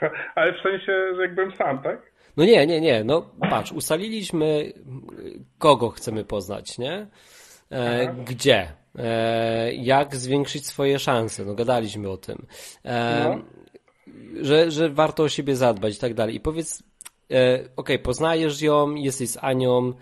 Ale 0.34 0.52
w 0.52 0.60
sensie, 0.62 0.92
że 1.16 1.22
jakbym 1.22 1.52
sam, 1.52 1.82
tak? 1.82 2.12
No 2.36 2.44
nie, 2.44 2.66
nie, 2.66 2.80
nie. 2.80 3.04
No 3.04 3.30
patrz, 3.50 3.72
ustaliliśmy, 3.72 4.72
kogo 5.58 5.90
chcemy 5.90 6.24
poznać, 6.24 6.78
nie? 6.78 7.06
E, 7.70 8.14
gdzie? 8.24 8.72
E, 8.98 9.74
jak 9.74 10.16
zwiększyć 10.16 10.66
swoje 10.66 10.98
szanse. 10.98 11.44
No 11.44 11.54
gadaliśmy 11.54 12.10
o 12.10 12.16
tym. 12.16 12.46
E, 12.84 13.24
no. 13.24 13.44
Że, 14.40 14.70
że 14.70 14.90
warto 14.90 15.22
o 15.22 15.28
siebie 15.28 15.56
zadbać 15.56 15.96
i 15.96 15.98
tak 15.98 16.14
dalej. 16.14 16.34
I 16.34 16.40
powiedz, 16.40 16.82
e, 17.30 17.58
ok, 17.76 17.88
poznajesz 18.02 18.62
ją, 18.62 18.94
jesteś 18.94 19.28
z 19.28 19.38
Anią, 19.40 19.92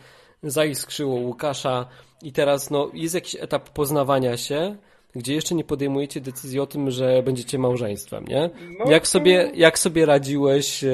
zaiskrzyło 0.42 1.14
Łukasza 1.14 1.88
i 2.22 2.32
teraz 2.32 2.70
no, 2.70 2.90
jest 2.94 3.14
jakiś 3.14 3.36
etap 3.40 3.70
poznawania 3.70 4.36
się, 4.36 4.76
gdzie 5.16 5.34
jeszcze 5.34 5.54
nie 5.54 5.64
podejmujecie 5.64 6.20
decyzji 6.20 6.60
o 6.60 6.66
tym, 6.66 6.90
że 6.90 7.22
będziecie 7.22 7.58
małżeństwem, 7.58 8.24
nie? 8.24 8.50
No, 8.78 8.90
jak, 8.90 9.06
sobie, 9.06 9.50
jak 9.54 9.78
sobie 9.78 10.06
radziłeś, 10.06 10.84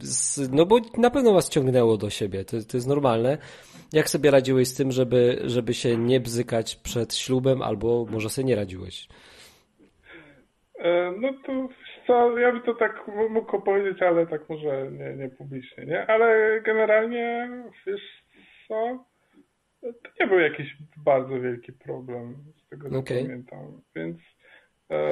z, 0.00 0.52
no 0.52 0.66
bo 0.66 0.78
na 0.98 1.10
pewno 1.10 1.32
was 1.32 1.48
ciągnęło 1.48 1.96
do 1.96 2.10
siebie, 2.10 2.44
to, 2.44 2.50
to 2.70 2.76
jest 2.76 2.88
normalne, 2.88 3.38
jak 3.92 4.08
sobie 4.08 4.30
radziłeś 4.30 4.68
z 4.68 4.76
tym, 4.76 4.92
żeby, 4.92 5.42
żeby 5.44 5.74
się 5.74 5.96
nie 5.96 6.20
bzykać 6.20 6.76
przed 6.76 7.14
ślubem, 7.14 7.62
albo 7.62 8.06
może 8.10 8.28
sobie 8.28 8.48
nie 8.48 8.56
radziłeś? 8.56 9.08
E, 10.78 11.12
no 11.20 11.28
to 11.46 11.68
co, 12.06 12.38
ja 12.38 12.52
bym 12.52 12.62
to 12.62 12.74
tak 12.74 13.10
mógł 13.30 13.60
powiedzieć, 13.60 14.02
ale 14.02 14.26
tak 14.26 14.48
może 14.48 14.90
nie, 14.90 15.16
nie 15.16 15.28
publicznie, 15.28 15.84
nie? 15.86 16.06
Ale 16.06 16.60
generalnie, 16.60 17.50
wiesz 17.86 18.24
co, 18.68 19.04
to 19.80 20.10
nie 20.20 20.26
był 20.26 20.38
jakiś 20.38 20.76
bardzo 20.96 21.40
wielki 21.40 21.72
problem, 21.72 22.36
tego 22.82 22.98
okay. 22.98 23.22
pamiętam, 23.22 23.80
więc 23.96 24.16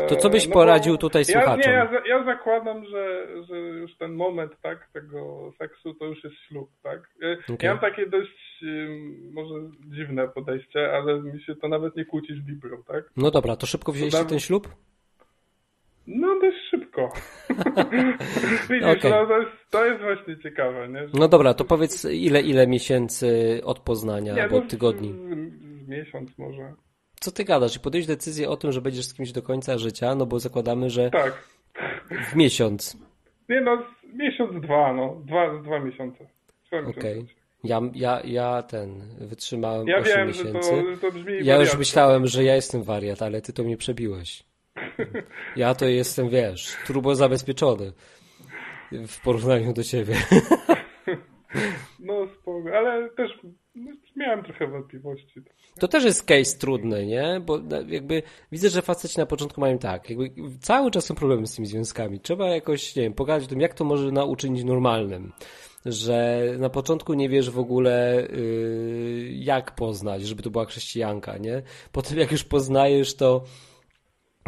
to 0.08 0.16
co 0.16 0.30
byś 0.30 0.46
no 0.46 0.52
poradził 0.52 0.96
tutaj 0.96 1.24
słuchaczom? 1.24 1.60
Ja, 1.60 1.84
nie, 1.84 1.94
ja, 1.94 2.16
ja 2.16 2.24
zakładam, 2.24 2.84
że, 2.84 3.26
że 3.48 3.58
już 3.58 3.96
ten 3.96 4.12
moment 4.12 4.52
tak, 4.62 4.88
tego 4.92 5.52
seksu 5.58 5.94
to 5.94 6.04
już 6.04 6.24
jest 6.24 6.36
ślub, 6.48 6.70
tak? 6.82 7.00
Okay. 7.44 7.56
Ja 7.62 7.70
mam 7.70 7.80
takie 7.80 8.06
dość 8.06 8.64
może 9.32 9.54
dziwne 9.80 10.28
podejście, 10.28 10.92
ale 10.92 11.22
mi 11.22 11.42
się 11.42 11.54
to 11.54 11.68
nawet 11.68 11.96
nie 11.96 12.04
kłóci 12.04 12.34
z 12.34 12.40
Biblią, 12.40 12.82
tak? 12.88 13.04
No 13.16 13.30
dobra, 13.30 13.56
to 13.56 13.66
szybko 13.66 13.92
wzięliście 13.92 14.18
to 14.18 14.24
ten 14.24 14.40
ślub? 14.40 14.68
No 16.06 16.40
dość 16.40 16.56
szybko. 16.70 17.12
Widzisz, 18.70 18.88
okay. 18.98 19.10
no, 19.10 19.26
to, 19.26 19.38
jest, 19.38 19.52
to 19.70 19.84
jest 19.84 20.02
właśnie 20.02 20.38
ciekawe, 20.38 20.88
nie? 20.88 21.08
Że... 21.08 21.14
No 21.14 21.28
dobra, 21.28 21.54
to 21.54 21.64
powiedz 21.64 22.04
ile, 22.04 22.40
ile 22.40 22.66
miesięcy 22.66 23.60
od 23.64 23.78
poznania 23.78 24.34
nie, 24.34 24.42
albo 24.42 24.60
no, 24.60 24.66
tygodni? 24.66 25.14
Miesiąc 25.88 26.38
może. 26.38 26.72
Co 27.22 27.32
ty 27.32 27.44
gadasz? 27.44 27.76
I 27.76 27.80
podjąć 27.80 28.06
decyzję 28.06 28.50
o 28.50 28.56
tym, 28.56 28.72
że 28.72 28.80
będziesz 28.80 29.06
z 29.06 29.14
kimś 29.14 29.32
do 29.32 29.42
końca 29.42 29.78
życia, 29.78 30.14
no 30.14 30.26
bo 30.26 30.38
zakładamy, 30.38 30.90
że 30.90 31.10
tak. 31.10 31.48
w 32.32 32.36
miesiąc. 32.36 32.96
Nie 33.48 33.60
no, 33.60 33.82
miesiąc, 34.14 34.62
dwa, 34.62 34.92
no. 34.92 35.22
Dwa, 35.24 35.62
dwa 35.62 35.80
miesiące. 35.80 36.26
Okej. 36.72 37.18
Okay. 37.18 37.26
Ja, 37.64 37.80
ja, 37.94 38.20
ja 38.24 38.62
ten, 38.62 39.02
wytrzymałem 39.18 39.88
ja 39.88 39.96
8 39.98 40.16
wiem, 40.16 40.28
miesięcy. 40.28 40.76
Że 40.76 40.96
to, 40.96 41.00
to 41.00 41.12
brzmi 41.12 41.32
ja 41.46 41.56
już 41.56 41.78
myślałem, 41.78 42.26
że 42.26 42.44
ja 42.44 42.54
jestem 42.54 42.82
wariat, 42.82 43.22
ale 43.22 43.42
ty 43.42 43.52
to 43.52 43.64
mnie 43.64 43.76
przebiłeś. 43.76 44.44
Ja 45.56 45.74
to 45.74 45.86
jestem, 45.86 46.28
wiesz, 46.28 46.76
turbo 46.86 47.14
zabezpieczony 47.14 47.92
w 48.92 49.20
porównaniu 49.24 49.72
do 49.72 49.82
ciebie. 49.82 50.14
No 52.00 52.26
spoko, 52.40 52.76
ale 52.76 53.10
też 53.10 53.30
no, 53.74 53.92
miałem 54.16 54.44
trochę 54.44 54.66
wątpliwości. 54.66 55.40
To 55.80 55.88
też 55.88 56.04
jest 56.04 56.24
case 56.24 56.58
trudny, 56.58 57.06
nie? 57.06 57.40
Bo 57.46 57.60
jakby 57.88 58.22
widzę, 58.52 58.70
że 58.70 58.82
faceci 58.82 59.18
na 59.18 59.26
początku 59.26 59.60
mają 59.60 59.78
tak, 59.78 60.10
jakby 60.10 60.30
cały 60.60 60.90
czas 60.90 61.04
są 61.04 61.14
problemy 61.14 61.46
z 61.46 61.54
tymi 61.54 61.66
związkami. 61.66 62.20
Trzeba 62.20 62.48
jakoś, 62.48 62.96
nie 62.96 63.02
wiem, 63.02 63.12
pogadać 63.14 63.44
o 63.44 63.48
tym, 63.48 63.60
jak 63.60 63.74
to 63.74 63.84
może 63.84 64.12
nauczyć 64.12 64.64
normalnym. 64.64 65.32
Że 65.86 66.44
na 66.58 66.70
początku 66.70 67.14
nie 67.14 67.28
wiesz 67.28 67.50
w 67.50 67.58
ogóle 67.58 68.26
yy, 68.32 69.32
jak 69.32 69.74
poznać, 69.74 70.22
żeby 70.22 70.42
to 70.42 70.50
była 70.50 70.64
chrześcijanka, 70.64 71.38
nie? 71.38 71.62
Potem 71.92 72.18
jak 72.18 72.32
już 72.32 72.44
poznajesz, 72.44 73.14
to 73.14 73.44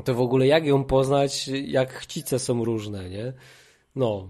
to 0.04 0.14
w 0.14 0.20
ogóle 0.20 0.46
jak 0.46 0.66
ją 0.66 0.84
poznać, 0.84 1.48
jak 1.48 1.92
chcice 1.92 2.38
są 2.38 2.64
różne, 2.64 3.10
nie? 3.10 3.32
No, 3.96 4.28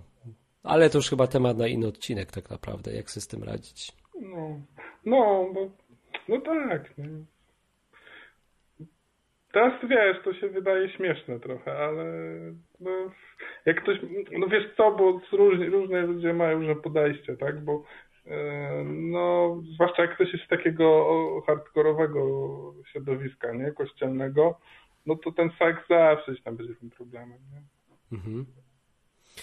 ale 0.62 0.90
to 0.90 0.98
już 0.98 1.10
chyba 1.10 1.26
temat 1.26 1.56
na 1.58 1.66
inny 1.66 1.86
odcinek 1.86 2.32
tak 2.32 2.50
naprawdę, 2.50 2.94
jak 2.94 3.10
sobie 3.10 3.22
z 3.22 3.26
tym 3.26 3.42
radzić. 3.42 3.92
No, 4.20 4.60
no, 5.06 5.50
bo, 5.54 5.70
no 6.28 6.40
tak. 6.40 6.98
Nie. 6.98 7.24
Teraz 9.54 9.72
wiesz, 9.88 10.16
to 10.24 10.34
się 10.34 10.48
wydaje 10.48 10.88
śmieszne 10.88 11.40
trochę, 11.40 11.78
ale 11.78 12.04
no, 12.80 12.90
jak 13.66 13.82
ktoś, 13.82 13.98
no 14.38 14.46
wiesz 14.46 14.64
co, 14.76 14.92
bo 14.92 15.20
różni, 15.32 15.66
różne 15.66 16.00
ludzie 16.00 16.32
mają 16.34 16.58
różne 16.58 16.76
podejście, 16.76 17.36
tak, 17.36 17.64
bo 17.64 17.84
e, 18.26 18.84
no, 18.84 19.56
zwłaszcza 19.74 20.02
jak 20.02 20.14
ktoś 20.14 20.32
jest 20.32 20.44
z 20.44 20.48
takiego 20.48 21.06
hardkorowego 21.46 22.20
środowiska, 22.92 23.52
nie, 23.52 23.72
kościelnego, 23.72 24.60
no 25.06 25.16
to 25.16 25.32
ten 25.32 25.50
seks 25.58 25.88
zawsze 25.88 26.34
tam 26.44 26.56
będzie 26.56 26.74
tym 26.74 26.90
problemem, 26.90 27.38
nie? 27.52 27.62
Mhm. 28.18 28.46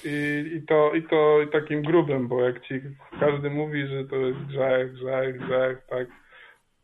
I, 0.06 0.44
i, 0.56 0.62
to, 0.62 0.94
i 0.94 1.04
to 1.04 1.40
takim 1.52 1.82
grubym, 1.82 2.28
bo 2.28 2.42
jak 2.42 2.68
ci 2.68 2.82
każdy 3.20 3.50
mówi, 3.50 3.88
że 3.88 4.06
to 4.06 4.16
jest 4.16 4.40
grzech, 4.40 4.94
grzech, 4.94 5.38
grzech, 5.38 5.78
tak, 5.90 6.08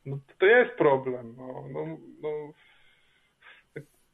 no 0.06 0.20
to, 0.40 0.46
jest 0.46 0.72
problem. 0.72 1.36
No, 1.38 1.64
no, 1.74 1.98
no. 2.22 2.30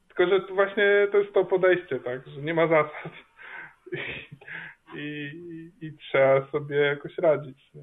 Tylko, 0.08 0.26
że 0.26 0.54
właśnie 0.54 1.08
to 1.12 1.18
jest 1.18 1.32
to 1.32 1.44
podejście, 1.44 2.00
tak, 2.00 2.28
że 2.28 2.42
nie 2.42 2.54
ma 2.54 2.66
zasad 2.68 3.12
i, 4.96 4.98
i, 4.98 5.86
i 5.86 5.92
trzeba 5.98 6.50
sobie 6.50 6.76
jakoś 6.76 7.18
radzić. 7.18 7.74
Nie? 7.74 7.82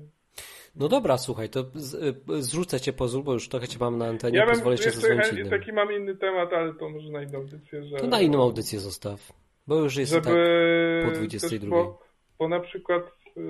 No 0.76 0.88
dobra, 0.88 1.18
słuchaj, 1.18 1.50
to 1.50 1.64
z, 1.74 2.18
zrzucę 2.40 2.80
cię 2.80 2.94
pozór, 2.94 3.24
bo 3.24 3.34
już 3.34 3.50
trochę 3.50 3.68
cię 3.68 3.78
mam 3.80 3.98
na 3.98 4.06
antenie, 4.06 4.38
ja 4.38 4.46
pozwolę 4.46 4.78
cię 4.78 4.92
zadzwonić 4.92 5.32
innym. 5.34 5.50
Taki 5.50 5.74
mam 5.74 5.94
inny 5.94 6.16
temat, 6.16 6.54
ale 6.54 6.74
to 6.74 6.90
może 6.90 7.10
na 7.10 7.24
inną 7.24 7.40
audycję, 7.40 7.84
że... 7.84 7.98
To 7.98 8.08
na 8.08 8.22
inną 8.22 8.42
audycję 8.42 8.80
zostaw. 8.80 9.34
Bo 9.72 9.78
już 9.78 9.98
jest 9.98 10.12
żeby 10.12 10.26
tak 10.26 11.12
po 11.12 11.18
22. 11.18 11.70
Bo, 11.70 12.00
bo 12.40 12.48
na 12.48 12.60
przykład 12.60 13.04
yy, 13.36 13.44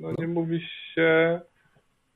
no, 0.00 0.12
nie 0.18 0.26
mówi 0.26 0.60
się 0.94 1.40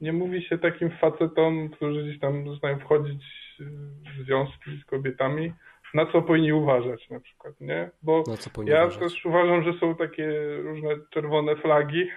nie 0.01 0.12
mówi 0.12 0.43
się 0.43 0.59
takim 0.59 0.91
facetom, 0.91 1.69
którzy 1.69 2.03
gdzieś 2.03 2.21
tam 2.21 2.55
zaczynają 2.55 2.79
wchodzić 2.79 3.23
w 3.59 4.25
związki 4.25 4.83
z 4.83 4.85
kobietami, 4.85 5.53
na 5.95 6.07
co 6.12 6.23
powinni 6.23 6.53
uważać 6.53 7.11
na 7.11 7.21
przykład, 7.21 7.61
nie? 7.61 7.91
Bo 8.03 8.25
ja 8.67 8.85
uważać? 8.85 8.99
też 8.99 9.25
uważam, 9.27 9.62
że 9.62 9.73
są 9.81 9.95
takie 9.95 10.57
różne 10.62 10.89
czerwone 11.11 11.57
flagi, 11.57 12.09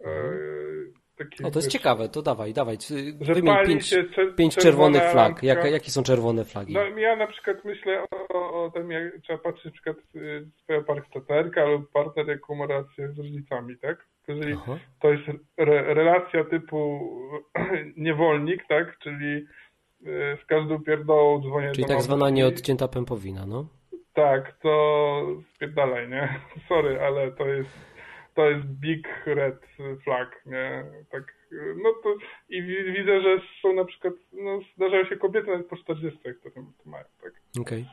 yy, 0.00 0.92
Taki, 1.24 1.44
o, 1.44 1.50
to 1.50 1.58
jest 1.58 1.68
wiesz, 1.68 1.72
ciekawe, 1.72 2.08
to 2.08 2.22
dawaj, 2.22 2.52
dawaj. 2.52 2.76
Wymień 3.20 3.56
pięć, 3.66 3.88
się 3.88 4.04
pięć 4.36 4.56
czerwonych 4.56 5.02
flag. 5.02 5.42
Jak, 5.42 5.64
jakie 5.72 5.90
są 5.90 6.02
czerwone 6.02 6.44
flagi? 6.44 6.74
No, 6.74 6.98
ja 6.98 7.16
na 7.16 7.26
przykład 7.26 7.64
myślę 7.64 8.04
o, 8.34 8.64
o 8.64 8.70
tym, 8.70 8.90
jak 8.90 9.02
trzeba 9.22 9.38
patrzeć 9.38 9.64
na 9.64 9.70
przykład 9.70 9.96
y, 10.16 10.46
swoja 10.62 10.82
partnerka 10.82 11.64
lub 11.64 11.92
partner, 11.92 12.28
jaką 12.28 12.54
ma 12.54 12.66
relację 12.66 13.08
z 13.08 13.18
rodzicami, 13.18 13.76
tak? 13.78 14.06
Jeżeli 14.28 14.52
Aha. 14.52 14.78
to 15.00 15.12
jest 15.12 15.28
re, 15.56 15.94
relacja 15.94 16.44
typu 16.44 17.10
niewolnik, 17.96 18.64
tak? 18.68 18.98
Czyli 18.98 19.46
y, 20.06 20.38
z 20.42 20.46
każdą 20.46 20.82
pierdołą 20.82 21.40
dzwonię 21.42 21.72
Czyli 21.72 21.86
tak 21.86 22.02
zwana 22.02 22.30
nieodcięta 22.30 22.88
pępowina, 22.88 23.46
no? 23.46 23.66
Tak, 24.14 24.58
to 24.62 25.26
spierdalaj, 25.54 26.08
nie? 26.08 26.40
Sorry, 26.68 27.00
ale 27.00 27.32
to 27.32 27.46
jest 27.46 27.91
to 28.34 28.50
jest 28.50 28.66
big 28.66 29.08
red 29.26 29.58
flag, 30.04 30.42
nie? 30.46 30.84
Tak, 31.10 31.34
no 31.82 31.92
to 32.02 32.14
i 32.48 32.62
widzę, 32.62 33.20
że 33.22 33.38
są 33.62 33.72
na 33.72 33.84
przykład, 33.84 34.14
no 34.32 34.60
zdarzają 34.76 35.04
się 35.04 35.16
kobiety 35.16 35.46
nawet 35.46 35.66
po 35.66 35.76
40, 35.76 36.18
które 36.18 36.54
to 36.54 36.90
mają, 36.90 37.04
tak? 37.22 37.32
Okej. 37.60 37.86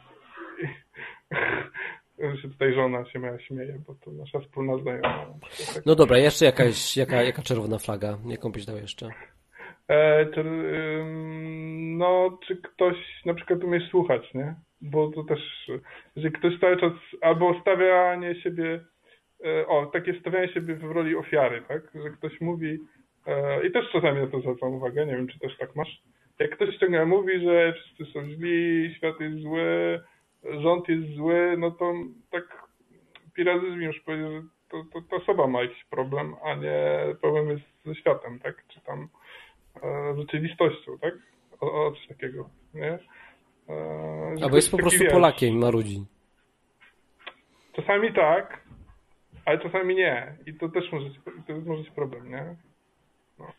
Okay. 2.20 2.38
się 2.41 2.49
tutaj 2.49 2.74
żona 2.74 3.06
się 3.06 3.20
moja 3.20 3.40
śmieje, 3.40 3.82
bo 3.88 3.95
to 3.95 4.11
nasza 4.11 4.40
wspólna 4.40 4.78
znajoma. 4.78 5.26
Tak. 5.74 5.86
No 5.86 5.95
dobra, 5.95 6.18
jeszcze 6.18 6.45
jakaś, 6.45 6.98
jaka, 6.98 7.24
jaka 7.24 7.41
czerwona 7.41 7.78
flaga? 7.78 8.18
Jaką 8.26 8.52
byś 8.52 8.66
dał 8.66 8.78
jeszcze? 8.78 9.10
E, 9.88 10.26
czy, 10.26 10.44
no, 11.98 12.40
czy 12.48 12.56
ktoś 12.56 12.95
na 13.26 13.34
przykład 13.34 13.64
umie 13.64 13.88
słuchać, 13.91 14.34
nie? 14.34 14.56
Bo 14.82 15.11
to 15.11 15.24
też, 15.24 15.72
jeżeli 16.16 16.36
ktoś 16.36 16.60
cały 16.60 16.78
czas 16.78 16.94
albo 17.22 17.61
stawianie 17.61 18.41
siebie 18.41 18.80
E, 18.80 18.98
o, 19.68 19.86
takie 19.86 20.20
stawianie 20.20 20.53
siebie 20.53 20.76
w 20.76 20.91
roli 20.91 21.16
ofiary, 21.16 21.61
tak? 21.68 21.82
Że 22.03 22.10
ktoś 22.10 22.41
mówi, 22.41 22.78
e, 23.28 23.68
i 23.68 23.72
też 23.72 23.91
czasami 23.91 24.22
na 24.22 24.28
to 24.28 24.40
zwracam 24.40 24.74
uwagę, 24.74 25.06
nie 25.06 25.16
wiem, 25.16 25.28
czy 25.28 25.40
też 25.40 25.57
tak 25.57 25.76
masz, 25.76 26.02
jak 26.40 26.56
ktoś 26.56 26.78
ciągle 26.78 27.06
mówi, 27.06 27.40
że 27.45 27.74
wszyscy 27.74 28.14
są 28.14 28.26
źli, 28.26 28.94
świat 28.98 29.20
jest 29.20 29.38
zły, 29.38 29.99
rząd 30.44 30.90
jest 30.90 31.16
zły, 31.16 31.56
no 31.57 31.72
to 31.72 31.94
tak 32.32 32.70
pirazyzm 33.34 33.82
już 33.82 33.99
powiedział, 33.99 34.32
że 34.32 34.41
to, 34.70 34.84
to, 34.94 35.02
to 35.10 35.16
osoba 35.16 35.48
ma 35.48 35.61
jakiś 35.61 35.84
problem, 35.84 36.36
a 36.44 36.56
nie 36.56 37.16
problem 37.22 37.49
jest 37.49 37.64
ze 37.86 37.95
światem, 37.95 38.40
tak? 38.40 38.64
Czy 38.68 38.82
tam 38.82 39.07
e, 39.84 40.16
rzeczywistością, 40.18 40.98
tak? 40.99 41.14
O, 41.61 41.88
o 41.88 41.91
coś 41.91 42.07
takiego, 42.07 42.49
nie? 42.74 42.99
E, 43.70 44.44
Albo 44.44 44.56
jest 44.56 44.72
po 44.72 44.78
prostu 44.78 44.99
wiesz, 44.99 45.14
Polakiem, 45.14 45.57
marudzi. 45.57 46.06
Czasami 47.74 48.14
tak, 48.14 48.64
ale 49.49 49.59
czasami 49.59 49.95
nie. 49.95 50.38
I 50.45 50.53
to 50.53 50.69
też 50.69 50.91
może, 50.91 51.09
to 51.47 51.53
może 51.65 51.84
być 51.84 51.91
problem, 51.91 52.31
nie? 52.31 52.55
No, 53.39 53.51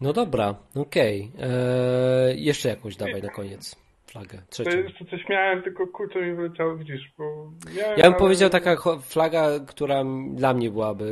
no 0.00 0.12
dobra, 0.12 0.54
okej. 0.74 1.30
Okay. 1.34 1.46
Eee, 1.46 2.44
jeszcze 2.44 2.68
jakąś 2.68 2.96
dawaj 2.96 3.22
na 3.22 3.28
koniec 3.28 3.84
flagę. 4.06 4.38
Trzecią. 4.50 4.70
To 4.70 4.76
jeszcze 4.76 5.04
coś 5.04 5.28
miałem, 5.28 5.62
tylko 5.62 5.86
kurczę 5.86 6.22
mi 6.22 6.34
wyleciało, 6.34 6.76
widzisz, 6.76 7.12
bo 7.18 7.50
miałem, 7.76 7.98
Ja 7.98 8.04
bym 8.04 8.12
ale... 8.12 8.14
powiedział, 8.14 8.50
taka 8.50 8.76
flaga, 9.00 9.60
która 9.66 10.04
dla 10.30 10.54
mnie 10.54 10.70
byłaby 10.70 11.06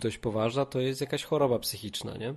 dość 0.00 0.18
poważna, 0.18 0.66
to 0.66 0.80
jest 0.80 1.00
jakaś 1.00 1.24
choroba 1.24 1.58
psychiczna, 1.58 2.16
nie? 2.16 2.34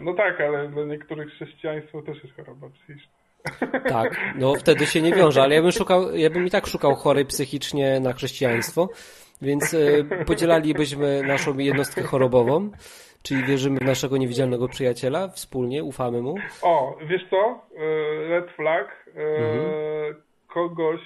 No 0.00 0.14
tak, 0.14 0.40
ale 0.40 0.68
dla 0.68 0.84
niektórych 0.84 1.28
chrześcijaństwo 1.28 2.02
też 2.02 2.24
jest 2.24 2.36
choroba 2.36 2.68
psychiczna. 2.70 3.19
Tak, 3.88 4.20
no 4.38 4.54
wtedy 4.54 4.86
się 4.86 5.02
nie 5.02 5.12
wiąże, 5.12 5.42
ale 5.42 5.54
ja 5.54 5.62
bym 5.62 5.72
szukał, 5.72 6.16
ja 6.16 6.30
bym 6.30 6.46
i 6.46 6.50
tak 6.50 6.66
szukał 6.66 6.94
chorej 6.94 7.24
psychicznie 7.24 8.00
na 8.00 8.12
chrześcijaństwo, 8.12 8.88
więc 9.42 9.74
y, 9.74 10.06
podzielalibyśmy 10.26 11.22
naszą 11.22 11.58
jednostkę 11.58 12.02
chorobową, 12.02 12.70
czyli 13.22 13.44
wierzymy 13.44 13.78
w 13.78 13.84
naszego 13.84 14.16
niewidzialnego 14.16 14.68
przyjaciela, 14.68 15.28
wspólnie 15.28 15.84
ufamy 15.84 16.22
mu. 16.22 16.34
O, 16.62 16.98
wiesz 17.06 17.22
co? 17.30 17.60
E, 17.76 18.28
red 18.28 18.50
flag, 18.50 19.06
e, 19.16 19.20
mhm. 19.20 20.14
kogoś, 20.46 21.00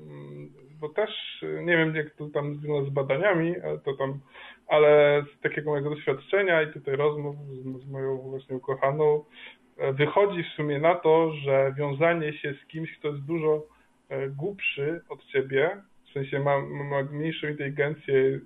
mm, 0.00 0.52
bo 0.80 0.88
też 0.88 1.10
nie 1.42 1.76
wiem 1.76 1.96
jak 1.96 2.10
to 2.10 2.28
tam 2.28 2.54
z 2.86 2.90
badaniami, 2.90 3.54
to 3.84 3.96
tam, 3.96 4.20
ale 4.66 5.22
z 5.38 5.40
takiego 5.40 5.70
mojego 5.70 5.90
doświadczenia 5.90 6.62
i 6.62 6.72
tutaj 6.72 6.96
rozmów 6.96 7.36
z, 7.36 7.82
z 7.84 7.90
moją 7.90 8.16
właśnie 8.16 8.56
ukochaną, 8.56 9.24
wychodzi 9.92 10.42
w 10.42 10.56
sumie 10.56 10.78
na 10.78 10.94
to, 10.94 11.32
że 11.34 11.74
wiązanie 11.78 12.32
się 12.32 12.54
z 12.64 12.66
kimś, 12.66 12.98
kto 12.98 13.08
jest 13.08 13.20
dużo 13.20 13.66
e, 14.08 14.28
głupszy 14.28 15.00
od 15.08 15.26
ciebie, 15.26 15.82
w 16.10 16.12
sensie 16.12 16.40
ma, 16.40 16.60
ma 16.60 17.02
mniejszą 17.02 17.48
inteligencję, 17.48 18.40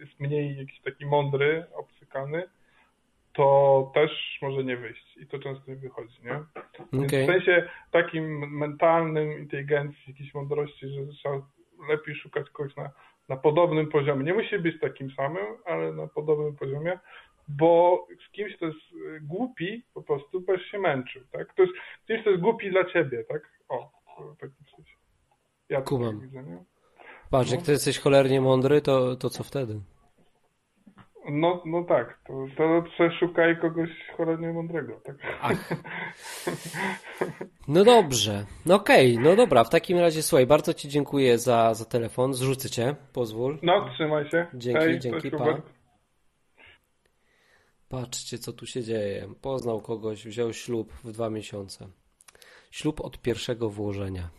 jest 0.00 0.20
mniej 0.20 0.58
jakiś 0.58 0.80
taki 0.80 1.06
mądry, 1.06 1.64
obcykany, 1.74 2.42
to 3.32 3.90
też 3.94 4.38
może 4.42 4.64
nie 4.64 4.76
wyjść. 4.76 5.16
I 5.16 5.26
to 5.26 5.38
często 5.38 5.70
nie 5.70 5.76
wychodzi, 5.76 6.18
nie? 6.24 6.34
Okay. 7.04 7.24
w 7.24 7.26
sensie 7.26 7.68
takim 7.90 8.58
mentalnym, 8.58 9.38
inteligencji, 9.38 10.02
jakiejś 10.08 10.34
mądrości, 10.34 10.88
że 10.88 11.06
trzeba 11.06 11.34
lepiej 11.88 12.14
szukać 12.14 12.50
kogoś 12.50 12.76
na, 12.76 12.90
na 13.28 13.36
podobnym 13.36 13.88
poziomie. 13.88 14.24
Nie 14.24 14.34
musi 14.34 14.58
być 14.58 14.80
takim 14.80 15.10
samym, 15.10 15.46
ale 15.64 15.92
na 15.92 16.06
podobnym 16.06 16.56
poziomie, 16.56 16.98
bo 17.48 18.06
z 18.28 18.32
kimś, 18.32 18.56
kto 18.56 18.66
jest 18.66 18.78
y, 18.78 19.20
głupi, 19.20 19.82
po 19.94 20.02
prostu 20.02 20.40
będziesz 20.40 20.66
się 20.66 20.78
męczył, 20.78 21.22
tak? 21.32 21.54
To 21.54 21.62
jest 21.62 21.74
kimś, 22.06 22.20
kto 22.20 22.30
jest 22.30 22.42
głupi 22.42 22.70
dla 22.70 22.84
ciebie, 22.84 23.24
tak? 23.24 23.42
O, 23.68 23.90
w 24.18 24.40
takim 24.40 24.66
sensie. 24.76 24.96
Ja 25.68 25.82
Kumam. 25.82 26.20
Widzę, 26.20 26.42
nie? 26.42 26.64
Patrz, 27.30 27.50
no. 27.50 27.56
jak 27.56 27.64
ty 27.64 27.72
jesteś 27.72 27.98
cholernie 27.98 28.40
mądry, 28.40 28.80
to, 28.80 29.16
to 29.16 29.30
co 29.30 29.44
wtedy? 29.44 29.80
No, 31.30 31.62
no 31.66 31.84
tak, 31.84 32.18
to, 32.26 32.46
to 32.56 32.82
przeszukaj 32.82 33.60
kogoś 33.60 33.90
cholernie 34.16 34.52
mądrego, 34.52 35.00
tak? 35.04 35.16
Ach. 35.40 35.68
No 37.68 37.84
dobrze, 37.84 38.44
no 38.66 38.74
okej, 38.74 39.12
okay. 39.12 39.24
no 39.24 39.36
dobra, 39.36 39.64
w 39.64 39.70
takim 39.70 39.98
razie 39.98 40.22
słuchaj, 40.22 40.46
bardzo 40.46 40.74
Ci 40.74 40.88
dziękuję 40.88 41.38
za, 41.38 41.74
za 41.74 41.84
telefon, 41.84 42.34
zrzucę 42.34 42.70
Cię, 42.70 42.94
pozwól. 43.12 43.58
No, 43.62 43.88
trzymaj 43.94 44.30
się. 44.30 44.46
Dzięki, 44.54 44.80
Hej, 44.80 44.98
dzięki, 44.98 45.30
pa. 45.30 45.62
Patrzcie, 47.92 48.38
co 48.38 48.52
tu 48.52 48.66
się 48.66 48.82
dzieje. 48.82 49.28
Poznał 49.40 49.80
kogoś, 49.80 50.24
wziął 50.24 50.52
ślub 50.52 50.92
w 51.04 51.12
dwa 51.12 51.30
miesiące. 51.30 51.88
Ślub 52.70 53.00
od 53.00 53.18
pierwszego 53.18 53.70
włożenia. 53.70 54.22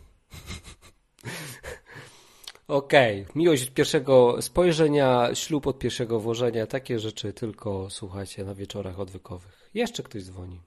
Okej, 2.68 3.22
okay. 3.22 3.32
miłość 3.34 3.68
od 3.68 3.74
pierwszego 3.74 4.42
spojrzenia, 4.42 5.34
ślub 5.34 5.66
od 5.66 5.78
pierwszego 5.78 6.20
włożenia, 6.20 6.66
takie 6.66 6.98
rzeczy 6.98 7.32
tylko 7.32 7.90
słuchajcie 7.90 8.44
na 8.44 8.54
wieczorach 8.54 9.00
odwykowych. 9.00 9.70
Jeszcze 9.74 10.02
ktoś 10.02 10.22
dzwoni. 10.22 10.60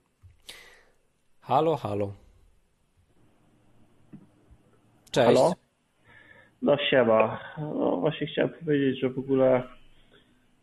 Halo, 1.40 1.76
halo. 1.76 2.12
Cześć. 5.10 5.26
Halo? 5.26 5.52
No 6.62 6.76
siema. 6.90 7.40
No 7.58 7.96
właśnie 7.96 8.26
chciałem 8.26 8.50
powiedzieć, 8.50 9.00
że 9.00 9.10
w 9.10 9.18
ogóle 9.18 9.77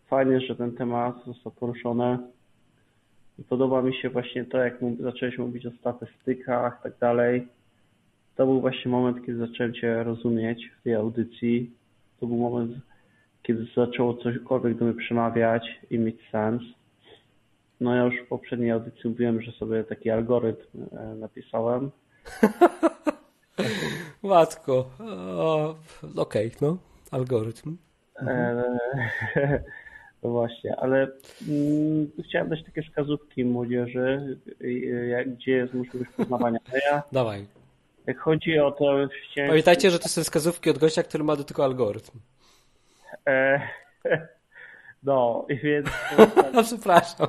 fajnie, 0.08 0.42
że 0.42 0.56
ten 0.56 0.72
temat 0.72 1.16
został 1.26 1.52
poruszony. 1.52 2.18
I 3.40 3.44
podoba 3.44 3.82
mi 3.82 3.96
się 3.96 4.10
właśnie 4.10 4.46
to, 4.46 4.58
jak 4.58 4.78
zacząłeś 5.00 5.38
mówić 5.38 5.66
o 5.66 5.72
statystykach 5.72 6.78
i 6.80 6.84
tak 6.84 6.98
dalej. 6.98 7.48
To 8.36 8.46
był 8.46 8.62
właśnie 8.62 8.92
moment, 8.92 9.26
kiedy 9.26 9.48
zacząłem 9.48 9.74
Cię 9.74 10.04
rozumieć 10.04 10.72
w 10.80 10.84
tej 10.84 10.96
audycji. 10.96 11.72
To 12.20 12.28
był 12.28 12.38
moment, 12.38 12.78
kiedy 13.44 13.68
zaczęło 13.76 14.14
cośkolwiek 14.14 14.78
do 14.78 14.86
mnie 14.86 14.94
przemawiać 14.94 15.80
i 15.90 16.00
mieć 16.00 16.30
sens. 16.32 16.62
No 17.80 17.96
ja 17.96 18.04
już 18.04 18.16
w 18.26 18.28
poprzedniej 18.28 18.72
audycji 18.72 19.10
mówiłem, 19.10 19.42
że 19.42 19.52
sobie 19.52 19.84
taki 19.84 20.10
algorytm 20.10 20.86
e, 20.98 21.16
napisałem. 21.16 21.92
Matko. 24.24 24.90
Okej, 26.16 26.48
okay, 26.48 26.52
no. 26.62 26.78
Algorytm. 27.12 27.78
Mhm. 28.20 28.80
No 30.26 30.32
właśnie, 30.32 30.76
ale 30.76 31.08
mm, 31.50 32.12
chciałem 32.28 32.50
dać 32.50 32.64
takie 32.66 32.84
wskazówki 32.84 33.46
młodzieży, 33.46 34.38
jak, 35.10 35.36
gdzie 35.36 35.52
jest 35.52 35.74
możliwość 35.74 36.12
poznawania. 36.18 36.60
Ja, 36.92 37.04
Dawaj. 37.12 37.46
Jak 38.08 38.20
chodzi 38.20 38.60
o 38.60 38.72
to... 38.72 39.08
Chciałem... 39.32 39.50
Pamiętajcie, 39.50 39.92
że 39.92 40.00
to 40.00 40.10
są 40.10 40.24
wskazówki 40.24 40.70
od 40.70 40.78
gościa, 40.78 41.04
który 41.04 41.24
ma 41.24 41.36
do 41.36 41.44
tego 41.44 41.64
algorytm. 41.64 42.20
E, 43.28 43.62
no, 45.04 45.46
i 45.50 45.58
więc... 45.58 45.88
no, 46.54 46.64
przepraszam. 46.64 47.28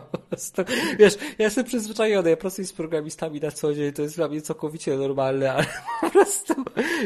Wiesz, 0.98 1.16
ja 1.16 1.44
jestem 1.44 1.64
przyzwyczajony, 1.64 2.30
ja 2.30 2.36
pracuję 2.36 2.66
z 2.66 2.72
programistami 2.72 3.40
na 3.40 3.50
co 3.50 3.74
dzień, 3.74 3.92
to 3.92 4.02
jest 4.02 4.16
dla 4.16 4.28
mnie 4.28 4.40
całkowicie 4.40 4.96
normalne, 4.96 5.52
ale 5.52 5.64
po 6.00 6.10
prostu 6.10 6.54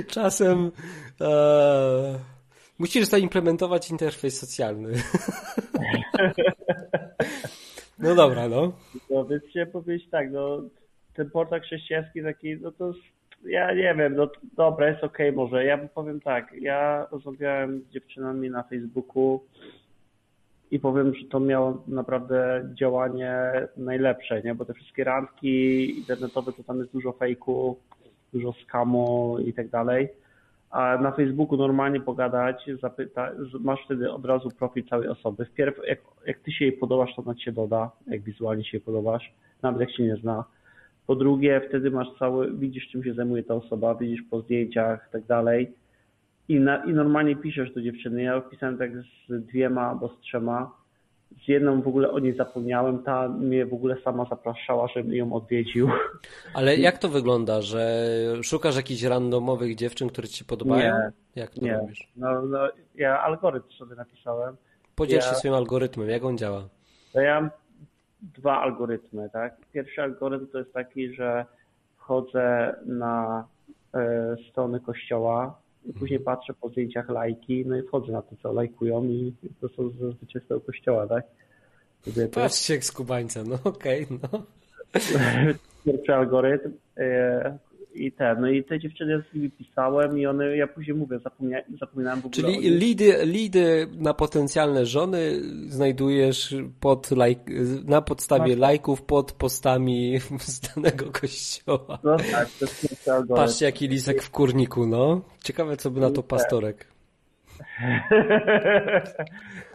czasem... 0.09 0.73
E 1.21 2.40
Musisz 2.81 3.05
zaimplementować 3.05 3.91
interfejs 3.91 4.39
socjalny. 4.39 4.93
no 7.99 8.15
dobra, 8.15 8.49
no. 8.49 8.73
No 9.11 9.25
więc 9.25 9.45
chciałem 9.51 9.71
powiedzieć 9.71 10.11
tak, 10.11 10.31
no 10.33 10.63
ten 11.15 11.31
portal 11.31 11.61
chrześcijański 11.61 12.23
taki, 12.23 12.57
no 12.57 12.73
to 12.73 12.93
ja 13.45 13.75
nie 13.75 13.95
wiem, 13.95 14.17
no 14.17 14.31
dobra, 14.57 14.89
jest 14.89 15.05
okej 15.05 15.29
okay 15.29 15.37
może. 15.37 15.65
Ja 15.65 15.79
powiem 15.79 16.21
tak, 16.21 16.53
ja 16.61 17.07
rozmawiałem 17.13 17.81
z 17.81 17.93
dziewczynami 17.93 18.51
na 18.51 18.63
Facebooku 18.63 19.41
i 20.71 20.79
powiem, 20.79 21.15
że 21.15 21.25
to 21.25 21.41
miało 21.41 21.85
naprawdę 21.87 22.69
działanie 22.75 23.35
najlepsze, 23.77 24.43
nie? 24.43 24.55
bo 24.55 24.65
te 24.65 24.75
wszystkie 24.75 25.05
randki 25.05 25.99
internetowe 25.99 26.53
to 26.53 26.65
tam 26.65 26.79
jest 26.79 26.93
dużo 26.93 27.13
fejku, 27.13 27.77
dużo 28.33 28.53
skamu 28.53 29.39
i 29.47 29.53
tak 29.53 29.69
dalej. 29.69 30.09
A 30.71 30.99
na 30.99 31.13
Facebooku 31.13 31.57
normalnie 31.57 32.01
pogadać, 32.01 32.71
zapyta, 32.83 33.31
masz 33.61 33.81
wtedy 33.85 34.13
od 34.13 34.25
razu 34.25 34.49
profil 34.59 34.85
całej 34.85 35.09
osoby. 35.09 35.45
Wpierw 35.45 35.77
jak, 35.89 35.99
jak 36.27 36.39
ty 36.39 36.53
się 36.53 36.65
jej 36.65 36.73
podobasz, 36.73 37.15
to 37.17 37.23
ona 37.23 37.35
ci 37.35 37.45
się 37.45 37.53
doda, 37.53 37.91
jak 38.07 38.23
wizualnie 38.23 38.65
się 38.65 38.77
jej 38.77 38.85
podobasz, 38.85 39.33
nawet 39.63 39.81
jak 39.81 39.91
się 39.91 40.03
nie 40.03 40.17
zna. 40.17 40.45
Po 41.07 41.17
drugie, 41.17 41.61
wtedy 41.69 41.91
masz 41.91 42.09
cały, 42.19 42.53
widzisz 42.53 42.89
czym 42.89 43.05
się 43.05 43.15
zajmuje 43.15 43.43
ta 43.43 43.55
osoba, 43.55 43.95
widzisz 43.95 44.23
po 44.31 44.41
zdjęciach 44.41 45.07
i 45.09 45.13
tak 45.13 45.25
dalej 45.25 45.73
i, 46.51 46.61
na, 46.61 46.85
i 46.85 46.93
normalnie 46.93 47.37
piszesz 47.37 47.73
do 47.73 47.83
dziewczyny. 47.83 48.23
Ja 48.23 48.41
pisałem 48.41 48.79
tak 48.79 48.91
z 49.29 49.47
dwiema 49.47 49.83
albo 49.83 50.09
z 50.09 50.21
trzema. 50.21 50.80
Z 51.45 51.49
jedną 51.49 51.83
w 51.83 51.89
ogóle 51.89 52.11
o 52.11 52.19
niej 52.19 52.37
zapomniałem, 52.37 53.03
ta 53.03 53.29
mnie 53.29 53.67
w 53.67 53.75
ogóle 53.75 53.97
sama 54.05 54.25
zapraszała, 54.25 54.89
żebym 54.89 55.13
ją 55.13 55.33
odwiedził. 55.33 55.89
Ale 56.55 56.77
jak 56.77 56.99
to 56.99 57.09
wygląda, 57.09 57.63
że 57.63 58.07
szukasz 58.43 58.77
jakichś 58.77 59.03
randomowych 59.03 59.75
dziewczyn, 59.75 60.09
które 60.09 60.29
ci 60.29 60.45
podobają? 60.45 60.95
Nie, 60.95 61.13
jak 61.37 61.51
to 61.51 61.61
nie. 61.65 61.73
robisz? 61.75 62.09
No, 62.17 62.43
no, 62.43 62.59
ja 62.95 63.23
algorytm 63.23 63.71
sobie 63.71 63.97
napisałem. 63.97 64.57
Podziel 64.95 65.21
ja, 65.21 65.25
się 65.25 65.35
swoim 65.35 65.55
algorytmem, 65.55 66.09
jak 66.09 66.25
on 66.25 66.39
działa? 66.39 66.69
Ja 67.15 67.41
mam 67.41 67.51
dwa 68.23 68.61
algorytmy, 68.61 69.31
tak? 69.33 69.57
Pierwszy 69.73 70.03
algorytm 70.03 70.47
to 70.47 70.59
jest 70.59 70.73
taki, 70.73 71.15
że 71.15 71.45
wchodzę 71.97 72.75
na 72.87 73.45
e, 73.95 74.37
strony 74.51 74.81
kościoła, 74.81 75.61
i 75.87 75.93
później 75.93 76.21
patrzę 76.21 76.55
po 76.61 76.69
zdjęciach 76.69 77.09
lajki, 77.09 77.65
no 77.67 77.77
i 77.77 77.83
wchodzę 77.83 78.13
na 78.13 78.23
to, 78.23 78.37
co 78.43 78.53
lajkują 78.53 79.05
i 79.05 79.35
to 79.61 79.69
są 79.69 79.91
zazwyczaj 79.91 80.43
z 80.43 80.49
tego 80.49 80.61
kościoła, 80.61 81.07
tak? 81.07 81.25
Patrzcie 82.33 82.75
jak 82.75 82.85
skubańca, 82.85 83.43
no 83.45 83.59
okej, 83.65 84.05
okay, 84.05 84.19
no. 84.33 84.43
Pierwszy 85.85 86.15
algorytm. 86.15 86.73
I 87.95 88.13
ten, 88.13 88.41
no 88.41 88.49
i 88.49 88.65
te 88.65 88.79
dziewczyny 88.79 89.23
z 89.31 89.35
nimi 89.35 89.51
pisałem 89.51 90.19
i 90.19 90.27
one, 90.27 90.57
ja 90.57 90.67
później 90.67 90.97
mówię, 90.97 91.19
zapomnia, 91.19 91.59
zapominałem 91.81 92.21
w 92.21 92.27
ogóle 92.27 92.43
Czyli 92.43 92.71
lidy, 92.71 93.19
lidy 93.25 93.87
na 93.93 94.15
potencjalne 94.15 94.87
żony 94.87 95.41
znajdujesz 95.69 96.55
pod 96.81 97.11
lajk, 97.11 97.39
na 97.85 98.03
podstawie 98.03 98.57
no. 98.57 98.61
lajków 98.61 99.03
pod 99.03 99.33
postami 99.33 100.19
z 100.41 100.61
danego 100.61 101.13
kościoła. 101.13 101.99
No 102.05 102.17
tak, 102.17 102.49
to 102.59 102.65
jest 102.65 103.11
Patrzcie 103.29 103.65
jaki 103.65 103.89
lisek 103.89 104.23
w 104.23 104.31
kurniku, 104.31 104.87
no. 104.87 105.21
Ciekawe 105.45 105.77
co 105.77 105.91
by 105.91 106.01
na 106.01 106.11
to 106.11 106.23
pastorek. 106.23 106.87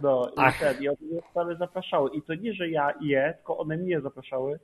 No 0.01 0.27
i 0.29 0.33
Ach. 0.37 0.59
ten, 0.59 0.83
i 0.83 0.87
one 0.87 0.97
mnie 1.45 1.55
zapraszały. 1.59 2.09
I 2.13 2.21
to 2.21 2.35
nie, 2.35 2.53
że 2.53 2.69
ja 2.69 2.93
je, 3.01 3.33
tylko 3.37 3.57
one 3.57 3.77
mnie 3.77 4.01
zapraszały 4.01 4.59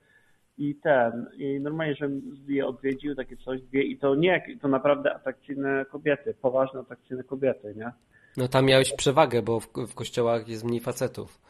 i 0.61 0.75
ten, 0.75 1.25
i 1.38 1.59
normalnie, 1.59 1.95
żebym 1.95 2.21
je 2.47 2.67
odwiedził, 2.67 3.15
takie 3.15 3.38
coś, 3.38 3.61
dwie, 3.61 3.83
i 3.83 3.97
to 3.97 4.15
nie, 4.15 4.57
to 4.61 4.67
naprawdę 4.67 5.13
atrakcyjne 5.13 5.85
kobiety, 5.91 6.33
poważne, 6.41 6.79
atrakcyjne 6.79 7.23
kobiety, 7.23 7.73
nie? 7.77 7.91
No 8.38 8.47
tam 8.47 8.65
miałeś 8.65 8.93
przewagę, 8.93 9.41
bo 9.41 9.59
w, 9.59 9.67
w 9.88 9.95
kościołach 9.95 10.47
jest 10.47 10.63
mniej 10.63 10.79
facetów. 10.79 11.41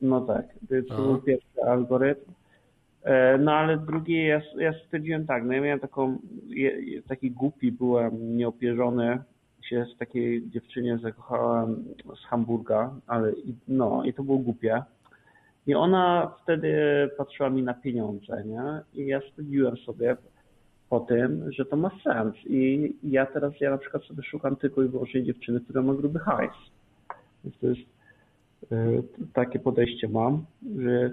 No 0.00 0.20
tak, 0.20 0.46
to 0.88 0.96
był 0.96 1.22
pierwszy 1.22 1.62
algorytm. 1.66 2.32
E, 3.02 3.38
no 3.38 3.52
ale 3.52 3.76
drugi, 3.76 4.26
ja, 4.26 4.42
ja 4.58 4.72
stwierdziłem 4.84 5.26
tak, 5.26 5.44
no 5.44 5.52
ja 5.52 5.60
miałem 5.60 5.80
taką, 5.80 6.18
taki 7.08 7.30
głupi 7.30 7.72
byłem, 7.72 8.36
nieopierzony, 8.36 9.18
się 9.62 9.86
z 9.94 9.98
takiej 9.98 10.50
dziewczynie 10.50 10.98
zakochałem 10.98 11.84
z 12.22 12.26
Hamburga, 12.26 12.94
ale 13.06 13.32
no 13.68 14.04
i 14.04 14.14
to 14.14 14.22
było 14.22 14.38
głupie. 14.38 14.82
I 15.66 15.74
ona 15.74 16.32
wtedy 16.42 16.74
patrzyła 17.16 17.50
mi 17.50 17.62
na 17.62 17.74
pieniądze, 17.74 18.44
nie? 18.44 18.80
I 19.02 19.06
ja 19.06 19.20
stwierdziłem 19.20 19.76
sobie 19.76 20.16
po 20.90 21.00
tym, 21.00 21.52
że 21.52 21.64
to 21.64 21.76
ma 21.76 21.90
sens. 22.04 22.34
I 22.46 22.92
ja 23.02 23.26
teraz, 23.26 23.52
ja 23.60 23.70
na 23.70 23.78
przykład 23.78 24.04
sobie 24.04 24.22
szukam 24.22 24.56
tylko 24.56 24.82
i 24.82 24.88
wyłącznie 24.88 25.24
dziewczyny, 25.24 25.60
która 25.60 25.82
ma 25.82 25.94
gruby 25.94 26.18
hajs. 26.18 26.56
Więc 27.44 27.58
to 27.58 27.66
jest 27.66 27.80
y, 28.72 29.02
takie 29.32 29.58
podejście 29.58 30.08
mam, 30.08 30.44
że, 30.78 31.10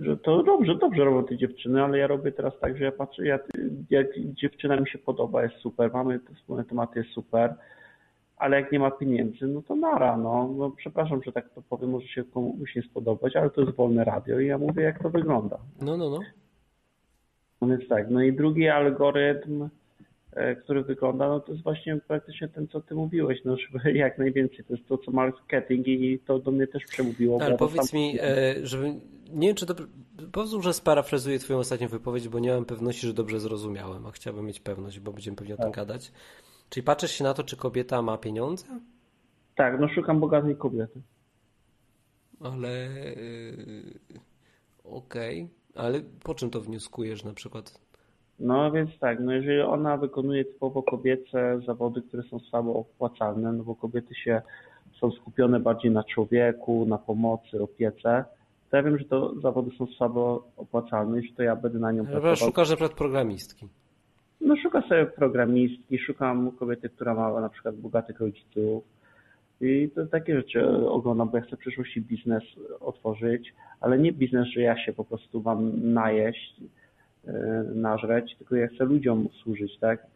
że 0.00 0.16
to 0.16 0.42
dobrze, 0.42 0.74
dobrze 0.74 1.04
robią 1.04 1.24
te 1.24 1.36
dziewczyny, 1.36 1.82
ale 1.82 1.98
ja 1.98 2.06
robię 2.06 2.32
teraz 2.32 2.52
tak, 2.60 2.78
że 2.78 2.84
ja 2.84 2.92
patrzę, 2.92 3.26
jak, 3.26 3.48
jak 3.90 4.06
dziewczyna 4.18 4.76
mi 4.76 4.88
się 4.88 4.98
podoba, 4.98 5.42
jest 5.42 5.56
super, 5.56 5.90
mamy 5.92 6.20
te 6.20 6.34
wspólne 6.34 6.64
tematy, 6.64 6.98
jest 6.98 7.10
super, 7.10 7.54
ale 8.42 8.60
jak 8.60 8.72
nie 8.72 8.78
ma 8.78 8.90
pieniędzy, 8.90 9.46
no 9.46 9.62
to 9.62 9.76
nara, 9.76 10.16
no, 10.16 10.54
no 10.58 10.70
przepraszam, 10.70 11.22
że 11.22 11.32
tak 11.32 11.50
to 11.54 11.62
powiem, 11.62 11.90
może 11.90 12.08
się 12.08 12.24
komuś 12.24 12.76
nie 12.76 12.82
spodobać, 12.82 13.36
ale 13.36 13.50
to 13.50 13.60
jest 13.60 13.76
wolne 13.76 14.04
radio 14.04 14.40
i 14.40 14.46
ja 14.46 14.58
mówię, 14.58 14.82
jak 14.82 15.02
to 15.02 15.10
wygląda. 15.10 15.58
No, 15.80 15.96
no, 15.96 16.10
no. 16.10 16.20
No 17.60 17.68
więc 17.68 17.88
tak, 17.88 18.10
no 18.10 18.22
i 18.22 18.32
drugi 18.32 18.68
algorytm, 18.68 19.68
e, 20.32 20.56
który 20.56 20.82
wygląda, 20.82 21.28
no 21.28 21.40
to 21.40 21.52
jest 21.52 21.64
właśnie 21.64 21.96
praktycznie 22.08 22.48
ten, 22.48 22.68
co 22.68 22.80
ty 22.80 22.94
mówiłeś, 22.94 23.38
no 23.44 23.56
żeby 23.56 23.92
jak 23.98 24.18
najwięcej, 24.18 24.64
to 24.64 24.74
jest 24.74 24.88
to, 24.88 24.98
co 24.98 25.10
marketing 25.10 25.88
i 25.88 26.18
to 26.26 26.38
do 26.38 26.50
mnie 26.50 26.66
też 26.66 26.84
przemówiło. 26.84 27.42
Ale 27.42 27.56
powiedz 27.56 27.90
tam... 27.90 28.00
mi, 28.00 28.18
e, 28.20 28.54
żeby, 28.66 28.86
nie 29.32 29.46
wiem, 29.46 29.56
czy 29.56 29.66
to, 29.66 29.74
pozwól, 30.32 30.62
że 30.62 30.72
sparafrazuję 30.72 31.38
twoją 31.38 31.58
ostatnią 31.58 31.88
wypowiedź, 31.88 32.28
bo 32.28 32.38
nie 32.38 32.50
mam 32.50 32.64
pewności, 32.64 33.06
że 33.06 33.14
dobrze 33.14 33.40
zrozumiałem, 33.40 34.06
a 34.06 34.10
chciałbym 34.10 34.46
mieć 34.46 34.60
pewność, 34.60 35.00
bo 35.00 35.12
będziemy 35.12 35.36
pewnie 35.36 35.54
o 35.54 35.56
tym 35.56 35.66
tak. 35.66 35.76
gadać. 35.76 36.12
Czyli 36.72 36.84
patrzysz 36.84 37.10
się 37.10 37.24
na 37.24 37.34
to, 37.34 37.42
czy 37.42 37.56
kobieta 37.56 38.02
ma 38.02 38.18
pieniądze? 38.18 38.66
Tak, 39.54 39.80
no 39.80 39.88
szukam 39.88 40.20
bogatej 40.20 40.56
kobiety. 40.56 41.00
Ale 42.40 42.68
yy, 42.68 43.82
okej, 44.84 45.48
okay. 45.70 45.84
ale 45.84 46.00
po 46.24 46.34
czym 46.34 46.50
to 46.50 46.60
wnioskujesz 46.60 47.24
na 47.24 47.32
przykład? 47.32 47.80
No 48.38 48.72
więc 48.72 48.90
tak, 48.98 49.20
no 49.20 49.32
jeżeli 49.32 49.60
ona 49.60 49.96
wykonuje 49.96 50.44
typowo 50.44 50.82
kobiece 50.82 51.60
zawody, 51.66 52.02
które 52.02 52.22
są 52.22 52.38
słabo 52.38 52.74
opłacalne, 52.74 53.52
no 53.52 53.64
bo 53.64 53.74
kobiety 53.74 54.14
się 54.14 54.42
są 55.00 55.10
skupione 55.10 55.60
bardziej 55.60 55.90
na 55.90 56.04
człowieku, 56.04 56.86
na 56.88 56.98
pomocy, 56.98 57.62
opiece, 57.62 58.24
to 58.70 58.76
ja 58.76 58.82
wiem, 58.82 58.98
że 58.98 59.04
to 59.04 59.40
zawody 59.40 59.70
są 59.78 59.86
słabo 59.86 60.48
opłacalne 60.56 61.20
i 61.20 61.28
że 61.28 61.34
to 61.34 61.42
ja 61.42 61.56
będę 61.56 61.78
na 61.78 61.92
nią 61.92 62.06
pracował. 62.06 62.36
Szukasz 62.36 62.70
na 62.70 62.76
przykład 62.76 62.98
programistki. 62.98 63.68
No 64.44 64.56
szukam 64.56 64.82
sobie 64.82 65.06
programistki, 65.06 65.98
szukam 65.98 66.52
kobiety, 66.52 66.88
która 66.88 67.14
ma 67.14 67.40
na 67.40 67.48
przykład 67.48 67.76
bogatych 67.76 68.20
rodziców 68.20 68.84
i 69.60 69.90
to 69.94 70.06
takie 70.06 70.36
rzeczy 70.36 70.66
oglądam, 70.88 71.28
bo 71.28 71.36
ja 71.36 71.42
chcę 71.42 71.56
w 71.56 71.58
przyszłości 71.58 72.00
biznes 72.00 72.42
otworzyć, 72.80 73.54
ale 73.80 73.98
nie 73.98 74.12
biznes, 74.12 74.48
że 74.48 74.60
ja 74.60 74.84
się 74.84 74.92
po 74.92 75.04
prostu 75.04 75.42
mam 75.42 75.92
najeść, 75.92 76.60
e, 77.26 77.32
nażreć, 77.74 78.36
tylko 78.38 78.56
ja 78.56 78.68
chcę 78.68 78.84
ludziom 78.84 79.28
służyć, 79.42 79.78
tak? 79.78 80.06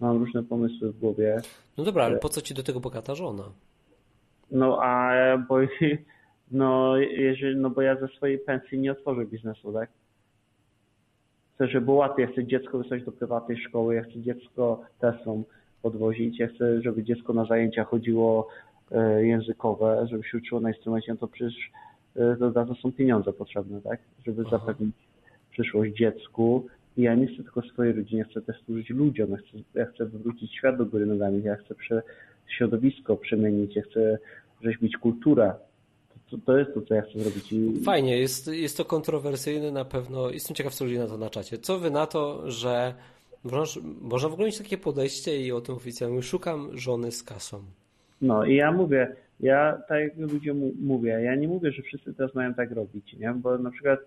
Mam 0.00 0.18
różne 0.18 0.42
pomysły 0.42 0.92
w 0.92 0.98
głowie. 0.98 1.40
No 1.78 1.84
dobra, 1.84 2.04
ale 2.04 2.18
po 2.18 2.28
co 2.28 2.40
ci 2.40 2.54
do 2.54 2.62
tego 2.62 2.80
bogata 2.80 3.14
żona? 3.14 3.44
No 4.50 4.78
a 4.82 5.12
bo, 5.48 5.58
no, 6.50 6.96
jeżeli, 6.96 7.56
no 7.56 7.70
bo 7.70 7.82
ja 7.82 7.96
ze 7.96 8.08
swojej 8.08 8.38
pensji 8.38 8.78
nie 8.78 8.92
otworzę 8.92 9.24
biznesu, 9.24 9.72
tak? 9.72 9.90
Chcę, 11.54 11.68
żeby 11.68 11.84
było 11.84 11.96
łatwiej. 11.96 12.26
Ja 12.26 12.32
chcę 12.32 12.44
dziecko 12.44 12.78
wysłać 12.78 13.04
do 13.04 13.12
prywatnej 13.12 13.56
szkoły, 13.56 13.94
ja 13.94 14.02
chcę 14.02 14.20
dziecko 14.20 14.82
Teslą 15.00 15.42
podwozić, 15.82 16.38
ja 16.38 16.48
chcę, 16.48 16.82
żeby 16.82 17.04
dziecko 17.04 17.32
na 17.32 17.44
zajęcia 17.44 17.84
chodziło 17.84 18.48
e, 18.92 19.26
językowe, 19.26 20.06
żeby 20.10 20.24
się 20.24 20.38
uczyło 20.38 20.60
na 20.60 20.68
instrumencie, 20.68 21.12
no 21.12 21.18
to 21.18 21.28
przecież 21.28 21.70
e, 22.16 22.36
to, 22.36 22.52
to 22.52 22.74
są 22.74 22.92
pieniądze 22.92 23.32
potrzebne, 23.32 23.80
tak? 23.80 24.00
Żeby 24.26 24.42
Aha. 24.46 24.58
zapewnić 24.58 24.94
przyszłość 25.50 25.92
dziecku. 25.92 26.66
I 26.96 27.02
ja 27.02 27.14
nie 27.14 27.26
chcę 27.26 27.42
tylko 27.42 27.62
swojej 27.62 27.92
rodzinie, 27.92 28.24
chcę 28.24 28.42
też 28.42 28.56
służyć 28.62 28.90
ludziom, 28.90 29.30
ja 29.30 29.36
chcę, 29.36 29.58
ja 29.74 29.86
chcę 29.86 30.04
wywrócić 30.04 30.54
świat 30.54 30.76
do 30.76 30.86
góry 30.86 31.06
nogami, 31.06 31.42
ja 31.42 31.56
chcę 31.56 31.74
prze, 31.74 32.02
środowisko 32.48 33.16
przemienić, 33.16 33.76
ja 33.76 33.82
chcę 33.82 34.18
rzeźbić 34.62 34.96
kulturę, 34.96 35.54
to, 36.32 36.38
to 36.46 36.58
jest 36.58 36.74
to, 36.74 36.82
co 36.82 36.94
ja 36.94 37.02
chcę 37.02 37.18
zrobić. 37.18 37.52
I... 37.52 37.84
Fajnie, 37.84 38.18
jest, 38.18 38.48
jest 38.48 38.76
to 38.76 38.84
kontrowersyjne 38.84 39.70
na 39.70 39.84
pewno. 39.84 40.30
Jestem 40.30 40.56
ciekaw, 40.56 40.74
co 40.74 40.84
ludzi 40.84 40.98
na 40.98 41.06
to 41.06 41.18
na 41.18 41.30
czacie. 41.30 41.58
Co 41.58 41.78
wy 41.78 41.90
na 41.90 42.06
to, 42.06 42.50
że 42.50 42.94
można, 43.44 43.82
można 44.00 44.28
w 44.28 44.32
ogóle 44.32 44.46
mieć 44.46 44.58
takie 44.58 44.78
podejście 44.78 45.42
i 45.42 45.52
o 45.52 45.60
tym 45.60 45.74
oficjalnie 45.74 46.22
szukam 46.22 46.78
żony 46.78 47.12
z 47.12 47.22
kasą. 47.22 47.62
No 48.20 48.44
i 48.44 48.54
ja 48.54 48.72
mówię, 48.72 49.16
ja 49.40 49.82
tak 49.88 50.00
jak 50.00 50.16
ludziom 50.16 50.60
mówię, 50.80 51.10
ja 51.10 51.34
nie 51.34 51.48
mówię, 51.48 51.72
że 51.72 51.82
wszyscy 51.82 52.14
teraz 52.14 52.34
mają 52.34 52.54
tak 52.54 52.72
robić, 52.72 53.12
nie? 53.12 53.32
Bo 53.32 53.58
na 53.58 53.70
przykład 53.70 54.00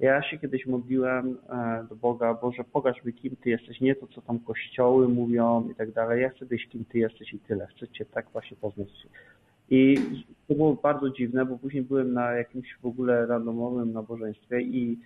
ja 0.00 0.22
się 0.22 0.38
kiedyś 0.38 0.66
modliłem 0.66 1.36
e, 1.50 1.86
do 1.88 1.96
Boga, 1.96 2.34
Boże, 2.34 2.64
pokaż 2.72 3.04
mi, 3.04 3.12
kim 3.12 3.36
Ty 3.36 3.50
jesteś, 3.50 3.80
nie 3.80 3.94
to, 3.94 4.06
co 4.06 4.20
tam 4.20 4.38
kościoły 4.38 5.08
mówią 5.08 5.68
i 5.72 5.74
tak 5.74 5.92
dalej. 5.92 6.22
Ja 6.22 6.28
chcę 6.28 6.46
wiedzieć, 6.46 6.68
kim 6.68 6.84
Ty 6.84 6.98
jesteś 6.98 7.32
i 7.32 7.38
tyle. 7.38 7.66
Chcę 7.66 7.88
Cię 7.88 8.04
tak 8.04 8.26
właśnie 8.32 8.56
poznać. 8.56 8.88
I 9.70 9.96
to 10.48 10.54
było 10.54 10.74
bardzo 10.74 11.10
dziwne, 11.10 11.44
bo 11.44 11.58
później 11.58 11.82
byłem 11.82 12.12
na 12.12 12.32
jakimś 12.32 12.76
w 12.82 12.86
ogóle 12.86 13.26
randomowym 13.26 13.92
nabożeństwie 13.92 14.60
i, 14.60 14.98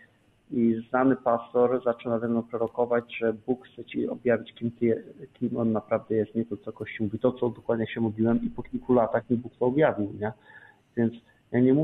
i 0.51 0.83
znany 0.91 1.17
pastor 1.17 1.83
zaczął 1.85 2.13
nade 2.13 2.29
mną 2.29 2.43
prorokować, 2.43 3.05
że 3.19 3.33
Bóg 3.47 3.67
chce 3.67 3.85
ci 3.85 4.09
objawić, 4.09 4.53
kim, 4.53 4.71
ty, 4.71 5.05
kim 5.35 5.57
on 5.57 5.73
naprawdę 5.73 6.15
jest, 6.15 6.35
nie 6.35 6.45
to, 6.45 6.57
co 6.57 6.73
Kościół 6.73 7.07
mówi. 7.07 7.19
To, 7.19 7.33
co 7.33 7.49
dokładnie 7.49 7.87
się 7.87 8.01
modliłem 8.01 8.43
i 8.43 8.51
po 8.51 8.63
kilku 8.63 8.95
latach 8.95 9.31
mi 9.31 9.37
Bóg 9.37 9.53
to 9.59 9.67
objawił, 9.67 10.13
nie? 10.21 10.33
Więc 10.97 11.13
Ja 11.53 11.61
nie 11.61 11.75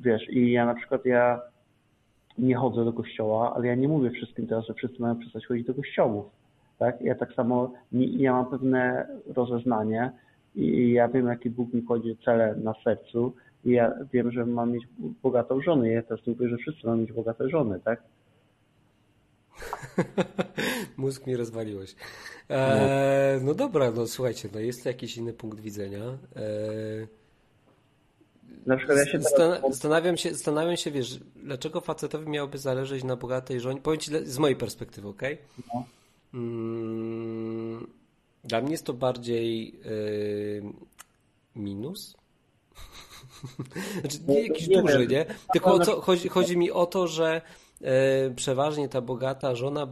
wiesz, 0.00 0.30
i 0.30 0.52
ja 0.52 0.66
na 0.66 0.74
przykład 0.74 1.04
ja 1.04 1.40
nie 2.38 2.54
chodzę 2.54 2.84
do 2.84 2.92
kościoła, 2.92 3.54
ale 3.56 3.66
ja 3.66 3.74
nie 3.74 3.88
mówię 3.88 4.10
wszystkim 4.10 4.46
teraz, 4.46 4.66
że 4.66 4.74
wszyscy 4.74 5.02
mają 5.02 5.16
przestać 5.16 5.46
chodzić 5.46 5.66
do 5.66 5.74
kościołów. 5.74 6.26
Tak? 6.78 7.00
Ja 7.00 7.14
tak 7.14 7.32
samo, 7.32 7.72
ja 7.92 8.32
mam 8.32 8.46
pewne 8.46 9.06
rozeznanie 9.26 10.12
i 10.54 10.92
ja 10.92 11.08
wiem, 11.08 11.26
jaki 11.26 11.50
Bóg 11.50 11.72
mi 11.72 11.82
kładzie 11.82 12.16
cele 12.24 12.56
na 12.56 12.74
sercu 12.84 13.32
i 13.64 13.70
ja 13.70 13.92
wiem, 14.12 14.32
że 14.32 14.46
mam 14.46 14.72
mieć 14.72 14.84
bogatą 15.22 15.60
żonę. 15.60 15.88
Ja 15.88 16.02
też 16.02 16.26
mówię, 16.26 16.48
że 16.48 16.56
wszyscy 16.56 16.86
mają 16.86 16.98
mieć 16.98 17.12
bogate 17.12 17.48
żony, 17.48 17.80
tak? 17.84 18.02
Mózg 20.96 21.26
mi 21.26 21.36
rozwaliłeś. 21.36 21.94
E, 22.50 23.40
no 23.42 23.54
dobra, 23.54 23.90
no 23.90 24.06
słuchajcie, 24.06 24.48
no 24.52 24.60
jest 24.60 24.82
to 24.82 24.88
jakiś 24.88 25.16
inny 25.16 25.32
punkt 25.32 25.60
widzenia. 25.60 26.04
E, 26.36 27.18
na 28.66 28.76
przykład 28.76 28.98
ja 28.98 29.06
się 29.06 29.18
teraz... 29.18 29.60
Zastanawiam 29.60 30.16
się, 30.16 30.30
zastanawiam 30.30 30.76
się, 30.76 30.90
wiesz, 30.90 31.18
dlaczego 31.36 31.80
facetowi 31.80 32.28
miałoby 32.28 32.58
zależeć 32.58 33.04
na 33.04 33.16
bogatej 33.16 33.60
żonie? 33.60 33.80
Powiem 33.80 34.00
ci 34.00 34.10
z 34.24 34.38
mojej 34.38 34.56
perspektywy, 34.56 35.08
ok? 35.08 35.22
No. 35.74 35.84
Mm, 36.34 37.86
dla 38.44 38.60
mnie 38.60 38.70
jest 38.70 38.86
to 38.86 38.92
bardziej 38.92 39.72
yy, 39.72 40.72
minus. 41.56 42.16
znaczy, 44.00 44.18
nie 44.28 44.42
jakiś 44.42 44.68
nie 44.68 44.82
duży, 44.82 44.98
wiem. 44.98 45.10
nie? 45.10 45.26
Tylko 45.52 45.78
co, 45.78 46.00
chodzi, 46.00 46.28
chodzi 46.28 46.56
mi 46.56 46.70
o 46.70 46.86
to, 46.86 47.06
że 47.06 47.42
yy, 47.80 47.88
przeważnie 48.36 48.88
ta 48.88 49.00
bogata 49.00 49.54
żona 49.54 49.88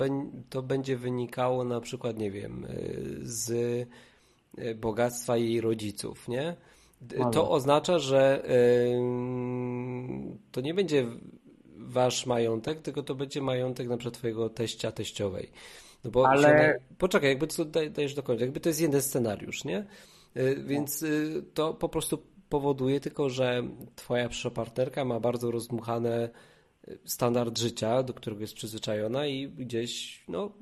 to 0.50 0.62
będzie 0.62 0.96
wynikało 0.96 1.64
na 1.64 1.80
przykład, 1.80 2.18
nie 2.18 2.30
wiem, 2.30 2.66
yy, 2.68 3.18
z 3.22 3.88
bogactwa 4.76 5.36
jej 5.36 5.60
rodziców, 5.60 6.28
nie? 6.28 6.56
To 7.32 7.50
oznacza, 7.50 7.98
że 7.98 8.42
to 10.52 10.60
nie 10.60 10.74
będzie 10.74 11.06
wasz 11.76 12.26
majątek, 12.26 12.82
tylko 12.82 13.02
to 13.02 13.14
będzie 13.14 13.42
majątek 13.42 13.88
na 13.88 13.96
przykład 13.96 14.18
twojego 14.18 14.50
teścia, 14.50 14.92
teściowej. 14.92 15.50
No 16.06 16.12
bo 16.12 16.28
Ale... 16.28 16.78
Poczekaj, 16.98 17.28
jakby 17.28 17.46
to 17.46 17.64
dajesz 17.64 18.14
do 18.14 18.22
końca, 18.22 18.44
jakby 18.44 18.60
to 18.60 18.68
jest 18.68 18.80
jeden 18.80 19.02
scenariusz, 19.02 19.64
nie? 19.64 19.86
Y, 20.36 20.64
więc 20.66 21.02
y, 21.02 21.44
to 21.54 21.74
po 21.74 21.88
prostu 21.88 22.22
powoduje 22.48 23.00
tylko, 23.00 23.30
że 23.30 23.62
twoja 23.96 24.28
przyszła 24.28 24.50
partnerka 24.50 25.04
ma 25.04 25.20
bardzo 25.20 25.50
rozdmuchane 25.50 26.30
standard 27.04 27.58
życia, 27.58 28.02
do 28.02 28.14
którego 28.14 28.40
jest 28.40 28.54
przyzwyczajona 28.54 29.26
i 29.26 29.48
gdzieś 29.48 30.24
no, 30.28 30.52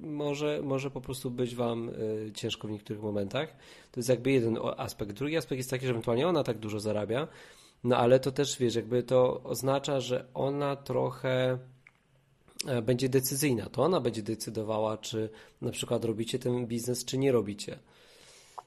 może, 0.00 0.60
może 0.62 0.90
po 0.90 1.00
prostu 1.00 1.30
być 1.30 1.54
wam 1.54 1.88
y, 1.88 2.32
ciężko 2.34 2.68
w 2.68 2.70
niektórych 2.70 3.02
momentach. 3.02 3.56
To 3.92 4.00
jest 4.00 4.08
jakby 4.08 4.30
jeden 4.30 4.58
aspekt. 4.76 5.12
Drugi 5.12 5.36
aspekt 5.36 5.56
jest 5.56 5.70
taki, 5.70 5.86
że 5.86 5.90
ewentualnie 5.90 6.28
ona 6.28 6.44
tak 6.44 6.58
dużo 6.58 6.80
zarabia, 6.80 7.28
no 7.84 7.96
ale 7.96 8.20
to 8.20 8.32
też 8.32 8.58
wiesz, 8.58 8.74
jakby 8.74 9.02
to 9.02 9.42
oznacza, 9.42 10.00
że 10.00 10.26
ona 10.34 10.76
trochę 10.76 11.58
będzie 12.82 13.08
decyzyjna. 13.08 13.68
To 13.68 13.82
ona 13.82 14.00
będzie 14.00 14.22
decydowała, 14.22 14.98
czy 14.98 15.30
na 15.60 15.70
przykład 15.70 16.04
robicie 16.04 16.38
ten 16.38 16.66
biznes, 16.66 17.04
czy 17.04 17.18
nie 17.18 17.32
robicie. 17.32 17.78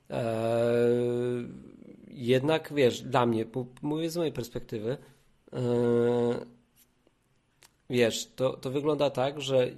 Eee, 0.09 1.47
jednak 2.07 2.73
wiesz, 2.73 3.01
dla 3.01 3.25
mnie, 3.25 3.45
mówię 3.81 4.09
z 4.09 4.17
mojej 4.17 4.33
perspektywy, 4.33 4.97
eee, 5.53 5.61
wiesz, 7.89 8.31
to, 8.35 8.57
to 8.57 8.71
wygląda 8.71 9.09
tak, 9.09 9.41
że 9.41 9.71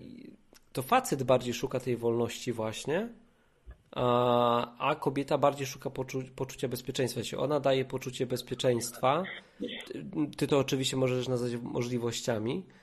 to 0.73 0.81
facet 0.81 1.23
bardziej 1.23 1.53
szuka 1.53 1.79
tej 1.79 1.97
wolności 1.97 2.53
właśnie, 2.53 3.09
a, 3.91 4.77
a 4.77 4.95
kobieta 4.95 5.37
bardziej 5.37 5.67
szuka 5.67 5.89
poczu, 5.89 6.23
poczucia 6.35 6.67
bezpieczeństwa. 6.67 7.19
Jeśli 7.19 7.37
ona 7.37 7.59
daje 7.59 7.85
poczucie 7.85 8.25
bezpieczeństwa, 8.25 9.23
ty 10.37 10.47
to 10.47 10.59
oczywiście 10.59 10.97
możesz 10.97 11.27
nazwać 11.27 11.51
możliwościami, 11.61 12.65
e, 12.69 12.82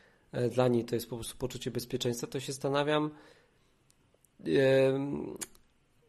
dla 0.55 0.69
niej 0.69 0.85
to 0.85 0.95
jest 0.95 1.11
po 1.11 1.17
prostu 1.17 1.37
poczucie 1.37 1.71
bezpieczeństwa, 1.71 2.27
to 2.27 2.41
się 2.41 2.53
zastanawiam, 2.53 3.11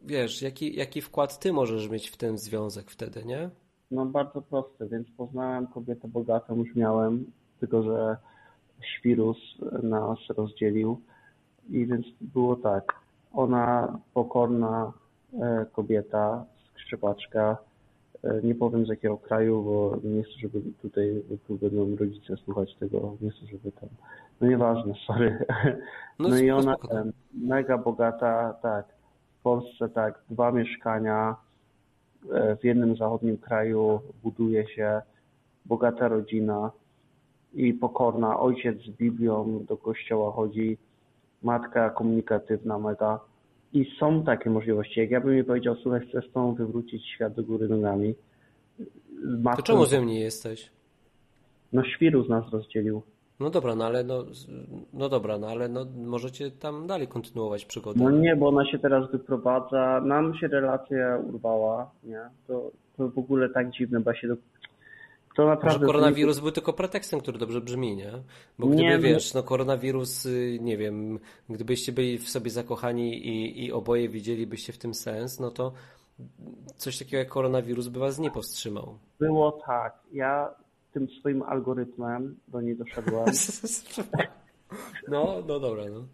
wiesz, 0.02 0.42
jaki, 0.42 0.76
jaki 0.76 1.02
wkład 1.02 1.40
ty 1.40 1.54
możesz 1.54 1.90
mieć 1.90 2.10
w 2.10 2.18
ten 2.18 2.38
związek 2.38 2.92
wtedy, 2.92 3.26
nie? 3.26 3.50
No 3.92 4.06
bardzo 4.06 4.42
prosty, 4.42 4.88
więc 4.88 5.08
poznałem 5.18 5.68
kobietę 5.68 6.08
bogatą, 6.08 6.56
już 6.56 6.76
miałem, 6.76 7.32
tylko 7.60 7.84
że 7.84 8.18
świrus 8.84 9.38
nas 9.84 10.18
rozdzielił 10.38 11.02
i 11.70 11.86
więc 11.86 12.06
było 12.22 12.56
tak, 12.56 12.96
ona 13.34 14.00
pokorna 14.14 14.94
e, 15.42 15.66
kobieta, 15.72 16.46
skrzypaczka, 16.70 17.58
e, 17.58 17.71
nie 18.44 18.56
powiem 18.56 18.86
z 18.86 18.90
jakiego 18.90 19.18
kraju, 19.18 19.64
bo 19.64 19.98
nie 20.04 20.24
chcę, 20.24 20.34
żeby 20.42 20.62
tutaj 20.82 21.24
tu 21.48 21.58
będą 21.58 21.96
rodzice 21.96 22.38
słuchać 22.38 22.76
tego, 22.76 23.18
nie 23.22 23.32
chcę, 23.32 23.46
żeby 23.46 23.72
tam, 23.72 23.90
no 24.42 24.48
nieważne, 24.48 24.94
sorry. 25.08 25.38
No, 26.20 26.30
no 26.30 26.38
i 26.38 26.52
ona 26.52 26.76
ten, 26.90 27.12
mega 27.34 27.78
bogata, 27.78 28.54
tak, 28.62 28.86
w 29.40 29.42
Polsce 29.42 29.90
tak, 29.90 30.20
dwa 30.30 30.52
mieszkania, 30.52 31.36
e, 32.34 32.56
w 32.56 32.64
jednym 32.64 32.96
zachodnim 32.96 33.38
kraju 33.38 34.02
buduje 34.24 34.68
się, 34.68 35.02
bogata 35.66 36.08
rodzina, 36.08 36.72
i 37.54 37.74
pokorna, 37.74 38.40
ojciec 38.40 38.82
z 38.82 38.90
Biblią 38.90 39.66
do 39.68 39.78
kościoła 39.78 40.32
chodzi, 40.32 40.78
matka 41.44 41.90
komunikatywna 41.90 42.80
mega. 42.80 43.20
I 43.74 43.86
są 44.00 44.24
takie 44.24 44.50
możliwości. 44.50 45.00
Jak 45.00 45.12
ja 45.12 45.22
bym 45.22 45.34
jej 45.34 45.44
powiedział, 45.44 45.76
słuchaj, 45.84 46.08
chcę 46.10 46.22
z 46.30 46.32
tą 46.34 46.54
wywrócić 46.56 47.06
świat 47.08 47.34
do 47.34 47.44
góry 47.44 47.68
nogami. 47.68 48.16
Matką, 49.24 49.58
to 49.58 49.64
czemu 49.64 49.86
ze 49.86 50.02
mnie 50.02 50.20
jesteś? 50.20 50.72
No 51.74 51.84
świrus 51.84 52.30
nas 52.30 52.52
rozdzielił. 52.52 53.02
No 53.40 53.50
dobra, 53.50 53.76
no 53.76 53.86
ale 53.86 54.04
no, 54.04 54.26
no 54.94 55.10
dobra, 55.10 55.38
no 55.38 55.48
ale 55.48 55.70
no, 55.70 55.86
możecie 56.06 56.52
tam 56.52 56.88
dalej 56.88 57.08
kontynuować 57.08 57.66
przygodę. 57.66 58.00
No 58.04 58.12
nie, 58.12 58.36
bo 58.36 58.48
ona 58.48 58.72
się 58.72 58.80
teraz 58.80 59.12
wyprowadza. 59.12 60.02
Nam 60.06 60.36
się 60.36 60.48
relacja 60.48 61.18
urwała, 61.18 61.92
nie? 62.04 62.22
To, 62.48 62.72
to 62.98 63.10
w 63.10 63.18
ogóle 63.18 63.50
tak 63.50 63.72
dziwne, 63.72 64.00
bo 64.00 64.12
ja 64.12 64.18
się 64.18 64.28
do 64.28 64.36
to 65.36 65.46
naprawdę... 65.46 65.80
Może 65.80 65.86
koronawirus 65.86 66.40
był 66.40 66.52
tylko 66.52 66.74
pretekstem, 66.74 67.20
który 67.20 67.38
dobrze 67.38 67.62
brzmi, 67.62 67.96
nie? 67.96 68.12
Bo 68.60 68.68
gdyby, 68.68 68.82
nie, 68.82 69.00
wiesz, 69.00 69.34
no 69.34 69.44
koronawirus, 69.44 70.26
y, 70.26 70.58
nie 70.62 70.78
wiem, 70.78 71.20
gdybyście 71.50 71.92
byli 71.92 72.18
w 72.18 72.30
sobie 72.30 72.52
zakochani 72.52 73.28
i, 73.28 73.66
i 73.66 73.72
oboje 73.72 74.10
widzielibyście 74.10 74.74
w 74.74 74.78
tym 74.78 74.94
sens, 74.94 75.40
no 75.40 75.52
to 75.52 75.74
coś 76.78 77.00
takiego 77.00 77.18
jak 77.18 77.30
koronawirus 77.30 77.88
by 77.88 78.00
was 78.00 78.20
nie 78.20 78.32
powstrzymał. 78.32 78.98
Było 79.20 79.52
tak. 79.52 80.00
Ja 80.14 80.56
tym 80.94 81.08
swoim 81.20 81.44
algorytmem 81.44 82.36
do 82.48 82.62
niej 82.62 82.78
doszedłem. 82.78 83.26
no, 85.08 85.44
no 85.48 85.60
dobra, 85.60 85.84
no. 85.92 86.06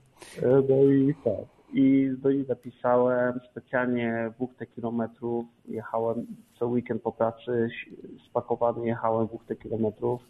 E, 0.41 0.63
no 0.69 0.91
i 0.91 1.15
tak 1.23 1.56
i 1.73 2.11
do 2.17 2.31
niej 2.31 2.45
zapisałem 2.45 3.39
specjalnie 3.51 4.31
te 4.57 4.65
kilometrów. 4.65 5.45
Jechałem 5.67 6.25
co 6.59 6.67
weekend 6.67 7.01
po 7.01 7.11
pracy, 7.11 7.69
spakowany 8.29 8.87
jechałem 8.87 9.27
te 9.47 9.55
kilometrów. 9.55 10.21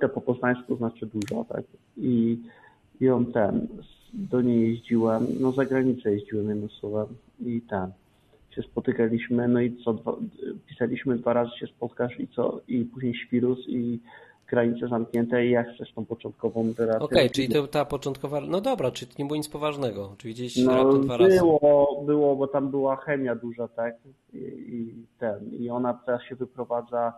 te 0.00 0.08
po 0.08 0.20
poznańsku 0.20 0.76
znaczy 0.76 1.06
dużo, 1.06 1.44
tak? 1.44 1.64
I, 1.96 2.42
i 3.00 3.08
on 3.08 3.32
ten, 3.32 3.68
do 4.12 4.40
niej 4.40 4.70
jeździłem, 4.70 5.26
no 5.40 5.52
za 5.52 5.64
granicę 5.64 6.12
jeździłem 6.12 6.48
jednym 6.48 6.70
słowem 6.70 7.06
i 7.40 7.60
ten, 7.60 7.92
się 8.50 8.62
spotykaliśmy, 8.62 9.48
no 9.48 9.60
i 9.60 9.76
co, 9.84 9.92
dwa, 9.92 10.16
pisaliśmy 10.66 11.16
dwa 11.16 11.32
razy 11.32 11.50
się 11.60 11.66
spotkasz 11.66 12.20
i 12.20 12.28
co, 12.28 12.60
i 12.68 12.84
później 12.84 13.14
świrus 13.14 13.58
i 13.68 14.00
granice 14.46 14.88
zamknięte 14.88 15.46
i 15.46 15.50
jak 15.50 15.74
chcesz 15.74 15.92
tą 15.92 16.04
początkową 16.04 16.74
relację. 16.78 17.04
Okej, 17.04 17.18
okay, 17.18 17.30
czyli 17.30 17.48
to 17.48 17.66
ta 17.66 17.84
początkowa, 17.84 18.40
no 18.40 18.60
dobra, 18.60 18.90
czy 18.90 19.06
to 19.06 19.12
nie 19.18 19.24
było 19.24 19.36
nic 19.36 19.48
poważnego, 19.48 20.14
czy 20.18 20.28
widzieliście 20.28 20.64
no, 20.64 20.84
raptem 20.84 21.02
dwa 21.02 21.16
razy? 21.16 21.38
Było, 21.38 22.02
było, 22.06 22.36
bo 22.36 22.46
tam 22.46 22.70
była 22.70 22.96
chemia 22.96 23.34
duża, 23.34 23.68
tak, 23.68 23.94
I, 24.32 24.38
i 24.38 25.06
ten, 25.18 25.54
i 25.58 25.70
ona 25.70 25.94
teraz 25.94 26.22
się 26.22 26.34
wyprowadza 26.34 27.12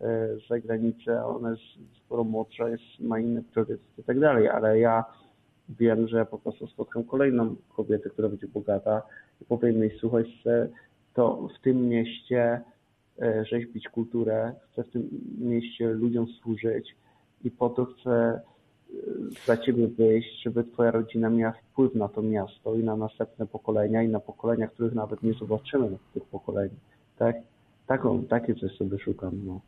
e, 0.00 0.28
za 0.48 0.58
granicę, 0.58 1.26
ona 1.26 1.50
jest 1.50 1.62
sporo 2.04 2.24
młodsza, 2.24 2.68
jest, 2.68 3.00
ma 3.00 3.18
inne 3.18 3.42
priorytety 3.42 3.84
i 3.98 4.02
tak 4.02 4.20
dalej, 4.20 4.48
ale 4.48 4.78
ja 4.78 5.04
wiem, 5.68 6.08
że 6.08 6.26
po 6.26 6.38
prostu 6.38 6.66
spotkam 6.66 7.04
kolejną 7.04 7.56
kobietę, 7.76 8.10
która 8.10 8.28
będzie 8.28 8.48
bogata 8.48 9.02
i 9.40 9.44
powiem 9.44 9.80
jej, 9.80 9.98
słuchaj, 10.00 10.24
to 11.14 11.48
w 11.58 11.62
tym 11.62 11.88
mieście 11.88 12.60
E, 12.60 12.60
rzeźbić 13.50 13.88
kulturę, 13.88 14.54
chcę 14.72 14.84
w 14.84 14.90
tym 14.90 15.08
mieście 15.38 15.88
ludziom 15.88 16.26
służyć 16.26 16.96
i 17.44 17.50
po 17.50 17.70
to 17.70 17.84
chcę 17.84 18.10
e, 18.10 18.40
za 19.46 19.56
ciebie 19.56 19.88
wyjść, 19.88 20.42
żeby 20.42 20.64
twoja 20.64 20.90
rodzina 20.90 21.30
miała 21.30 21.52
wpływ 21.52 21.94
na 21.94 22.08
to 22.08 22.22
miasto 22.22 22.74
i 22.74 22.84
na 22.84 22.96
następne 22.96 23.46
pokolenia 23.46 24.02
i 24.02 24.08
na 24.08 24.20
pokolenia, 24.20 24.68
których 24.68 24.94
nawet 24.94 25.22
nie 25.22 25.32
zobaczymy 25.32 25.88
w 25.88 26.14
tych 26.14 26.24
pokoleń. 26.24 26.70
Tak? 27.18 27.36
Taką, 27.86 28.24
takie 28.24 28.54
coś 28.54 28.76
sobie 28.76 28.98
szukam. 28.98 29.40
No, 29.46 29.60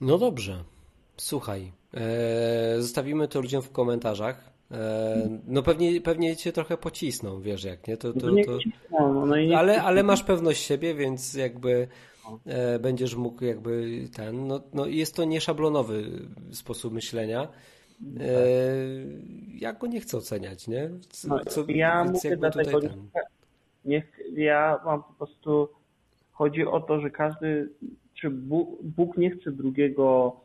no 0.00 0.18
dobrze. 0.18 0.64
Słuchaj, 1.16 1.72
e, 1.94 2.82
zostawimy 2.82 3.28
to 3.28 3.40
ludziom 3.40 3.62
w 3.62 3.72
komentarzach. 3.72 4.50
E, 4.70 5.38
no 5.46 5.62
pewnie, 5.62 6.00
pewnie 6.00 6.36
cię 6.36 6.52
trochę 6.52 6.76
pocisną, 6.76 7.40
wiesz 7.40 7.64
jak, 7.64 7.88
nie? 7.88 7.96
To, 7.96 8.12
to, 8.12 8.20
to... 8.20 8.58
No, 8.90 9.26
no 9.26 9.58
ale, 9.58 9.82
ale 9.82 10.02
masz 10.02 10.22
pewność 10.22 10.62
siebie, 10.62 10.94
więc 10.94 11.34
jakby 11.34 11.88
e, 12.46 12.78
będziesz 12.78 13.14
mógł 13.14 13.44
jakby 13.44 14.04
ten, 14.16 14.46
no, 14.46 14.60
no 14.74 14.86
jest 14.86 15.16
to 15.16 15.24
nieszablonowy 15.24 16.04
sposób 16.52 16.92
myślenia. 16.92 17.48
E, 18.20 18.34
ja 19.54 19.72
go 19.72 19.86
nie 19.86 20.00
chcę 20.00 20.16
oceniać, 20.16 20.68
nie? 20.68 20.90
Co, 21.10 21.28
no, 21.28 21.40
ja 21.68 22.04
mówię 22.04 22.36
dlatego, 22.36 22.80
ten... 22.80 23.08
niech, 23.84 24.20
ja 24.32 24.80
mam 24.84 25.02
po 25.02 25.12
prostu, 25.12 25.68
chodzi 26.32 26.66
o 26.66 26.80
to, 26.80 27.00
że 27.00 27.10
każdy, 27.10 27.68
czy 28.14 28.30
Bóg, 28.30 28.82
Bóg 28.82 29.16
nie 29.16 29.30
chce 29.30 29.52
drugiego 29.52 30.36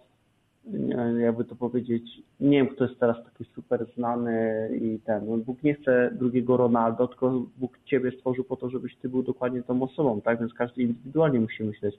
jakby 1.20 1.46
to 1.46 1.56
powiedzieć, 1.56 2.04
nie 2.40 2.58
wiem, 2.58 2.68
kto 2.68 2.84
jest 2.84 3.00
teraz 3.00 3.18
taki 3.26 3.52
super 3.56 3.86
znany 3.96 4.70
i 4.82 5.00
ten, 5.06 5.26
no 5.30 5.38
Bóg 5.38 5.64
nie 5.64 5.74
chce 5.74 6.12
drugiego 6.14 6.58
Ronaldo, 6.58 7.08
tylko 7.08 7.46
Bóg 7.58 7.80
ciebie 7.86 8.12
stworzył 8.12 8.44
po 8.44 8.56
to, 8.56 8.70
żebyś 8.70 8.96
ty 8.96 9.10
był 9.10 9.24
dokładnie 9.24 9.64
tą 9.64 9.84
osobą, 9.84 10.22
tak, 10.22 10.40
więc 10.40 10.54
każdy 10.54 10.82
indywidualnie 10.82 11.40
musi 11.40 11.64
myśleć. 11.64 11.96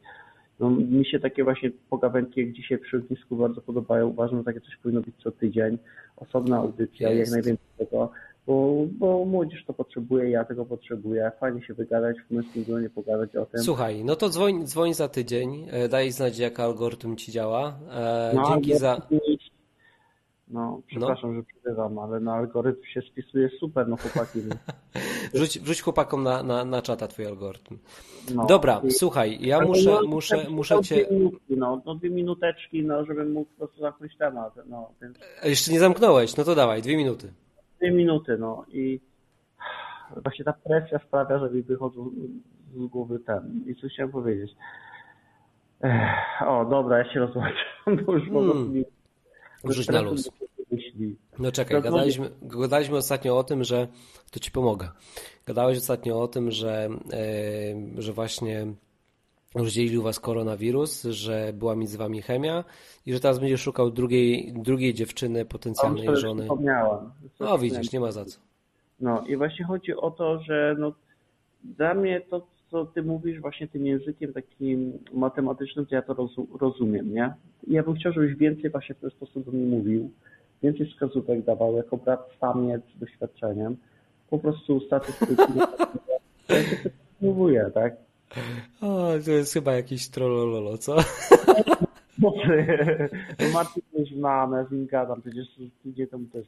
No, 0.61 0.71
mi 0.71 1.07
się 1.07 1.21
takie 1.21 1.45
właśnie 1.45 1.71
pogawędki 1.91 2.41
jak 2.41 2.53
dzisiaj 2.53 2.79
przy 2.79 2.97
ognisku 2.97 3.37
bardzo 3.37 3.61
podobają. 3.61 4.09
Uważam, 4.09 4.39
że 4.39 4.45
takie 4.45 4.61
coś 4.61 4.77
powinno 4.77 5.01
być 5.01 5.15
co 5.23 5.31
tydzień. 5.31 5.79
Osobna 6.17 6.57
audycja, 6.57 7.11
jest. 7.11 7.33
jak 7.33 7.43
najwięcej 7.43 7.67
tego 7.79 8.11
bo, 8.47 8.87
bo 8.99 9.25
młodzież 9.25 9.65
to 9.67 9.73
potrzebuje, 9.73 10.31
ja 10.31 10.45
tego 10.45 10.65
potrzebuję. 10.65 11.33
Fajnie 11.41 11.63
się 11.63 11.75
wygadać, 11.75 12.17
w 12.21 12.35
męskim 12.35 12.65
gronie 12.65 12.91
pogadać 12.91 13.37
o 13.37 13.47
tym. 13.47 13.63
Słuchaj, 13.63 14.05
no 14.05 14.17
to 14.17 14.29
dzwoń, 14.29 14.67
dzwoń 14.67 14.95
za 14.95 15.09
tydzień, 15.09 15.67
e, 15.71 15.89
daj 15.89 16.11
znać, 16.11 16.39
jak 16.39 16.61
algorytm 16.61 17.17
ci 17.17 17.33
działa. 17.33 17.79
E, 17.91 18.33
no, 18.35 18.49
dzięki 18.49 18.79
za... 18.79 19.03
No, 20.49 20.81
przepraszam, 20.87 21.35
no. 21.35 21.37
że 21.37 21.43
przerywam, 21.43 21.99
ale 21.99 22.21
na 22.21 22.35
algorytm 22.35 22.85
się 22.85 23.01
spisuje 23.01 23.49
super, 23.61 23.89
no 23.89 23.97
chłopaki. 23.97 24.39
wrzuć, 25.35 25.59
wrzuć 25.59 25.83
chłopakom 25.83 26.23
na, 26.23 26.43
na, 26.43 26.65
na 26.65 26.83
czata 26.83 27.09
twój 27.09 27.27
algorytm. 27.27 27.79
No, 28.35 28.47
Dobra, 28.47 28.81
i... 28.85 28.91
słuchaj, 28.91 29.39
ja 29.41 29.61
muszę, 29.61 29.91
no, 29.91 30.09
muszę, 30.09 30.51
muszę 30.51 30.83
cię... 30.83 30.95
Dwie 30.95 31.17
minutki, 31.19 31.57
no, 31.57 31.83
no 31.87 31.95
dwie 31.95 32.11
minuteczki, 32.11 32.85
no, 32.85 33.05
żebym 33.05 33.33
mógł 33.33 33.51
po 33.51 33.59
prostu 33.59 33.81
zamknąć 33.81 34.17
temat. 34.17 34.55
No, 34.67 34.91
więc... 35.03 35.19
Jeszcze 35.45 35.73
nie 35.73 35.79
zamknąłeś, 35.79 36.37
no 36.37 36.45
to 36.45 36.55
dawaj, 36.55 36.83
dwie 36.83 36.97
minuty 36.97 37.33
dwie 37.79 37.91
minuty, 37.91 38.37
no 38.39 38.65
i 38.73 39.01
właśnie 40.23 40.45
ta 40.45 40.53
presja 40.53 40.99
sprawia, 40.99 41.39
że 41.39 41.51
mi 41.51 41.63
wychodzą 41.63 42.11
z 42.75 42.87
głowy 42.87 43.19
ten. 43.19 43.65
I 43.67 43.75
co 43.75 43.89
chciałem 43.89 44.13
powiedzieć? 44.13 44.51
Ech, 45.81 46.43
o, 46.47 46.65
dobra, 46.65 46.99
ja 46.99 47.13
się 47.13 47.21
rozłączam, 47.21 48.05
bo 48.07 48.15
już 48.15 48.29
hmm. 48.29 48.85
Rzuć 49.65 49.89
na 49.89 50.01
luz. 50.01 50.31
No 51.39 51.53
czekaj, 51.53 51.83
gadaliśmy, 51.83 52.31
gadaliśmy 52.43 52.97
ostatnio 52.97 53.39
o 53.39 53.45
tym, 53.45 53.65
że 53.65 53.89
to 54.31 54.41
ci 54.41 54.51
pomogę. 54.51 54.89
Gadałeś 55.47 55.79
ostatnio 55.79 56.23
o 56.23 56.29
tym, 56.29 56.51
że, 56.51 56.89
yy, 57.97 58.03
że 58.03 58.13
właśnie 58.13 58.67
rozdzielił 59.55 60.03
was 60.03 60.21
koronawirus, 60.21 61.05
że 61.05 61.53
była 61.55 61.77
między 61.77 61.99
wami 61.99 62.23
chemia 62.23 62.65
i 63.07 63.13
że 63.13 63.21
teraz 63.21 63.39
będziesz 63.39 63.61
szukał 63.61 63.91
drugiej, 63.91 64.53
drugiej 64.57 64.95
dziewczyny, 64.95 65.45
potencjalnej 65.45 66.17
żony. 66.17 66.43
Wspomniałam. 66.43 67.13
No 67.41 67.59
widzisz, 67.59 67.93
nie 67.93 68.01
ma 68.01 68.13
za 68.13 68.25
co. 68.25 68.41
No 69.01 69.27
i 69.27 69.37
właśnie 69.37 69.65
chodzi 69.65 69.97
o 69.97 70.11
to, 70.11 70.41
że 70.43 70.77
no, 70.79 70.93
dla 71.65 71.95
mnie 71.95 72.21
to, 72.21 72.47
co 72.71 72.87
ty 72.87 73.03
mówisz 73.03 73.41
właśnie 73.41 73.69
tym 73.69 73.87
językiem 73.87 74.33
takim 74.33 74.99
matematycznym, 75.13 75.87
to 75.87 75.95
ja 75.95 76.03
to 76.03 76.29
rozumiem, 76.61 77.15
nie? 77.15 77.35
Ja 77.67 77.83
bym 77.83 77.95
chciał, 77.95 78.13
żebyś 78.13 78.35
więcej 78.35 78.71
właśnie 78.71 78.95
w 78.95 78.99
ten 78.99 79.11
sposób 79.11 79.45
do 79.45 79.53
mnie 79.53 79.67
mówił, 79.67 80.11
więcej 80.63 80.87
wskazówek 80.87 81.45
dawał, 81.45 81.77
jako 81.77 81.97
brat 81.97 82.31
samiec 82.41 82.83
z 82.97 82.99
doświadczeniem. 82.99 83.77
Po 84.31 84.39
prostu 84.39 84.81
statystyki. 84.81 85.53
ja 86.49 86.63
się 86.63 86.91
mówię, 87.21 87.71
tak? 87.75 88.06
O, 88.81 89.09
to 89.25 89.31
jest 89.31 89.53
chyba 89.53 89.73
jakiś 89.73 90.09
trollololo, 90.09 90.79
co? 90.79 90.97
Marcin 93.55 93.83
już 93.99 94.11
znamy, 94.11 94.67
z 94.69 94.73
nim 94.73 94.87
gadam, 94.87 95.23
przecież 95.23 95.47
tydzień 95.83 96.07
temu 96.07 96.25
też. 96.33 96.47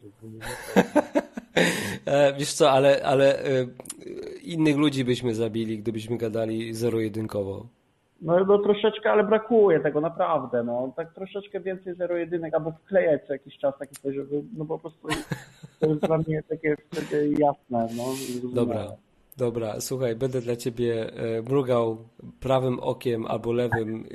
E, 2.07 2.33
wiesz 2.33 2.53
co, 2.53 2.71
ale, 2.71 3.03
ale 3.05 3.45
e, 3.45 3.67
innych 4.43 4.77
ludzi 4.77 5.05
byśmy 5.05 5.35
zabili, 5.35 5.79
gdybyśmy 5.79 6.17
gadali 6.17 6.75
zero-jedynkowo. 6.75 7.67
No, 8.23 8.45
no 8.45 8.59
troszeczkę, 8.59 9.13
ale 9.13 9.25
brakuje 9.25 9.81
tego 9.81 10.01
naprawdę, 10.01 10.65
no. 10.65 10.93
Tak 10.97 11.15
troszeczkę 11.15 11.61
więcej 11.61 11.95
zero-jedynek, 11.95 12.55
albo 12.55 12.73
wklejać 12.73 13.27
co 13.27 13.33
jakiś 13.33 13.59
czas 13.59 13.79
taki 13.79 13.97
coś, 13.97 14.15
żeby, 14.15 14.43
no 14.57 14.65
po 14.65 14.79
prostu 14.79 15.09
to 15.81 15.87
jest 15.87 16.01
dla 16.01 16.19
mnie 16.19 16.43
takie 16.49 16.77
wtedy 16.91 17.33
jasne, 17.39 17.89
no. 17.97 18.05
Dobra. 18.53 18.87
Dobra, 19.39 19.81
słuchaj, 19.81 20.17
będę 20.17 20.41
dla 20.41 20.57
ciebie 20.57 21.13
e, 21.13 21.43
mrugał 21.43 22.09
prawym 22.41 22.81
okiem 22.81 23.27
albo 23.27 23.53
lewym. 23.53 24.09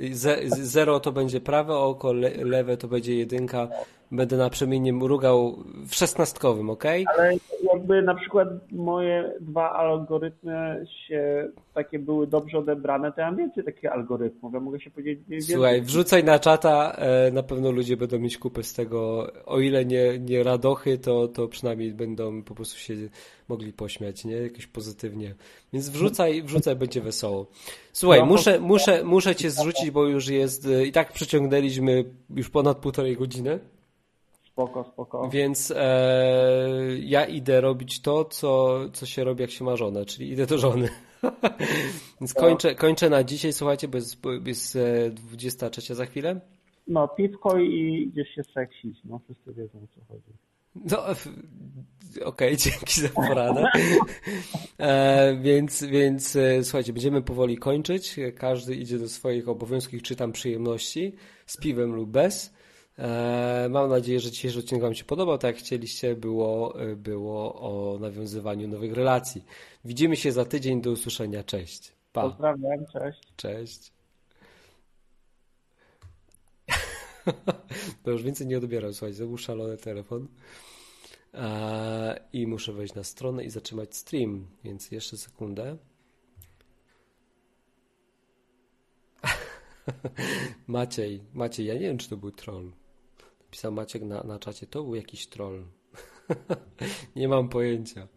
Zero 0.46 1.00
to 1.00 1.12
będzie 1.12 1.40
prawe 1.40 1.76
oko, 1.76 2.12
lewe 2.44 2.76
to 2.76 2.88
będzie 2.88 3.16
jedynka. 3.16 3.68
Będę 4.16 4.36
na 4.36 4.50
przemiennie 4.50 4.92
mrugał 4.92 5.64
w 5.86 5.94
szesnastkowym, 5.94 6.70
ok? 6.70 6.84
Ale 7.18 7.32
jakby 7.72 8.02
na 8.02 8.14
przykład 8.14 8.48
moje 8.72 9.32
dwa 9.40 9.70
algorytmy 9.70 10.86
się 11.06 11.48
takie 11.74 11.98
były 11.98 12.26
dobrze 12.26 12.58
odebrane, 12.58 13.12
to 13.12 13.20
ja 13.20 13.26
mam 13.26 13.36
więcej 13.36 13.64
takich 13.64 13.92
algorytmów. 13.92 14.54
Ja 14.54 14.60
mogę 14.60 14.80
się 14.80 14.90
powiedzieć 14.90 15.28
więcej. 15.28 15.54
Słuchaj, 15.54 15.82
wrzucaj 15.82 16.24
na 16.24 16.38
czata, 16.38 16.96
e, 16.96 17.30
na 17.30 17.42
pewno 17.42 17.70
ludzie 17.70 17.96
będą 17.96 18.18
mieć 18.18 18.38
kupę 18.38 18.62
z 18.62 18.74
tego. 18.74 19.30
O 19.46 19.60
ile 19.60 19.84
nie, 19.84 20.18
nie 20.18 20.42
radochy, 20.42 20.98
to, 20.98 21.28
to 21.28 21.48
przynajmniej 21.48 21.92
będą 21.92 22.42
po 22.42 22.54
prostu 22.54 22.78
się 22.78 22.94
mogli 23.48 23.72
pośmiać, 23.72 24.24
nie? 24.24 24.36
Jakoś 24.36 24.66
pozytywnie. 24.66 25.34
Więc 25.72 25.88
wrzucaj, 25.88 26.42
wrzucaj, 26.42 26.76
będzie 26.76 27.00
wesoło. 27.00 27.46
Słuchaj, 27.92 28.20
no, 28.20 28.26
muszę, 28.26 28.60
muszę, 28.60 29.04
muszę 29.04 29.36
cię 29.36 29.50
zrzucić, 29.50 29.90
bo 29.90 30.06
już 30.06 30.28
jest, 30.28 30.66
e, 30.66 30.86
i 30.86 30.92
tak 30.92 31.12
przeciągnęliśmy 31.12 32.04
już 32.30 32.50
ponad 32.50 32.78
półtorej 32.78 33.16
godziny. 33.16 33.58
Spoko, 34.54 34.84
spoko. 34.84 35.28
Więc 35.28 35.72
e, 35.76 36.98
ja 37.00 37.24
idę 37.24 37.60
robić 37.60 38.00
to, 38.00 38.24
co, 38.24 38.80
co 38.92 39.06
się 39.06 39.24
robi, 39.24 39.42
jak 39.42 39.50
się 39.50 39.64
ma 39.64 39.76
żonę, 39.76 40.04
czyli 40.04 40.30
idę 40.30 40.46
do 40.46 40.58
żony. 40.58 40.88
Więc 42.20 42.34
kończę, 42.34 42.74
kończę 42.74 43.10
na 43.10 43.24
dzisiaj, 43.24 43.52
słuchajcie, 43.52 43.88
bo 43.88 43.98
jest, 43.98 44.26
jest 44.46 44.78
23 45.14 45.94
za 45.94 46.06
chwilę. 46.06 46.40
No, 46.86 47.08
piwko 47.08 47.58
i 47.58 48.10
gdzieś 48.12 48.34
się 48.34 48.42
seksić, 48.54 48.98
no 49.04 49.20
wszyscy 49.24 49.52
wiedzą 49.52 49.78
o 49.78 49.86
co 49.94 50.00
chodzi. 50.08 50.32
No, 50.74 51.06
okej, 51.06 52.24
okay, 52.24 52.56
dzięki 52.64 53.00
za 53.00 53.08
poradę. 53.08 53.64
E, 54.78 55.36
więc, 55.42 55.82
więc 55.84 56.36
e, 56.36 56.64
słuchajcie, 56.64 56.92
będziemy 56.92 57.22
powoli 57.22 57.58
kończyć. 57.58 58.16
Każdy 58.36 58.74
idzie 58.74 58.98
do 58.98 59.08
swoich 59.08 59.48
obowiązków, 59.48 60.02
czy 60.02 60.16
tam 60.16 60.32
przyjemności, 60.32 61.12
z 61.46 61.56
piwem 61.56 61.94
lub 61.94 62.10
bez. 62.10 62.54
E, 62.98 63.68
mam 63.70 63.90
nadzieję, 63.90 64.20
że 64.20 64.30
dzisiejszy 64.30 64.58
odcinek 64.58 64.82
Wam 64.82 64.94
się 64.94 65.04
podobał. 65.04 65.38
Tak 65.38 65.54
jak 65.54 65.64
chcieliście, 65.64 66.16
było, 66.16 66.80
e, 66.80 66.96
było 66.96 67.54
o 67.54 67.98
nawiązywaniu 67.98 68.68
nowych 68.68 68.92
relacji. 68.92 69.44
Widzimy 69.84 70.16
się 70.16 70.32
za 70.32 70.44
tydzień. 70.44 70.80
Do 70.80 70.90
usłyszenia. 70.90 71.44
Cześć. 71.44 71.92
Pa. 72.12 72.22
Pozdrawiam. 72.22 72.86
Cześć. 72.92 73.32
Cześć. 73.36 73.92
to 78.04 78.10
już 78.10 78.22
więcej 78.22 78.46
nie 78.46 78.58
odbieram. 78.58 78.94
Słuchajcie, 78.94 79.18
to 79.18 79.26
był 79.26 79.38
szalony 79.38 79.76
telefon. 79.76 80.28
E, 81.34 82.20
I 82.32 82.46
muszę 82.46 82.72
wejść 82.72 82.94
na 82.94 83.04
stronę 83.04 83.44
i 83.44 83.50
zatrzymać 83.50 83.96
stream. 83.96 84.46
Więc 84.64 84.90
jeszcze 84.90 85.16
sekundę. 85.16 85.76
Maciej, 90.66 91.20
Maciej, 91.32 91.66
ja 91.66 91.74
nie 91.74 91.80
wiem, 91.80 91.98
czy 91.98 92.08
to 92.08 92.16
był 92.16 92.30
troll. 92.30 92.72
Pisał 93.54 93.72
Maciek 93.72 94.02
na, 94.02 94.22
na 94.22 94.38
czacie, 94.38 94.66
to 94.66 94.82
był 94.82 94.94
jakiś 94.94 95.26
troll. 95.26 95.64
nie 97.16 97.28
mam 97.28 97.48
pojęcia. 97.48 98.08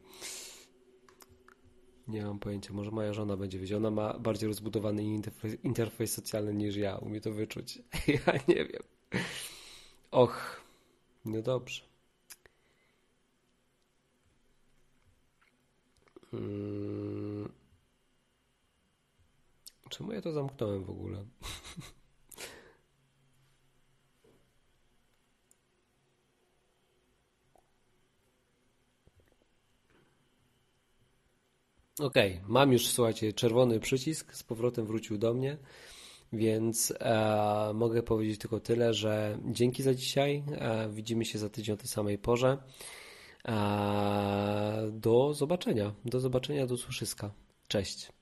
Nie 2.07 2.26
mam 2.26 2.39
pojęcia. 2.39 2.73
Może 2.73 2.91
moja 2.91 3.14
żona 3.14 3.38
będzie 3.38 3.59
wiedziała. 3.59 3.77
Ona 3.77 3.91
ma 3.91 4.19
bardziej 4.19 4.47
rozbudowany 4.47 5.03
interfejs, 5.03 5.64
interfejs 5.64 6.14
socjalny 6.14 6.53
niż 6.53 6.76
ja. 6.76 6.95
Umie 6.95 7.22
to 7.22 7.31
wyczuć. 7.31 7.77
ja 8.26 8.34
nie 8.47 8.65
wiem. 8.65 8.84
Och. 10.11 10.61
No 11.26 11.41
dobrze. 11.41 11.81
Hmm. 16.31 17.51
Czemu 19.89 20.14
ja 20.14 20.22
to 20.22 20.31
zamknąłem 20.31 20.84
w 20.84 20.89
ogóle? 20.89 21.26
Okej, 31.99 32.33
okay, 32.33 32.43
mam 32.47 32.73
już, 32.73 32.87
słuchajcie, 32.87 33.33
czerwony 33.33 33.79
przycisk, 33.79 34.35
z 34.35 34.43
powrotem 34.43 34.85
wrócił 34.85 35.17
do 35.17 35.33
mnie, 35.33 35.57
więc 36.33 36.93
e, 36.99 37.71
mogę 37.73 38.03
powiedzieć 38.03 38.39
tylko 38.39 38.59
tyle, 38.59 38.93
że 38.93 39.39
dzięki 39.45 39.83
za 39.83 39.93
dzisiaj. 39.93 40.43
E, 40.51 40.89
widzimy 40.89 41.25
się 41.25 41.39
za 41.39 41.49
tydzień 41.49 41.73
o 41.73 41.77
tej 41.77 41.87
samej 41.87 42.17
porze. 42.17 42.57
Do 44.91 45.33
zobaczenia. 45.33 45.93
Do 46.05 46.19
zobaczenia, 46.19 46.67
do 46.67 46.77
słyszyska. 46.77 47.31
Cześć. 47.67 48.16